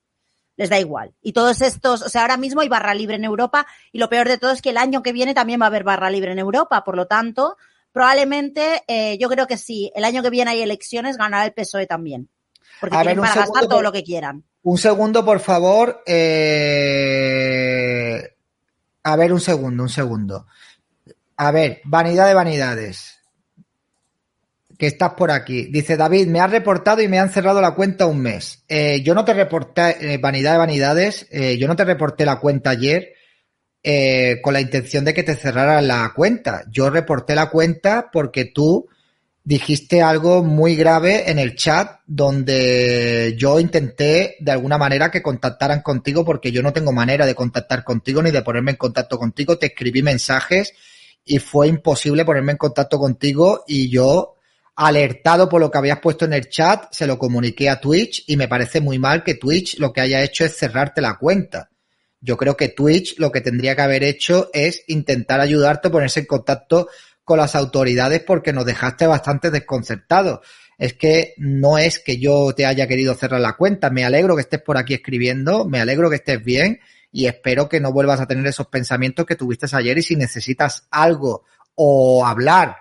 Les 0.56 0.70
da 0.70 0.80
igual. 0.80 1.14
Y 1.22 1.34
todos 1.34 1.60
estos, 1.60 2.02
o 2.02 2.08
sea, 2.08 2.22
ahora 2.22 2.38
mismo 2.38 2.62
hay 2.62 2.70
barra 2.70 2.94
libre 2.94 3.18
en 3.18 3.26
Europa 3.26 3.68
y 3.92 4.00
lo 4.00 4.08
peor 4.08 4.30
de 4.30 4.38
todo 4.38 4.52
es 4.52 4.62
que 4.62 4.70
el 4.70 4.78
año 4.78 5.04
que 5.04 5.12
viene 5.12 5.34
también 5.34 5.60
va 5.60 5.66
a 5.66 5.68
haber 5.68 5.84
barra 5.84 6.10
libre 6.10 6.32
en 6.32 6.40
Europa. 6.40 6.86
Por 6.86 6.96
lo 6.96 7.08
tanto, 7.08 7.58
probablemente, 7.92 8.84
eh, 8.88 9.18
yo 9.18 9.28
creo 9.28 9.48
que 9.48 9.58
sí, 9.58 9.92
el 9.96 10.06
año 10.06 10.24
que 10.24 10.30
viene 10.30 10.52
hay 10.52 10.62
elecciones, 10.62 11.18
ganará 11.18 11.46
el 11.46 11.52
PSOE 11.52 11.88
también. 11.88 12.30
Porque 12.80 12.96
A 12.96 13.00
ver, 13.00 13.08
tienen 13.08 13.20
un 13.20 13.26
para 13.26 13.34
segundo, 13.34 13.54
gastar 13.54 13.70
todo 13.70 13.82
lo 13.82 13.92
que 13.92 14.04
quieran. 14.04 14.44
Un 14.64 14.78
segundo, 14.78 15.26
por 15.26 15.40
favor. 15.40 16.02
Eh, 17.00 18.22
A 19.04 19.16
ver, 19.16 19.34
un 19.34 19.40
segundo, 19.40 19.84
un 19.84 19.90
segundo. 19.90 20.46
A 21.38 21.52
ver, 21.52 21.82
vanidad 21.86 22.28
de 22.28 22.34
vanidades. 22.34 23.16
Que 24.78 24.88
estás 24.88 25.14
por 25.14 25.32
aquí. 25.32 25.68
Dice 25.72 25.98
David, 25.98 26.28
me 26.28 26.40
has 26.40 26.52
reportado 26.52 27.02
y 27.02 27.08
me 27.08 27.20
han 27.20 27.30
cerrado 27.30 27.60
la 27.60 27.76
cuenta 27.76 28.06
un 28.06 28.22
mes. 28.22 28.64
Eh, 28.68 29.02
yo 29.04 29.14
no 29.14 29.26
te 29.26 29.34
reporté, 29.34 30.14
eh, 30.14 30.18
vanidad 30.18 30.54
de 30.54 30.58
vanidades, 30.58 31.28
yo 31.32 31.68
no 31.68 31.76
te 31.76 31.84
reporté 31.84 32.26
la 32.26 32.40
cuenta 32.40 32.70
ayer 32.70 33.14
eh, 33.84 34.40
con 34.42 34.54
la 34.54 34.62
intención 34.62 35.06
de 35.06 35.14
que 35.14 35.24
te 35.24 35.36
cerraran 35.36 35.88
la 35.88 36.12
cuenta. 36.16 36.64
Yo 36.70 36.90
reporté 36.90 37.36
la 37.36 37.50
cuenta 37.50 38.10
porque 38.12 38.46
tú 38.46 38.88
dijiste 39.50 40.04
algo 40.04 40.44
muy 40.44 40.76
grave 40.76 41.32
en 41.32 41.40
el 41.40 41.56
chat 41.56 42.02
donde 42.06 43.34
yo 43.36 43.60
intenté 43.60 44.36
de 44.40 44.52
alguna 44.52 44.78
manera 44.78 45.10
que 45.10 45.24
contactaran 45.24 45.82
contigo 45.82 46.24
porque 46.24 46.52
yo 46.52 46.62
no 46.62 46.72
tengo 46.72 46.92
manera 46.92 47.26
de 47.26 47.34
contactar 47.34 47.84
contigo 47.84 48.22
ni 48.22 48.30
de 48.30 48.44
ponerme 48.44 48.70
en 48.70 48.78
contacto 48.78 49.18
contigo. 49.18 49.58
Te 49.58 49.66
escribí 49.66 50.04
mensajes 50.04 50.76
y 51.26 51.40
fue 51.40 51.68
imposible 51.68 52.26
ponerme 52.26 52.52
en 52.52 52.60
contacto 52.60 53.00
contigo 53.00 53.64
y 53.68 53.90
yo 53.90 54.36
alertado 54.76 55.50
por 55.50 55.62
lo 55.62 55.72
que 55.72 55.80
habías 55.80 56.00
puesto 56.00 56.26
en 56.26 56.34
el 56.34 56.48
chat, 56.48 56.86
se 56.92 57.08
lo 57.08 57.18
comuniqué 57.18 57.72
a 57.72 57.82
Twitch 57.82 58.26
y 58.28 58.38
me 58.38 58.48
parece 58.48 58.82
muy 58.82 59.00
mal 59.00 59.24
que 59.24 59.34
Twitch 59.34 59.80
lo 59.80 59.92
que 59.92 60.02
haya 60.02 60.22
hecho 60.22 60.46
es 60.46 60.56
cerrarte 60.58 61.02
la 61.02 61.18
cuenta. 61.18 61.72
Yo 62.22 62.38
creo 62.38 62.56
que 62.56 62.70
Twitch 62.70 63.18
lo 63.18 63.32
que 63.32 63.42
tendría 63.42 63.76
que 63.76 63.82
haber 63.82 64.04
hecho 64.04 64.52
es 64.54 64.84
intentar 64.88 65.40
ayudarte 65.40 65.88
a 65.88 65.92
ponerse 65.92 66.20
en 66.20 66.26
contacto 66.28 66.88
con 67.30 67.38
las 67.38 67.54
autoridades 67.54 68.24
porque 68.26 68.54
nos 68.54 68.66
dejaste 68.66 69.06
bastante 69.06 69.52
desconcertados. 69.52 70.40
Es 70.80 70.96
que 70.96 71.36
no 71.38 71.78
es 71.78 72.00
que 72.00 72.18
yo 72.18 72.54
te 72.56 72.66
haya 72.66 72.88
querido 72.88 73.14
cerrar 73.14 73.40
la 73.40 73.56
cuenta. 73.56 73.92
Me 73.92 74.04
alegro 74.04 74.36
que 74.36 74.42
estés 74.42 74.64
por 74.64 74.80
aquí 74.80 74.96
escribiendo, 74.96 75.64
me 75.66 75.80
alegro 75.80 76.10
que 76.10 76.16
estés 76.16 76.44
bien 76.44 76.80
y 77.12 77.28
espero 77.28 77.70
que 77.70 77.80
no 77.80 77.94
vuelvas 77.94 78.20
a 78.20 78.26
tener 78.26 78.48
esos 78.48 78.66
pensamientos 78.66 79.28
que 79.28 79.36
tuviste 79.36 79.68
ayer 79.74 79.96
y 80.00 80.02
si 80.02 80.16
necesitas 80.16 80.88
algo 80.90 81.44
o 81.76 82.26
hablar 82.26 82.78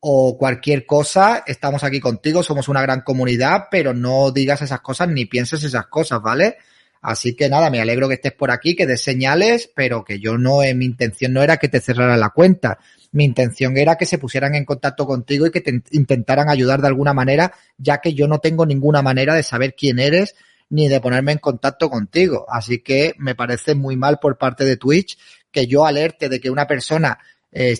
o 0.00 0.38
cualquier 0.38 0.86
cosa, 0.86 1.44
estamos 1.46 1.84
aquí 1.84 2.00
contigo, 2.00 2.42
somos 2.42 2.68
una 2.70 2.80
gran 2.80 3.02
comunidad, 3.02 3.64
pero 3.70 3.92
no 3.92 4.30
digas 4.30 4.62
esas 4.62 4.80
cosas 4.80 5.08
ni 5.08 5.26
pienses 5.26 5.62
esas 5.62 5.88
cosas, 5.88 6.22
¿vale? 6.22 6.56
Así 7.02 7.36
que 7.36 7.50
nada, 7.50 7.68
me 7.68 7.82
alegro 7.82 8.08
que 8.08 8.14
estés 8.14 8.32
por 8.32 8.50
aquí, 8.50 8.74
que 8.74 8.86
des 8.86 9.02
señales, 9.02 9.70
pero 9.74 10.04
que 10.04 10.20
yo 10.20 10.38
no, 10.38 10.62
eh, 10.62 10.74
mi 10.74 10.86
intención 10.86 11.34
no 11.34 11.42
era 11.42 11.58
que 11.58 11.68
te 11.68 11.80
cerrara 11.80 12.16
la 12.16 12.30
cuenta. 12.30 12.78
Mi 13.12 13.24
intención 13.24 13.76
era 13.76 13.96
que 13.96 14.06
se 14.06 14.18
pusieran 14.18 14.54
en 14.54 14.64
contacto 14.64 15.06
contigo 15.06 15.46
y 15.46 15.50
que 15.50 15.60
te 15.60 15.82
intentaran 15.90 16.48
ayudar 16.48 16.80
de 16.80 16.86
alguna 16.86 17.12
manera, 17.12 17.52
ya 17.76 18.00
que 18.00 18.14
yo 18.14 18.28
no 18.28 18.38
tengo 18.38 18.66
ninguna 18.66 19.02
manera 19.02 19.34
de 19.34 19.42
saber 19.42 19.74
quién 19.74 19.98
eres 19.98 20.36
ni 20.68 20.88
de 20.88 21.00
ponerme 21.00 21.32
en 21.32 21.38
contacto 21.38 21.90
contigo. 21.90 22.46
Así 22.48 22.78
que 22.78 23.14
me 23.18 23.34
parece 23.34 23.74
muy 23.74 23.96
mal 23.96 24.18
por 24.20 24.38
parte 24.38 24.64
de 24.64 24.76
Twitch 24.76 25.18
que 25.50 25.66
yo 25.66 25.84
alerte 25.84 26.28
de 26.28 26.40
que 26.40 26.50
una 26.50 26.66
persona 26.66 27.18
eh, 27.50 27.76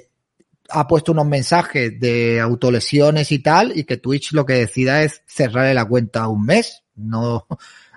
ha 0.70 0.86
puesto 0.86 1.12
unos 1.12 1.26
mensajes 1.26 1.98
de 1.98 2.40
autolesiones 2.40 3.32
y 3.32 3.38
tal 3.40 3.76
y 3.76 3.84
que 3.84 3.96
Twitch 3.96 4.32
lo 4.32 4.44
que 4.44 4.54
decida 4.54 5.02
es 5.02 5.22
cerrarle 5.26 5.74
la 5.74 5.84
cuenta 5.84 6.28
un 6.28 6.44
mes. 6.44 6.82
No, 6.96 7.46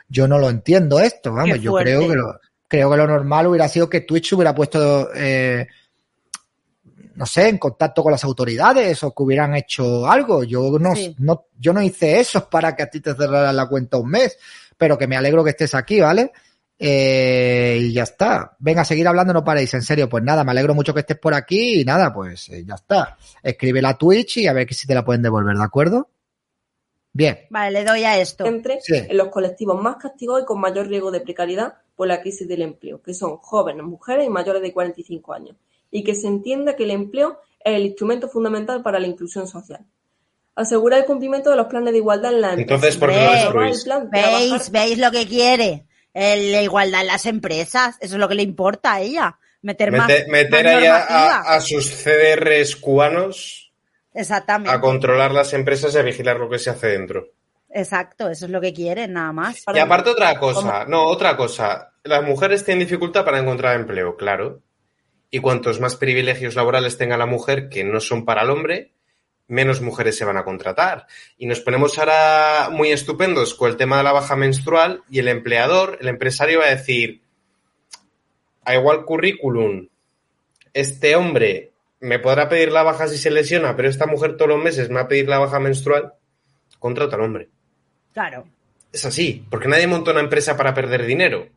yo 0.08 0.28
no 0.28 0.38
lo 0.38 0.50
entiendo 0.50 1.00
esto, 1.00 1.34
vamos, 1.34 1.60
yo 1.60 1.74
creo 1.74 2.08
que 2.08 2.16
lo, 2.16 2.40
creo 2.68 2.92
que 2.92 2.98
lo 2.98 3.08
normal 3.08 3.48
hubiera 3.48 3.68
sido 3.68 3.90
que 3.90 4.02
Twitch 4.02 4.34
hubiera 4.34 4.56
puesto 4.56 5.10
eh, 5.16 5.68
no 7.16 7.26
sé, 7.26 7.50
en 7.50 7.58
contacto 7.58 8.04
con 8.04 8.12
las 8.12 8.24
autoridades 8.24 9.04
o 9.04 9.14
que 9.14 9.24
hubieran 9.24 9.56
hecho 9.56 10.08
algo. 10.08 10.44
Yo 10.44 10.78
no, 10.80 10.94
no, 11.20 11.46
yo 11.58 11.74
no 11.74 11.82
hice 11.82 12.20
eso 12.20 12.50
para 12.50 12.76
que 12.76 12.84
a 12.84 12.90
ti 12.90 13.00
te 13.00 13.14
cerraran 13.14 13.56
la 13.56 13.68
cuenta 13.68 13.98
un 13.98 14.10
mes, 14.10 14.38
pero 14.78 14.98
que 14.98 15.08
me 15.08 15.16
alegro 15.16 15.44
que 15.44 15.52
estés 15.52 15.76
aquí, 15.76 16.02
¿vale? 16.02 16.32
Eh, 16.78 17.78
y 17.82 17.94
ya 17.94 18.04
está. 18.04 18.56
Venga, 18.60 18.82
a 18.82 18.86
seguir 18.86 19.08
hablando, 19.08 19.34
no 19.34 19.44
paréis, 19.44 19.74
en 19.74 19.84
serio. 19.84 20.10
Pues 20.10 20.24
nada, 20.24 20.44
me 20.44 20.52
alegro 20.52 20.74
mucho 20.74 20.94
que 20.94 21.02
estés 21.02 21.18
por 21.18 21.34
aquí 21.34 21.82
y 21.82 21.86
nada, 21.86 22.14
pues 22.14 22.50
eh, 22.50 22.66
ya 22.66 22.76
está. 22.76 23.18
Escribe 23.42 23.82
la 23.82 23.98
Twitch 23.98 24.38
y 24.38 24.48
a 24.48 24.54
ver 24.54 24.74
si 24.74 24.88
te 24.88 24.96
la 24.96 25.06
pueden 25.06 25.22
devolver, 25.22 25.56
¿de 25.56 25.64
acuerdo? 25.64 26.10
Bien. 27.14 27.42
Vale, 27.52 27.72
le 27.72 27.86
doy 27.86 28.04
a 28.04 28.20
esto. 28.20 28.46
Entre 28.46 28.80
en 28.88 29.16
los 29.16 29.28
colectivos 29.28 29.80
más 29.82 29.98
castigados 29.98 30.42
y 30.42 30.46
con 30.46 30.60
mayor 30.60 30.88
riesgo 30.88 31.12
de 31.12 31.22
precariedad 31.22 31.76
por 31.96 32.08
la 32.08 32.22
crisis 32.22 32.48
del 32.48 32.64
empleo, 32.64 33.04
que 33.04 33.14
son 33.14 33.38
jóvenes, 33.38 33.84
mujeres 33.84 34.26
y 34.26 34.30
mayores 34.30 34.64
de 34.64 34.74
45 34.74 35.34
años 35.34 35.56
y 35.94 36.04
que 36.04 36.16
se 36.16 36.28
entienda 36.28 36.76
que 36.76 36.84
el 36.84 36.92
empleo 36.92 37.40
es 37.64 37.76
el 37.76 37.86
instrumento 37.86 38.28
fundamental 38.28 38.82
para 38.82 39.00
la 39.00 39.06
inclusión 39.06 39.48
social. 39.48 39.86
Asegurar 40.56 41.00
el 41.00 41.06
cumplimiento 41.06 41.52
de 41.52 41.56
los 41.56 41.68
planes 41.68 41.94
de 41.94 42.00
igualdad 42.00 42.34
en 42.34 42.42
la 42.42 42.54
empresa. 42.54 42.74
Entonces, 42.74 42.98
¿por 42.98 43.12
qué 43.12 43.88
lo 43.88 44.10
¿Veis, 44.10 44.72
¿Veis 44.72 44.98
lo 44.98 45.12
que 45.12 45.28
quiere? 45.28 45.86
la 46.16 46.62
igualdad 46.62 47.02
en 47.02 47.08
las 47.08 47.26
empresas. 47.28 47.98
Eso 48.00 48.16
es 48.16 48.20
lo 48.20 48.28
que 48.28 48.36
le 48.36 48.44
importa 48.44 48.94
a 48.94 49.02
ella. 49.02 49.38
Meter, 49.62 49.92
más, 49.92 50.12
meter 50.28 50.68
a, 50.68 51.62
sus 51.62 51.90
CDRs 51.90 52.76
cubanos 52.76 53.72
Exactamente. 54.14 54.76
a 54.76 54.82
controlar 54.82 55.32
las 55.32 55.54
empresas 55.54 55.96
y 55.96 56.00
a 56.00 56.02
vigilar 56.02 56.38
lo 56.38 56.50
que 56.50 56.60
se 56.60 56.72
hace 56.72 56.88
dentro. 56.88 57.30
Exacto, 57.70 58.30
eso 58.30 58.46
es 58.46 58.52
lo 58.52 58.60
que 58.60 58.74
quieren, 58.74 59.14
nada 59.14 59.32
más. 59.32 59.64
Y 59.74 59.80
aparte 59.80 60.10
otra 60.10 60.38
cosa, 60.38 60.86
no, 60.86 61.06
otra 61.06 61.38
cosa. 61.38 61.94
Las 62.04 62.24
mujeres 62.24 62.66
tienen 62.66 62.86
dificultad 62.86 63.24
para 63.24 63.40
encontrar 63.40 63.80
empleo, 63.80 64.18
claro 64.18 64.62
y 65.34 65.40
cuantos 65.40 65.80
más 65.80 65.96
privilegios 65.96 66.54
laborales 66.54 66.96
tenga 67.00 67.18
la 67.18 67.26
mujer 67.26 67.68
que 67.68 67.84
no 67.84 68.00
son 68.00 68.24
para 68.24 68.44
el 68.44 68.52
hombre, 68.52 68.92
menos 69.48 69.82
mujeres 69.82 70.16
se 70.16 70.26
van 70.26 70.38
a 70.38 70.44
contratar. 70.44 71.08
Y 71.40 71.48
nos 71.48 71.60
ponemos 71.60 71.98
ahora 71.98 72.70
muy 72.72 72.92
estupendos 72.92 73.56
con 73.56 73.72
el 73.72 73.76
tema 73.76 73.98
de 73.98 74.04
la 74.04 74.12
baja 74.12 74.36
menstrual 74.36 75.02
y 75.10 75.18
el 75.18 75.28
empleador, 75.28 75.98
el 76.02 76.08
empresario 76.08 76.60
va 76.60 76.66
a 76.68 76.76
decir, 76.76 77.24
a 78.64 78.76
igual 78.76 79.06
currículum, 79.06 79.88
este 80.72 81.16
hombre 81.16 81.72
me 82.00 82.20
podrá 82.20 82.48
pedir 82.48 82.72
la 82.72 82.84
baja 82.84 83.08
si 83.08 83.18
se 83.18 83.32
lesiona, 83.32 83.76
pero 83.76 83.90
esta 83.90 84.06
mujer 84.06 84.38
todos 84.38 84.50
los 84.50 84.64
meses 84.64 84.90
me 84.90 84.98
va 84.98 85.02
a 85.02 85.08
pedir 85.08 85.28
la 85.28 85.40
baja 85.40 85.60
menstrual, 85.60 86.14
contrata 86.78 87.16
al 87.16 87.24
hombre. 87.24 87.50
Claro. 88.14 88.48
Es 88.92 89.04
así, 89.04 89.44
porque 89.50 89.68
nadie 89.68 89.88
monta 89.88 90.12
una 90.12 90.20
empresa 90.20 90.56
para 90.56 90.76
perder 90.76 91.08
dinero. 91.08 91.48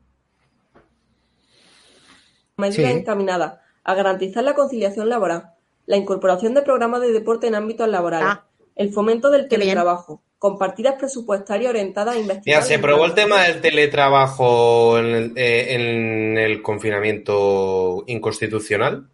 Medida 2.57 2.91
encaminada 2.91 3.65
a 3.87 3.95
garantizar 3.95 4.43
la 4.43 4.55
conciliación 4.55 5.09
laboral, 5.09 5.53
la 5.87 5.97
incorporación 5.97 6.55
de 6.55 6.63
programas 6.63 7.01
de 7.03 7.13
deporte 7.13 7.47
en 7.47 7.55
ámbitos 7.55 7.89
laborales, 7.89 8.29
ah. 8.29 8.47
el 8.75 8.93
fomento 8.93 9.31
del 9.31 9.49
teletrabajo, 9.49 10.25
con 10.39 10.59
partidas 10.59 10.97
presupuestarias 10.99 11.71
orientadas 11.71 12.17
a 12.17 12.19
investigar. 12.19 12.61
Ya 12.61 12.67
se 12.67 12.81
probó 12.81 13.05
el 13.05 13.15
tema 13.15 13.45
del 13.45 13.61
teletrabajo 13.61 14.99
eh, 14.99 15.67
en 15.69 16.37
el, 16.37 16.63
confinamiento 16.63 18.03
inconstitucional. 18.09 19.09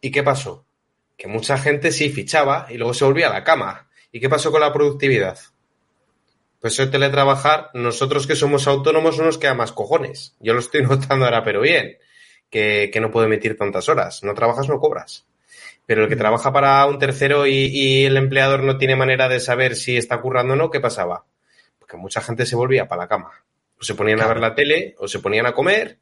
¿Y 0.00 0.10
qué 0.10 0.22
pasó? 0.22 0.64
Que 1.18 1.28
mucha 1.28 1.58
gente 1.58 1.92
sí 1.92 2.08
fichaba 2.08 2.66
y 2.70 2.78
luego 2.78 2.94
se 2.94 3.04
volvía 3.04 3.28
a 3.28 3.34
la 3.34 3.44
cama. 3.44 3.90
¿Y 4.10 4.18
qué 4.18 4.30
pasó 4.30 4.50
con 4.50 4.62
la 4.62 4.72
productividad? 4.72 5.38
Pues 6.58 6.78
el 6.78 6.90
teletrabajar, 6.90 7.68
nosotros 7.74 8.26
que 8.26 8.34
somos 8.34 8.66
autónomos 8.66 9.18
no 9.18 9.26
nos 9.26 9.36
queda 9.36 9.52
más 9.52 9.72
cojones. 9.72 10.36
Yo 10.40 10.54
lo 10.54 10.60
estoy 10.60 10.82
notando 10.84 11.26
ahora, 11.26 11.44
pero 11.44 11.60
bien 11.60 11.98
que, 12.54 13.00
no 13.00 13.10
puedo 13.10 13.26
emitir 13.26 13.56
tantas 13.56 13.88
horas. 13.88 14.22
No 14.22 14.34
trabajas, 14.34 14.68
no 14.68 14.78
cobras. 14.78 15.26
Pero 15.86 16.04
el 16.04 16.08
que 16.08 16.14
mm. 16.14 16.18
trabaja 16.18 16.52
para 16.52 16.86
un 16.86 16.98
tercero 16.98 17.46
y, 17.46 18.04
el 18.04 18.16
empleador 18.16 18.62
no 18.62 18.78
tiene 18.78 18.96
manera 18.96 19.28
de 19.28 19.40
saber 19.40 19.74
si 19.76 19.96
está 19.96 20.20
currando 20.20 20.54
o 20.54 20.56
no, 20.56 20.70
¿qué 20.70 20.80
pasaba? 20.80 21.24
Porque 21.78 21.96
mucha 21.96 22.20
gente 22.20 22.46
se 22.46 22.56
volvía 22.56 22.88
para 22.88 23.02
la 23.02 23.08
cama. 23.08 23.30
O 23.80 23.84
se 23.84 23.94
ponían 23.94 24.20
a 24.20 24.28
ver 24.28 24.38
la 24.38 24.54
tele, 24.54 24.94
o 24.98 25.08
se 25.08 25.18
ponían 25.18 25.46
a 25.46 25.52
comer, 25.52 25.98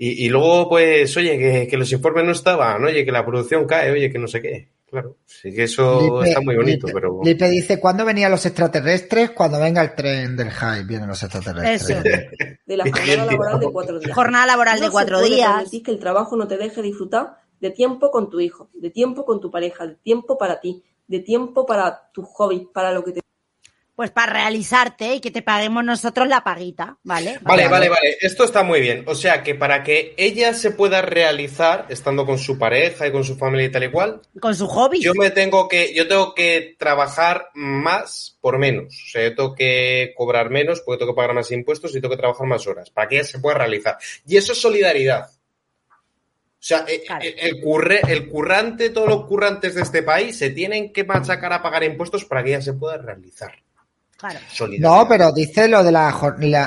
y, 0.00 0.28
luego, 0.28 0.68
pues, 0.68 1.16
oye, 1.16 1.36
que, 1.36 1.66
que, 1.66 1.76
los 1.76 1.90
informes 1.90 2.24
no 2.24 2.30
estaban, 2.30 2.84
oye, 2.84 3.04
que 3.04 3.10
la 3.10 3.26
producción 3.26 3.66
cae, 3.66 3.90
oye, 3.90 4.12
que 4.12 4.18
no 4.20 4.28
sé 4.28 4.40
qué. 4.40 4.68
Claro, 4.90 5.18
sí 5.26 5.52
que 5.52 5.64
eso 5.64 6.22
está 6.22 6.40
muy 6.40 6.56
bonito, 6.56 6.86
pero... 6.92 7.20
Lipe 7.22 7.50
dice, 7.50 7.78
¿cuándo 7.78 8.06
venían 8.06 8.30
los 8.30 8.46
extraterrestres? 8.46 9.32
Cuando 9.32 9.60
venga 9.60 9.82
el 9.82 9.94
tren 9.94 10.34
del 10.34 10.50
hype, 10.50 10.84
vienen 10.84 11.08
los 11.08 11.22
extraterrestres. 11.22 11.90
Eso. 11.90 12.02
De 12.64 12.76
la 12.76 12.84
jornada 12.90 13.26
laboral 13.26 13.60
de 13.60 13.70
cuatro 13.70 13.98
días. 13.98 14.14
Jornada 14.14 14.46
laboral 14.46 14.80
de 14.80 14.90
cuatro 14.90 15.20
días. 15.20 15.70
que 15.84 15.90
el 15.90 15.98
trabajo 15.98 16.36
no 16.36 16.48
te 16.48 16.56
deje 16.56 16.80
disfrutar 16.80 17.36
de 17.60 17.70
tiempo 17.70 18.10
con 18.10 18.30
tu 18.30 18.40
hijo, 18.40 18.70
de 18.72 18.90
tiempo 18.90 19.24
con 19.26 19.40
tu 19.40 19.50
pareja, 19.50 19.86
de 19.86 19.94
tiempo 19.96 20.38
para 20.38 20.60
ti, 20.60 20.82
de 21.06 21.20
tiempo 21.20 21.66
para 21.66 22.10
tus 22.12 22.26
hobbies, 22.26 22.68
para 22.72 22.92
lo 22.92 23.04
que 23.04 23.12
te 23.12 23.20
pues 23.98 24.12
para 24.12 24.32
realizarte 24.32 25.16
y 25.16 25.20
que 25.20 25.32
te 25.32 25.42
paguemos 25.42 25.82
nosotros 25.82 26.28
la 26.28 26.44
paguita, 26.44 26.98
¿vale? 27.02 27.40
Vale, 27.42 27.66
vale, 27.66 27.88
vale. 27.88 28.16
Esto 28.20 28.44
está 28.44 28.62
muy 28.62 28.80
bien. 28.80 29.02
O 29.08 29.16
sea 29.16 29.42
que 29.42 29.56
para 29.56 29.82
que 29.82 30.14
ella 30.16 30.54
se 30.54 30.70
pueda 30.70 31.02
realizar, 31.02 31.84
estando 31.88 32.24
con 32.24 32.38
su 32.38 32.60
pareja 32.60 33.08
y 33.08 33.10
con 33.10 33.24
su 33.24 33.34
familia 33.34 33.66
y 33.66 33.72
tal 33.72 33.82
y 33.82 33.90
cual. 33.90 34.20
Con 34.40 34.54
su 34.54 34.68
hobby. 34.68 35.00
Yo 35.00 35.14
me 35.14 35.32
tengo 35.32 35.66
que, 35.66 35.92
yo 35.94 36.06
tengo 36.06 36.32
que 36.32 36.76
trabajar 36.78 37.48
más 37.54 38.38
por 38.40 38.58
menos. 38.58 38.94
O 38.94 39.10
sea, 39.10 39.24
yo 39.24 39.34
tengo 39.34 39.54
que 39.56 40.14
cobrar 40.16 40.48
menos 40.48 40.80
porque 40.82 41.00
tengo 41.00 41.12
que 41.12 41.16
pagar 41.16 41.34
más 41.34 41.50
impuestos 41.50 41.90
y 41.90 42.00
tengo 42.00 42.14
que 42.14 42.20
trabajar 42.20 42.46
más 42.46 42.64
horas. 42.68 42.90
Para 42.90 43.08
que 43.08 43.16
ella 43.16 43.24
se 43.24 43.40
pueda 43.40 43.58
realizar. 43.58 43.98
Y 44.28 44.36
eso 44.36 44.52
es 44.52 44.60
solidaridad. 44.60 45.26
O 45.26 45.32
sea, 46.60 46.84
eh, 46.86 47.02
eh, 47.20 47.34
el, 47.36 47.60
curre, 47.60 48.00
el 48.06 48.28
currante, 48.28 48.90
todos 48.90 49.08
los 49.08 49.26
currantes 49.26 49.74
de 49.74 49.82
este 49.82 50.04
país 50.04 50.38
se 50.38 50.50
tienen 50.50 50.92
que 50.92 51.02
machacar 51.02 51.52
a 51.52 51.62
pagar 51.64 51.82
impuestos 51.82 52.24
para 52.24 52.44
que 52.44 52.50
ella 52.50 52.62
se 52.62 52.74
pueda 52.74 52.96
realizar. 52.96 53.54
No, 54.80 55.06
pero 55.08 55.32
dice 55.32 55.68
lo 55.68 55.84
de 55.84 55.92
la, 55.92 56.12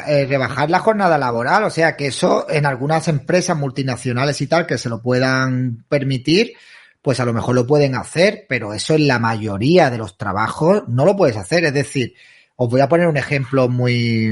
eh, 0.07 0.25
rebajar 0.25 0.69
la 0.69 0.79
jornada 0.79 1.17
laboral, 1.17 1.65
o 1.65 1.69
sea 1.69 1.97
que 1.97 2.07
eso 2.07 2.49
en 2.49 2.65
algunas 2.65 3.07
empresas 3.09 3.57
multinacionales 3.57 4.39
y 4.39 4.47
tal 4.47 4.65
que 4.65 4.77
se 4.77 4.87
lo 4.87 5.01
puedan 5.01 5.83
permitir, 5.89 6.53
pues 7.01 7.19
a 7.19 7.25
lo 7.25 7.33
mejor 7.33 7.55
lo 7.55 7.67
pueden 7.67 7.95
hacer, 7.95 8.45
pero 8.47 8.73
eso 8.73 8.93
en 8.93 9.07
la 9.07 9.19
mayoría 9.19 9.89
de 9.89 9.97
los 9.97 10.17
trabajos 10.17 10.83
no 10.87 11.03
lo 11.03 11.17
puedes 11.17 11.35
hacer. 11.35 11.65
Es 11.65 11.73
decir, 11.73 12.13
os 12.55 12.69
voy 12.69 12.79
a 12.79 12.87
poner 12.87 13.07
un 13.07 13.17
ejemplo 13.17 13.67
muy, 13.67 14.31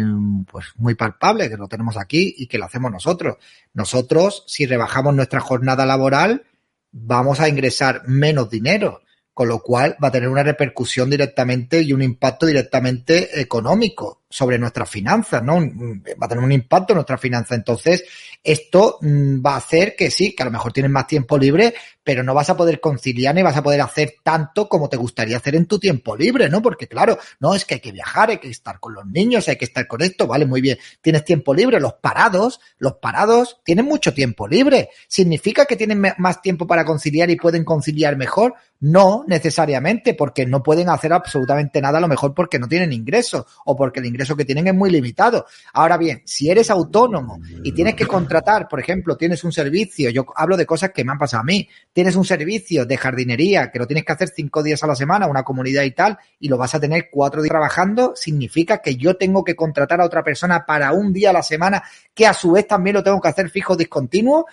pues 0.49 0.67
muy 0.77 0.95
palpable 0.95 1.49
que 1.49 1.57
lo 1.57 1.67
tenemos 1.67 1.97
aquí 1.97 2.33
y 2.37 2.47
que 2.47 2.57
lo 2.57 2.65
hacemos 2.65 2.91
nosotros. 2.91 3.35
Nosotros, 3.73 4.45
si 4.47 4.65
rebajamos 4.65 5.13
nuestra 5.13 5.41
jornada 5.41 5.85
laboral, 5.85 6.43
vamos 6.91 7.41
a 7.41 7.49
ingresar 7.49 8.03
menos 8.07 8.49
dinero 8.49 9.01
con 9.39 9.47
lo 9.47 9.61
cual 9.61 9.95
va 10.03 10.09
a 10.09 10.11
tener 10.11 10.27
una 10.27 10.43
repercusión 10.43 11.09
directamente 11.09 11.81
y 11.81 11.93
un 11.93 12.01
impacto 12.01 12.45
directamente 12.45 13.39
económico 13.39 14.18
sobre 14.29 14.59
nuestras 14.59 14.89
finanzas, 14.89 15.41
¿no? 15.43 15.55
Va 15.55 16.25
a 16.25 16.27
tener 16.27 16.43
un 16.43 16.51
impacto 16.51 16.93
en 16.93 16.97
nuestras 16.97 17.19
finanzas. 17.19 17.57
Entonces, 17.57 18.05
esto 18.43 18.99
mm, 19.01 19.43
va 19.43 19.53
a 19.53 19.57
hacer 19.57 19.95
que 19.95 20.11
sí, 20.11 20.35
que 20.35 20.43
a 20.43 20.45
lo 20.45 20.51
mejor 20.51 20.71
tienes 20.71 20.91
más 20.91 21.07
tiempo 21.07 21.37
libre, 21.37 21.73
pero 22.03 22.23
no 22.23 22.33
vas 22.33 22.49
a 22.49 22.57
poder 22.57 22.79
conciliar 22.79 23.33
ni 23.33 23.41
vas 23.41 23.57
a 23.57 23.63
poder 23.63 23.81
hacer 23.81 24.15
tanto 24.23 24.69
como 24.69 24.87
te 24.87 24.97
gustaría 24.97 25.37
hacer 25.37 25.55
en 25.55 25.65
tu 25.65 25.79
tiempo 25.79 26.15
libre, 26.15 26.47
¿no? 26.49 26.61
Porque 26.61 26.87
claro, 26.87 27.17
no 27.39 27.55
es 27.55 27.65
que 27.65 27.75
hay 27.75 27.79
que 27.79 27.91
viajar, 27.91 28.29
hay 28.29 28.37
que 28.37 28.49
estar 28.49 28.79
con 28.79 28.93
los 28.93 29.05
niños, 29.05 29.47
hay 29.47 29.57
que 29.57 29.65
estar 29.65 29.87
con 29.87 30.01
esto, 30.01 30.27
vale, 30.27 30.45
muy 30.45 30.61
bien. 30.61 30.77
Tienes 31.01 31.25
tiempo 31.25 31.53
libre, 31.53 31.79
los 31.79 31.93
parados, 31.93 32.59
los 32.77 32.93
parados 32.95 33.59
tienen 33.63 33.85
mucho 33.85 34.13
tiempo 34.13 34.47
libre. 34.47 34.89
¿Significa 35.07 35.65
que 35.65 35.75
tienen 35.75 36.01
más 36.17 36.41
tiempo 36.41 36.67
para 36.67 36.85
conciliar 36.85 37.29
y 37.29 37.35
pueden 37.35 37.63
conciliar 37.63 38.15
mejor? 38.15 38.53
No 38.79 39.25
necesariamente, 39.27 40.13
porque 40.13 40.45
no 40.45 40.63
pueden 40.63 40.89
hacer 40.89 41.13
absolutamente 41.13 41.81
nada 41.81 41.97
a 41.97 42.01
lo 42.01 42.07
mejor 42.07 42.33
porque 42.33 42.59
no 42.59 42.67
tienen 42.67 42.93
ingresos 42.93 43.45
o 43.65 43.75
porque 43.75 43.99
el 43.99 44.05
ingreso 44.05 44.18
ingreso 44.19 44.35
que 44.35 44.45
tienen 44.45 44.67
es 44.67 44.75
muy 44.75 44.89
limitado. 44.89 45.45
Ahora 45.73 45.97
bien, 45.97 46.21
si 46.25 46.49
eres 46.49 46.69
autónomo 46.69 47.39
y 47.63 47.71
tienes 47.71 47.95
que 47.95 48.05
contratar, 48.05 48.67
por 48.67 48.79
ejemplo, 48.79 49.15
tienes 49.15 49.43
un 49.45 49.51
servicio, 49.51 50.09
yo 50.09 50.25
hablo 50.35 50.57
de 50.57 50.65
cosas 50.65 50.91
que 50.91 51.05
me 51.05 51.13
han 51.13 51.17
pasado 51.17 51.41
a 51.41 51.45
mí, 51.45 51.67
tienes 51.93 52.15
un 52.15 52.25
servicio 52.25 52.85
de 52.85 52.97
jardinería 52.97 53.71
que 53.71 53.79
lo 53.79 53.87
tienes 53.87 54.03
que 54.03 54.11
hacer 54.11 54.29
cinco 54.29 54.61
días 54.61 54.83
a 54.83 54.87
la 54.87 54.95
semana, 54.95 55.27
una 55.27 55.43
comunidad 55.43 55.83
y 55.83 55.91
tal, 55.91 56.17
y 56.39 56.49
lo 56.49 56.57
vas 56.57 56.75
a 56.75 56.79
tener 56.79 57.09
cuatro 57.09 57.41
días 57.41 57.51
trabajando, 57.51 58.13
significa 58.15 58.79
que 58.79 58.95
yo 58.95 59.15
tengo 59.15 59.43
que 59.43 59.55
contratar 59.55 60.01
a 60.01 60.05
otra 60.05 60.23
persona 60.23 60.65
para 60.65 60.91
un 60.91 61.13
día 61.13 61.29
a 61.29 61.33
la 61.33 61.43
semana, 61.43 61.81
que 62.13 62.27
a 62.27 62.33
su 62.33 62.51
vez 62.51 62.67
también 62.67 62.95
lo 62.95 63.03
tengo 63.03 63.21
que 63.21 63.29
hacer 63.29 63.49
fijo 63.49 63.75
discontinuo. 63.75 64.45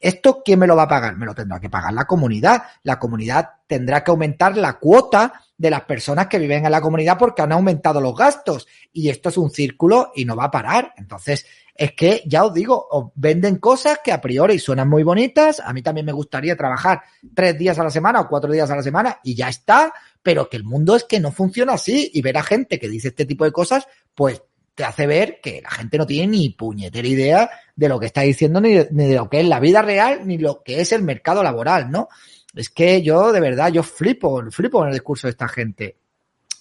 ¿Esto 0.00 0.42
quién 0.44 0.58
me 0.58 0.66
lo 0.66 0.74
va 0.74 0.82
a 0.82 0.88
pagar? 0.88 1.16
Me 1.16 1.26
lo 1.26 1.34
tendrá 1.34 1.60
que 1.60 1.70
pagar 1.70 1.92
la 1.92 2.04
comunidad. 2.04 2.64
La 2.82 2.98
comunidad 2.98 3.50
tendrá 3.66 4.02
que 4.02 4.10
aumentar 4.10 4.56
la 4.56 4.74
cuota 4.74 5.32
de 5.58 5.70
las 5.70 5.82
personas 5.82 6.26
que 6.26 6.38
viven 6.38 6.64
en 6.64 6.70
la 6.70 6.80
comunidad 6.80 7.18
porque 7.18 7.42
han 7.42 7.52
aumentado 7.52 8.00
los 8.00 8.16
gastos. 8.16 8.66
Y 8.92 9.08
esto 9.08 9.28
es 9.28 9.38
un 9.38 9.50
círculo 9.50 10.12
y 10.14 10.24
no 10.24 10.36
va 10.36 10.44
a 10.44 10.50
parar. 10.50 10.92
Entonces, 10.96 11.46
es 11.74 11.92
que 11.92 12.22
ya 12.26 12.44
os 12.44 12.54
digo, 12.54 12.86
os 12.90 13.12
venden 13.14 13.56
cosas 13.56 14.00
que 14.02 14.12
a 14.12 14.20
priori 14.20 14.58
suenan 14.58 14.88
muy 14.88 15.02
bonitas. 15.02 15.60
A 15.60 15.72
mí 15.72 15.82
también 15.82 16.06
me 16.06 16.12
gustaría 16.12 16.56
trabajar 16.56 17.02
tres 17.34 17.58
días 17.58 17.78
a 17.78 17.84
la 17.84 17.90
semana 17.90 18.20
o 18.20 18.28
cuatro 18.28 18.52
días 18.52 18.70
a 18.70 18.76
la 18.76 18.82
semana 18.82 19.20
y 19.22 19.34
ya 19.34 19.48
está. 19.48 19.92
Pero 20.22 20.48
que 20.48 20.56
el 20.56 20.64
mundo 20.64 20.96
es 20.96 21.04
que 21.04 21.20
no 21.20 21.32
funciona 21.32 21.74
así. 21.74 22.10
Y 22.12 22.22
ver 22.22 22.36
a 22.38 22.42
gente 22.42 22.78
que 22.78 22.88
dice 22.88 23.08
este 23.08 23.24
tipo 23.24 23.44
de 23.44 23.52
cosas, 23.52 23.86
pues 24.14 24.42
te 24.74 24.84
hace 24.84 25.06
ver 25.06 25.40
que 25.40 25.62
la 25.62 25.70
gente 25.70 25.96
no 25.96 26.06
tiene 26.06 26.26
ni 26.28 26.50
puñetera 26.50 27.08
idea 27.08 27.50
de 27.74 27.88
lo 27.88 27.98
que 27.98 28.06
está 28.06 28.20
diciendo, 28.20 28.60
ni 28.60 28.74
de, 28.74 28.88
ni 28.90 29.06
de 29.06 29.16
lo 29.16 29.30
que 29.30 29.40
es 29.40 29.46
la 29.46 29.58
vida 29.58 29.80
real, 29.80 30.26
ni 30.26 30.36
lo 30.36 30.62
que 30.62 30.82
es 30.82 30.92
el 30.92 31.02
mercado 31.02 31.42
laboral, 31.42 31.90
¿no? 31.90 32.08
Es 32.56 32.70
que 32.70 33.02
yo, 33.02 33.32
de 33.32 33.40
verdad, 33.40 33.70
yo 33.70 33.82
flipo, 33.82 34.42
flipo 34.50 34.82
en 34.82 34.88
el 34.88 34.94
discurso 34.94 35.26
de 35.26 35.32
esta 35.32 35.46
gente. 35.46 35.96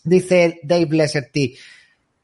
Dice 0.03 0.59
Dave 0.63 0.85
Blesser 0.85 1.29
T. 1.31 1.55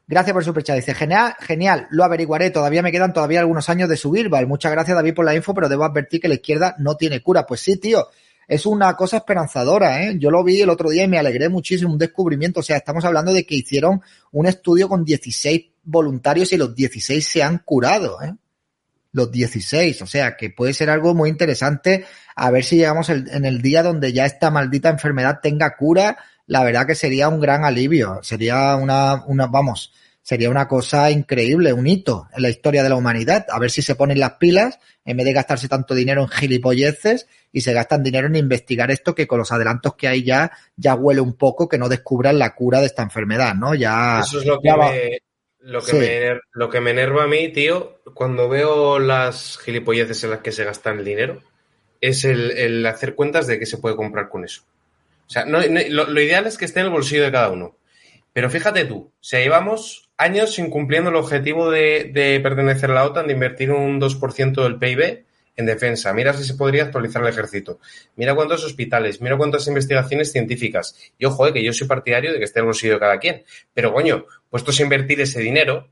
Gracias 0.06 0.34
por 0.34 0.44
su 0.44 0.50
superchat. 0.50 0.76
Dice, 0.76 0.94
genial, 0.94 1.34
genial, 1.40 1.86
lo 1.90 2.04
averiguaré. 2.04 2.50
Todavía 2.50 2.82
me 2.82 2.92
quedan 2.92 3.14
todavía 3.14 3.40
algunos 3.40 3.70
años 3.70 3.88
de 3.88 3.96
subir, 3.96 4.28
¿vale? 4.28 4.46
Muchas 4.46 4.70
gracias, 4.72 4.94
David, 4.94 5.14
por 5.14 5.24
la 5.24 5.34
info, 5.34 5.54
pero 5.54 5.70
debo 5.70 5.84
advertir 5.84 6.20
que 6.20 6.28
la 6.28 6.34
izquierda 6.34 6.76
no 6.78 6.96
tiene 6.96 7.22
cura. 7.22 7.46
Pues 7.46 7.60
sí, 7.60 7.78
tío, 7.78 8.08
es 8.46 8.66
una 8.66 8.94
cosa 8.94 9.16
esperanzadora, 9.16 10.04
¿eh? 10.04 10.18
Yo 10.18 10.30
lo 10.30 10.44
vi 10.44 10.60
el 10.60 10.68
otro 10.68 10.90
día 10.90 11.04
y 11.04 11.08
me 11.08 11.18
alegré 11.18 11.48
muchísimo, 11.48 11.92
un 11.92 11.98
descubrimiento. 11.98 12.60
O 12.60 12.62
sea, 12.62 12.76
estamos 12.76 13.06
hablando 13.06 13.32
de 13.32 13.46
que 13.46 13.54
hicieron 13.54 14.02
un 14.32 14.46
estudio 14.46 14.86
con 14.86 15.02
16 15.02 15.64
voluntarios 15.84 16.52
y 16.52 16.58
los 16.58 16.74
16 16.74 17.26
se 17.26 17.42
han 17.42 17.58
curado, 17.64 18.20
¿eh? 18.20 18.34
Los 19.12 19.30
16, 19.30 20.00
o 20.02 20.06
sea, 20.06 20.36
que 20.36 20.50
puede 20.50 20.72
ser 20.72 20.88
algo 20.90 21.14
muy 21.14 21.28
interesante. 21.30 22.04
A 22.34 22.50
ver 22.50 22.64
si 22.64 22.76
llegamos 22.76 23.08
el- 23.10 23.28
en 23.30 23.44
el 23.44 23.60
día 23.60 23.82
donde 23.82 24.12
ya 24.12 24.24
esta 24.24 24.50
maldita 24.50 24.88
enfermedad 24.88 25.40
tenga 25.42 25.76
cura. 25.76 26.16
La 26.46 26.64
verdad 26.64 26.86
que 26.86 26.94
sería 26.94 27.28
un 27.28 27.40
gran 27.40 27.64
alivio. 27.64 28.20
Sería 28.22 28.74
una, 28.76 29.22
una, 29.26 29.46
vamos, 29.48 29.92
sería 30.22 30.48
una 30.50 30.66
cosa 30.66 31.10
increíble, 31.10 31.72
un 31.72 31.86
hito 31.86 32.26
en 32.34 32.42
la 32.42 32.48
historia 32.48 32.82
de 32.82 32.88
la 32.88 32.96
humanidad. 32.96 33.46
A 33.50 33.58
ver 33.58 33.70
si 33.70 33.82
se 33.82 33.94
ponen 33.96 34.18
las 34.18 34.32
pilas 34.34 34.78
en 35.04 35.16
vez 35.18 35.26
de 35.26 35.32
gastarse 35.34 35.68
tanto 35.68 35.94
dinero 35.94 36.22
en 36.22 36.28
gilipolleces 36.28 37.26
y 37.52 37.60
se 37.60 37.72
gastan 37.74 38.02
dinero 38.02 38.28
en 38.28 38.36
investigar 38.36 38.90
esto 38.90 39.14
que 39.14 39.26
con 39.26 39.38
los 39.38 39.52
adelantos 39.52 39.94
que 39.94 40.08
hay 40.08 40.24
ya, 40.24 40.52
ya 40.76 40.94
huele 40.94 41.20
un 41.20 41.34
poco 41.34 41.68
que 41.68 41.76
no 41.78 41.88
descubran 41.88 42.38
la 42.38 42.54
cura 42.54 42.80
de 42.80 42.86
esta 42.86 43.02
enfermedad, 43.02 43.54
¿no? 43.54 43.74
Ya, 43.74 44.20
Eso 44.20 44.40
es 44.40 44.46
lo 44.46 44.58
que, 44.60 44.68
ya 44.68 44.76
va- 44.76 44.90
me, 44.90 45.18
lo, 45.62 45.80
que 45.82 45.90
Sí. 45.92 45.96
me, 45.98 46.40
lo 46.52 46.68
que 46.70 46.80
me 46.80 46.90
enerva 46.90 47.24
a 47.24 47.28
mí, 47.28 47.48
tío, 47.48 48.00
cuando 48.14 48.48
veo 48.48 48.98
las 48.98 49.58
gilipolleces 49.58 50.22
en 50.24 50.30
las 50.30 50.40
que 50.40 50.52
se 50.52 50.64
gastan 50.64 50.98
el 50.98 51.04
dinero, 51.04 51.40
es 52.00 52.24
el, 52.24 52.50
el 52.52 52.84
hacer 52.86 53.14
cuentas 53.14 53.46
de 53.46 53.58
qué 53.58 53.66
se 53.66 53.78
puede 53.78 53.96
comprar 53.96 54.28
con 54.28 54.44
eso. 54.44 54.62
O 55.26 55.30
sea, 55.30 55.44
no- 55.44 55.60
no- 55.60 55.80
lo, 55.88 56.06
lo 56.08 56.20
ideal 56.20 56.46
es 56.46 56.58
que 56.58 56.64
esté 56.64 56.80
en 56.80 56.86
el 56.86 56.92
bolsillo 56.92 57.22
de 57.24 57.32
cada 57.32 57.50
uno. 57.50 57.76
Pero 58.32 58.48
fíjate 58.50 58.84
tú, 58.86 58.96
o 59.14 59.22
sea, 59.24 59.40
llevamos 59.40 60.10
años 60.16 60.58
incumpliendo 60.58 61.10
el 61.10 61.16
objetivo 61.16 61.70
de, 61.70 62.10
de 62.12 62.40
pertenecer 62.40 62.90
a 62.90 62.94
la 62.94 63.04
OTAN, 63.04 63.26
de 63.26 63.34
invertir 63.34 63.70
un 63.70 64.00
2% 64.00 64.62
del 64.62 64.78
PIB 64.78 65.24
en 65.56 65.66
defensa. 65.66 66.12
Mira 66.12 66.32
si 66.32 66.44
se 66.44 66.54
podría 66.54 66.84
actualizar 66.84 67.22
el 67.22 67.28
ejército. 67.28 67.80
Mira 68.16 68.34
cuántos 68.34 68.64
hospitales, 68.64 69.20
mira 69.20 69.36
cuántas 69.36 69.66
investigaciones 69.68 70.32
científicas. 70.32 70.96
Y 71.18 71.24
ojo, 71.24 71.46
eh, 71.46 71.52
que 71.52 71.62
yo 71.62 71.72
soy 71.72 71.86
partidario 71.86 72.32
de 72.32 72.38
que 72.38 72.44
esté 72.44 72.60
el 72.60 72.66
bolsillo 72.66 72.94
de 72.94 73.00
cada 73.00 73.18
quien. 73.18 73.44
Pero 73.74 73.92
coño, 73.92 74.26
puestos 74.50 74.78
a 74.78 74.82
invertir 74.82 75.20
ese 75.20 75.40
dinero, 75.40 75.90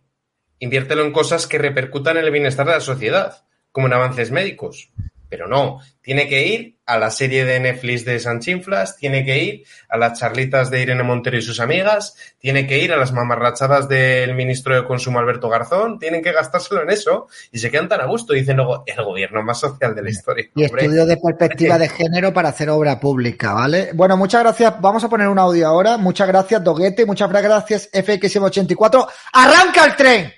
inviértelo 0.59 1.05
en 1.05 1.13
cosas 1.13 1.47
que 1.47 1.59
repercutan 1.59 2.17
en 2.17 2.25
el 2.25 2.31
bienestar 2.31 2.67
de 2.67 2.73
la 2.73 2.81
sociedad, 2.81 3.45
como 3.73 3.87
en 3.87 3.95
avances 3.95 4.31
médicos. 4.31 4.91
Pero 5.31 5.47
no, 5.47 5.81
tiene 6.03 6.29
que 6.29 6.47
ir 6.49 6.77
a 6.87 6.99
la 6.99 7.11
serie 7.13 7.45
de 7.45 7.61
Netflix 7.61 8.05
de 8.05 8.19
Sanchinflas, 8.19 8.97
tiene 8.97 9.25
que 9.25 9.39
ir 9.39 9.65
a 9.89 9.97
las 9.97 10.19
charlitas 10.19 10.69
de 10.69 10.83
Irene 10.83 11.05
Montero 11.05 11.37
y 11.37 11.43
sus 11.43 11.61
amigas, 11.61 12.17
tiene 12.41 12.67
que 12.67 12.81
ir 12.81 12.93
a 12.93 12.97
las 12.97 13.13
mamarrachadas 13.13 13.89
del 13.89 14.35
ministro 14.35 14.75
de 14.75 14.85
Consumo 14.85 15.21
Alberto 15.21 15.49
Garzón, 15.49 16.01
tienen 16.01 16.21
que 16.21 16.33
gastárselo 16.33 16.83
en 16.83 16.91
eso 16.91 17.29
y 17.53 17.61
se 17.61 17.71
quedan 17.71 17.89
tan 17.89 18.01
a 18.01 18.07
gusto. 18.07 18.33
Dicen 18.33 18.57
luego, 18.57 18.83
el 18.87 19.05
gobierno 19.05 19.41
más 19.45 19.61
social 19.61 19.95
de 19.95 20.03
la 20.03 20.11
historia. 20.11 20.51
Y 20.57 20.65
Hombre, 20.65 20.83
estudio 20.83 21.07
de 21.07 21.17
perspectiva 21.17 21.79
de 21.79 21.89
género 21.89 22.33
para 22.33 22.49
hacer 22.49 22.69
obra 22.71 22.99
pública, 22.99 23.53
¿vale? 23.53 23.91
Bueno, 23.95 24.17
muchas 24.17 24.43
gracias. 24.43 24.81
Vamos 24.81 25.05
a 25.05 25.09
poner 25.09 25.29
un 25.29 25.39
audio 25.39 25.69
ahora. 25.69 25.97
Muchas 25.97 26.27
gracias, 26.27 26.65
Doguete. 26.65 27.07
Muchas 27.07 27.31
gracias, 27.31 27.89
FX84. 27.93 29.07
¡Arranca 29.35 29.85
el 29.85 29.95
tren! 29.95 30.33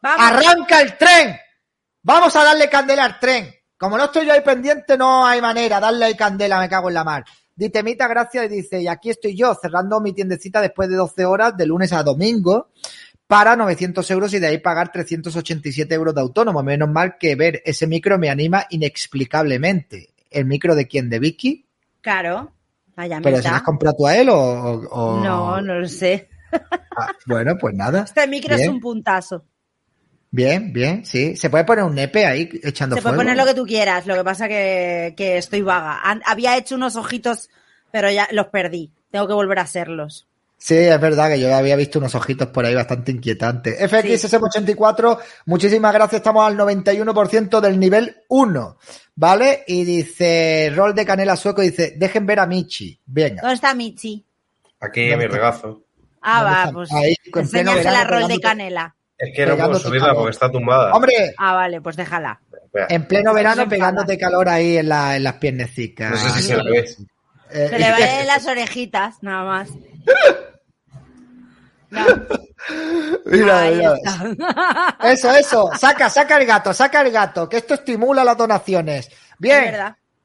Vamos. 0.00 0.26
¡Arranca 0.26 0.80
el 0.80 0.96
tren! 0.96 1.36
Vamos 2.02 2.34
a 2.34 2.44
darle 2.44 2.70
candela 2.70 3.04
al 3.04 3.20
tren. 3.20 3.57
Como 3.78 3.96
no 3.96 4.06
estoy 4.06 4.26
yo 4.26 4.32
ahí 4.32 4.40
pendiente, 4.40 4.98
no 4.98 5.24
hay 5.24 5.40
manera. 5.40 5.78
Darle 5.78 6.06
ahí 6.06 6.16
candela, 6.16 6.58
me 6.58 6.68
cago 6.68 6.88
en 6.88 6.94
la 6.94 7.04
mar. 7.04 7.24
Ditemita, 7.54 8.06
gracias, 8.06 8.46
y 8.46 8.48
dice, 8.48 8.80
y 8.80 8.88
aquí 8.88 9.10
estoy 9.10 9.36
yo, 9.36 9.54
cerrando 9.54 10.00
mi 10.00 10.12
tiendecita 10.12 10.60
después 10.60 10.88
de 10.88 10.96
12 10.96 11.24
horas, 11.24 11.56
de 11.56 11.66
lunes 11.66 11.92
a 11.92 12.02
domingo, 12.04 12.68
para 13.26 13.56
900 13.56 14.08
euros 14.10 14.32
y 14.34 14.38
de 14.38 14.46
ahí 14.48 14.58
pagar 14.58 14.92
387 14.92 15.94
euros 15.94 16.14
de 16.14 16.20
autónomo. 16.20 16.62
Menos 16.62 16.88
mal 16.88 17.16
que 17.18 17.34
ver 17.34 17.62
ese 17.64 17.86
micro 17.86 18.18
me 18.18 18.30
anima 18.30 18.66
inexplicablemente. 18.70 20.14
¿El 20.30 20.46
micro 20.46 20.74
de 20.74 20.86
quién? 20.86 21.08
¿De 21.10 21.18
Vicky? 21.18 21.66
Claro. 22.00 22.52
Vaya 22.96 23.20
¿Pero 23.22 23.40
se 23.40 23.48
lo 23.48 23.54
has 23.54 23.62
comprado 23.62 23.96
tú 23.96 24.06
a 24.06 24.16
él 24.16 24.28
o...? 24.30 25.20
No, 25.22 25.60
no 25.60 25.74
lo 25.78 25.88
sé. 25.88 26.28
Ah, 27.00 27.12
bueno, 27.26 27.56
pues 27.60 27.74
nada. 27.74 28.02
Este 28.02 28.26
micro 28.26 28.56
es 28.56 28.68
un 28.68 28.80
puntazo. 28.80 29.44
Bien, 30.30 30.72
bien, 30.72 31.04
sí. 31.06 31.36
Se 31.36 31.48
puede 31.50 31.64
poner 31.64 31.84
un 31.84 31.94
nepe 31.94 32.26
ahí 32.26 32.48
echando 32.62 32.96
Se 32.96 33.02
puede 33.02 33.14
fuego. 33.14 33.30
poner 33.30 33.36
lo 33.36 33.46
que 33.46 33.54
tú 33.54 33.64
quieras, 33.66 34.06
lo 34.06 34.14
que 34.14 34.24
pasa 34.24 34.46
que, 34.48 35.14
que 35.16 35.38
estoy 35.38 35.62
vaga. 35.62 36.00
An- 36.02 36.22
Había 36.26 36.56
hecho 36.56 36.74
unos 36.74 36.96
ojitos, 36.96 37.48
pero 37.90 38.10
ya 38.10 38.28
los 38.32 38.46
perdí. 38.48 38.90
Tengo 39.10 39.26
que 39.26 39.32
volver 39.32 39.58
a 39.58 39.62
hacerlos. 39.62 40.26
Sí, 40.60 40.74
es 40.76 41.00
verdad 41.00 41.30
que 41.30 41.38
yo 41.40 41.54
había 41.54 41.76
visto 41.76 42.00
unos 42.00 42.14
ojitos 42.16 42.48
por 42.48 42.66
ahí 42.66 42.74
bastante 42.74 43.12
inquietantes. 43.12 43.80
FXSM84, 43.90 45.18
muchísimas 45.46 45.94
gracias. 45.94 46.18
Estamos 46.20 46.46
al 46.46 46.56
91% 46.58 47.60
del 47.60 47.78
nivel 47.78 48.16
1, 48.28 48.76
¿vale? 49.14 49.64
Y 49.68 49.84
dice, 49.84 50.72
rol 50.74 50.94
de 50.94 51.06
canela 51.06 51.36
sueco, 51.36 51.62
dice, 51.62 51.94
dejen 51.96 52.26
ver 52.26 52.40
a 52.40 52.46
Michi. 52.46 52.98
Venga. 53.06 53.40
¿Dónde 53.42 53.54
está 53.54 53.72
Michi? 53.74 54.24
aquí 54.80 55.00
mi 55.16 55.26
regazo. 55.26 55.82
Ah, 56.20 56.42
¿Dónde 56.42 56.66
va, 56.66 56.72
pues 56.72 56.92
Ahí, 56.92 57.14
con 57.30 57.48
pleno 57.48 57.74
verano, 57.74 58.10
rol 58.10 58.28
de 58.28 58.40
canela. 58.40 58.94
Es 59.18 59.34
que 59.34 59.44
no 59.46 59.56
puedo 59.56 59.74
subirla 59.78 60.06
calor. 60.08 60.20
porque 60.22 60.30
está 60.32 60.50
tumbada. 60.50 60.92
Hombre, 60.92 61.34
Ah, 61.38 61.54
vale, 61.54 61.80
pues 61.80 61.96
déjala. 61.96 62.40
En 62.88 63.04
pleno 63.06 63.34
verano 63.34 63.68
pegándote 63.68 64.16
calor 64.18 64.48
ahí 64.48 64.76
en, 64.78 64.88
la, 64.88 65.16
en 65.16 65.24
las 65.24 65.34
piernecicas. 65.34 66.10
no 66.12 66.16
sé 66.16 66.30
si 66.30 66.42
se 66.48 66.56
la 66.56 66.62
ve. 66.62 66.78
Eh, 67.50 67.68
Se 67.70 67.78
le 67.78 67.92
ven 67.92 68.26
las 68.26 68.46
orejitas, 68.46 69.22
nada 69.22 69.42
más. 69.44 69.68
No, 71.90 72.00
mira, 73.26 73.62
ahí 73.62 73.76
mira. 73.76 73.94
está. 73.94 74.96
Eso, 75.10 75.30
eso. 75.32 75.70
Saca, 75.78 76.10
saca 76.10 76.36
el 76.36 76.46
gato, 76.46 76.74
saca 76.74 77.00
el 77.00 77.10
gato, 77.10 77.48
que 77.48 77.56
esto 77.56 77.74
estimula 77.74 78.22
las 78.24 78.36
donaciones. 78.36 79.06
Es 79.08 79.14
Bien. 79.38 79.74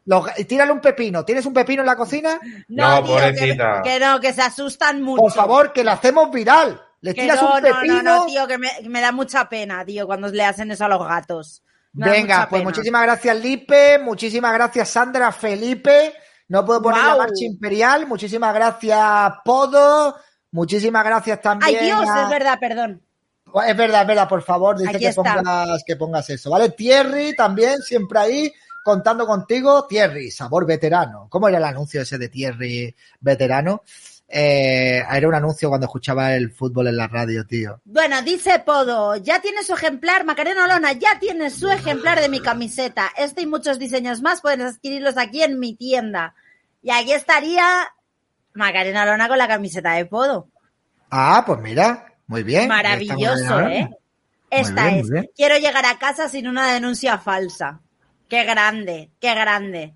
Los 0.05 0.33
tírale 0.47 0.73
un 0.73 0.81
pepino. 0.81 1.23
¿Tienes 1.23 1.45
un 1.45 1.53
pepino 1.53 1.81
en 1.81 1.85
la 1.85 1.95
cocina? 1.95 2.37
No, 2.67 2.89
No, 2.99 3.03
tío, 3.03 3.15
que, 3.15 3.21
pobrecita. 3.21 3.81
que 3.81 3.99
no, 4.01 4.19
que 4.19 4.33
se 4.33 4.41
asustan 4.41 5.01
mucho. 5.01 5.21
Por 5.21 5.31
favor, 5.31 5.71
que 5.71 5.83
la 5.85 5.93
hacemos 5.93 6.29
viral. 6.29 6.81
Le 7.04 7.14
tiras 7.14 7.41
no, 7.41 7.56
un 7.56 7.62
no, 7.62 7.68
pepino. 7.68 8.01
no, 8.01 8.16
no, 8.20 8.26
tío, 8.26 8.47
que 8.47 8.58
me, 8.58 9.01
da 9.01 9.12
mucha 9.12 9.49
pena, 9.49 9.84
tío, 9.84 10.06
cuando 10.06 10.30
le 10.30 10.45
hacen 10.45 10.72
eso 10.72 10.86
a 10.86 10.88
los 10.88 11.06
gatos. 11.06 11.62
Me 11.91 12.10
Venga, 12.10 12.47
pues 12.49 12.62
pena. 12.62 12.70
muchísimas 12.70 13.04
gracias, 13.04 13.38
Lipe. 13.42 14.00
Muchísimas 14.00 14.54
gracias, 14.54 14.89
Sandra 14.89 15.32
Felipe. 15.34 16.13
No 16.47 16.66
puedo 16.66 16.82
poner 16.82 17.04
la 17.04 17.17
marcha 17.17 17.43
imperial. 17.43 18.08
Muchísimas 18.08 18.54
gracias, 18.54 19.34
Podo. 19.43 20.16
Muchísimas 20.51 21.04
gracias 21.04 21.42
también. 21.42 21.78
Ay, 21.78 21.86
Dios, 21.86 22.08
a- 22.09 22.24
es 22.24 22.30
verdad, 22.30 22.58
perdón. 22.58 23.01
Es 23.67 23.75
verdad, 23.78 24.01
es 24.04 24.08
verdad, 24.08 24.30
por 24.30 24.42
favor, 24.42 24.78
dice 24.78 24.97
que 24.97 25.12
pongas, 25.13 25.84
que 25.86 25.96
pongas 25.97 26.30
eso, 26.30 26.50
¿vale? 26.50 26.70
Thierry 26.70 27.36
también, 27.36 27.82
siempre 27.82 28.17
ahí, 28.17 28.54
contando 28.84 29.28
contigo. 29.28 29.86
Thierry, 29.88 30.32
sabor 30.32 30.66
veterano. 30.66 31.28
¿Cómo 31.30 31.50
era 31.50 31.58
el 31.58 31.66
anuncio 31.66 32.01
ese 32.01 32.17
de 32.17 32.30
Thierry 32.30 32.96
veterano? 33.20 33.84
Eh, 34.36 35.04
era 35.12 35.28
un 35.28 35.36
anuncio 35.36 35.70
cuando 35.70 35.86
escuchaba 35.86 36.34
el 36.34 36.51
fútbol 36.51 36.88
en 36.88 36.97
la 36.97 37.08
radio, 37.08 37.46
tío. 37.46 37.80
Bueno, 37.86 38.20
dice 38.24 38.58
Podo, 38.66 39.16
ya 39.18 39.39
tiene 39.39 39.62
su 39.62 39.76
ejemplar, 39.76 40.26
Macarena 40.26 40.64
Olona, 40.64 40.93
ya 40.93 41.20
tiene 41.20 41.51
su 41.51 41.70
ejemplar 41.70 42.20
de 42.20 42.30
mi 42.30 42.39
camiseta. 42.39 43.12
Este 43.16 43.42
y 43.42 43.46
muchos 43.46 43.78
diseños 43.78 44.24
más 44.24 44.42
pueden 44.42 44.62
adquirirlos 44.62 45.18
aquí 45.18 45.43
en 45.43 45.60
mi 45.60 45.76
tienda. 45.76 46.34
Y 46.82 46.89
aquí 46.89 47.14
estaría 47.14 47.93
Macarena 48.55 49.04
Olona 49.04 49.28
con 49.28 49.38
la 49.38 49.47
camiseta 49.47 49.92
de 49.92 50.08
Podo. 50.08 50.47
Ah, 51.12 51.43
pues 51.46 51.60
mira, 51.60 52.08
Muy 52.26 52.42
bien. 52.42 52.70
Maravilloso, 52.70 53.60
¿eh? 53.62 53.88
Esta 54.50 54.88
bien, 54.88 55.16
es. 55.16 55.26
Quiero 55.36 55.60
llegar 55.60 55.86
a 55.86 56.00
casa 56.00 56.28
sin 56.28 56.47
una 56.47 56.74
denuncia 56.74 57.20
falsa. 57.20 57.82
Qué 58.28 58.46
grande, 58.46 59.12
qué 59.20 59.36
grande. 59.36 59.93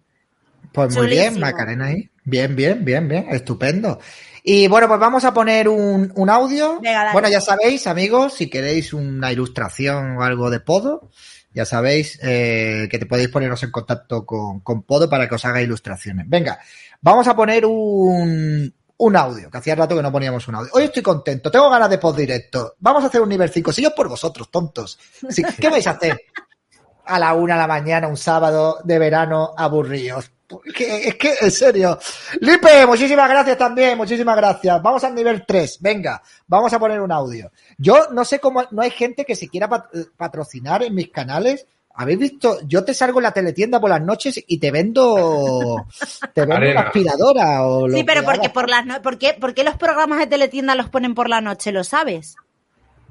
Pues 0.72 0.96
muy 0.96 1.08
bien. 1.08 1.40
Macarena 1.40 1.86
ahí. 1.86 2.12
Bien, 2.30 2.56
bien, 2.58 2.84
bien, 2.84 3.08
bien. 3.08 3.26
Estupendo. 3.30 3.99
Y 4.44 4.68
bueno, 4.68 4.90
pues 4.90 4.99
vamos 4.99 5.24
a 5.24 5.34
poner 5.34 5.70
un, 5.70 6.12
un 6.14 6.30
audio. 6.30 6.80
Venga, 6.82 6.99
dale. 6.99 7.14
bueno, 7.14 7.30
ya 7.30 7.40
sabéis, 7.40 7.88
amigos, 7.88 8.34
si 8.34 8.49
queréis 8.49 8.91
una 8.94 9.32
ilustración 9.32 10.18
o 10.18 10.24
algo 10.24 10.49
de 10.49 10.60
Podo, 10.60 11.10
ya 11.54 11.66
sabéis 11.66 12.20
eh, 12.22 12.90
que 12.91 12.99
te 12.99 13.06
podéis 13.06 13.30
poneros 13.30 13.64
en 13.64 13.72
contacto 13.72 14.26
con, 14.26 14.60
con 14.60 14.84
Podo 14.84 15.10
para 15.10 15.30
que 15.30 15.36
os 15.36 15.45
haga 15.45 15.62
ilustraciones. 15.62 16.26
Venga, 16.28 16.60
vamos 17.02 17.28
a 17.30 17.36
poner 17.36 17.66
un, 17.66 18.74
un 18.98 19.16
audio, 19.16 19.49
que 19.49 19.58
hacía 19.60 19.76
rato 19.76 19.95
que 19.95 20.02
no 20.04 20.12
poníamos 20.12 20.45
un 20.49 20.56
audio. 20.56 20.70
Hoy 20.74 20.84
estoy 20.84 21.04
contento, 21.04 21.49
tengo 21.49 21.70
ganas 21.70 21.90
de 21.90 21.98
post 21.98 22.18
directo. 22.18 22.76
Vamos 22.80 23.06
a 23.06 23.08
hacer 23.08 23.22
un 23.22 23.30
nivel 23.30 23.49
5. 23.49 23.72
Si 23.72 23.82
yo 23.82 23.95
por 23.95 24.10
vosotros, 24.10 24.52
tontos. 24.52 24.99
Si- 25.30 25.44
¿Qué 25.44 25.70
vais 25.70 25.88
a 25.88 25.91
hacer? 25.91 26.20
a 27.06 27.20
la 27.20 27.34
una 27.34 27.54
de 27.54 27.60
la 27.62 27.68
mañana, 27.68 28.08
un 28.10 28.18
sábado 28.18 28.80
de 28.84 28.99
verano, 28.99 29.54
aburridos. 29.58 30.30
Que- 30.74 31.07
Es 31.10 31.15
que, 31.15 31.34
en 31.41 31.52
serio. 31.52 31.99
Lipe, 32.40 32.86
muchísimas 32.86 33.28
gracias 33.30 33.57
también, 33.57 33.98
muchísimas 33.98 34.36
gracias. 34.38 34.82
Vamos 34.82 35.03
al 35.03 35.14
nivel 35.14 35.44
3, 35.45 35.78
venga, 35.82 36.22
vamos 36.48 36.72
a 36.72 36.80
poner 36.80 37.02
un 37.02 37.11
audio. 37.11 37.52
Yo 37.78 38.07
no 38.11 38.24
sé 38.24 38.40
cómo, 38.40 38.64
no 38.72 38.82
hay 38.82 38.91
gente 38.91 39.26
que 39.26 39.36
se 39.36 39.49
quiera 39.49 39.68
pat- 39.68 39.90
patrocinar 40.15 40.84
en 40.84 40.95
mis 40.95 41.10
canales. 41.10 41.65
¿Habéis 41.99 42.19
visto? 42.19 42.60
Yo 42.68 42.86
te 42.86 42.94
salgo 42.94 43.19
en 43.19 43.24
la 43.24 43.32
teletienda 43.32 43.82
por 43.82 43.90
las 43.90 44.02
noches 44.02 44.41
y 44.48 44.60
te 44.60 44.69
vendo, 44.72 45.86
te 46.34 46.41
vendo 46.41 46.56
Arena. 46.56 46.80
una 46.82 46.88
aspiradora 46.90 47.65
o 47.65 47.88
lo 47.88 47.98
Sí, 47.98 48.03
pero 48.03 48.22
que 48.22 48.26
porque 48.28 48.49
por 48.49 48.69
las 48.69 48.86
no- 48.86 49.02
¿por 49.02 49.18
qué, 49.18 49.34
por 49.34 49.53
qué 49.53 49.64
los 49.64 49.76
programas 49.78 50.19
de 50.19 50.28
teletienda 50.28 50.76
los 50.76 50.90
ponen 50.90 51.15
por 51.15 51.28
la 51.28 51.41
noche? 51.41 51.72
¿Lo 51.72 51.84
sabes? 51.84 52.36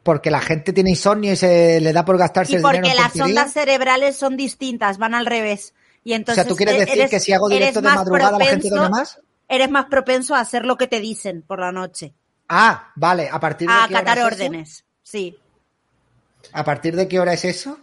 Porque 0.03 0.31
la 0.31 0.41
gente 0.41 0.73
tiene 0.73 0.91
insomnio 0.91 1.33
y 1.33 1.37
se 1.37 1.81
le 1.81 1.93
da 1.93 2.05
por 2.05 2.17
gastarse 2.17 2.53
Y 2.53 2.57
el 2.57 2.63
dinero 2.63 2.79
porque 2.85 2.95
las 2.95 3.13
tonterías. 3.13 3.29
ondas 3.29 3.53
cerebrales 3.53 4.17
son 4.17 4.37
distintas, 4.37 4.99
van 4.99 5.15
al 5.15 5.27
revés. 5.27 5.75
Y 6.07 6.15
O 6.15 6.35
sea, 6.35 6.45
¿tú 6.45 6.55
quieres 6.55 6.77
e- 6.77 6.79
decir 6.79 6.99
eres- 6.99 7.11
que 7.11 7.19
si 7.19 7.33
hago 7.33 7.49
directo 7.49 7.83
de 7.83 7.89
madrugada 7.89 8.39
la 8.39 8.45
gente 8.47 8.69
propenso- 8.69 8.77
duerme 8.77 8.89
más? 8.91 9.21
Eres 9.49 9.71
más 9.71 9.87
propenso 9.87 10.37
a 10.37 10.41
hacer 10.41 10.65
lo 10.65 10.77
que 10.77 10.87
te 10.87 11.01
dicen 11.01 11.43
por 11.43 11.59
la 11.59 11.73
noche. 11.73 12.15
Ah, 12.49 12.93
vale, 12.95 13.29
¿a 13.29 13.41
partir 13.41 13.67
de 13.67 13.75
A 13.75 13.89
qué 13.89 13.95
hora 13.95 13.99
acatar 14.03 14.19
es 14.19 14.25
eso? 14.25 14.27
órdenes. 14.35 14.85
Sí. 15.03 15.37
¿A 16.53 16.63
partir 16.63 16.95
de 16.95 17.09
qué 17.09 17.19
hora 17.19 17.33
es 17.33 17.45
eso? 17.45 17.81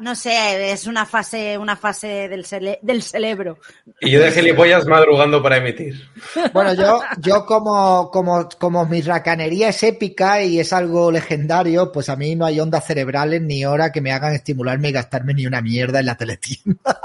No 0.00 0.14
sé, 0.14 0.72
es 0.72 0.86
una 0.86 1.04
fase, 1.04 1.58
una 1.58 1.76
fase 1.76 2.26
del, 2.28 2.44
cele- 2.46 2.78
del 2.80 3.02
cerebro. 3.02 3.58
Y 4.00 4.10
yo 4.10 4.20
de 4.20 4.32
gilipollas 4.32 4.86
madrugando 4.86 5.42
para 5.42 5.58
emitir. 5.58 6.08
Bueno, 6.54 6.72
yo, 6.72 7.00
yo 7.18 7.44
como, 7.44 8.10
como, 8.10 8.48
como 8.58 8.86
mi 8.86 9.02
racanería 9.02 9.68
es 9.68 9.82
épica 9.82 10.42
y 10.42 10.58
es 10.58 10.72
algo 10.72 11.10
legendario, 11.12 11.92
pues 11.92 12.08
a 12.08 12.16
mí 12.16 12.34
no 12.34 12.46
hay 12.46 12.58
ondas 12.60 12.86
cerebrales 12.86 13.42
ni 13.42 13.66
hora 13.66 13.92
que 13.92 14.00
me 14.00 14.12
hagan 14.12 14.32
estimularme 14.34 14.88
y 14.88 14.92
gastarme 14.92 15.34
ni 15.34 15.46
una 15.46 15.60
mierda 15.60 16.00
en 16.00 16.06
la 16.06 16.16
teletienda. 16.16 16.80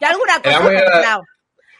Yo 0.00 0.08
alguna 0.08 0.40
cosa 0.42 0.50
he 0.72 0.84
comprado. 0.92 1.22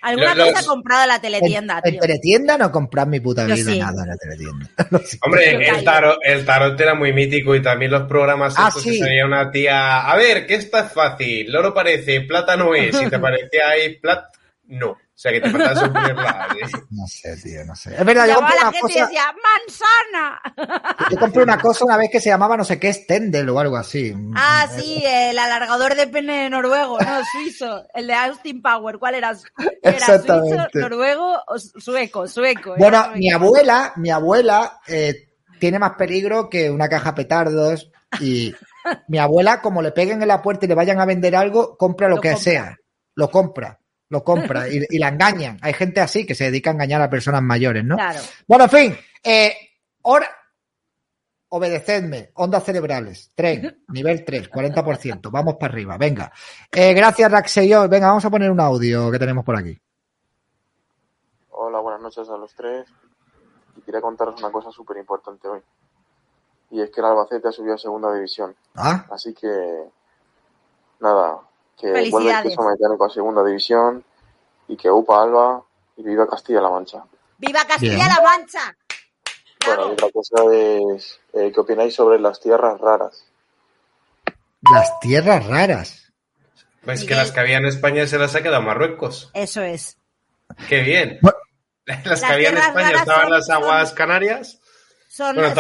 Alguna 0.02 0.34
Los- 0.34 0.48
cosa 0.50 0.60
he 0.62 0.66
comprado 0.66 1.02
en 1.04 1.08
la 1.08 1.20
teletienda, 1.20 1.78
En, 1.78 1.86
en 1.86 1.92
tío. 1.92 2.00
teletienda 2.00 2.58
no 2.58 2.72
compras 2.72 3.06
mi 3.06 3.20
puta 3.20 3.44
vida 3.46 3.56
sí. 3.72 3.78
nada 3.78 4.02
en 4.02 4.08
la 4.08 4.16
teletienda. 4.16 4.66
Siento. 5.04 5.26
Hombre, 5.26 5.68
el 5.68 5.84
tarot, 5.84 6.18
el 6.24 6.44
tarot 6.44 6.80
era 6.80 6.94
muy 6.94 7.12
mítico 7.12 7.54
y 7.54 7.62
también 7.62 7.90
los 7.92 8.02
programas 8.08 8.54
Ah, 8.58 8.66
estos 8.68 8.82
sí. 8.82 8.90
que 8.90 8.98
salía 8.98 9.24
una 9.24 9.50
tía. 9.50 10.00
A 10.10 10.16
ver, 10.16 10.46
que 10.46 10.54
esta 10.56 10.80
es 10.86 10.92
fácil. 10.92 11.50
Loro 11.52 11.72
parece, 11.72 12.20
plata 12.22 12.56
no 12.56 12.74
es. 12.74 12.96
Si 12.96 13.08
te 13.08 13.18
parecía 13.20 13.68
ahí, 13.70 13.96
plat, 13.96 14.24
no. 14.66 14.98
O 15.22 15.28
sea 15.28 15.30
que 15.32 15.40
te 15.40 15.50
ponerla. 15.50 16.48
¿eh? 16.60 16.66
No 16.90 17.06
sé, 17.06 17.36
tío, 17.36 17.64
no 17.64 17.76
sé. 17.76 17.94
Es 17.96 18.04
verdad, 18.04 18.26
yo 18.26 18.34
compré 18.34 18.56
la 18.56 18.62
una 18.62 18.72
gente 18.72 18.80
cosa, 18.94 19.06
decía, 19.06 19.22
¡manzana! 19.76 20.42
yo 21.10 21.16
compré 21.18 21.42
una 21.44 21.58
cosa 21.60 21.84
una 21.84 21.96
vez 21.96 22.10
que 22.10 22.20
se 22.20 22.28
llamaba 22.30 22.56
no 22.56 22.64
sé 22.64 22.80
qué 22.80 22.92
Stendel 22.92 23.48
o 23.50 23.60
algo 23.60 23.76
así. 23.76 24.12
Ah, 24.34 24.66
sí, 24.76 25.00
el 25.06 25.38
alargador 25.38 25.94
de 25.94 26.08
pene 26.08 26.50
noruego, 26.50 26.98
no, 26.98 27.24
suizo. 27.32 27.84
El 27.94 28.08
de 28.08 28.14
Austin 28.14 28.60
Power, 28.62 28.98
¿cuál 28.98 29.14
era? 29.14 29.28
¿Era 29.30 29.36
suizo, 29.36 30.12
Exactamente. 30.14 30.80
noruego 30.80 31.40
o 31.46 31.58
su- 31.58 31.80
sueco? 31.80 32.26
Sueco. 32.26 32.74
Bueno, 32.76 32.98
sueco. 33.04 33.16
mi 33.18 33.30
abuela, 33.30 33.92
mi 33.96 34.10
abuela 34.10 34.80
eh, 34.88 35.28
tiene 35.60 35.78
más 35.78 35.92
peligro 35.92 36.50
que 36.50 36.68
una 36.68 36.88
caja 36.88 37.14
petardos 37.14 37.92
y 38.20 38.52
mi 39.06 39.18
abuela, 39.18 39.60
como 39.60 39.82
le 39.82 39.92
peguen 39.92 40.20
en 40.20 40.26
la 40.26 40.42
puerta 40.42 40.64
y 40.64 40.68
le 40.68 40.74
vayan 40.74 40.98
a 41.00 41.04
vender 41.06 41.36
algo, 41.36 41.76
compra 41.76 42.08
lo, 42.08 42.16
Lo 42.16 42.20
que 42.20 42.30
compra. 42.30 42.42
sea, 42.42 42.76
lo 43.14 43.30
compra, 43.30 43.78
lo 44.12 44.22
compra 44.22 44.68
y, 44.68 44.84
y 44.90 44.98
la 44.98 45.08
engañan. 45.08 45.58
Hay 45.62 45.72
gente 45.72 46.00
así 46.02 46.26
que 46.26 46.34
se 46.34 46.44
dedica 46.44 46.68
a 46.68 46.74
engañar 46.74 47.00
a 47.00 47.08
personas 47.08 47.42
mayores, 47.42 47.82
¿no? 47.82 47.96
Claro. 47.96 48.20
Bueno, 48.46 48.64
en 48.64 48.70
fin, 48.70 48.98
eh, 49.24 49.56
hora, 50.02 50.28
obedecedme, 51.48 52.30
ondas 52.34 52.62
cerebrales, 52.62 53.32
tren, 53.34 53.84
nivel 53.88 54.22
3, 54.22 54.50
40%, 54.50 55.30
vamos 55.30 55.54
para 55.54 55.72
arriba, 55.72 55.96
venga. 55.96 56.30
Eh, 56.70 56.92
gracias, 56.92 57.32
Raxeyo. 57.32 57.88
Venga, 57.88 58.08
vamos 58.08 58.24
a 58.26 58.30
poner 58.30 58.50
un 58.50 58.60
audio 58.60 59.10
que 59.10 59.18
tenemos 59.18 59.46
por 59.46 59.56
aquí. 59.56 59.80
Hola, 61.48 61.80
buenas 61.80 62.02
noches 62.02 62.28
a 62.28 62.36
los 62.36 62.54
tres. 62.54 62.86
Y 63.76 63.80
quería 63.80 64.02
contaros 64.02 64.38
una 64.42 64.52
cosa 64.52 64.70
súper 64.70 64.98
importante 64.98 65.48
hoy. 65.48 65.60
Y 66.70 66.82
es 66.82 66.90
que 66.90 67.00
el 67.00 67.06
Albacete 67.06 67.48
ha 67.48 67.52
subido 67.52 67.76
a 67.76 67.78
segunda 67.78 68.14
división. 68.14 68.54
Ah, 68.74 69.06
Así 69.10 69.32
que, 69.32 69.48
nada, 71.00 71.40
que 71.82 72.10
vuelve 72.10 72.30
el 72.30 72.42
queso 72.44 72.62
mecánico 72.62 73.04
a 73.04 73.10
segunda 73.10 73.44
división 73.44 74.04
y 74.68 74.76
que 74.76 74.90
UPA 74.90 75.22
Alba 75.22 75.62
y 75.96 76.02
viva 76.04 76.26
Castilla-La 76.28 76.70
Mancha. 76.70 77.02
¡Viva. 77.38 77.64
Castilla-La 77.66 78.20
Mancha! 78.22 78.76
Bueno, 79.66 79.88
y 79.88 79.92
otra 79.92 80.08
cosa 80.10 80.42
es, 80.52 81.20
eh, 81.32 81.50
¿qué 81.52 81.60
opináis 81.60 81.94
sobre 81.94 82.18
las 82.18 82.40
tierras 82.40 82.80
raras? 82.80 83.24
las 84.72 85.00
tierras 85.00 85.44
raras. 85.46 86.12
Pues 86.84 87.04
que 87.04 87.14
las 87.16 87.32
que 87.32 87.40
había 87.40 87.58
en 87.58 87.66
España 87.66 88.06
se 88.06 88.18
las 88.18 88.34
ha 88.34 88.42
quedado 88.42 88.62
Marruecos. 88.62 89.30
Eso 89.34 89.60
es. 89.62 89.98
Qué 90.68 90.80
bien. 90.82 91.18
Bueno. 91.20 91.38
Las 91.84 92.06
Las 92.06 92.20
que 92.20 92.26
había 92.32 92.50
en 92.50 92.58
España 92.58 92.90
estaban 92.92 93.30
las 93.30 93.50
aguas 93.50 93.88
son- 93.88 93.96
canarias. 93.96 94.60
Son, 95.14 95.36
Bueno, 95.36 95.52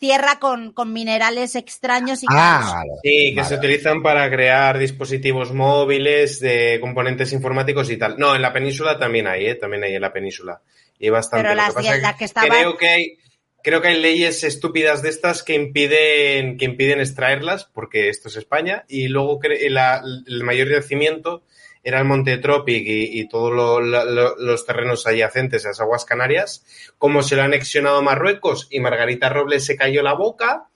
tierra 0.00 0.40
con, 0.40 0.72
con 0.72 0.92
minerales 0.92 1.54
extraños 1.54 2.24
y 2.24 2.26
Ah, 2.28 2.62
vale. 2.78 2.90
Sí, 3.00 3.30
que 3.32 3.36
Vale. 3.36 3.48
se 3.48 3.54
utilizan 3.54 4.02
para 4.02 4.28
crear 4.28 4.76
dispositivos 4.76 5.52
móviles, 5.52 6.40
de 6.40 6.78
componentes 6.80 7.32
informáticos 7.32 7.88
y 7.90 7.96
tal. 7.96 8.18
No, 8.18 8.34
en 8.34 8.42
la 8.42 8.52
península 8.52 8.98
también 8.98 9.28
hay, 9.28 9.46
¿eh? 9.46 9.54
También 9.54 9.84
hay 9.84 9.94
en 9.94 10.00
la 10.02 10.12
península. 10.12 10.60
Y 10.98 11.10
bastante. 11.10 11.44
Pero 11.44 11.54
Lo 11.54 11.62
las- 11.62 11.74
que 11.76 11.82
pasa 12.00 12.16
que 12.16 12.24
estaban- 12.24 12.48
Creo 12.50 12.76
que 12.76 12.88
hay, 12.88 13.18
creo 13.62 13.80
que 13.80 13.88
hay 13.88 14.00
leyes 14.00 14.42
estúpidas 14.42 15.00
de 15.02 15.10
estas 15.10 15.44
que 15.44 15.54
impiden, 15.54 16.56
que 16.58 16.64
impiden 16.64 17.00
extraerlas, 17.00 17.66
porque 17.66 18.08
esto 18.08 18.26
es 18.28 18.36
España, 18.36 18.84
y 18.88 19.06
luego 19.06 19.38
la- 19.68 20.02
el 20.26 20.42
mayor 20.42 20.68
yacimiento 20.70 21.44
era 21.84 21.98
el 21.98 22.04
Monte 22.06 22.38
Tropic 22.38 22.82
y, 22.86 23.20
y 23.20 23.28
todos 23.28 23.52
lo- 23.52 23.80
lo- 23.80 24.04
lo- 24.06 24.36
los 24.36 24.66
terrenos 24.66 25.06
adyacentes 25.06 25.64
a 25.64 25.68
las 25.68 25.80
aguas 25.80 26.04
canarias. 26.04 26.64
Como 26.98 27.22
se 27.22 27.36
lo 27.36 27.42
ha 27.42 27.44
anexionado 27.44 28.02
Marruecos 28.02 28.66
y 28.70 28.80
Margarita 28.80 29.28
Robles 29.28 29.64
se 29.64 29.76
cayó 29.76 30.02
la 30.02 30.14
boca, 30.14 30.68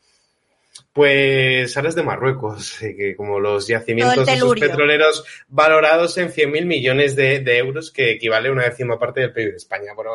pues 0.92 1.76
ahora 1.76 1.88
es 1.90 1.94
de 1.94 2.02
Marruecos, 2.02 2.76
que 2.80 3.14
como 3.16 3.40
los 3.40 3.66
yacimientos 3.68 4.16
de 4.26 4.32
esos 4.32 4.34
telurio. 4.54 4.66
petroleros 4.68 5.24
valorados 5.48 6.16
en 6.18 6.28
100.000 6.32 6.64
millones 6.66 7.16
de, 7.16 7.40
de 7.40 7.58
euros, 7.58 7.90
que 7.90 8.12
equivale 8.12 8.48
a 8.48 8.52
una 8.52 8.64
décima 8.64 8.98
parte 8.98 9.20
del 9.20 9.32
PIB 9.32 9.50
de 9.50 9.56
España. 9.56 9.92
Bueno, 9.94 10.12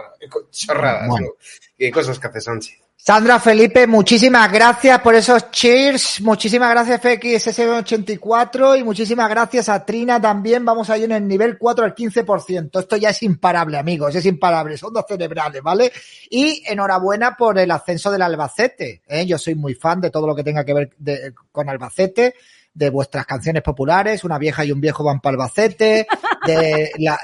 chorradas, 0.52 1.08
Bueno. 1.08 1.28
¿no? 1.28 1.34
Qué 1.78 1.92
cosas 1.92 2.20
que 2.20 2.28
hace 2.28 2.42
Sánchez. 2.42 2.80
Sandra 3.06 3.38
Felipe, 3.38 3.86
muchísimas 3.86 4.50
gracias 4.50 4.98
por 5.02 5.14
esos 5.14 5.52
cheers. 5.52 6.22
Muchísimas 6.22 6.70
gracias 6.70 7.02
FXSB84 7.02 8.80
y 8.80 8.84
muchísimas 8.86 9.30
gracias 9.30 9.68
a 9.68 9.84
Trina 9.84 10.22
también. 10.22 10.64
Vamos 10.64 10.90
ahí 10.90 11.04
en 11.04 11.12
el 11.12 11.28
nivel 11.28 11.58
4 11.58 11.84
al 11.84 11.94
15%. 11.94 12.80
Esto 12.80 12.96
ya 12.96 13.10
es 13.10 13.22
imparable, 13.24 13.78
amigos, 13.78 14.16
es 14.16 14.26
imparable. 14.26 14.78
Son 14.78 14.94
dos 14.94 15.04
cerebrales, 15.06 15.62
¿vale? 15.62 15.92
Y 16.30 16.64
enhorabuena 16.66 17.36
por 17.36 17.60
el 17.60 17.72
ascenso 17.72 18.10
del 18.10 18.22
Albacete. 18.22 19.02
¿eh? 19.06 19.26
Yo 19.26 19.38
soy 19.38 19.56
muy 19.56 19.74
fan 19.76 20.00
de 20.00 20.10
todo 20.10 20.26
lo 20.26 20.34
que 20.34 20.44
tenga 20.46 20.64
que 20.64 20.74
ver 20.74 20.90
de- 20.98 21.34
con 21.52 21.68
Albacete, 21.68 22.36
de 22.74 22.90
vuestras 22.90 23.26
canciones 23.26 23.64
populares. 23.64 24.24
Una 24.24 24.38
vieja 24.38 24.64
y 24.64 24.72
un 24.72 24.80
viejo 24.80 25.04
van 25.04 25.20
para 25.20 25.34
Albacete, 25.34 26.08
de 26.48 26.92
la, 27.00 27.20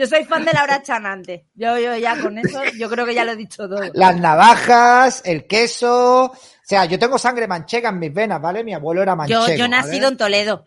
Yo 0.00 0.06
soy 0.06 0.24
fan 0.24 0.46
de 0.46 0.52
Laura 0.54 0.82
Chanante. 0.82 1.44
Yo, 1.54 1.78
yo 1.78 1.94
ya 1.94 2.18
con 2.18 2.38
eso, 2.38 2.62
yo 2.78 2.88
creo 2.88 3.04
que 3.04 3.12
ya 3.12 3.22
lo 3.22 3.32
he 3.32 3.36
dicho 3.36 3.68
todo. 3.68 3.82
las 3.92 4.18
navajas, 4.18 5.20
el 5.26 5.46
queso. 5.46 6.24
O 6.24 6.36
sea, 6.62 6.86
yo 6.86 6.98
tengo 6.98 7.18
sangre 7.18 7.46
manchega 7.46 7.90
en 7.90 7.98
mis 7.98 8.14
venas, 8.14 8.40
¿vale? 8.40 8.64
Mi 8.64 8.72
abuelo 8.72 9.02
era 9.02 9.12
Yo, 9.12 9.16
manchego. 9.16 9.58
yo 9.58 9.64
he 9.66 9.68
nacido 9.68 10.08
en 10.08 10.16
Toledo. 10.16 10.64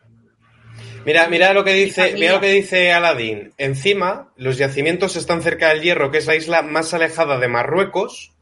Mira, 1.04 1.28
mira 1.30 1.52
lo 1.52 1.64
que 1.64 1.74
dice, 1.74 2.14
mira 2.14 2.34
lo 2.34 2.42
que 2.42 2.52
dice 2.52 2.94
Aladín. 2.94 3.56
Encima, 3.58 4.32
los 4.36 4.60
yacimientos 4.60 5.16
están 5.16 5.42
cerca 5.42 5.70
del 5.70 5.82
Hierro, 5.82 6.12
que 6.12 6.20
es 6.20 6.28
la 6.28 6.36
isla 6.36 6.62
más 6.62 6.94
alejada 6.94 7.40
de 7.40 7.48
Marruecos. 7.48 8.34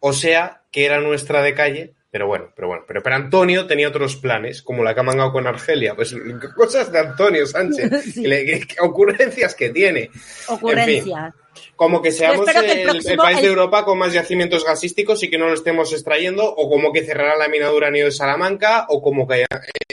O 0.00 0.14
sea, 0.14 0.62
que 0.70 0.86
era 0.86 1.02
nuestra 1.02 1.42
de 1.42 1.52
calle 1.52 1.94
Pero 2.10 2.26
bueno, 2.26 2.50
pero 2.56 2.68
bueno. 2.68 2.84
Pero, 2.88 3.02
pero 3.02 3.16
Antonio 3.16 3.66
tenía 3.66 3.88
otros 3.88 4.16
planes, 4.16 4.62
como 4.62 4.82
la 4.82 4.94
que 4.94 5.00
ha 5.00 5.02
mangado 5.02 5.30
con 5.30 5.46
Argelia. 5.46 5.94
Pues 5.94 6.14
cosas 6.56 6.90
de 6.90 6.98
Antonio 7.00 7.46
Sánchez. 7.46 7.90
Sí. 8.14 8.22
que 8.22 8.28
le- 8.28 8.44
que- 8.46 8.60
que 8.66 8.76
ocurrencias 8.80 9.54
que 9.54 9.68
tiene. 9.70 10.10
Ocurrencias. 10.48 11.34
Como 11.76 12.00
que 12.00 12.10
seamos 12.12 12.48
el 12.48 12.64
el, 12.64 12.78
el 12.78 12.84
próximo- 12.88 13.22
país 13.22 13.42
de 13.42 13.48
Europa 13.48 13.84
con 13.84 13.98
más 13.98 14.12
yacimientos 14.12 14.64
gasísticos 14.64 15.22
y 15.22 15.28
que 15.30 15.36
no 15.38 15.48
lo 15.48 15.54
estemos 15.54 15.92
extrayendo, 15.92 16.44
o 16.44 16.70
como 16.70 16.92
que 16.92 17.04
cerrará 17.04 17.36
la 17.36 17.48
mina 17.48 17.66
de 17.68 17.74
uranio 17.76 18.04
de 18.06 18.10
Salamanca, 18.12 18.86
o 18.88 19.02
como 19.02 19.26
que... 19.28 19.44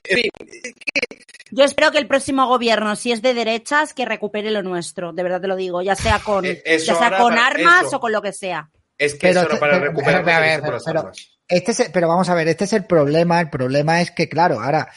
En 0.08 0.18
fin, 0.18 0.30
Yo 1.52 1.64
espero 1.64 1.92
que 1.92 1.98
el 1.98 2.08
próximo 2.08 2.48
gobierno, 2.48 2.96
si 2.96 3.12
es 3.12 3.22
de 3.22 3.34
derechas, 3.34 3.94
que 3.94 4.06
recupere 4.06 4.52
lo 4.52 4.62
nuestro, 4.64 5.12
de 5.14 5.24
verdad 5.24 5.42
te 5.42 5.48
lo 5.48 5.56
digo, 5.56 5.82
ya 5.82 5.96
sea 5.96 6.20
con, 6.20 6.46
eso 6.46 6.62
ya 6.66 6.96
sea 6.96 7.06
ahora 7.08 7.18
con 7.18 7.34
para- 7.36 7.48
armas 7.48 7.88
eso. 7.88 7.98
o 7.98 8.00
con 8.00 8.12
lo 8.12 8.22
que 8.22 8.32
sea. 8.34 8.70
es 8.98 9.14
que 9.14 9.28
Pero 9.28 9.40
es 9.42 9.46
hora 9.46 9.56
te- 9.56 9.60
para 9.60 9.80
recuperar 9.80 10.26
las 10.26 10.88
armas. 10.88 11.35
Este 11.48 11.72
es, 11.72 11.90
pero 11.94 12.08
vamos 12.08 12.28
a 12.30 12.34
ver, 12.36 12.48
este 12.48 12.64
es 12.64 12.74
el 12.74 12.86
problema. 12.86 13.40
El 13.40 13.50
problema 13.50 14.02
es 14.02 14.12
que, 14.12 14.28
claro, 14.28 14.60
ahora, 14.60 14.90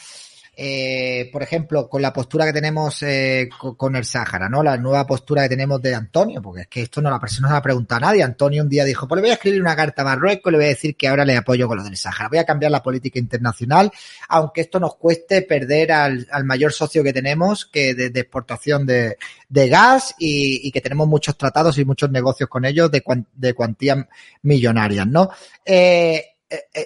eh, 0.57 1.29
por 1.31 1.43
ejemplo, 1.43 1.89
con 1.91 2.01
la 2.01 2.13
postura 2.13 2.47
que 2.47 2.55
tenemos 2.55 3.03
eh, 3.03 3.49
co- 3.61 3.77
con, 3.77 3.95
el 3.97 4.05
Sáhara, 4.07 4.49
¿no? 4.49 4.63
La 4.63 4.79
nueva 4.79 5.07
postura 5.07 5.43
que 5.43 5.51
tenemos 5.51 5.81
de 5.83 5.95
Antonio, 5.95 6.41
porque 6.41 6.63
es 6.63 6.67
que 6.69 6.83
esto 6.83 7.03
no 7.03 7.11
la 7.11 7.21
persona 7.21 7.49
no 7.49 7.55
la 7.55 7.61
pregunta 7.63 7.97
a 7.97 8.01
nadie. 8.01 8.23
Antonio 8.23 8.63
un 8.63 8.69
día 8.71 8.85
dijo, 8.87 9.07
pues 9.07 9.19
le 9.19 9.23
voy 9.23 9.31
a 9.31 9.35
escribir 9.35 9.61
una 9.61 9.77
carta 9.77 10.01
a 10.03 10.05
Marruecos, 10.07 10.51
le 10.51 10.57
voy 10.59 10.65
a 10.65 10.71
decir 10.71 10.97
que 10.97 11.07
ahora 11.07 11.27
le 11.27 11.37
apoyo 11.37 11.69
con 11.69 11.77
lo 11.77 11.85
del 11.85 11.99
Sáhara. 11.99 12.31
Voy 12.31 12.39
a 12.39 12.47
cambiar 12.47 12.73
la 12.73 12.83
política 12.83 13.19
internacional, 13.19 13.93
aunque 14.31 14.63
esto 14.63 14.81
nos 14.81 14.97
cueste 14.97 15.43
perder 15.43 15.93
al, 15.93 16.27
mayor 16.45 16.73
socio 16.73 17.05
que 17.05 17.13
tenemos, 17.13 17.67
que 17.67 17.95
de, 17.95 18.09
de 18.09 18.21
exportación 18.21 18.87
de, 18.87 19.17
gas 19.69 20.15
y, 20.19 20.73
que 20.73 20.81
tenemos 20.81 21.07
muchos 21.07 21.37
tratados 21.37 21.77
y 21.77 21.85
muchos 21.85 22.11
negocios 22.11 22.49
con 22.49 22.65
ellos 22.65 22.91
de, 22.91 23.05
cuan- 23.05 23.27
de 23.35 23.53
cuantías 23.53 23.99
millonarias, 24.43 25.07
¿no? 25.07 25.29
Eh, 25.65 26.25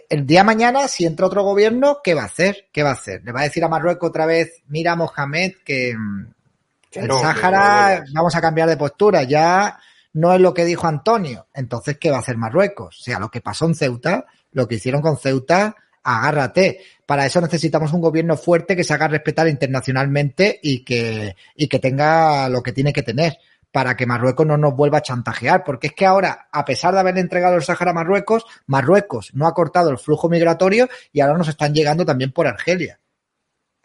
el 0.09 0.27
día 0.27 0.41
de 0.41 0.45
mañana, 0.45 0.89
si 0.89 1.07
entra 1.07 1.27
otro 1.27 1.45
gobierno, 1.45 1.99
¿qué 2.03 2.15
va 2.15 2.23
a 2.23 2.27
hacer? 2.27 2.69
¿Qué 2.73 2.83
va 2.83 2.91
a 2.91 2.95
hacer? 2.95 3.23
¿Le 3.25 3.33
va 3.33 3.41
a 3.41 3.45
decir 3.45 3.63
a 3.65 3.69
Marruecos 3.69 4.09
otra 4.09 4.27
vez, 4.27 4.63
mira 4.67 4.97
Mohamed, 4.97 5.53
que 5.65 5.95
mm, 5.97 6.33
Que 6.91 7.01
el 7.01 7.09
no, 7.09 7.21
Sáhara 7.21 8.01
no. 8.01 8.13
vamos 8.15 8.35
a 8.35 8.41
cambiar 8.41 8.69
de 8.69 8.77
postura? 8.77 9.23
Ya 9.23 9.79
no 10.15 10.33
es 10.35 10.41
lo 10.41 10.53
que 10.53 10.65
dijo 10.65 10.87
Antonio. 10.87 11.47
Entonces, 11.55 11.99
¿qué 11.99 12.11
va 12.11 12.17
a 12.17 12.21
hacer 12.21 12.37
Marruecos? 12.37 12.99
O 13.01 13.03
sea, 13.03 13.19
lo 13.19 13.31
que 13.31 13.41
pasó 13.41 13.67
en 13.67 13.75
Ceuta, 13.75 14.27
lo 14.53 14.67
que 14.67 14.75
hicieron 14.77 15.01
con 15.01 15.17
Ceuta, 15.17 15.77
agárrate. 16.03 16.81
Para 17.07 17.27
eso 17.27 17.41
necesitamos 17.41 17.93
un 17.93 18.01
gobierno 18.01 18.37
fuerte 18.37 18.75
que 18.75 18.85
se 18.85 18.95
haga 18.95 19.09
respetar 19.09 19.49
internacionalmente 19.49 20.59
y 20.63 20.85
que, 20.85 21.37
y 21.55 21.69
que 21.69 21.79
tenga 21.79 22.49
lo 22.49 22.63
que 22.63 22.73
tiene 22.73 22.93
que 22.93 23.03
tener 23.03 23.39
para 23.73 23.97
que 23.97 24.07
Marruecos 24.07 24.47
no 24.47 24.59
nos 24.59 24.77
vuelva 24.77 24.99
a 24.99 25.03
chantajear, 25.03 25.65
porque 25.65 25.89
es 25.89 25.93
que 25.95 26.07
ahora, 26.07 26.49
a 26.53 26.65
pesar 26.65 26.93
de 26.93 27.01
haber 27.01 27.19
entregado 27.19 27.57
el 27.57 27.63
Sáhara 27.63 27.91
a 27.91 27.95
Marruecos, 27.95 28.45
Marruecos 28.67 29.31
no 29.35 29.47
ha 29.47 29.55
cortado 29.55 29.91
el 29.91 29.99
flujo 29.99 30.29
migratorio 30.29 30.89
y 31.11 31.21
ahora 31.21 31.39
nos 31.39 31.49
están 31.49 31.75
llegando 31.75 32.05
también 32.05 32.33
por 32.33 32.47
Argelia. 32.47 33.01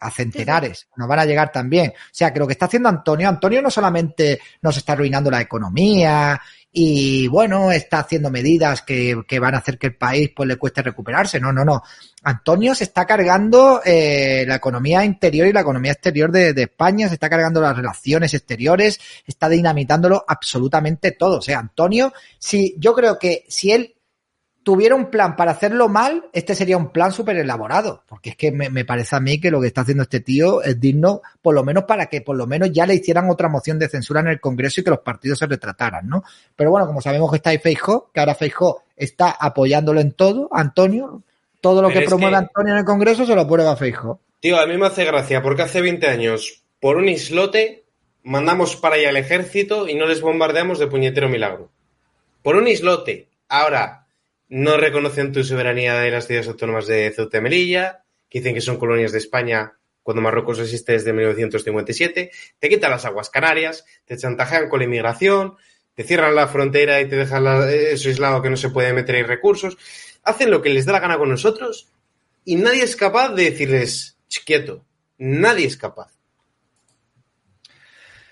A 0.00 0.12
centenares, 0.12 0.88
nos 0.94 1.08
van 1.08 1.18
a 1.18 1.24
llegar 1.24 1.50
también. 1.50 1.90
O 1.90 2.10
sea, 2.12 2.32
que 2.32 2.38
lo 2.38 2.46
que 2.46 2.52
está 2.52 2.66
haciendo 2.66 2.88
Antonio, 2.88 3.28
Antonio 3.28 3.60
no 3.60 3.70
solamente 3.70 4.38
nos 4.62 4.76
está 4.76 4.92
arruinando 4.92 5.28
la 5.28 5.40
economía 5.40 6.40
y 6.70 7.26
bueno, 7.28 7.72
está 7.72 8.00
haciendo 8.00 8.30
medidas 8.30 8.82
que, 8.82 9.22
que 9.26 9.38
van 9.38 9.54
a 9.54 9.58
hacer 9.58 9.78
que 9.78 9.88
el 9.88 9.96
país 9.96 10.30
pues 10.36 10.46
le 10.46 10.56
cueste 10.56 10.82
recuperarse. 10.82 11.40
No, 11.40 11.52
no, 11.52 11.64
no. 11.64 11.82
Antonio 12.22 12.74
se 12.74 12.84
está 12.84 13.06
cargando 13.06 13.80
eh, 13.84 14.44
la 14.46 14.56
economía 14.56 15.04
interior 15.04 15.46
y 15.46 15.52
la 15.52 15.62
economía 15.62 15.92
exterior 15.92 16.30
de, 16.30 16.52
de 16.52 16.62
España, 16.62 17.08
se 17.08 17.14
está 17.14 17.30
cargando 17.30 17.60
las 17.60 17.76
relaciones 17.76 18.34
exteriores, 18.34 19.00
está 19.26 19.48
dinamitándolo 19.48 20.24
absolutamente 20.28 21.12
todo. 21.12 21.38
O 21.38 21.42
sea, 21.42 21.58
Antonio, 21.58 22.12
si 22.38 22.74
yo 22.78 22.94
creo 22.94 23.18
que 23.18 23.44
si 23.48 23.72
él 23.72 23.94
tuviera 24.68 24.94
un 24.94 25.06
plan 25.06 25.34
para 25.34 25.52
hacerlo 25.52 25.88
mal, 25.88 26.26
este 26.30 26.54
sería 26.54 26.76
un 26.76 26.90
plan 26.90 27.10
súper 27.10 27.38
elaborado. 27.38 28.02
Porque 28.06 28.28
es 28.28 28.36
que 28.36 28.52
me, 28.52 28.68
me 28.68 28.84
parece 28.84 29.16
a 29.16 29.20
mí 29.20 29.40
que 29.40 29.50
lo 29.50 29.62
que 29.62 29.68
está 29.68 29.80
haciendo 29.80 30.02
este 30.02 30.20
tío 30.20 30.62
es 30.62 30.78
digno, 30.78 31.22
por 31.40 31.54
lo 31.54 31.64
menos 31.64 31.84
para 31.84 32.04
que 32.04 32.20
por 32.20 32.36
lo 32.36 32.46
menos 32.46 32.70
ya 32.70 32.84
le 32.84 32.92
hicieran 32.94 33.30
otra 33.30 33.48
moción 33.48 33.78
de 33.78 33.88
censura 33.88 34.20
en 34.20 34.26
el 34.26 34.40
Congreso 34.40 34.82
y 34.82 34.84
que 34.84 34.90
los 34.90 34.98
partidos 34.98 35.38
se 35.38 35.46
retrataran, 35.46 36.06
¿no? 36.06 36.22
Pero 36.54 36.70
bueno, 36.70 36.86
como 36.86 37.00
sabemos 37.00 37.30
que 37.30 37.36
está 37.38 37.48
ahí 37.48 37.56
Feijó, 37.56 38.10
que 38.12 38.20
ahora 38.20 38.34
Feijó 38.34 38.82
está 38.94 39.30
apoyándolo 39.30 40.00
en 40.00 40.12
todo, 40.12 40.50
Antonio, 40.52 41.22
todo 41.62 41.80
lo 41.80 41.88
Pero 41.88 42.00
que 42.00 42.06
promueve 42.06 42.32
que- 42.32 42.36
Antonio 42.36 42.72
en 42.74 42.78
el 42.80 42.84
Congreso 42.84 43.24
se 43.24 43.34
lo 43.34 43.40
aprueba 43.40 43.74
Feijó. 43.74 44.20
Tío, 44.40 44.60
a 44.60 44.66
mí 44.66 44.76
me 44.76 44.86
hace 44.88 45.06
gracia 45.06 45.40
porque 45.42 45.62
hace 45.62 45.80
20 45.80 46.08
años, 46.08 46.62
por 46.78 46.98
un 46.98 47.08
islote, 47.08 47.84
mandamos 48.22 48.76
para 48.76 48.96
allá 48.96 49.08
el 49.08 49.16
ejército 49.16 49.88
y 49.88 49.94
no 49.94 50.04
les 50.04 50.20
bombardeamos 50.20 50.78
de 50.78 50.88
puñetero 50.88 51.30
milagro. 51.30 51.70
Por 52.42 52.56
un 52.56 52.68
islote. 52.68 53.28
Ahora, 53.48 54.04
no 54.48 54.76
reconocen 54.76 55.32
tu 55.32 55.44
soberanía 55.44 55.98
de 55.98 56.10
las 56.10 56.26
ciudades 56.26 56.48
autónomas 56.48 56.86
de 56.86 57.12
Ceuta 57.14 57.38
y 57.38 57.40
Melilla, 57.40 58.04
que 58.28 58.40
dicen 58.40 58.54
que 58.54 58.60
son 58.60 58.78
colonias 58.78 59.12
de 59.12 59.18
España 59.18 59.74
cuando 60.02 60.22
Marruecos 60.22 60.58
existe 60.58 60.92
desde 60.92 61.12
1957, 61.12 62.30
te 62.58 62.68
quitan 62.68 62.90
las 62.90 63.04
aguas 63.04 63.28
canarias, 63.28 63.84
te 64.06 64.16
chantajean 64.16 64.70
con 64.70 64.78
la 64.78 64.86
inmigración, 64.86 65.56
te 65.94 66.02
cierran 66.02 66.34
la 66.34 66.48
frontera 66.48 67.00
y 67.00 67.08
te 67.08 67.16
dejan 67.16 67.44
eso 67.68 68.08
aislado 68.08 68.40
que 68.40 68.48
no 68.48 68.56
se 68.56 68.70
puede 68.70 68.94
meter 68.94 69.16
ahí 69.16 69.22
recursos, 69.22 69.76
hacen 70.22 70.50
lo 70.50 70.62
que 70.62 70.70
les 70.70 70.86
da 70.86 70.92
la 70.92 71.00
gana 71.00 71.18
con 71.18 71.28
nosotros 71.28 71.88
y 72.44 72.56
nadie 72.56 72.84
es 72.84 72.96
capaz 72.96 73.34
de 73.34 73.50
decirles, 73.50 74.16
"Ch, 74.28 74.44
quieto, 74.46 74.86
nadie 75.18 75.66
es 75.66 75.76
capaz. 75.76 76.18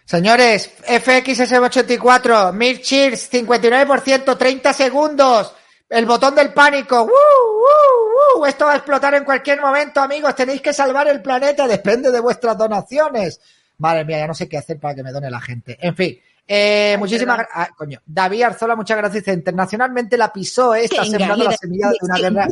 Señores, 0.07 0.71
FXSM84, 0.87 2.53
Mir 2.53 2.81
Cheers, 2.81 3.29
59%, 3.29 4.39
30 4.39 4.73
segundos. 4.73 5.53
El 5.89 6.05
botón 6.07 6.35
del 6.35 6.53
pánico. 6.53 7.03
¡Woo, 7.03 7.11
woo, 7.11 8.39
woo! 8.41 8.47
Esto 8.47 8.65
va 8.67 8.73
a 8.73 8.77
explotar 8.77 9.15
en 9.15 9.25
cualquier 9.25 9.61
momento, 9.61 10.01
amigos. 10.01 10.35
Tenéis 10.35 10.61
que 10.61 10.73
salvar 10.73 11.07
el 11.09 11.23
planeta. 11.23 11.67
Depende 11.69 12.11
de 12.11 12.21
vuestras 12.21 12.59
donaciones. 12.59 13.41
Madre 13.79 14.05
mía, 14.05 14.19
ya 14.19 14.27
no 14.27 14.35
sé 14.35 14.49
qué 14.49 14.59
hacer 14.59 14.79
para 14.81 14.95
que 14.95 15.03
me 15.03 15.13
done 15.13 15.31
la 15.31 15.41
gente. 15.41 15.79
En 15.81 15.95
fin. 15.95 16.19
Eh, 16.49 16.97
muchísimas 16.99 17.37
perdón. 17.39 17.53
gracias. 17.55 17.77
coño. 17.77 18.01
David 18.07 18.43
Arzola, 18.43 18.77
muchas 18.77 18.97
gracias. 18.97 19.25
Dice, 19.25 19.33
Internacionalmente 19.37 20.17
la 20.17 20.33
PSOE 20.33 20.85
está 20.85 21.03
Venga, 21.03 21.19
sembrando 21.19 21.37
mira, 21.37 21.51
la 21.51 21.57
semilla 21.57 21.89
de 21.91 21.97
una 22.03 22.17
guerra. 22.19 22.49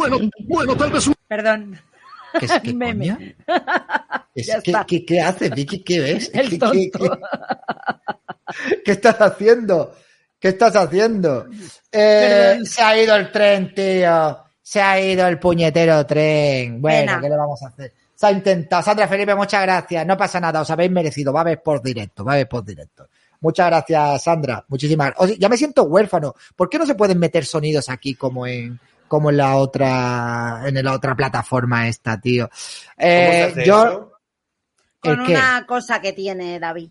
Perdón. 1.29 1.81
¿Qué, 2.39 2.49
qué 2.63 2.75
Meme. 2.75 3.09
coño? 3.09 3.19
Es- 4.35 4.47
Ya 4.49 4.61
¿qué, 4.61 4.71
está. 4.73 4.85
qué, 4.85 5.07
qué 5.07 5.21
haces, 5.21 5.51
Vicky? 5.53 5.85
¿Qué 5.85 6.01
ves? 6.01 6.31
El 6.35 6.51
¿Qué- 6.51 6.59
tonto. 6.59 6.73
qué- 6.73 6.91
qué- 6.91 7.09
¿Qué 8.85 8.93
estás 8.93 9.21
haciendo? 9.21 9.95
¿Qué 10.45 10.51
estás 10.51 10.77
haciendo? 10.77 11.47
Eh, 11.91 12.59
se 12.67 12.83
ha 12.83 13.03
ido 13.03 13.17
el 13.17 13.33
tren, 13.33 13.75
tío. 13.75 14.45
Se 14.61 14.79
ha 14.79 15.01
ido 15.01 15.27
el 15.27 15.39
puñetero 15.39 16.05
tren. 16.05 16.83
Bueno, 16.83 17.13
Pena. 17.13 17.21
¿qué 17.23 17.31
le 17.31 17.37
vamos 17.39 17.63
a 17.63 17.69
hacer? 17.69 17.95
Se 18.15 18.27
ha 18.27 18.31
intentado. 18.31 18.83
Sandra 18.83 19.09
Felipe, 19.09 19.35
muchas 19.35 19.63
gracias. 19.63 20.05
No 20.07 20.19
pasa 20.19 20.39
nada, 20.41 20.61
os 20.61 20.69
habéis 20.71 20.91
merecido. 20.91 21.33
Va 21.33 21.41
a 21.41 21.45
haber 21.45 21.63
por 21.63 21.81
directo, 21.81 22.27
va 22.27 22.33
a 22.33 22.35
haber 22.35 22.47
por 22.47 22.63
directo. 22.63 23.09
Muchas 23.41 23.69
gracias, 23.69 24.23
Sandra. 24.23 24.63
Muchísimas 24.69 25.07
gracias. 25.07 25.25
Oye, 25.31 25.39
ya 25.41 25.49
me 25.49 25.57
siento 25.57 25.85
huérfano. 25.85 26.35
¿Por 26.55 26.69
qué 26.69 26.79
no 26.79 26.85
se 26.85 26.95
pueden 26.95 27.19
meter 27.19 27.47
sonidos 27.47 27.89
aquí 27.89 28.15
como 28.15 28.47
en 28.47 28.79
como 29.09 29.31
en 29.31 29.39
la 29.39 29.57
otra 29.57 30.61
en 30.67 30.85
la 30.85 30.93
otra 30.93 31.15
plataforma 31.17 31.89
esta, 31.89 32.21
tío? 32.21 32.51
¿Cómo 32.51 32.59
Eh, 32.99 33.31
se 33.55 33.61
hace 33.61 33.65
yo 33.65 33.83
eso? 33.87 34.13
Con 35.01 35.21
una 35.21 35.65
cosa 35.67 36.03
que 36.03 36.13
tiene 36.13 36.61
David. 36.61 36.91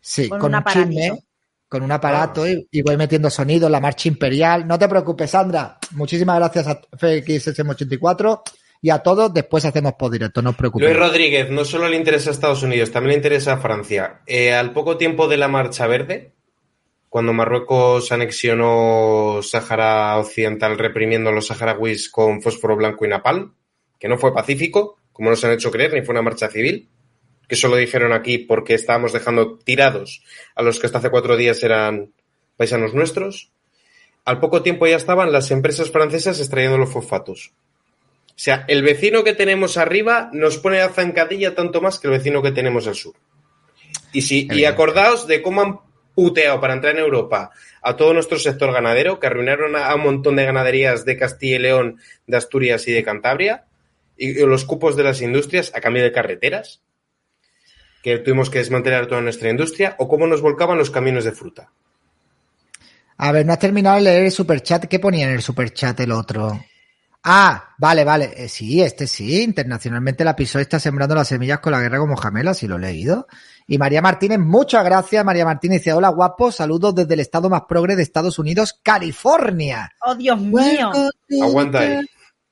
Sí, 0.00 0.28
Con 0.28 0.40
con, 0.40 0.54
un 0.56 0.56
un 0.56 0.64
chisme. 0.72 1.22
Con 1.70 1.84
un 1.84 1.92
aparato 1.92 2.48
y, 2.48 2.66
y 2.72 2.82
voy 2.82 2.96
metiendo 2.96 3.30
sonido, 3.30 3.68
la 3.68 3.80
marcha 3.80 4.08
imperial. 4.08 4.66
No 4.66 4.76
te 4.76 4.88
preocupes, 4.88 5.30
Sandra. 5.30 5.78
Muchísimas 5.92 6.36
gracias 6.36 6.66
a 6.66 6.80
FXSM84 6.80 8.42
y 8.82 8.90
a 8.90 8.98
todos. 8.98 9.32
Después 9.32 9.64
hacemos 9.64 9.94
por 9.94 10.10
directo, 10.10 10.42
no 10.42 10.50
os 10.50 10.56
preocupéis. 10.56 10.90
Luis 10.90 11.00
Rodríguez, 11.00 11.48
no 11.48 11.64
solo 11.64 11.88
le 11.88 11.96
interesa 11.96 12.30
a 12.30 12.32
Estados 12.32 12.64
Unidos, 12.64 12.90
también 12.90 13.10
le 13.10 13.16
interesa 13.18 13.52
a 13.52 13.58
Francia. 13.58 14.20
Eh, 14.26 14.52
al 14.52 14.72
poco 14.72 14.96
tiempo 14.96 15.28
de 15.28 15.36
la 15.36 15.46
Marcha 15.46 15.86
Verde, 15.86 16.32
cuando 17.08 17.32
Marruecos 17.32 18.10
anexionó 18.10 19.38
Sáhara 19.40 20.18
Occidental 20.18 20.76
reprimiendo 20.76 21.30
a 21.30 21.32
los 21.32 21.46
saharauis 21.46 22.10
con 22.10 22.42
fósforo 22.42 22.74
blanco 22.74 23.04
y 23.04 23.08
napalm, 23.08 23.54
que 23.96 24.08
no 24.08 24.18
fue 24.18 24.34
pacífico, 24.34 24.98
como 25.12 25.30
nos 25.30 25.44
han 25.44 25.52
hecho 25.52 25.70
creer, 25.70 25.94
ni 25.94 26.02
fue 26.02 26.14
una 26.14 26.22
marcha 26.22 26.48
civil, 26.48 26.88
que 27.50 27.56
solo 27.56 27.74
dijeron 27.74 28.12
aquí 28.12 28.38
porque 28.38 28.74
estábamos 28.74 29.12
dejando 29.12 29.58
tirados 29.58 30.22
a 30.54 30.62
los 30.62 30.78
que 30.78 30.86
hasta 30.86 30.98
hace 30.98 31.10
cuatro 31.10 31.36
días 31.36 31.60
eran 31.64 32.12
paisanos 32.56 32.94
nuestros. 32.94 33.50
Al 34.24 34.38
poco 34.38 34.62
tiempo 34.62 34.86
ya 34.86 34.94
estaban 34.94 35.32
las 35.32 35.50
empresas 35.50 35.90
francesas 35.90 36.38
extrayendo 36.38 36.78
los 36.78 36.92
fosfatos. 36.92 37.52
O 38.28 38.32
sea, 38.36 38.64
el 38.68 38.84
vecino 38.84 39.24
que 39.24 39.34
tenemos 39.34 39.76
arriba 39.78 40.30
nos 40.32 40.58
pone 40.58 40.80
a 40.80 40.90
zancadilla 40.90 41.56
tanto 41.56 41.80
más 41.80 41.98
que 41.98 42.06
el 42.06 42.12
vecino 42.12 42.40
que 42.40 42.52
tenemos 42.52 42.86
al 42.86 42.94
sur. 42.94 43.16
Y, 44.12 44.22
si, 44.22 44.46
y 44.52 44.64
acordaos 44.64 45.26
de 45.26 45.42
cómo 45.42 45.60
han 45.60 45.80
puteado 46.14 46.60
para 46.60 46.74
entrar 46.74 46.94
en 46.94 47.02
Europa 47.02 47.50
a 47.82 47.96
todo 47.96 48.14
nuestro 48.14 48.38
sector 48.38 48.72
ganadero, 48.72 49.18
que 49.18 49.26
arruinaron 49.26 49.74
a, 49.74 49.92
un 49.96 50.02
montón 50.02 50.36
de 50.36 50.44
ganaderías 50.44 51.04
de 51.04 51.16
Castilla 51.16 51.56
y 51.56 51.58
León, 51.58 51.98
de 52.28 52.36
Asturias 52.36 52.86
y 52.86 52.92
de 52.92 53.02
Cantabria, 53.02 53.64
y, 54.16 54.40
y 54.40 54.46
los 54.46 54.64
cupos 54.64 54.94
de 54.94 55.02
las 55.02 55.20
industrias 55.20 55.72
a 55.74 55.80
cambio 55.80 56.04
de 56.04 56.12
carreteras, 56.12 56.80
que 58.02 58.18
tuvimos 58.18 58.50
que 58.50 58.58
desmantelar 58.58 59.06
toda 59.06 59.20
nuestra 59.20 59.50
industria, 59.50 59.94
o 59.98 60.08
cómo 60.08 60.26
nos 60.26 60.40
volcaban 60.40 60.78
los 60.78 60.90
camiones 60.90 61.24
de 61.24 61.32
fruta. 61.32 61.70
A 63.18 63.32
ver, 63.32 63.44
no 63.44 63.52
has 63.52 63.58
terminado 63.58 63.96
de 63.96 64.02
leer 64.02 64.24
el 64.24 64.32
superchat. 64.32 64.86
¿Qué 64.86 64.98
ponía 64.98 65.26
en 65.26 65.34
el 65.34 65.42
superchat 65.42 66.00
el 66.00 66.12
otro? 66.12 66.58
Ah, 67.22 67.74
vale, 67.76 68.02
vale. 68.02 68.32
Eh, 68.34 68.48
sí, 68.48 68.80
este 68.80 69.06
sí. 69.06 69.42
Internacionalmente 69.42 70.24
la 70.24 70.34
PSOE 70.34 70.62
está 70.62 70.80
sembrando 70.80 71.14
las 71.14 71.28
semillas 71.28 71.60
con 71.60 71.72
la 71.72 71.80
guerra 71.80 71.98
como 71.98 72.16
jamelas, 72.16 72.56
si 72.56 72.66
lo 72.66 72.76
he 72.76 72.80
leído. 72.80 73.26
Y 73.66 73.76
María 73.76 74.00
Martínez, 74.00 74.38
muchas 74.38 74.82
gracias. 74.84 75.22
María 75.22 75.44
Martínez 75.44 75.80
dice, 75.80 75.92
hola 75.92 76.08
guapo, 76.08 76.50
saludos 76.50 76.94
desde 76.94 77.12
el 77.12 77.20
estado 77.20 77.50
más 77.50 77.62
progre 77.68 77.94
de 77.94 78.02
Estados 78.02 78.38
Unidos, 78.38 78.80
California. 78.82 79.92
Oh, 80.00 80.14
Dios 80.14 80.40
mío. 80.40 80.90
Aguanta 81.42 81.80
ahí. 81.80 82.00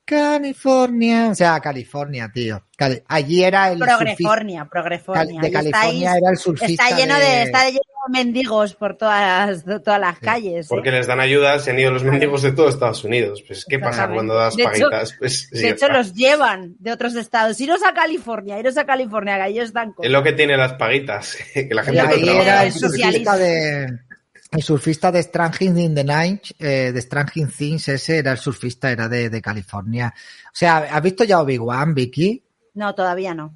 California. 0.09 1.29
O 1.31 1.35
sea, 1.35 1.61
California, 1.61 2.31
tío. 2.33 2.63
Cali- 2.77 3.03
Allí 3.09 3.43
era 3.45 3.71
el 3.73 3.79
surfista. 3.79 3.97
Progrefornia, 3.97 4.65
Progrefornia. 4.65 5.41
de 5.41 5.51
California 5.51 5.91
estáis- 5.91 6.17
era 6.23 6.31
el 6.31 6.37
surfista 6.39 6.85
Está 6.85 6.97
lleno 6.97 7.15
de- 7.19 7.25
de, 7.25 7.43
está 7.43 7.65
lleno 7.67 7.79
de 7.81 8.13
mendigos 8.13 8.75
por 8.75 8.97
todas, 8.97 9.65
de 9.67 9.81
todas 9.81 10.01
las 10.01 10.19
calles. 10.21 10.67
¿eh? 10.67 10.69
Porque 10.71 10.91
les 10.91 11.07
dan 11.07 11.21
ayuda, 11.21 11.59
se 11.59 11.73
han 11.73 11.79
ido 11.79 11.91
los 11.91 12.05
mendigos 12.05 12.43
de 12.43 12.53
todo 12.53 12.69
Estados 12.69 13.05
Unidos. 13.05 13.43
Pues, 13.47 13.65
¿qué 13.69 13.79
pasa 13.79 14.09
cuando 14.09 14.35
das 14.35 14.57
De 14.57 14.63
hecho- 14.63 14.71
paguitas? 14.89 15.15
Pues, 15.19 15.49
sí, 15.51 15.59
De 15.59 15.67
hecho, 15.71 15.87
está. 15.87 15.99
los 15.99 16.15
llevan 16.15 16.75
de 16.79 16.93
otros 16.93 17.15
estados. 17.17 17.61
Iros 17.61 17.81
a 17.85 17.93
California, 17.93 18.59
iros 18.59 18.79
a 18.79 18.87
California, 18.87 19.37
que 19.45 19.51
ellos 19.51 19.73
dan 19.73 19.95
Es 20.01 20.11
lo 20.11 20.23
que 20.23 20.33
tiene 20.33 20.57
las 20.57 20.75
paguitas, 20.75 21.37
que 21.55 21.69
la 21.73 21.83
gente 21.83 22.01
ahí 22.01 22.07
no 22.21 22.27
trabaja. 22.27 22.43
era 22.43 22.65
el 22.65 22.73
surfista 22.73 23.37
de 23.37 23.89
el 24.51 24.63
surfista 24.63 25.13
de 25.13 25.23
Stranging 25.23 25.79
in 25.79 25.95
the 25.95 26.05
Night, 26.05 26.43
eh, 26.59 26.91
de 26.93 27.01
Stranging 27.01 27.49
Things, 27.49 27.89
ese 27.89 28.19
era 28.19 28.33
el 28.33 28.39
surfista, 28.39 28.91
era 28.91 29.09
de, 29.09 29.29
de 29.31 29.43
California. 29.43 30.13
O 30.47 30.51
sea, 30.53 30.79
¿has 30.79 31.03
visto 31.03 31.25
ya 31.25 31.41
Obi-Wan, 31.41 31.95
Vicky? 31.95 32.43
No, 32.75 32.95
todavía 32.95 33.35
no. 33.35 33.55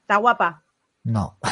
¿Está 0.00 0.16
guapa? 0.16 0.62
No. 1.04 1.38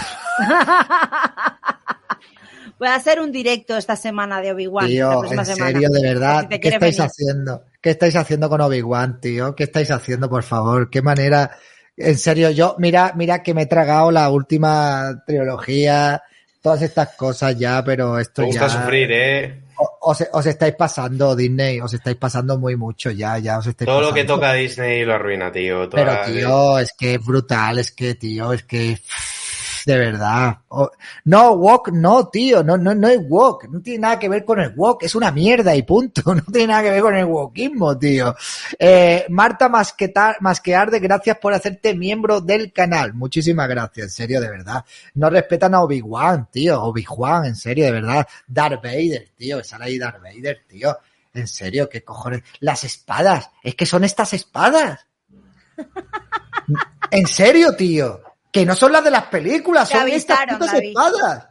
Voy 2.78 2.88
a 2.88 2.94
hacer 2.94 3.20
un 3.20 3.30
directo 3.30 3.76
esta 3.76 3.94
semana 3.94 4.40
de 4.40 4.52
Obi-Wan. 4.52 4.86
Tío, 4.86 5.22
en 5.24 5.44
semana. 5.44 5.44
serio, 5.72 5.90
de 5.90 6.02
verdad, 6.02 6.46
Si 6.50 6.58
¿qué 6.60 6.68
estáis 6.68 6.96
venir. 6.96 7.10
haciendo? 7.10 7.64
¿Qué 7.80 7.90
estáis 7.90 8.16
haciendo 8.16 8.48
con 8.48 8.60
Obi-Wan, 8.62 9.20
tío? 9.20 9.54
¿Qué 9.54 9.64
estáis 9.64 9.90
haciendo, 9.90 10.30
por 10.30 10.42
favor? 10.42 10.88
¿Qué 10.88 11.02
manera? 11.02 11.50
En 11.96 12.16
serio, 12.16 12.50
yo, 12.50 12.76
mira, 12.78 13.12
mira 13.16 13.42
que 13.42 13.52
me 13.52 13.62
he 13.62 13.66
tragado 13.66 14.10
la 14.10 14.30
última 14.30 15.22
trilogía, 15.26 16.22
todas 16.62 16.82
estas 16.82 17.16
cosas 17.16 17.58
ya, 17.58 17.82
pero 17.84 18.18
esto 18.18 18.42
Te 18.42 18.46
gusta 18.46 18.66
ya... 18.66 18.68
sufrir, 18.68 19.12
¿eh? 19.12 19.62
Os, 20.02 20.22
os 20.32 20.46
estáis 20.46 20.74
pasando, 20.74 21.34
Disney, 21.34 21.80
os 21.80 21.94
estáis 21.94 22.16
pasando 22.16 22.58
muy 22.58 22.76
mucho 22.76 23.10
ya, 23.10 23.38
ya 23.38 23.58
os 23.58 23.66
estáis 23.66 23.86
Todo 23.86 24.02
lo 24.02 24.12
que 24.12 24.24
toca 24.24 24.52
Disney 24.52 25.04
lo 25.04 25.14
arruina, 25.14 25.50
tío. 25.50 25.88
Pero 25.88 26.20
tío, 26.26 26.78
es 26.78 26.92
que 26.92 27.14
es 27.14 27.24
brutal, 27.24 27.78
es 27.78 27.92
que 27.92 28.14
tío, 28.14 28.52
es 28.52 28.64
que 28.64 28.98
de 29.86 29.98
verdad. 29.98 30.58
No, 31.24 31.52
walk, 31.52 31.90
no, 31.92 32.28
tío, 32.28 32.62
no, 32.62 32.76
no, 32.76 32.94
no 32.94 33.08
es 33.08 33.18
walk, 33.28 33.68
no 33.68 33.80
tiene 33.80 34.00
nada 34.00 34.18
que 34.18 34.28
ver 34.28 34.44
con 34.44 34.60
el 34.60 34.72
walk, 34.76 35.02
es 35.02 35.14
una 35.14 35.30
mierda 35.30 35.74
y 35.74 35.82
punto, 35.82 36.22
no 36.34 36.42
tiene 36.42 36.68
nada 36.68 36.82
que 36.82 36.90
ver 36.90 37.02
con 37.02 37.16
el 37.16 37.24
walkismo, 37.24 37.98
tío. 37.98 38.34
Eh, 38.78 39.26
Marta 39.28 39.68
Masquetar, 39.68 40.36
Masquearde, 40.40 40.98
gracias 40.98 41.38
por 41.38 41.52
hacerte 41.52 41.94
miembro 41.94 42.40
del 42.40 42.72
canal, 42.72 43.14
muchísimas 43.14 43.68
gracias, 43.68 44.06
en 44.06 44.10
serio, 44.10 44.40
de 44.40 44.50
verdad. 44.50 44.84
No 45.14 45.30
respetan 45.30 45.74
a 45.74 45.82
Obi-Wan, 45.82 46.48
tío, 46.50 46.82
Obi-Wan, 46.82 47.46
en 47.46 47.56
serio, 47.56 47.86
de 47.86 47.92
verdad. 47.92 48.26
Darth 48.46 48.82
Vader, 48.82 49.28
tío, 49.36 49.62
sale 49.64 49.84
ahí 49.86 49.98
Darth 49.98 50.22
Vader, 50.22 50.62
tío. 50.68 50.96
En 51.32 51.46
serio, 51.46 51.88
qué 51.88 52.02
cojones. 52.02 52.42
Las 52.58 52.82
espadas, 52.84 53.50
es 53.62 53.74
que 53.74 53.86
son 53.86 54.04
estas 54.04 54.32
espadas. 54.32 55.06
En 57.12 57.26
serio, 57.26 57.74
tío. 57.74 58.20
Que 58.50 58.66
no 58.66 58.74
son 58.74 58.92
las 58.92 59.04
de 59.04 59.10
las 59.10 59.26
películas, 59.26 59.88
son 59.88 60.08
estas 60.08 60.40
putas 60.46 60.74
espadas. 60.74 61.46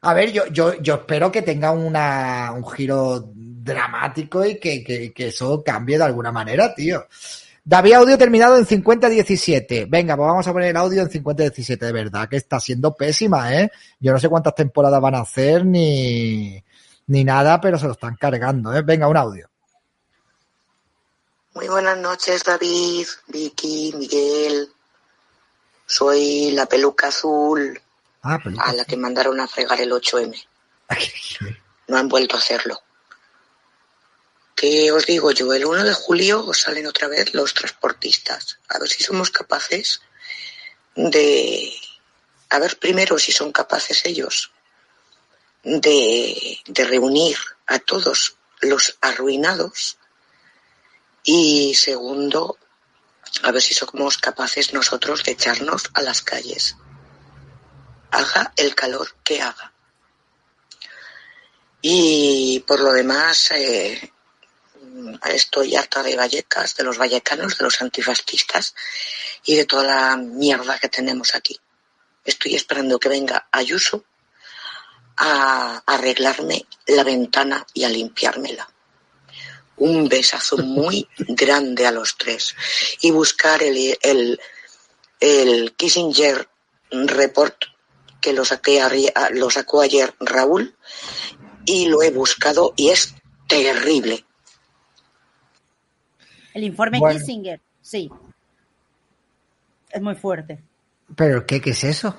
A 0.00 0.14
ver, 0.14 0.32
yo, 0.32 0.46
yo, 0.46 0.74
yo 0.80 0.94
espero 0.94 1.30
que 1.30 1.42
tenga 1.42 1.72
una, 1.72 2.52
un 2.52 2.66
giro 2.70 3.30
dramático 3.34 4.44
y 4.44 4.58
que, 4.58 4.82
que, 4.82 5.12
que 5.12 5.28
eso 5.28 5.62
cambie 5.64 5.98
de 5.98 6.04
alguna 6.04 6.32
manera, 6.32 6.74
tío. 6.74 7.06
David 7.68 7.92
audio 7.92 8.16
terminado 8.16 8.56
en 8.56 8.64
5017. 8.64 9.86
Venga, 9.90 10.16
pues 10.16 10.26
vamos 10.26 10.46
a 10.46 10.52
poner 10.54 10.70
el 10.70 10.76
audio 10.78 11.02
en 11.02 11.10
5017. 11.10 11.84
De 11.84 11.92
verdad 11.92 12.26
que 12.26 12.36
está 12.36 12.58
siendo 12.58 12.94
pésima, 12.94 13.54
¿eh? 13.54 13.70
Yo 14.00 14.10
no 14.10 14.18
sé 14.18 14.30
cuántas 14.30 14.54
temporadas 14.54 14.98
van 15.02 15.16
a 15.16 15.20
hacer 15.20 15.66
ni, 15.66 16.64
ni 17.08 17.24
nada, 17.24 17.60
pero 17.60 17.78
se 17.78 17.84
lo 17.84 17.92
están 17.92 18.16
cargando, 18.16 18.74
¿eh? 18.74 18.80
Venga, 18.80 19.06
un 19.06 19.18
audio. 19.18 19.50
Muy 21.54 21.68
buenas 21.68 21.98
noches, 21.98 22.42
David, 22.42 23.06
Vicky, 23.26 23.92
Miguel. 23.98 24.68
Soy 25.88 26.52
la 26.52 26.66
peluca 26.66 27.08
azul 27.08 27.80
Ah, 28.22 28.38
a 28.58 28.72
la 28.72 28.84
que 28.84 28.96
mandaron 28.96 29.40
a 29.40 29.48
fregar 29.48 29.80
el 29.80 29.92
8M. 29.92 30.34
No 31.88 31.96
han 31.96 32.08
vuelto 32.08 32.36
a 32.36 32.40
hacerlo. 32.40 32.82
¿Qué 34.54 34.92
os 34.92 35.06
digo 35.06 35.30
yo? 35.30 35.54
El 35.54 35.64
1 35.64 35.84
de 35.84 35.94
julio 35.94 36.52
salen 36.52 36.86
otra 36.86 37.08
vez 37.08 37.32
los 37.32 37.54
transportistas. 37.54 38.58
A 38.68 38.78
ver 38.78 38.90
si 38.90 39.02
somos 39.02 39.30
capaces 39.30 40.02
de... 40.94 41.72
A 42.50 42.58
ver 42.58 42.78
primero 42.78 43.18
si 43.18 43.32
son 43.32 43.52
capaces 43.52 44.04
ellos 44.04 44.50
de, 45.62 46.58
de 46.66 46.84
reunir 46.84 47.38
a 47.66 47.78
todos 47.78 48.36
los 48.60 48.98
arruinados 49.00 49.96
y 51.24 51.74
segundo, 51.74 52.58
a 53.42 53.52
ver 53.52 53.62
si 53.62 53.74
somos 53.74 54.18
capaces 54.18 54.72
nosotros 54.72 55.24
de 55.24 55.32
echarnos 55.32 55.90
a 55.94 56.02
las 56.02 56.22
calles. 56.22 56.76
Haga 58.10 58.52
el 58.56 58.74
calor 58.74 59.16
que 59.22 59.42
haga. 59.42 59.72
Y 61.80 62.64
por 62.66 62.80
lo 62.80 62.92
demás, 62.92 63.50
eh, 63.52 64.12
estoy 65.26 65.76
harta 65.76 66.02
de 66.02 66.16
Vallecas, 66.16 66.74
de 66.76 66.84
los 66.84 66.98
vallecanos, 66.98 67.56
de 67.56 67.64
los 67.64 67.80
antifascistas 67.80 68.74
y 69.44 69.54
de 69.54 69.64
toda 69.64 69.84
la 69.84 70.16
mierda 70.16 70.78
que 70.78 70.88
tenemos 70.88 71.34
aquí. 71.34 71.58
Estoy 72.24 72.54
esperando 72.54 72.98
que 72.98 73.08
venga 73.08 73.48
Ayuso 73.52 74.04
a 75.16 75.82
arreglarme 75.86 76.66
la 76.86 77.04
ventana 77.04 77.66
y 77.74 77.84
a 77.84 77.88
limpiármela. 77.88 78.68
Un 79.78 80.08
besazo 80.08 80.56
muy 80.58 81.08
grande 81.18 81.86
a 81.86 81.92
los 81.92 82.16
tres 82.16 82.54
y 83.00 83.10
buscar 83.10 83.62
el, 83.62 83.96
el, 84.02 84.40
el 85.20 85.72
Kissinger 85.76 86.48
Report 86.90 87.54
que 88.20 88.32
lo, 88.32 88.44
saqué, 88.44 88.80
a- 88.80 89.30
lo 89.30 89.50
sacó 89.50 89.80
ayer 89.80 90.12
Raúl 90.20 90.74
y 91.64 91.86
lo 91.86 92.02
he 92.02 92.10
buscado 92.10 92.72
y 92.76 92.88
es 92.88 93.14
terrible. 93.46 94.24
El 96.54 96.64
informe 96.64 96.98
Bueno. 96.98 97.18
Kissinger, 97.18 97.60
sí. 97.80 98.10
Es 99.90 100.02
muy 100.02 100.14
fuerte. 100.16 100.58
¿Pero 101.16 101.46
qué, 101.46 101.60
qué 101.60 101.70
es 101.70 101.84
eso? 101.84 102.18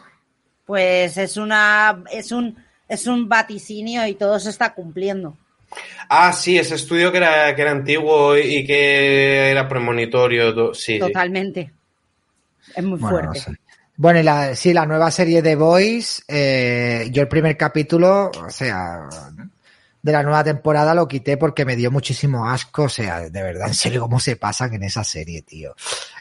Pues 0.66 1.18
es 1.18 1.36
una, 1.38 2.04
es 2.12 2.32
un, 2.32 2.64
es 2.88 3.06
un 3.08 3.28
vaticinio 3.28 4.06
y 4.08 4.16
todo 4.16 4.40
se 4.40 4.50
está 4.50 4.74
cumpliendo. 4.74 5.38
Ah, 6.10 6.34
sí, 6.34 6.58
ese 6.58 6.76
estudio 6.76 7.12
que 7.12 7.18
era, 7.20 7.56
que 7.56 7.62
era 7.62 7.72
antiguo 7.72 8.38
y 8.38 8.66
que 8.66 9.52
era 9.52 9.68
premonitorio. 9.68 10.54
to- 10.54 10.74
Sí, 10.74 10.94
sí. 10.94 11.00
Totalmente. 11.00 11.72
Es 12.76 12.84
muy 12.84 12.98
Bueno, 13.00 13.18
fuerte. 13.32 13.40
no 13.40 13.46
sé. 13.56 13.60
Bueno, 13.98 14.20
y 14.20 14.24
la, 14.24 14.56
sí, 14.56 14.74
la 14.74 14.86
nueva 14.86 15.12
serie 15.12 15.42
de 15.42 15.56
Boys, 15.56 16.24
eh, 16.28 17.10
yo 17.12 17.22
el 17.22 17.28
primer 17.28 17.58
capítulo, 17.58 18.32
o 18.34 18.50
sea, 18.50 19.10
de 20.02 20.12
la 20.14 20.24
nueva 20.24 20.42
temporada 20.44 20.96
lo 20.96 21.06
quité 21.08 21.36
porque 21.36 21.66
me 21.66 21.76
dio 21.76 21.92
muchísimo 21.92 22.50
asco, 22.50 22.84
o 22.84 22.90
sea, 22.90 23.30
de 23.30 23.44
verdad, 23.44 23.68
en 23.68 23.74
serio, 23.74 24.00
cómo 24.02 24.20
se 24.22 24.38
pasan 24.38 24.74
en 24.74 24.84
esa 24.84 25.04
serie, 25.04 25.42
tío. 25.42 25.76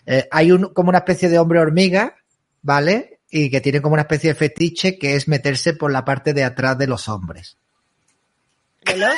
Eh, 0.05 0.27
hay 0.33 0.51
un, 0.51 0.73
como 0.75 0.89
una 0.89 0.99
especie 0.99 1.29
de 1.29 1.39
hombre 1.39 1.61
hormiga, 1.61 2.17
¿vale? 2.63 3.21
Y 3.31 3.49
que 3.49 3.61
tiene 3.61 3.81
como 3.81 3.93
una 3.93 4.03
especie 4.03 4.31
de 4.31 4.35
fetiche 4.35 4.99
que 4.99 5.15
es 5.15 5.29
meterse 5.29 5.73
por 5.75 5.93
la 5.93 6.05
parte 6.05 6.35
de 6.35 6.43
atrás 6.43 6.77
de 6.79 6.89
los 6.89 7.09
hombres. 7.09 7.57
¿De 8.85 8.97
los? 8.97 9.15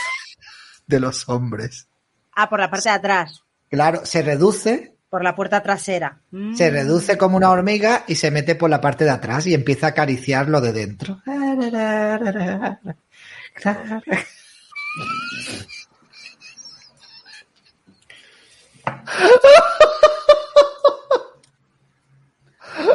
De 0.91 0.99
los 0.99 1.29
hombres. 1.29 1.87
Ah, 2.35 2.49
por 2.51 2.59
la 2.59 2.69
parte 2.69 2.89
de 2.89 2.95
atrás, 2.97 3.45
Claro, 3.71 4.05
se 4.05 4.23
reduce, 4.23 4.97
por 5.09 5.23
la 5.23 5.37
puerta 5.37 5.62
trasera. 5.62 6.21
Mm. 6.33 6.57
se 6.57 6.69
reduce 6.69 7.17
como 7.17 7.37
una 7.37 7.51
hormiga 7.51 8.03
y 8.09 8.17
se 8.17 8.33
mete 8.33 8.57
por 8.57 8.69
la 8.69 8.81
parte 8.81 9.05
de 9.05 9.11
atrás 9.11 9.47
y 9.47 9.55
empieza 9.55 9.87
a 9.87 9.91
acariciar 9.91 10.49
lo 10.49 10.61
de 10.61 10.73
dentro. 10.73 11.23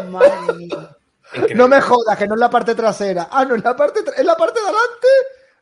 Madre 0.09 0.53
mía. 0.57 0.97
No 1.55 1.67
me 1.67 1.81
jodas, 1.81 2.17
que 2.17 2.27
no 2.27 2.35
es 2.35 2.39
la 2.39 2.49
parte 2.49 2.75
trasera. 2.75 3.27
Ah, 3.31 3.45
no, 3.45 3.55
es 3.55 3.63
la 3.63 3.75
parte, 3.75 3.99
es 4.15 4.25
la 4.25 4.35
parte 4.35 4.59
de 4.59 4.65
adelante. 4.65 5.07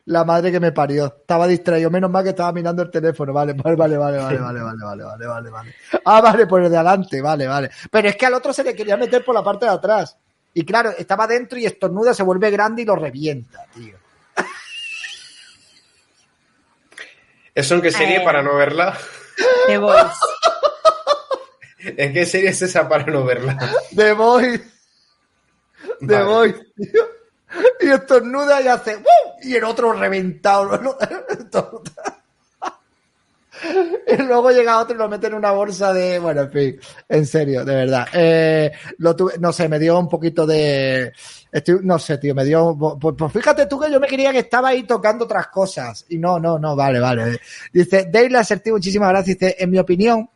La 0.06 0.22
madre 0.24 0.52
que 0.52 0.60
me 0.60 0.70
parió. 0.72 1.06
Estaba 1.06 1.46
distraído. 1.46 1.90
Menos 1.90 2.10
mal 2.10 2.22
que 2.22 2.30
estaba 2.30 2.52
mirando 2.52 2.82
el 2.82 2.90
teléfono. 2.90 3.32
Vale, 3.32 3.54
vale, 3.54 3.74
vale, 3.76 3.96
vale, 3.96 4.18
vale, 4.18 4.38
vale, 4.38 4.60
vale, 4.60 4.84
vale, 4.84 5.04
vale, 5.04 5.26
vale, 5.26 5.50
vale. 5.50 5.74
Ah, 6.04 6.20
vale, 6.20 6.46
por 6.46 6.62
el 6.62 6.70
de 6.70 6.76
adelante. 6.76 7.22
Vale, 7.22 7.46
vale. 7.46 7.70
Pero 7.90 8.08
es 8.08 8.16
que 8.16 8.26
al 8.26 8.34
otro 8.34 8.52
se 8.52 8.64
le 8.64 8.74
quería 8.74 8.96
meter 8.98 9.24
por 9.24 9.34
la 9.34 9.42
parte 9.42 9.64
de 9.66 9.72
atrás. 9.72 10.16
Y 10.52 10.64
claro, 10.64 10.90
estaba 10.96 11.26
dentro 11.26 11.58
y 11.58 11.64
estornuda, 11.66 12.12
se 12.14 12.22
vuelve 12.22 12.50
grande 12.50 12.82
y 12.82 12.84
lo 12.84 12.94
revienta, 12.96 13.64
tío. 13.74 13.96
¿Eso 17.54 17.74
en 17.76 17.82
qué 17.82 17.90
serie 17.90 18.16
Eh. 18.18 18.24
para 18.24 18.42
no 18.42 18.56
verla? 18.56 18.96
The 19.66 19.78
Voice. 19.78 20.18
¿En 21.78 22.12
qué 22.12 22.26
serie 22.26 22.50
es 22.50 22.62
esa 22.62 22.88
para 22.88 23.04
no 23.06 23.24
verla? 23.24 23.56
The 23.94 24.12
Voice. 24.12 24.64
The 26.00 26.06
Vale. 26.18 26.24
Voice, 26.24 26.58
tío. 26.76 27.02
Y 27.80 27.88
estornuda 27.88 28.60
y 28.62 28.68
hace 28.68 28.96
¡uh! 28.96 29.02
y 29.42 29.54
el 29.54 29.64
otro 29.64 29.92
reventado. 29.92 30.70
y 34.06 34.16
luego 34.22 34.50
llega 34.50 34.80
otro 34.80 34.94
y 34.94 34.98
lo 34.98 35.08
mete 35.08 35.28
en 35.28 35.34
una 35.34 35.52
bolsa 35.52 35.92
de. 35.92 36.18
Bueno, 36.18 36.42
en 36.42 36.50
fin, 36.52 36.80
en 37.08 37.26
serio, 37.26 37.64
de 37.64 37.74
verdad. 37.74 38.06
Eh, 38.12 38.72
no 39.38 39.52
sé, 39.52 39.68
me 39.68 39.78
dio 39.78 39.98
un 39.98 40.08
poquito 40.08 40.46
de. 40.46 41.12
estoy- 41.52 41.80
no 41.82 41.98
sé, 41.98 42.18
tío, 42.18 42.34
me 42.34 42.44
dio. 42.44 42.76
Pues, 43.00 43.32
fíjate 43.32 43.66
tú 43.66 43.78
que 43.80 43.90
yo 43.90 44.00
me 44.00 44.08
creía 44.08 44.32
que 44.32 44.40
estaba 44.40 44.68
ahí 44.68 44.82
tocando 44.82 45.24
otras 45.24 45.48
cosas. 45.48 46.04
Y 46.08 46.18
no, 46.18 46.38
no, 46.38 46.58
no, 46.58 46.74
vale, 46.74 46.98
vale. 46.98 47.40
Dice, 47.72 48.08
Dale 48.10 48.36
Asertivo, 48.36 48.76
muchísimas 48.76 49.10
gracias. 49.10 49.38
Dice, 49.38 49.56
en 49.58 49.70
mi 49.70 49.78
opinión, 49.78 50.28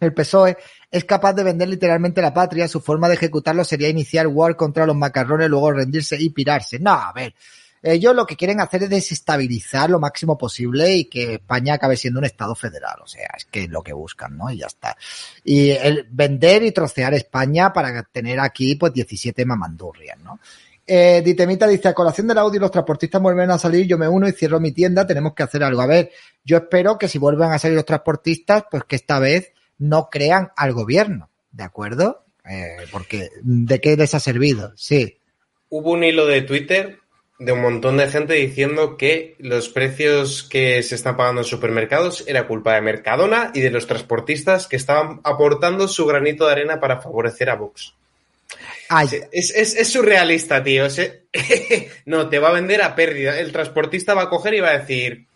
el 0.00 0.12
PSOE 0.12 0.56
es 0.90 1.04
capaz 1.04 1.34
de 1.34 1.44
vender 1.44 1.68
literalmente 1.68 2.22
la 2.22 2.32
patria. 2.32 2.68
Su 2.68 2.80
forma 2.80 3.08
de 3.08 3.14
ejecutarlo 3.14 3.64
sería 3.64 3.88
iniciar 3.88 4.26
war 4.26 4.56
contra 4.56 4.86
los 4.86 4.96
macarrones, 4.96 5.48
luego 5.48 5.72
rendirse 5.72 6.16
y 6.18 6.30
pirarse. 6.30 6.78
No, 6.78 6.92
a 6.92 7.12
ver. 7.12 7.34
Ellos 7.80 8.14
lo 8.14 8.26
que 8.26 8.36
quieren 8.36 8.60
hacer 8.60 8.82
es 8.82 8.90
desestabilizar 8.90 9.88
lo 9.88 10.00
máximo 10.00 10.36
posible 10.36 10.96
y 10.96 11.04
que 11.04 11.34
España 11.34 11.74
acabe 11.74 11.96
siendo 11.96 12.18
un 12.18 12.24
Estado 12.24 12.54
federal. 12.56 12.96
O 13.02 13.06
sea, 13.06 13.28
es 13.36 13.44
que 13.44 13.64
es 13.64 13.70
lo 13.70 13.82
que 13.82 13.92
buscan, 13.92 14.36
¿no? 14.36 14.50
Y 14.50 14.58
ya 14.58 14.66
está. 14.66 14.96
Y 15.44 15.70
el 15.70 16.06
vender 16.10 16.64
y 16.64 16.72
trocear 16.72 17.14
España 17.14 17.72
para 17.72 18.02
tener 18.02 18.40
aquí, 18.40 18.74
pues, 18.74 18.92
17 18.92 19.44
mamandurrias, 19.44 20.18
¿no? 20.18 20.40
Eh, 20.84 21.22
Ditemita 21.22 21.68
dice, 21.68 21.88
a 21.88 21.94
colación 21.94 22.26
del 22.26 22.38
audio 22.38 22.60
los 22.60 22.70
transportistas 22.70 23.20
vuelven 23.20 23.50
a 23.50 23.58
salir, 23.58 23.86
yo 23.86 23.98
me 23.98 24.08
uno 24.08 24.26
y 24.26 24.32
cierro 24.32 24.58
mi 24.58 24.72
tienda, 24.72 25.06
tenemos 25.06 25.34
que 25.34 25.42
hacer 25.42 25.62
algo. 25.62 25.82
A 25.82 25.86
ver, 25.86 26.10
yo 26.42 26.56
espero 26.56 26.98
que 26.98 27.08
si 27.08 27.18
vuelven 27.18 27.52
a 27.52 27.58
salir 27.58 27.76
los 27.76 27.84
transportistas, 27.84 28.64
pues 28.70 28.84
que 28.84 28.96
esta 28.96 29.18
vez 29.18 29.52
no 29.78 30.08
crean 30.10 30.50
al 30.56 30.72
gobierno, 30.72 31.30
¿de 31.52 31.64
acuerdo? 31.64 32.24
Eh, 32.48 32.76
porque, 32.90 33.28
¿de 33.42 33.80
qué 33.80 33.96
les 33.96 34.14
ha 34.14 34.20
servido? 34.20 34.72
Sí. 34.76 35.18
Hubo 35.70 35.92
un 35.92 36.04
hilo 36.04 36.26
de 36.26 36.42
Twitter 36.42 36.98
de 37.38 37.52
un 37.52 37.60
montón 37.62 37.98
de 37.98 38.08
gente 38.10 38.34
diciendo 38.34 38.96
que 38.96 39.36
los 39.38 39.68
precios 39.68 40.42
que 40.42 40.82
se 40.82 40.96
están 40.96 41.16
pagando 41.16 41.42
en 41.42 41.46
supermercados 41.46 42.24
era 42.26 42.48
culpa 42.48 42.74
de 42.74 42.80
Mercadona 42.80 43.52
y 43.54 43.60
de 43.60 43.70
los 43.70 43.86
transportistas 43.86 44.66
que 44.66 44.74
estaban 44.74 45.20
aportando 45.22 45.86
su 45.86 46.04
granito 46.04 46.46
de 46.46 46.52
arena 46.52 46.80
para 46.80 47.00
favorecer 47.00 47.48
a 47.50 47.54
Vox. 47.54 47.94
Ay, 48.88 49.08
Es, 49.30 49.52
es- 49.54 49.76
es 49.76 49.88
surrealista, 49.88 50.64
tío. 50.64 50.86
No, 52.06 52.28
te 52.28 52.38
va 52.40 52.48
a 52.48 52.52
vender 52.54 52.82
a 52.82 52.96
pérdida. 52.96 53.38
El 53.38 53.52
transportista 53.52 54.14
va 54.14 54.22
a 54.22 54.30
coger 54.30 54.54
y 54.54 54.60
va 54.60 54.70
a 54.70 54.78
decir, 54.78 55.27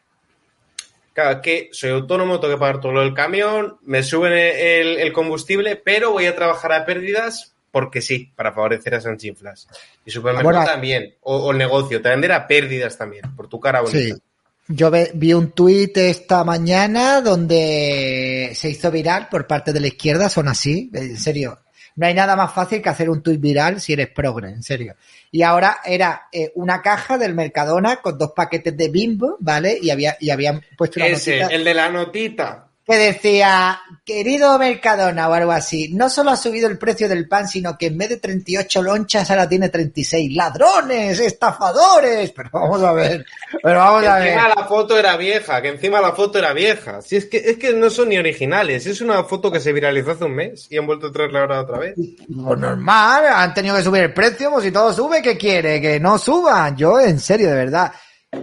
claro, 1.13 1.41
que 1.41 1.69
soy 1.73 1.91
autónomo, 1.91 2.41
tengo 2.41 2.55
que 2.55 2.61
pagar 2.61 2.81
todo 2.81 2.93
lo 2.93 3.01
del 3.01 3.15
camión, 3.15 3.79
me 3.83 4.03
suben 4.03 4.33
el, 4.33 4.99
el 4.99 5.13
combustible, 5.13 5.77
pero 5.77 6.13
voy 6.13 6.27
a 6.27 6.35
trabajar 6.35 6.73
a 6.73 6.85
pérdidas 6.85 7.55
porque 7.71 8.03
sí, 8.03 8.31
para 8.37 8.53
favorecer 8.53 8.95
a 8.95 9.01
Sanchinflas. 9.01 9.67
Y 10.05 10.11
supermercado 10.11 10.53
Bueno, 10.53 10.65
también, 10.65 11.15
o, 11.23 11.37
o 11.39 11.53
el 11.53 11.59
negocio, 11.59 12.01
te 12.01 12.09
va 12.09 12.11
a 12.11 12.17
vender 12.17 12.33
a 12.33 12.47
pérdidas 12.47 12.97
también, 12.99 13.25
por 13.35 13.49
tu 13.49 13.59
cara 13.59 13.81
bonita. 13.81 14.15
Sí. 14.15 14.23
Yo 14.69 14.91
vi 15.15 15.33
un 15.33 15.51
tuit 15.51 15.97
esta 15.97 16.45
mañana 16.45 17.21
donde 17.21 18.53
se 18.55 18.71
hizo 18.71 18.91
viral 18.91 19.29
por 19.29 19.47
parte 19.47 19.73
de 19.73 19.81
la 19.81 19.89
izquierda, 19.89 20.29
son 20.29 20.49
así, 20.49 20.89
en 20.93 21.19
serio. 21.19 21.59
No 21.97 22.07
hay 22.07 22.15
nada 22.15 22.37
más 22.37 22.53
fácil 22.53 22.81
que 22.81 22.89
hacer 22.89 23.11
un 23.11 23.23
tuit 23.23 23.41
viral 23.41 23.81
si 23.81 23.93
eres 23.93 24.09
progre, 24.09 24.49
en 24.49 24.63
serio. 24.63 24.95
Y 25.31 25.43
ahora 25.43 25.79
era 25.85 26.29
eh, 26.33 26.53
una 26.55 26.83
caja 26.83 27.19
del 27.19 27.35
Mercadona 27.35 27.97
con 27.97 28.19
dos 28.19 28.33
paquetes 28.33 28.77
de 28.77 28.89
bimbo, 28.89 29.37
¿vale? 29.41 29.79
Y 29.81 29.91
había 29.91 30.17
y 30.21 30.31
habían 30.31 30.63
puesto 30.77 31.01
una 31.01 31.09
Ese, 31.09 31.39
notita 31.39 31.55
el 31.55 31.65
de 31.65 31.75
la 31.75 31.89
notita. 31.91 32.69
Que 32.85 32.97
decía, 32.97 33.81
querido 34.05 34.59
Mercadona 34.59 35.29
o 35.29 35.33
algo 35.33 35.53
así, 35.53 35.91
no 35.95 36.11
solo 36.11 36.31
ha 36.31 36.37
subido 36.37 36.69
el 36.69 36.79
precio 36.79 37.09
del 37.09 37.29
pan, 37.29 37.47
sino 37.47 37.79
que 37.79 37.87
en 37.87 37.97
vez 37.99 38.09
de 38.09 38.17
38 38.17 38.83
lonchas 38.83 39.31
ahora 39.31 39.49
tiene 39.49 39.69
36. 39.69 40.35
¡Ladrones! 40.35 41.21
¡Estafadores! 41.21 42.33
Pero 42.33 42.51
vamos 42.53 42.83
a 42.83 42.93
ver, 42.93 43.25
pero 43.63 43.79
vamos 43.79 44.03
Que 44.03 44.09
a 44.09 44.15
ver. 44.17 44.29
encima 44.29 44.49
la 44.57 44.65
foto 44.67 44.99
era 44.99 45.17
vieja, 45.17 45.63
que 45.63 45.69
encima 45.69 46.01
la 46.01 46.13
foto 46.13 46.39
era 46.39 46.53
vieja. 46.53 47.01
Si 47.03 47.17
es 47.17 47.27
que, 47.27 47.37
es 47.39 47.57
que 47.59 47.73
no 47.73 47.89
son 47.89 48.09
ni 48.09 48.19
originales, 48.19 48.87
es 48.87 49.01
una 49.01 49.23
foto 49.25 49.51
que 49.53 49.61
se 49.61 49.73
viralizó 49.73 50.11
hace 50.13 50.25
un 50.25 50.35
mes 50.35 50.67
y 50.69 50.77
han 50.79 50.87
vuelto 50.87 51.07
a 51.07 51.13
traerla 51.13 51.41
ahora 51.43 51.61
otra 51.61 51.79
vez. 51.79 51.95
Pues 51.97 52.59
normal, 52.59 53.27
han 53.33 53.55
tenido 53.55 53.77
que 53.77 53.83
subir 53.85 54.03
el 54.03 54.13
precio, 54.13 54.51
pues 54.51 54.65
si 54.65 54.73
todo 54.73 54.93
sube, 54.93 55.23
¿qué 55.23 55.37
quiere? 55.39 55.81
Que 55.81 56.01
no 56.01 56.19
suban. 56.19 56.77
Yo, 56.77 56.99
en 56.99 57.21
serio, 57.21 57.49
de 57.49 57.55
verdad. 57.55 57.93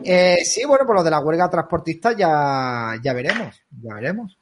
Eh, 0.04 0.40
sí, 0.46 0.64
bueno, 0.66 0.86
por 0.86 0.96
lo 0.96 1.04
de 1.04 1.10
la 1.12 1.20
huelga 1.20 1.50
transportista 1.50 2.16
ya, 2.16 2.94
ya 3.04 3.14
veremos, 3.14 3.56
ya 3.82 3.94
veremos, 3.96 4.38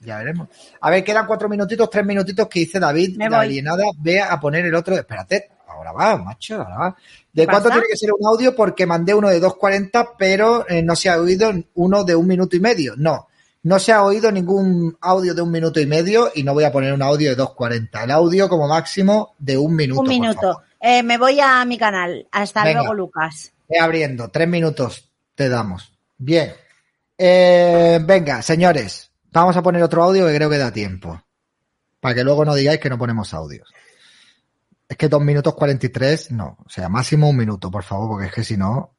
ya 0.00 0.18
veremos. 0.18 0.48
A 0.80 0.90
ver, 0.90 1.02
quedan 1.02 1.26
cuatro 1.26 1.48
minutitos, 1.48 1.88
tres 1.90 2.04
minutitos 2.04 2.46
que 2.48 2.60
dice 2.60 2.78
David, 2.78 3.16
Me 3.16 3.28
la 3.30 3.38
voy. 3.38 3.46
alienada, 3.46 3.84
ve 3.98 4.20
a 4.20 4.38
poner 4.38 4.66
el 4.66 4.74
otro. 4.74 4.94
Espérate, 4.94 5.50
ahora 5.68 5.92
va, 5.92 6.16
macho, 6.18 6.56
ahora 6.60 6.76
va. 6.78 6.96
¿De 7.32 7.42
¿Qué 7.42 7.46
cuánto 7.46 7.68
pasa? 7.70 7.80
tiene 7.80 7.88
que 7.90 7.96
ser 7.96 8.10
un 8.12 8.26
audio? 8.26 8.54
Porque 8.54 8.84
mandé 8.84 9.14
uno 9.14 9.28
de 9.30 9.40
2.40, 9.40 10.10
pero 10.18 10.68
eh, 10.68 10.82
no 10.82 10.94
se 10.94 11.08
ha 11.08 11.18
oído 11.18 11.50
uno 11.74 12.04
de 12.04 12.14
un 12.14 12.26
minuto 12.26 12.54
y 12.56 12.60
medio. 12.60 12.92
No, 12.96 13.28
no 13.62 13.78
se 13.78 13.92
ha 13.92 14.04
oído 14.04 14.30
ningún 14.30 14.96
audio 15.00 15.34
de 15.34 15.40
un 15.40 15.50
minuto 15.50 15.80
y 15.80 15.86
medio 15.86 16.30
y 16.34 16.42
no 16.42 16.52
voy 16.52 16.64
a 16.64 16.72
poner 16.72 16.92
un 16.92 17.00
audio 17.02 17.34
de 17.34 17.42
2.40. 17.42 18.04
El 18.04 18.10
audio 18.10 18.48
como 18.48 18.68
máximo 18.68 19.34
de 19.38 19.56
un 19.56 19.74
minuto. 19.74 20.02
Un 20.02 20.08
minuto. 20.08 20.62
Eh, 20.78 21.02
me 21.02 21.16
voy 21.16 21.40
a 21.40 21.64
mi 21.64 21.78
canal. 21.78 22.26
Hasta 22.30 22.64
Venga. 22.64 22.80
luego, 22.80 22.94
Lucas. 22.94 23.51
Ve 23.68 23.78
abriendo, 23.78 24.30
tres 24.30 24.48
minutos 24.48 25.10
te 25.34 25.48
damos. 25.48 25.92
Bien. 26.18 26.52
Eh, 27.16 28.00
venga, 28.02 28.42
señores, 28.42 29.10
vamos 29.30 29.56
a 29.56 29.62
poner 29.62 29.82
otro 29.82 30.02
audio 30.02 30.26
que 30.26 30.34
creo 30.34 30.50
que 30.50 30.58
da 30.58 30.72
tiempo. 30.72 31.22
Para 32.00 32.14
que 32.14 32.24
luego 32.24 32.44
no 32.44 32.54
digáis 32.54 32.80
que 32.80 32.90
no 32.90 32.98
ponemos 32.98 33.32
audios. 33.32 33.72
Es 34.88 34.96
que 34.96 35.08
dos 35.08 35.22
minutos 35.22 35.54
43, 35.54 36.32
no. 36.32 36.58
O 36.64 36.68
sea, 36.68 36.88
máximo 36.88 37.30
un 37.30 37.36
minuto, 37.36 37.70
por 37.70 37.82
favor, 37.82 38.10
porque 38.10 38.26
es 38.26 38.32
que 38.32 38.44
si 38.44 38.56
no. 38.56 38.96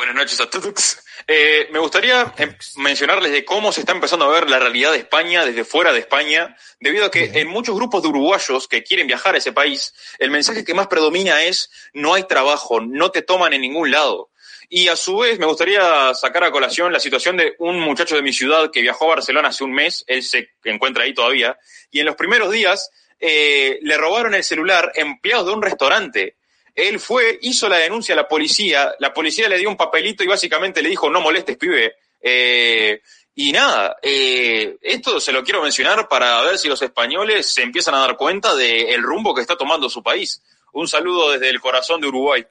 Buenas 0.00 0.16
noches 0.16 0.40
a 0.40 0.48
todos. 0.48 0.98
Eh, 1.26 1.68
me 1.72 1.78
gustaría 1.78 2.32
eh, 2.38 2.56
mencionarles 2.76 3.32
de 3.32 3.44
cómo 3.44 3.70
se 3.70 3.80
está 3.80 3.92
empezando 3.92 4.24
a 4.24 4.32
ver 4.32 4.48
la 4.48 4.58
realidad 4.58 4.92
de 4.92 4.96
España 4.96 5.44
desde 5.44 5.62
fuera 5.62 5.92
de 5.92 5.98
España, 5.98 6.56
debido 6.80 7.04
a 7.04 7.10
que 7.10 7.24
Bien. 7.24 7.36
en 7.36 7.48
muchos 7.48 7.74
grupos 7.74 8.02
de 8.02 8.08
uruguayos 8.08 8.66
que 8.66 8.82
quieren 8.82 9.06
viajar 9.06 9.34
a 9.34 9.38
ese 9.38 9.52
país, 9.52 9.92
el 10.18 10.30
mensaje 10.30 10.64
que 10.64 10.72
más 10.72 10.86
predomina 10.86 11.42
es 11.42 11.70
no 11.92 12.14
hay 12.14 12.22
trabajo, 12.22 12.80
no 12.80 13.10
te 13.10 13.20
toman 13.20 13.52
en 13.52 13.60
ningún 13.60 13.90
lado. 13.90 14.30
Y 14.70 14.88
a 14.88 14.96
su 14.96 15.18
vez 15.18 15.38
me 15.38 15.44
gustaría 15.44 16.14
sacar 16.14 16.44
a 16.44 16.50
colación 16.50 16.94
la 16.94 16.98
situación 16.98 17.36
de 17.36 17.54
un 17.58 17.78
muchacho 17.78 18.16
de 18.16 18.22
mi 18.22 18.32
ciudad 18.32 18.70
que 18.70 18.80
viajó 18.80 19.04
a 19.04 19.16
Barcelona 19.16 19.48
hace 19.48 19.64
un 19.64 19.74
mes, 19.74 20.02
él 20.06 20.22
se 20.22 20.48
encuentra 20.64 21.04
ahí 21.04 21.12
todavía, 21.12 21.58
y 21.90 22.00
en 22.00 22.06
los 22.06 22.16
primeros 22.16 22.50
días 22.50 22.90
eh, 23.20 23.78
le 23.82 23.98
robaron 23.98 24.34
el 24.34 24.44
celular 24.44 24.92
empleados 24.94 25.44
de 25.44 25.52
un 25.52 25.60
restaurante. 25.60 26.36
Él 26.74 26.98
fue, 27.00 27.38
hizo 27.42 27.68
la 27.68 27.78
denuncia 27.78 28.14
a 28.14 28.16
la 28.16 28.28
policía, 28.28 28.94
la 28.98 29.12
policía 29.12 29.48
le 29.48 29.58
dio 29.58 29.68
un 29.68 29.76
papelito 29.76 30.22
y 30.22 30.28
básicamente 30.28 30.82
le 30.82 30.88
dijo, 30.88 31.10
no 31.10 31.20
molestes, 31.20 31.56
pibe. 31.56 31.94
Eh, 32.20 33.00
y 33.34 33.52
nada, 33.52 33.96
eh, 34.02 34.76
esto 34.82 35.20
se 35.20 35.32
lo 35.32 35.42
quiero 35.42 35.62
mencionar 35.62 36.08
para 36.08 36.42
ver 36.42 36.58
si 36.58 36.68
los 36.68 36.82
españoles 36.82 37.46
se 37.52 37.62
empiezan 37.62 37.94
a 37.94 38.00
dar 38.00 38.16
cuenta 38.16 38.54
del 38.54 39.02
rumbo 39.02 39.34
que 39.34 39.40
está 39.40 39.56
tomando 39.56 39.88
su 39.88 40.02
país. 40.02 40.42
Un 40.72 40.86
saludo 40.88 41.32
desde 41.32 41.48
el 41.48 41.60
corazón 41.60 42.00
de 42.00 42.08
Uruguay. 42.08 42.46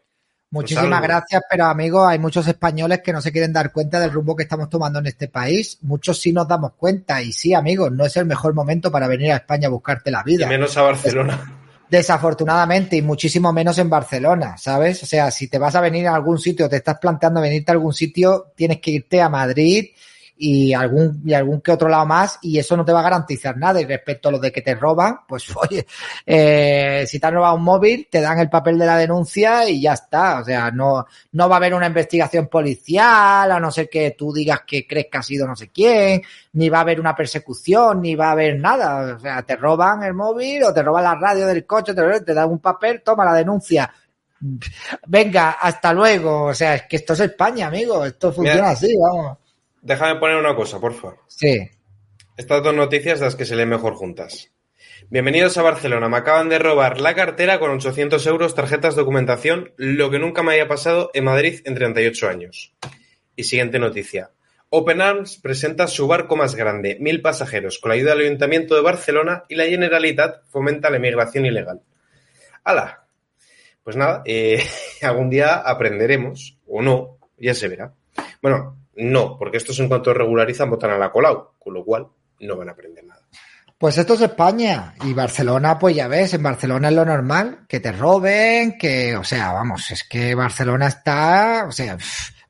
Muchísimas 0.51 0.89
salvo. 0.89 1.03
gracias, 1.03 1.43
pero 1.47 1.65
amigos, 1.65 2.07
hay 2.09 2.17
muchos 2.17 2.47
españoles 2.47 3.01
que 3.03 3.13
no 3.13 3.21
se 3.21 3.31
quieren 3.31 3.53
dar 3.53 3.71
cuenta 3.71 3.99
del 3.99 4.11
rumbo 4.11 4.35
que 4.35 4.43
estamos 4.43 4.67
tomando 4.67 4.97
en 4.97 5.05
este 5.05 5.27
país. 5.27 5.77
Muchos 5.81 6.19
sí 6.19 6.33
nos 6.33 6.47
damos 6.47 6.73
cuenta. 6.73 7.21
Y 7.21 7.31
sí, 7.33 7.53
amigos, 7.53 7.91
no 7.91 8.03
es 8.05 8.17
el 8.17 8.25
mejor 8.25 8.55
momento 8.55 8.91
para 8.91 9.07
venir 9.07 9.31
a 9.31 9.35
España 9.35 9.67
a 9.67 9.71
buscarte 9.71 10.09
la 10.09 10.23
Y 10.25 10.31
vida. 10.31 10.47
menos 10.47 10.75
a 10.75 10.81
Barcelona. 10.81 11.58
Desafortunadamente, 11.89 12.97
y 12.97 13.01
muchísimo 13.01 13.51
menos 13.51 13.77
en 13.79 13.89
Barcelona, 13.89 14.57
¿sabes? 14.57 15.01
O 15.03 15.05
sea, 15.05 15.31
si 15.31 15.47
te 15.47 15.57
vas 15.57 15.75
a 15.75 15.81
venir 15.81 16.07
a 16.07 16.15
algún 16.15 16.37
sitio, 16.37 16.69
te 16.69 16.77
estás 16.77 16.99
planteando 16.99 17.41
venirte 17.41 17.71
a 17.71 17.73
algún 17.73 17.93
sitio, 17.93 18.51
tienes 18.55 18.79
que 18.79 18.91
irte 18.91 19.21
a 19.21 19.29
Madrid 19.29 19.89
y 20.41 20.73
algún, 20.73 21.21
y 21.25 21.33
algún 21.33 21.59
que 21.59 21.73
otro 21.73 21.89
lado 21.89 22.05
más, 22.05 22.39
y 22.41 22.57
eso 22.57 22.77
no 22.77 22.85
te 22.85 22.93
va 22.93 23.01
a 23.01 23.03
garantizar 23.03 23.57
nada. 23.57 23.81
Y 23.81 23.85
respecto 23.85 24.29
a 24.29 24.31
lo 24.31 24.39
de 24.39 24.53
que 24.53 24.61
te 24.61 24.73
roban, 24.73 25.19
pues 25.27 25.53
oye, 25.57 25.85
eh, 26.25 27.03
si 27.05 27.19
te 27.19 27.27
han 27.27 27.33
robado 27.33 27.55
un 27.55 27.63
móvil, 27.63 28.07
te 28.09 28.21
dan 28.21 28.39
el 28.39 28.49
papel 28.49 28.79
de 28.79 28.85
la 28.85 28.97
denuncia 28.97 29.67
y 29.67 29.81
ya 29.81 29.93
está. 29.93 30.39
O 30.39 30.45
sea, 30.45 30.71
no, 30.71 31.05
no 31.33 31.49
va 31.49 31.55
a 31.55 31.57
haber 31.57 31.73
una 31.73 31.87
investigación 31.87 32.47
policial, 32.47 33.51
a 33.51 33.59
no 33.59 33.69
ser 33.69 33.89
que 33.89 34.15
tú 34.17 34.31
digas 34.31 34.61
que 34.65 34.87
crees 34.87 35.07
que 35.11 35.17
ha 35.17 35.23
sido 35.23 35.45
no 35.45 35.57
sé 35.57 35.69
quién, 35.69 36.21
ni 36.53 36.69
va 36.69 36.77
a 36.77 36.81
haber 36.81 37.01
una 37.01 37.13
persecución, 37.13 38.01
ni 38.01 38.15
va 38.15 38.29
a 38.29 38.31
haber 38.31 38.57
nada. 38.57 39.15
O 39.15 39.19
sea, 39.19 39.43
te 39.43 39.57
roban 39.57 40.03
el 40.03 40.13
móvil 40.13 40.63
o 40.63 40.73
te 40.73 40.81
roban 40.81 41.03
la 41.03 41.15
radio 41.15 41.47
del 41.47 41.65
coche, 41.65 41.93
te, 41.93 42.21
te 42.21 42.33
dan 42.33 42.49
un 42.49 42.59
papel, 42.59 43.01
toma 43.03 43.25
la 43.25 43.33
denuncia. 43.33 43.91
Venga, 45.05 45.57
hasta 45.59 45.91
luego. 45.91 46.45
O 46.45 46.53
sea, 46.53 46.75
es 46.75 46.83
que 46.83 46.95
esto 46.95 47.11
es 47.11 47.19
España, 47.19 47.67
amigo. 47.67 48.05
Esto 48.05 48.31
funciona 48.31 48.61
Mira. 48.61 48.69
así, 48.69 48.95
vamos. 48.97 49.37
Déjame 49.81 50.19
poner 50.19 50.37
una 50.37 50.55
cosa, 50.55 50.79
por 50.79 50.93
favor. 50.93 51.19
Sí. 51.27 51.69
Estas 52.37 52.63
dos 52.63 52.73
noticias 52.73 53.19
las 53.19 53.35
que 53.35 53.45
se 53.45 53.55
leen 53.55 53.69
mejor 53.69 53.93
juntas. 53.93 54.51
Bienvenidos 55.09 55.57
a 55.57 55.61
Barcelona. 55.61 56.09
Me 56.09 56.17
acaban 56.17 56.49
de 56.49 56.59
robar 56.59 56.99
la 56.99 57.15
cartera 57.15 57.59
con 57.59 57.71
800 57.71 58.25
euros, 58.27 58.55
tarjetas, 58.55 58.95
documentación, 58.95 59.73
lo 59.77 60.11
que 60.11 60.19
nunca 60.19 60.43
me 60.43 60.51
había 60.51 60.67
pasado 60.67 61.11
en 61.13 61.23
Madrid 61.23 61.61
en 61.65 61.75
38 61.75 62.27
años. 62.27 62.73
Y 63.35 63.45
siguiente 63.45 63.79
noticia. 63.79 64.31
Open 64.69 65.01
Arms 65.01 65.37
presenta 65.37 65.87
su 65.87 66.07
barco 66.07 66.35
más 66.35 66.55
grande, 66.55 66.97
mil 66.99 67.21
pasajeros, 67.21 67.79
con 67.79 67.89
la 67.89 67.95
ayuda 67.95 68.11
del 68.11 68.27
Ayuntamiento 68.27 68.75
de 68.75 68.81
Barcelona 68.81 69.45
y 69.49 69.55
la 69.55 69.65
Generalitat 69.65 70.45
fomenta 70.47 70.89
la 70.89 70.97
inmigración 70.97 71.45
ilegal. 71.45 71.81
¡Hala! 72.63 73.05
Pues 73.83 73.95
nada, 73.95 74.21
eh, 74.25 74.61
algún 75.01 75.29
día 75.29 75.55
aprenderemos, 75.55 76.59
o 76.67 76.81
no, 76.81 77.17
ya 77.37 77.55
se 77.55 77.67
verá. 77.67 77.93
Bueno, 78.41 78.78
no, 78.99 79.37
porque 79.37 79.57
estos 79.57 79.79
en 79.79 79.87
cuanto 79.87 80.13
regularizan 80.13 80.69
votan 80.69 80.91
a 80.91 80.97
la 80.97 81.11
Colau, 81.11 81.51
con 81.57 81.73
lo 81.73 81.85
cual 81.85 82.07
no 82.41 82.57
van 82.57 82.69
a 82.69 82.73
aprender 82.73 83.05
nada. 83.05 83.21
Pues 83.77 83.97
esto 83.97 84.15
es 84.15 84.21
España 84.21 84.93
y 85.05 85.13
Barcelona, 85.13 85.79
pues 85.79 85.95
ya 85.95 86.09
ves, 86.09 86.33
en 86.33 86.43
Barcelona 86.43 86.89
es 86.89 86.95
lo 86.95 87.05
normal, 87.05 87.59
que 87.65 87.79
te 87.79 87.93
roben, 87.93 88.77
que, 88.77 89.15
o 89.15 89.23
sea, 89.23 89.53
vamos, 89.53 89.89
es 89.91 90.03
que 90.03 90.35
Barcelona 90.35 90.87
está, 90.87 91.63
o 91.65 91.71
sea, 91.71 91.97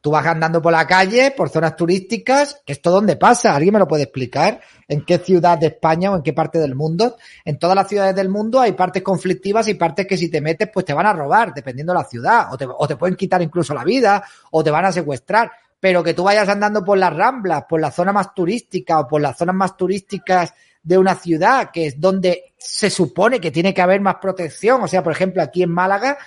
tú 0.01 0.09
vas 0.09 0.25
andando 0.25 0.59
por 0.59 0.71
la 0.71 0.87
calle, 0.87 1.29
por 1.37 1.49
zonas 1.49 1.75
turísticas, 1.75 2.63
que 2.65 2.73
esto 2.73 2.89
dónde 2.89 3.15
pasa, 3.15 3.55
¿alguien 3.55 3.73
me 3.73 3.79
lo 3.79 3.87
puede 3.87 4.03
explicar? 4.03 4.59
¿En 4.87 5.05
qué 5.05 5.19
ciudad 5.19 5.59
de 5.59 5.67
España 5.67 6.09
o 6.09 6.15
en 6.15 6.23
qué 6.23 6.33
parte 6.33 6.57
del 6.57 6.73
mundo? 6.73 7.15
En 7.45 7.59
todas 7.59 7.75
las 7.75 7.87
ciudades 7.87 8.15
del 8.15 8.29
mundo 8.29 8.59
hay 8.59 8.71
partes 8.71 9.03
conflictivas 9.03 9.67
y 9.67 9.75
partes 9.75 10.07
que 10.07 10.17
si 10.17 10.31
te 10.31 10.41
metes, 10.41 10.69
pues 10.73 10.83
te 10.83 10.95
van 10.95 11.05
a 11.05 11.13
robar, 11.13 11.53
dependiendo 11.53 11.93
de 11.93 11.99
la 11.99 12.05
ciudad, 12.05 12.51
o 12.51 12.57
te, 12.57 12.65
o 12.67 12.87
te 12.87 12.95
pueden 12.95 13.15
quitar 13.15 13.39
incluso 13.43 13.75
la 13.75 13.83
vida, 13.83 14.23
o 14.49 14.63
te 14.63 14.71
van 14.71 14.85
a 14.85 14.91
secuestrar 14.91 15.51
pero 15.79 16.03
que 16.03 16.13
tú 16.13 16.23
vayas 16.23 16.49
andando 16.49 16.83
por 16.83 16.97
las 16.97 17.15
ramblas, 17.15 17.63
por 17.67 17.79
la 17.79 17.91
zona 17.91 18.11
más 18.11 18.33
turística 18.33 18.99
o 18.99 19.07
por 19.07 19.21
las 19.21 19.37
zonas 19.37 19.55
más 19.55 19.77
turísticas 19.77 20.53
de 20.83 20.97
una 20.97 21.15
ciudad, 21.15 21.71
que 21.71 21.87
es 21.87 21.99
donde 21.99 22.53
se 22.57 22.89
supone 22.89 23.39
que 23.39 23.51
tiene 23.51 23.73
que 23.73 23.81
haber 23.81 24.01
más 24.01 24.15
protección. 24.15 24.81
O 24.83 24.87
sea, 24.87 25.03
por 25.03 25.11
ejemplo, 25.11 25.41
aquí 25.41 25.63
en 25.63 25.71
Málaga, 25.71 26.17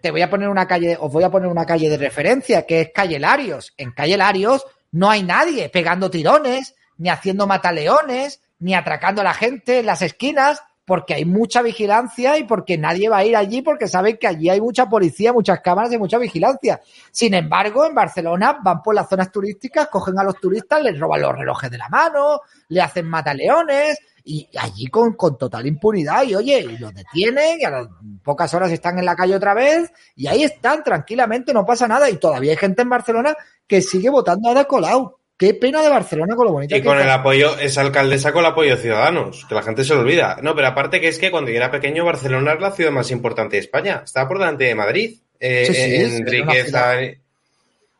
te 0.00 0.10
voy 0.10 0.22
a 0.22 0.30
poner 0.30 0.48
una 0.48 0.66
calle, 0.66 0.96
os 1.00 1.12
voy 1.12 1.24
a 1.24 1.30
poner 1.30 1.48
una 1.48 1.66
calle 1.66 1.88
de 1.88 1.96
referencia, 1.96 2.66
que 2.66 2.80
es 2.80 2.90
Calle 2.94 3.18
Larios. 3.18 3.74
En 3.76 3.92
Calle 3.92 4.16
Larios 4.16 4.64
no 4.92 5.10
hay 5.10 5.22
nadie 5.22 5.68
pegando 5.68 6.10
tirones, 6.10 6.74
ni 6.98 7.08
haciendo 7.08 7.46
mataleones, 7.46 8.40
ni 8.58 8.74
atracando 8.74 9.20
a 9.20 9.24
la 9.24 9.34
gente 9.34 9.80
en 9.80 9.86
las 9.86 10.02
esquinas, 10.02 10.62
porque 10.86 11.14
hay 11.14 11.24
mucha 11.24 11.62
vigilancia 11.62 12.38
y 12.38 12.44
porque 12.44 12.78
nadie 12.78 13.08
va 13.08 13.18
a 13.18 13.24
ir 13.24 13.36
allí 13.36 13.60
porque 13.60 13.88
saben 13.88 14.16
que 14.18 14.28
allí 14.28 14.48
hay 14.48 14.60
mucha 14.60 14.88
policía, 14.88 15.32
muchas 15.32 15.60
cámaras 15.60 15.92
y 15.92 15.98
mucha 15.98 16.16
vigilancia. 16.16 16.80
Sin 17.10 17.34
embargo, 17.34 17.84
en 17.84 17.94
Barcelona 17.94 18.58
van 18.62 18.80
por 18.82 18.94
las 18.94 19.08
zonas 19.08 19.32
turísticas, 19.32 19.88
cogen 19.88 20.18
a 20.18 20.22
los 20.22 20.40
turistas, 20.40 20.80
les 20.82 20.98
roban 20.98 21.20
los 21.20 21.36
relojes 21.36 21.70
de 21.70 21.78
la 21.78 21.88
mano, 21.88 22.40
le 22.68 22.80
hacen 22.80 23.04
mataleones 23.04 23.98
y 24.24 24.48
allí 24.58 24.86
con, 24.86 25.14
con 25.14 25.36
total 25.36 25.66
impunidad 25.66 26.22
y 26.22 26.36
oye, 26.36 26.60
y 26.60 26.78
los 26.78 26.94
detienen 26.94 27.60
y 27.60 27.64
a 27.64 27.70
las 27.70 27.88
pocas 28.22 28.54
horas 28.54 28.70
están 28.70 28.98
en 28.98 29.04
la 29.04 29.16
calle 29.16 29.34
otra 29.34 29.54
vez 29.54 29.90
y 30.14 30.28
ahí 30.28 30.44
están 30.44 30.84
tranquilamente, 30.84 31.52
no 31.52 31.66
pasa 31.66 31.88
nada 31.88 32.08
y 32.08 32.18
todavía 32.18 32.52
hay 32.52 32.56
gente 32.56 32.82
en 32.82 32.88
Barcelona 32.88 33.36
que 33.66 33.82
sigue 33.82 34.08
votando 34.08 34.48
a 34.48 34.52
Ada 34.52 34.64
Colau. 34.66 35.15
Qué 35.38 35.52
pena 35.54 35.82
de 35.82 35.90
Barcelona 35.90 36.34
con 36.34 36.46
lo 36.46 36.52
bonito 36.52 36.74
Y 36.74 36.80
que 36.80 36.86
con 36.86 36.98
el 36.98 37.10
apoyo, 37.10 37.58
esa 37.58 37.82
alcaldesa 37.82 38.32
con 38.32 38.40
el 38.40 38.50
apoyo 38.50 38.76
de 38.76 38.82
Ciudadanos, 38.82 39.44
que 39.46 39.54
la 39.54 39.62
gente 39.62 39.84
se 39.84 39.94
lo 39.94 40.00
olvida. 40.00 40.38
No, 40.42 40.54
pero 40.54 40.68
aparte 40.68 41.00
que 41.00 41.08
es 41.08 41.18
que 41.18 41.30
cuando 41.30 41.50
yo 41.50 41.58
era 41.58 41.70
pequeño, 41.70 42.04
Barcelona 42.04 42.54
es 42.54 42.60
la 42.60 42.70
ciudad 42.70 42.90
más 42.90 43.10
importante 43.10 43.56
de 43.56 43.60
España. 43.62 44.02
Estaba 44.04 44.28
por 44.28 44.38
delante 44.38 44.64
de 44.64 44.74
Madrid. 44.74 45.18
eh, 45.38 45.64
Sí, 45.66 45.74
sí, 45.74 45.94
en 45.96 46.28
era 46.28 46.30
riqueza. 46.30 46.94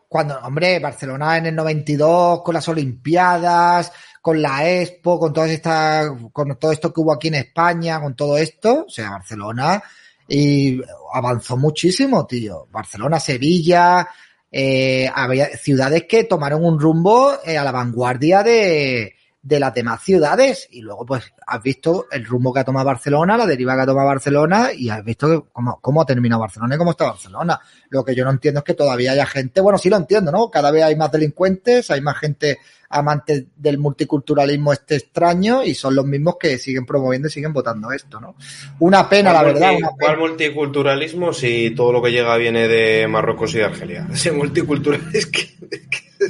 Cuando, 0.09 0.39
hombre, 0.39 0.79
Barcelona 0.79 1.37
en 1.37 1.47
el 1.47 1.55
92, 1.55 2.43
con 2.43 2.55
las 2.55 2.69
Olimpiadas, 2.69 3.93
con 4.23 4.41
la 4.41 4.67
Expo, 4.69 5.19
con 5.19 5.33
todas 5.33 5.51
estas, 5.51 6.11
con 6.33 6.57
todo 6.59 6.73
esto 6.73 6.93
que 6.93 7.01
hubo 7.01 7.13
aquí 7.13 7.29
en 7.29 7.35
España, 7.35 8.01
con 8.01 8.17
todo 8.17 8.39
esto, 8.39 8.85
o 8.87 8.91
sea, 8.91 9.11
Barcelona 9.11 9.83
y 10.29 10.81
avanzó 11.13 11.57
muchísimo, 11.57 12.27
tío. 12.27 12.67
Barcelona, 12.71 13.21
Sevilla, 13.21 14.09
eh, 14.51 15.11
había 15.15 15.47
ciudades 15.57 16.05
que 16.09 16.25
tomaron 16.25 16.65
un 16.65 16.81
rumbo 16.81 17.33
eh, 17.45 17.59
a 17.59 17.65
la 17.65 17.73
vanguardia 17.73 18.43
de, 18.43 19.17
de 19.47 19.61
las 19.61 19.73
demás 19.73 20.03
ciudades 20.03 20.67
y 20.73 20.81
luego 20.81 21.07
pues 21.07 21.33
has 21.47 21.63
visto 21.63 22.07
el 22.11 22.25
rumbo 22.25 22.53
que 22.53 22.59
ha 22.59 22.65
tomado 22.65 22.87
Barcelona, 22.87 23.37
la 23.37 23.47
deriva 23.47 23.77
que 23.77 23.83
ha 23.83 23.87
tomado 23.87 24.09
Barcelona 24.09 24.71
y 24.77 24.89
has 24.89 25.05
visto 25.05 25.47
cómo, 25.53 25.79
cómo 25.81 26.03
ha 26.03 26.05
terminado 26.05 26.41
Barcelona 26.41 26.75
y 26.75 26.79
cómo 26.79 26.91
está 26.91 27.05
Barcelona. 27.05 27.61
Lo 27.91 28.05
que 28.05 28.13
yo 28.17 28.25
no 28.25 28.33
entiendo 28.33 28.59
es 28.59 28.65
que 28.65 28.75
todavía 28.75 29.13
haya 29.13 29.25
gente, 29.25 29.61
bueno, 29.61 29.79
sí 29.79 29.89
lo 29.89 29.99
entiendo, 29.99 30.33
¿no? 30.33 30.51
Cada 30.51 30.73
vez 30.73 30.83
hay 30.83 30.97
más 30.97 31.13
delincuentes, 31.13 31.93
hay 31.93 32.01
más 32.01 32.19
gente 32.19 32.59
amante 32.89 33.47
del 33.57 33.79
multiculturalismo 33.79 34.73
este 34.73 34.97
extraño 34.97 35.63
y 35.65 35.75
son 35.75 35.95
los 35.95 36.07
mismos 36.07 36.37
que 36.39 36.59
siguen 36.59 36.87
promoviendo 36.87 37.29
y 37.29 37.31
siguen 37.31 37.53
votando 37.53 37.91
esto, 37.93 38.21
¿no? 38.21 38.37
Una 38.81 39.09
pena, 39.09 39.33
la 39.33 39.41
¿Cuál 39.43 39.55
verdad. 39.55 39.71
multi- 39.73 39.83
Una 39.83 39.89
pena. 39.97 40.07
¿Cuál 40.07 40.19
multiculturalismo 40.19 41.33
si 41.33 41.71
todo 41.73 41.93
lo 41.93 42.03
que 42.03 42.13
llega 42.13 42.37
viene 42.37 42.69
de 42.69 43.07
Marruecos 43.09 43.55
y 43.55 43.59
de 43.59 43.65
Argelia? 43.65 44.07
Ese 44.13 44.33
multiculturalismo 44.33 45.11
es 45.13 45.27
que... 45.27 45.49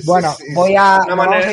Bueno, 0.05 0.35
voy 0.55 0.75
a... 0.77 1.01
Una 1.07 1.17
manera- 1.17 1.51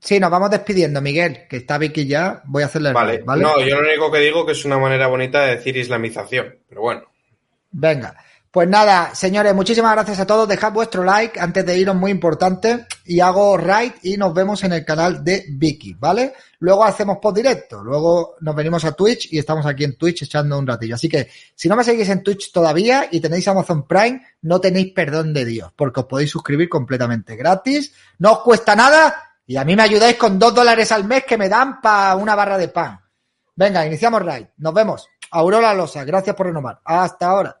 Sí, 0.00 0.20
nos 0.20 0.30
vamos 0.30 0.50
despidiendo, 0.50 1.00
Miguel, 1.00 1.46
que 1.50 1.56
está 1.56 1.76
Vicky 1.76 2.06
ya. 2.06 2.40
Voy 2.46 2.62
a 2.62 2.66
hacerle 2.66 2.90
el 2.90 2.94
Vale. 2.94 3.22
¿vale? 3.24 3.42
No, 3.42 3.60
yo 3.60 3.80
lo 3.80 3.88
único 3.88 4.12
que 4.12 4.20
digo 4.20 4.46
que 4.46 4.52
es 4.52 4.64
una 4.64 4.78
manera 4.78 5.08
bonita 5.08 5.42
de 5.42 5.56
decir 5.56 5.76
islamización, 5.76 6.56
pero 6.68 6.82
bueno. 6.82 7.02
Venga. 7.72 8.14
Pues 8.50 8.66
nada, 8.66 9.14
señores, 9.14 9.54
muchísimas 9.54 9.92
gracias 9.92 10.20
a 10.20 10.26
todos. 10.26 10.48
Dejad 10.48 10.72
vuestro 10.72 11.04
like 11.04 11.38
antes 11.38 11.66
de 11.66 11.76
iros, 11.78 11.94
muy 11.94 12.10
importante. 12.10 12.86
Y 13.04 13.20
hago 13.20 13.58
right 13.58 13.96
y 14.02 14.16
nos 14.16 14.32
vemos 14.32 14.64
en 14.64 14.72
el 14.72 14.86
canal 14.86 15.22
de 15.22 15.44
Vicky, 15.50 15.94
¿vale? 15.94 16.32
Luego 16.60 16.82
hacemos 16.82 17.18
post 17.18 17.36
directo. 17.36 17.84
Luego 17.84 18.36
nos 18.40 18.56
venimos 18.56 18.86
a 18.86 18.92
Twitch 18.92 19.30
y 19.32 19.38
estamos 19.38 19.66
aquí 19.66 19.84
en 19.84 19.98
Twitch 19.98 20.22
echando 20.22 20.58
un 20.58 20.66
ratillo. 20.66 20.94
Así 20.94 21.10
que 21.10 21.28
si 21.54 21.68
no 21.68 21.76
me 21.76 21.84
seguís 21.84 22.08
en 22.08 22.22
Twitch 22.22 22.50
todavía 22.50 23.06
y 23.10 23.20
tenéis 23.20 23.46
Amazon 23.48 23.86
Prime, 23.86 24.22
no 24.40 24.60
tenéis 24.60 24.92
perdón 24.94 25.34
de 25.34 25.44
Dios, 25.44 25.70
porque 25.76 26.00
os 26.00 26.06
podéis 26.06 26.30
suscribir 26.30 26.70
completamente 26.70 27.36
gratis. 27.36 27.92
No 28.18 28.32
os 28.32 28.38
cuesta 28.40 28.74
nada 28.74 29.14
y 29.46 29.56
a 29.56 29.64
mí 29.64 29.76
me 29.76 29.82
ayudáis 29.82 30.16
con 30.16 30.38
dos 30.38 30.54
dólares 30.54 30.90
al 30.90 31.04
mes 31.04 31.24
que 31.24 31.36
me 31.36 31.50
dan 31.50 31.82
para 31.82 32.16
una 32.16 32.34
barra 32.34 32.56
de 32.56 32.68
pan. 32.68 32.98
Venga, 33.54 33.84
iniciamos 33.84 34.22
right. 34.22 34.48
Nos 34.56 34.72
vemos. 34.72 35.06
Aurora 35.32 35.74
Losa, 35.74 36.04
gracias 36.04 36.34
por 36.34 36.46
renovar. 36.46 36.80
Hasta 36.82 37.26
ahora. 37.26 37.60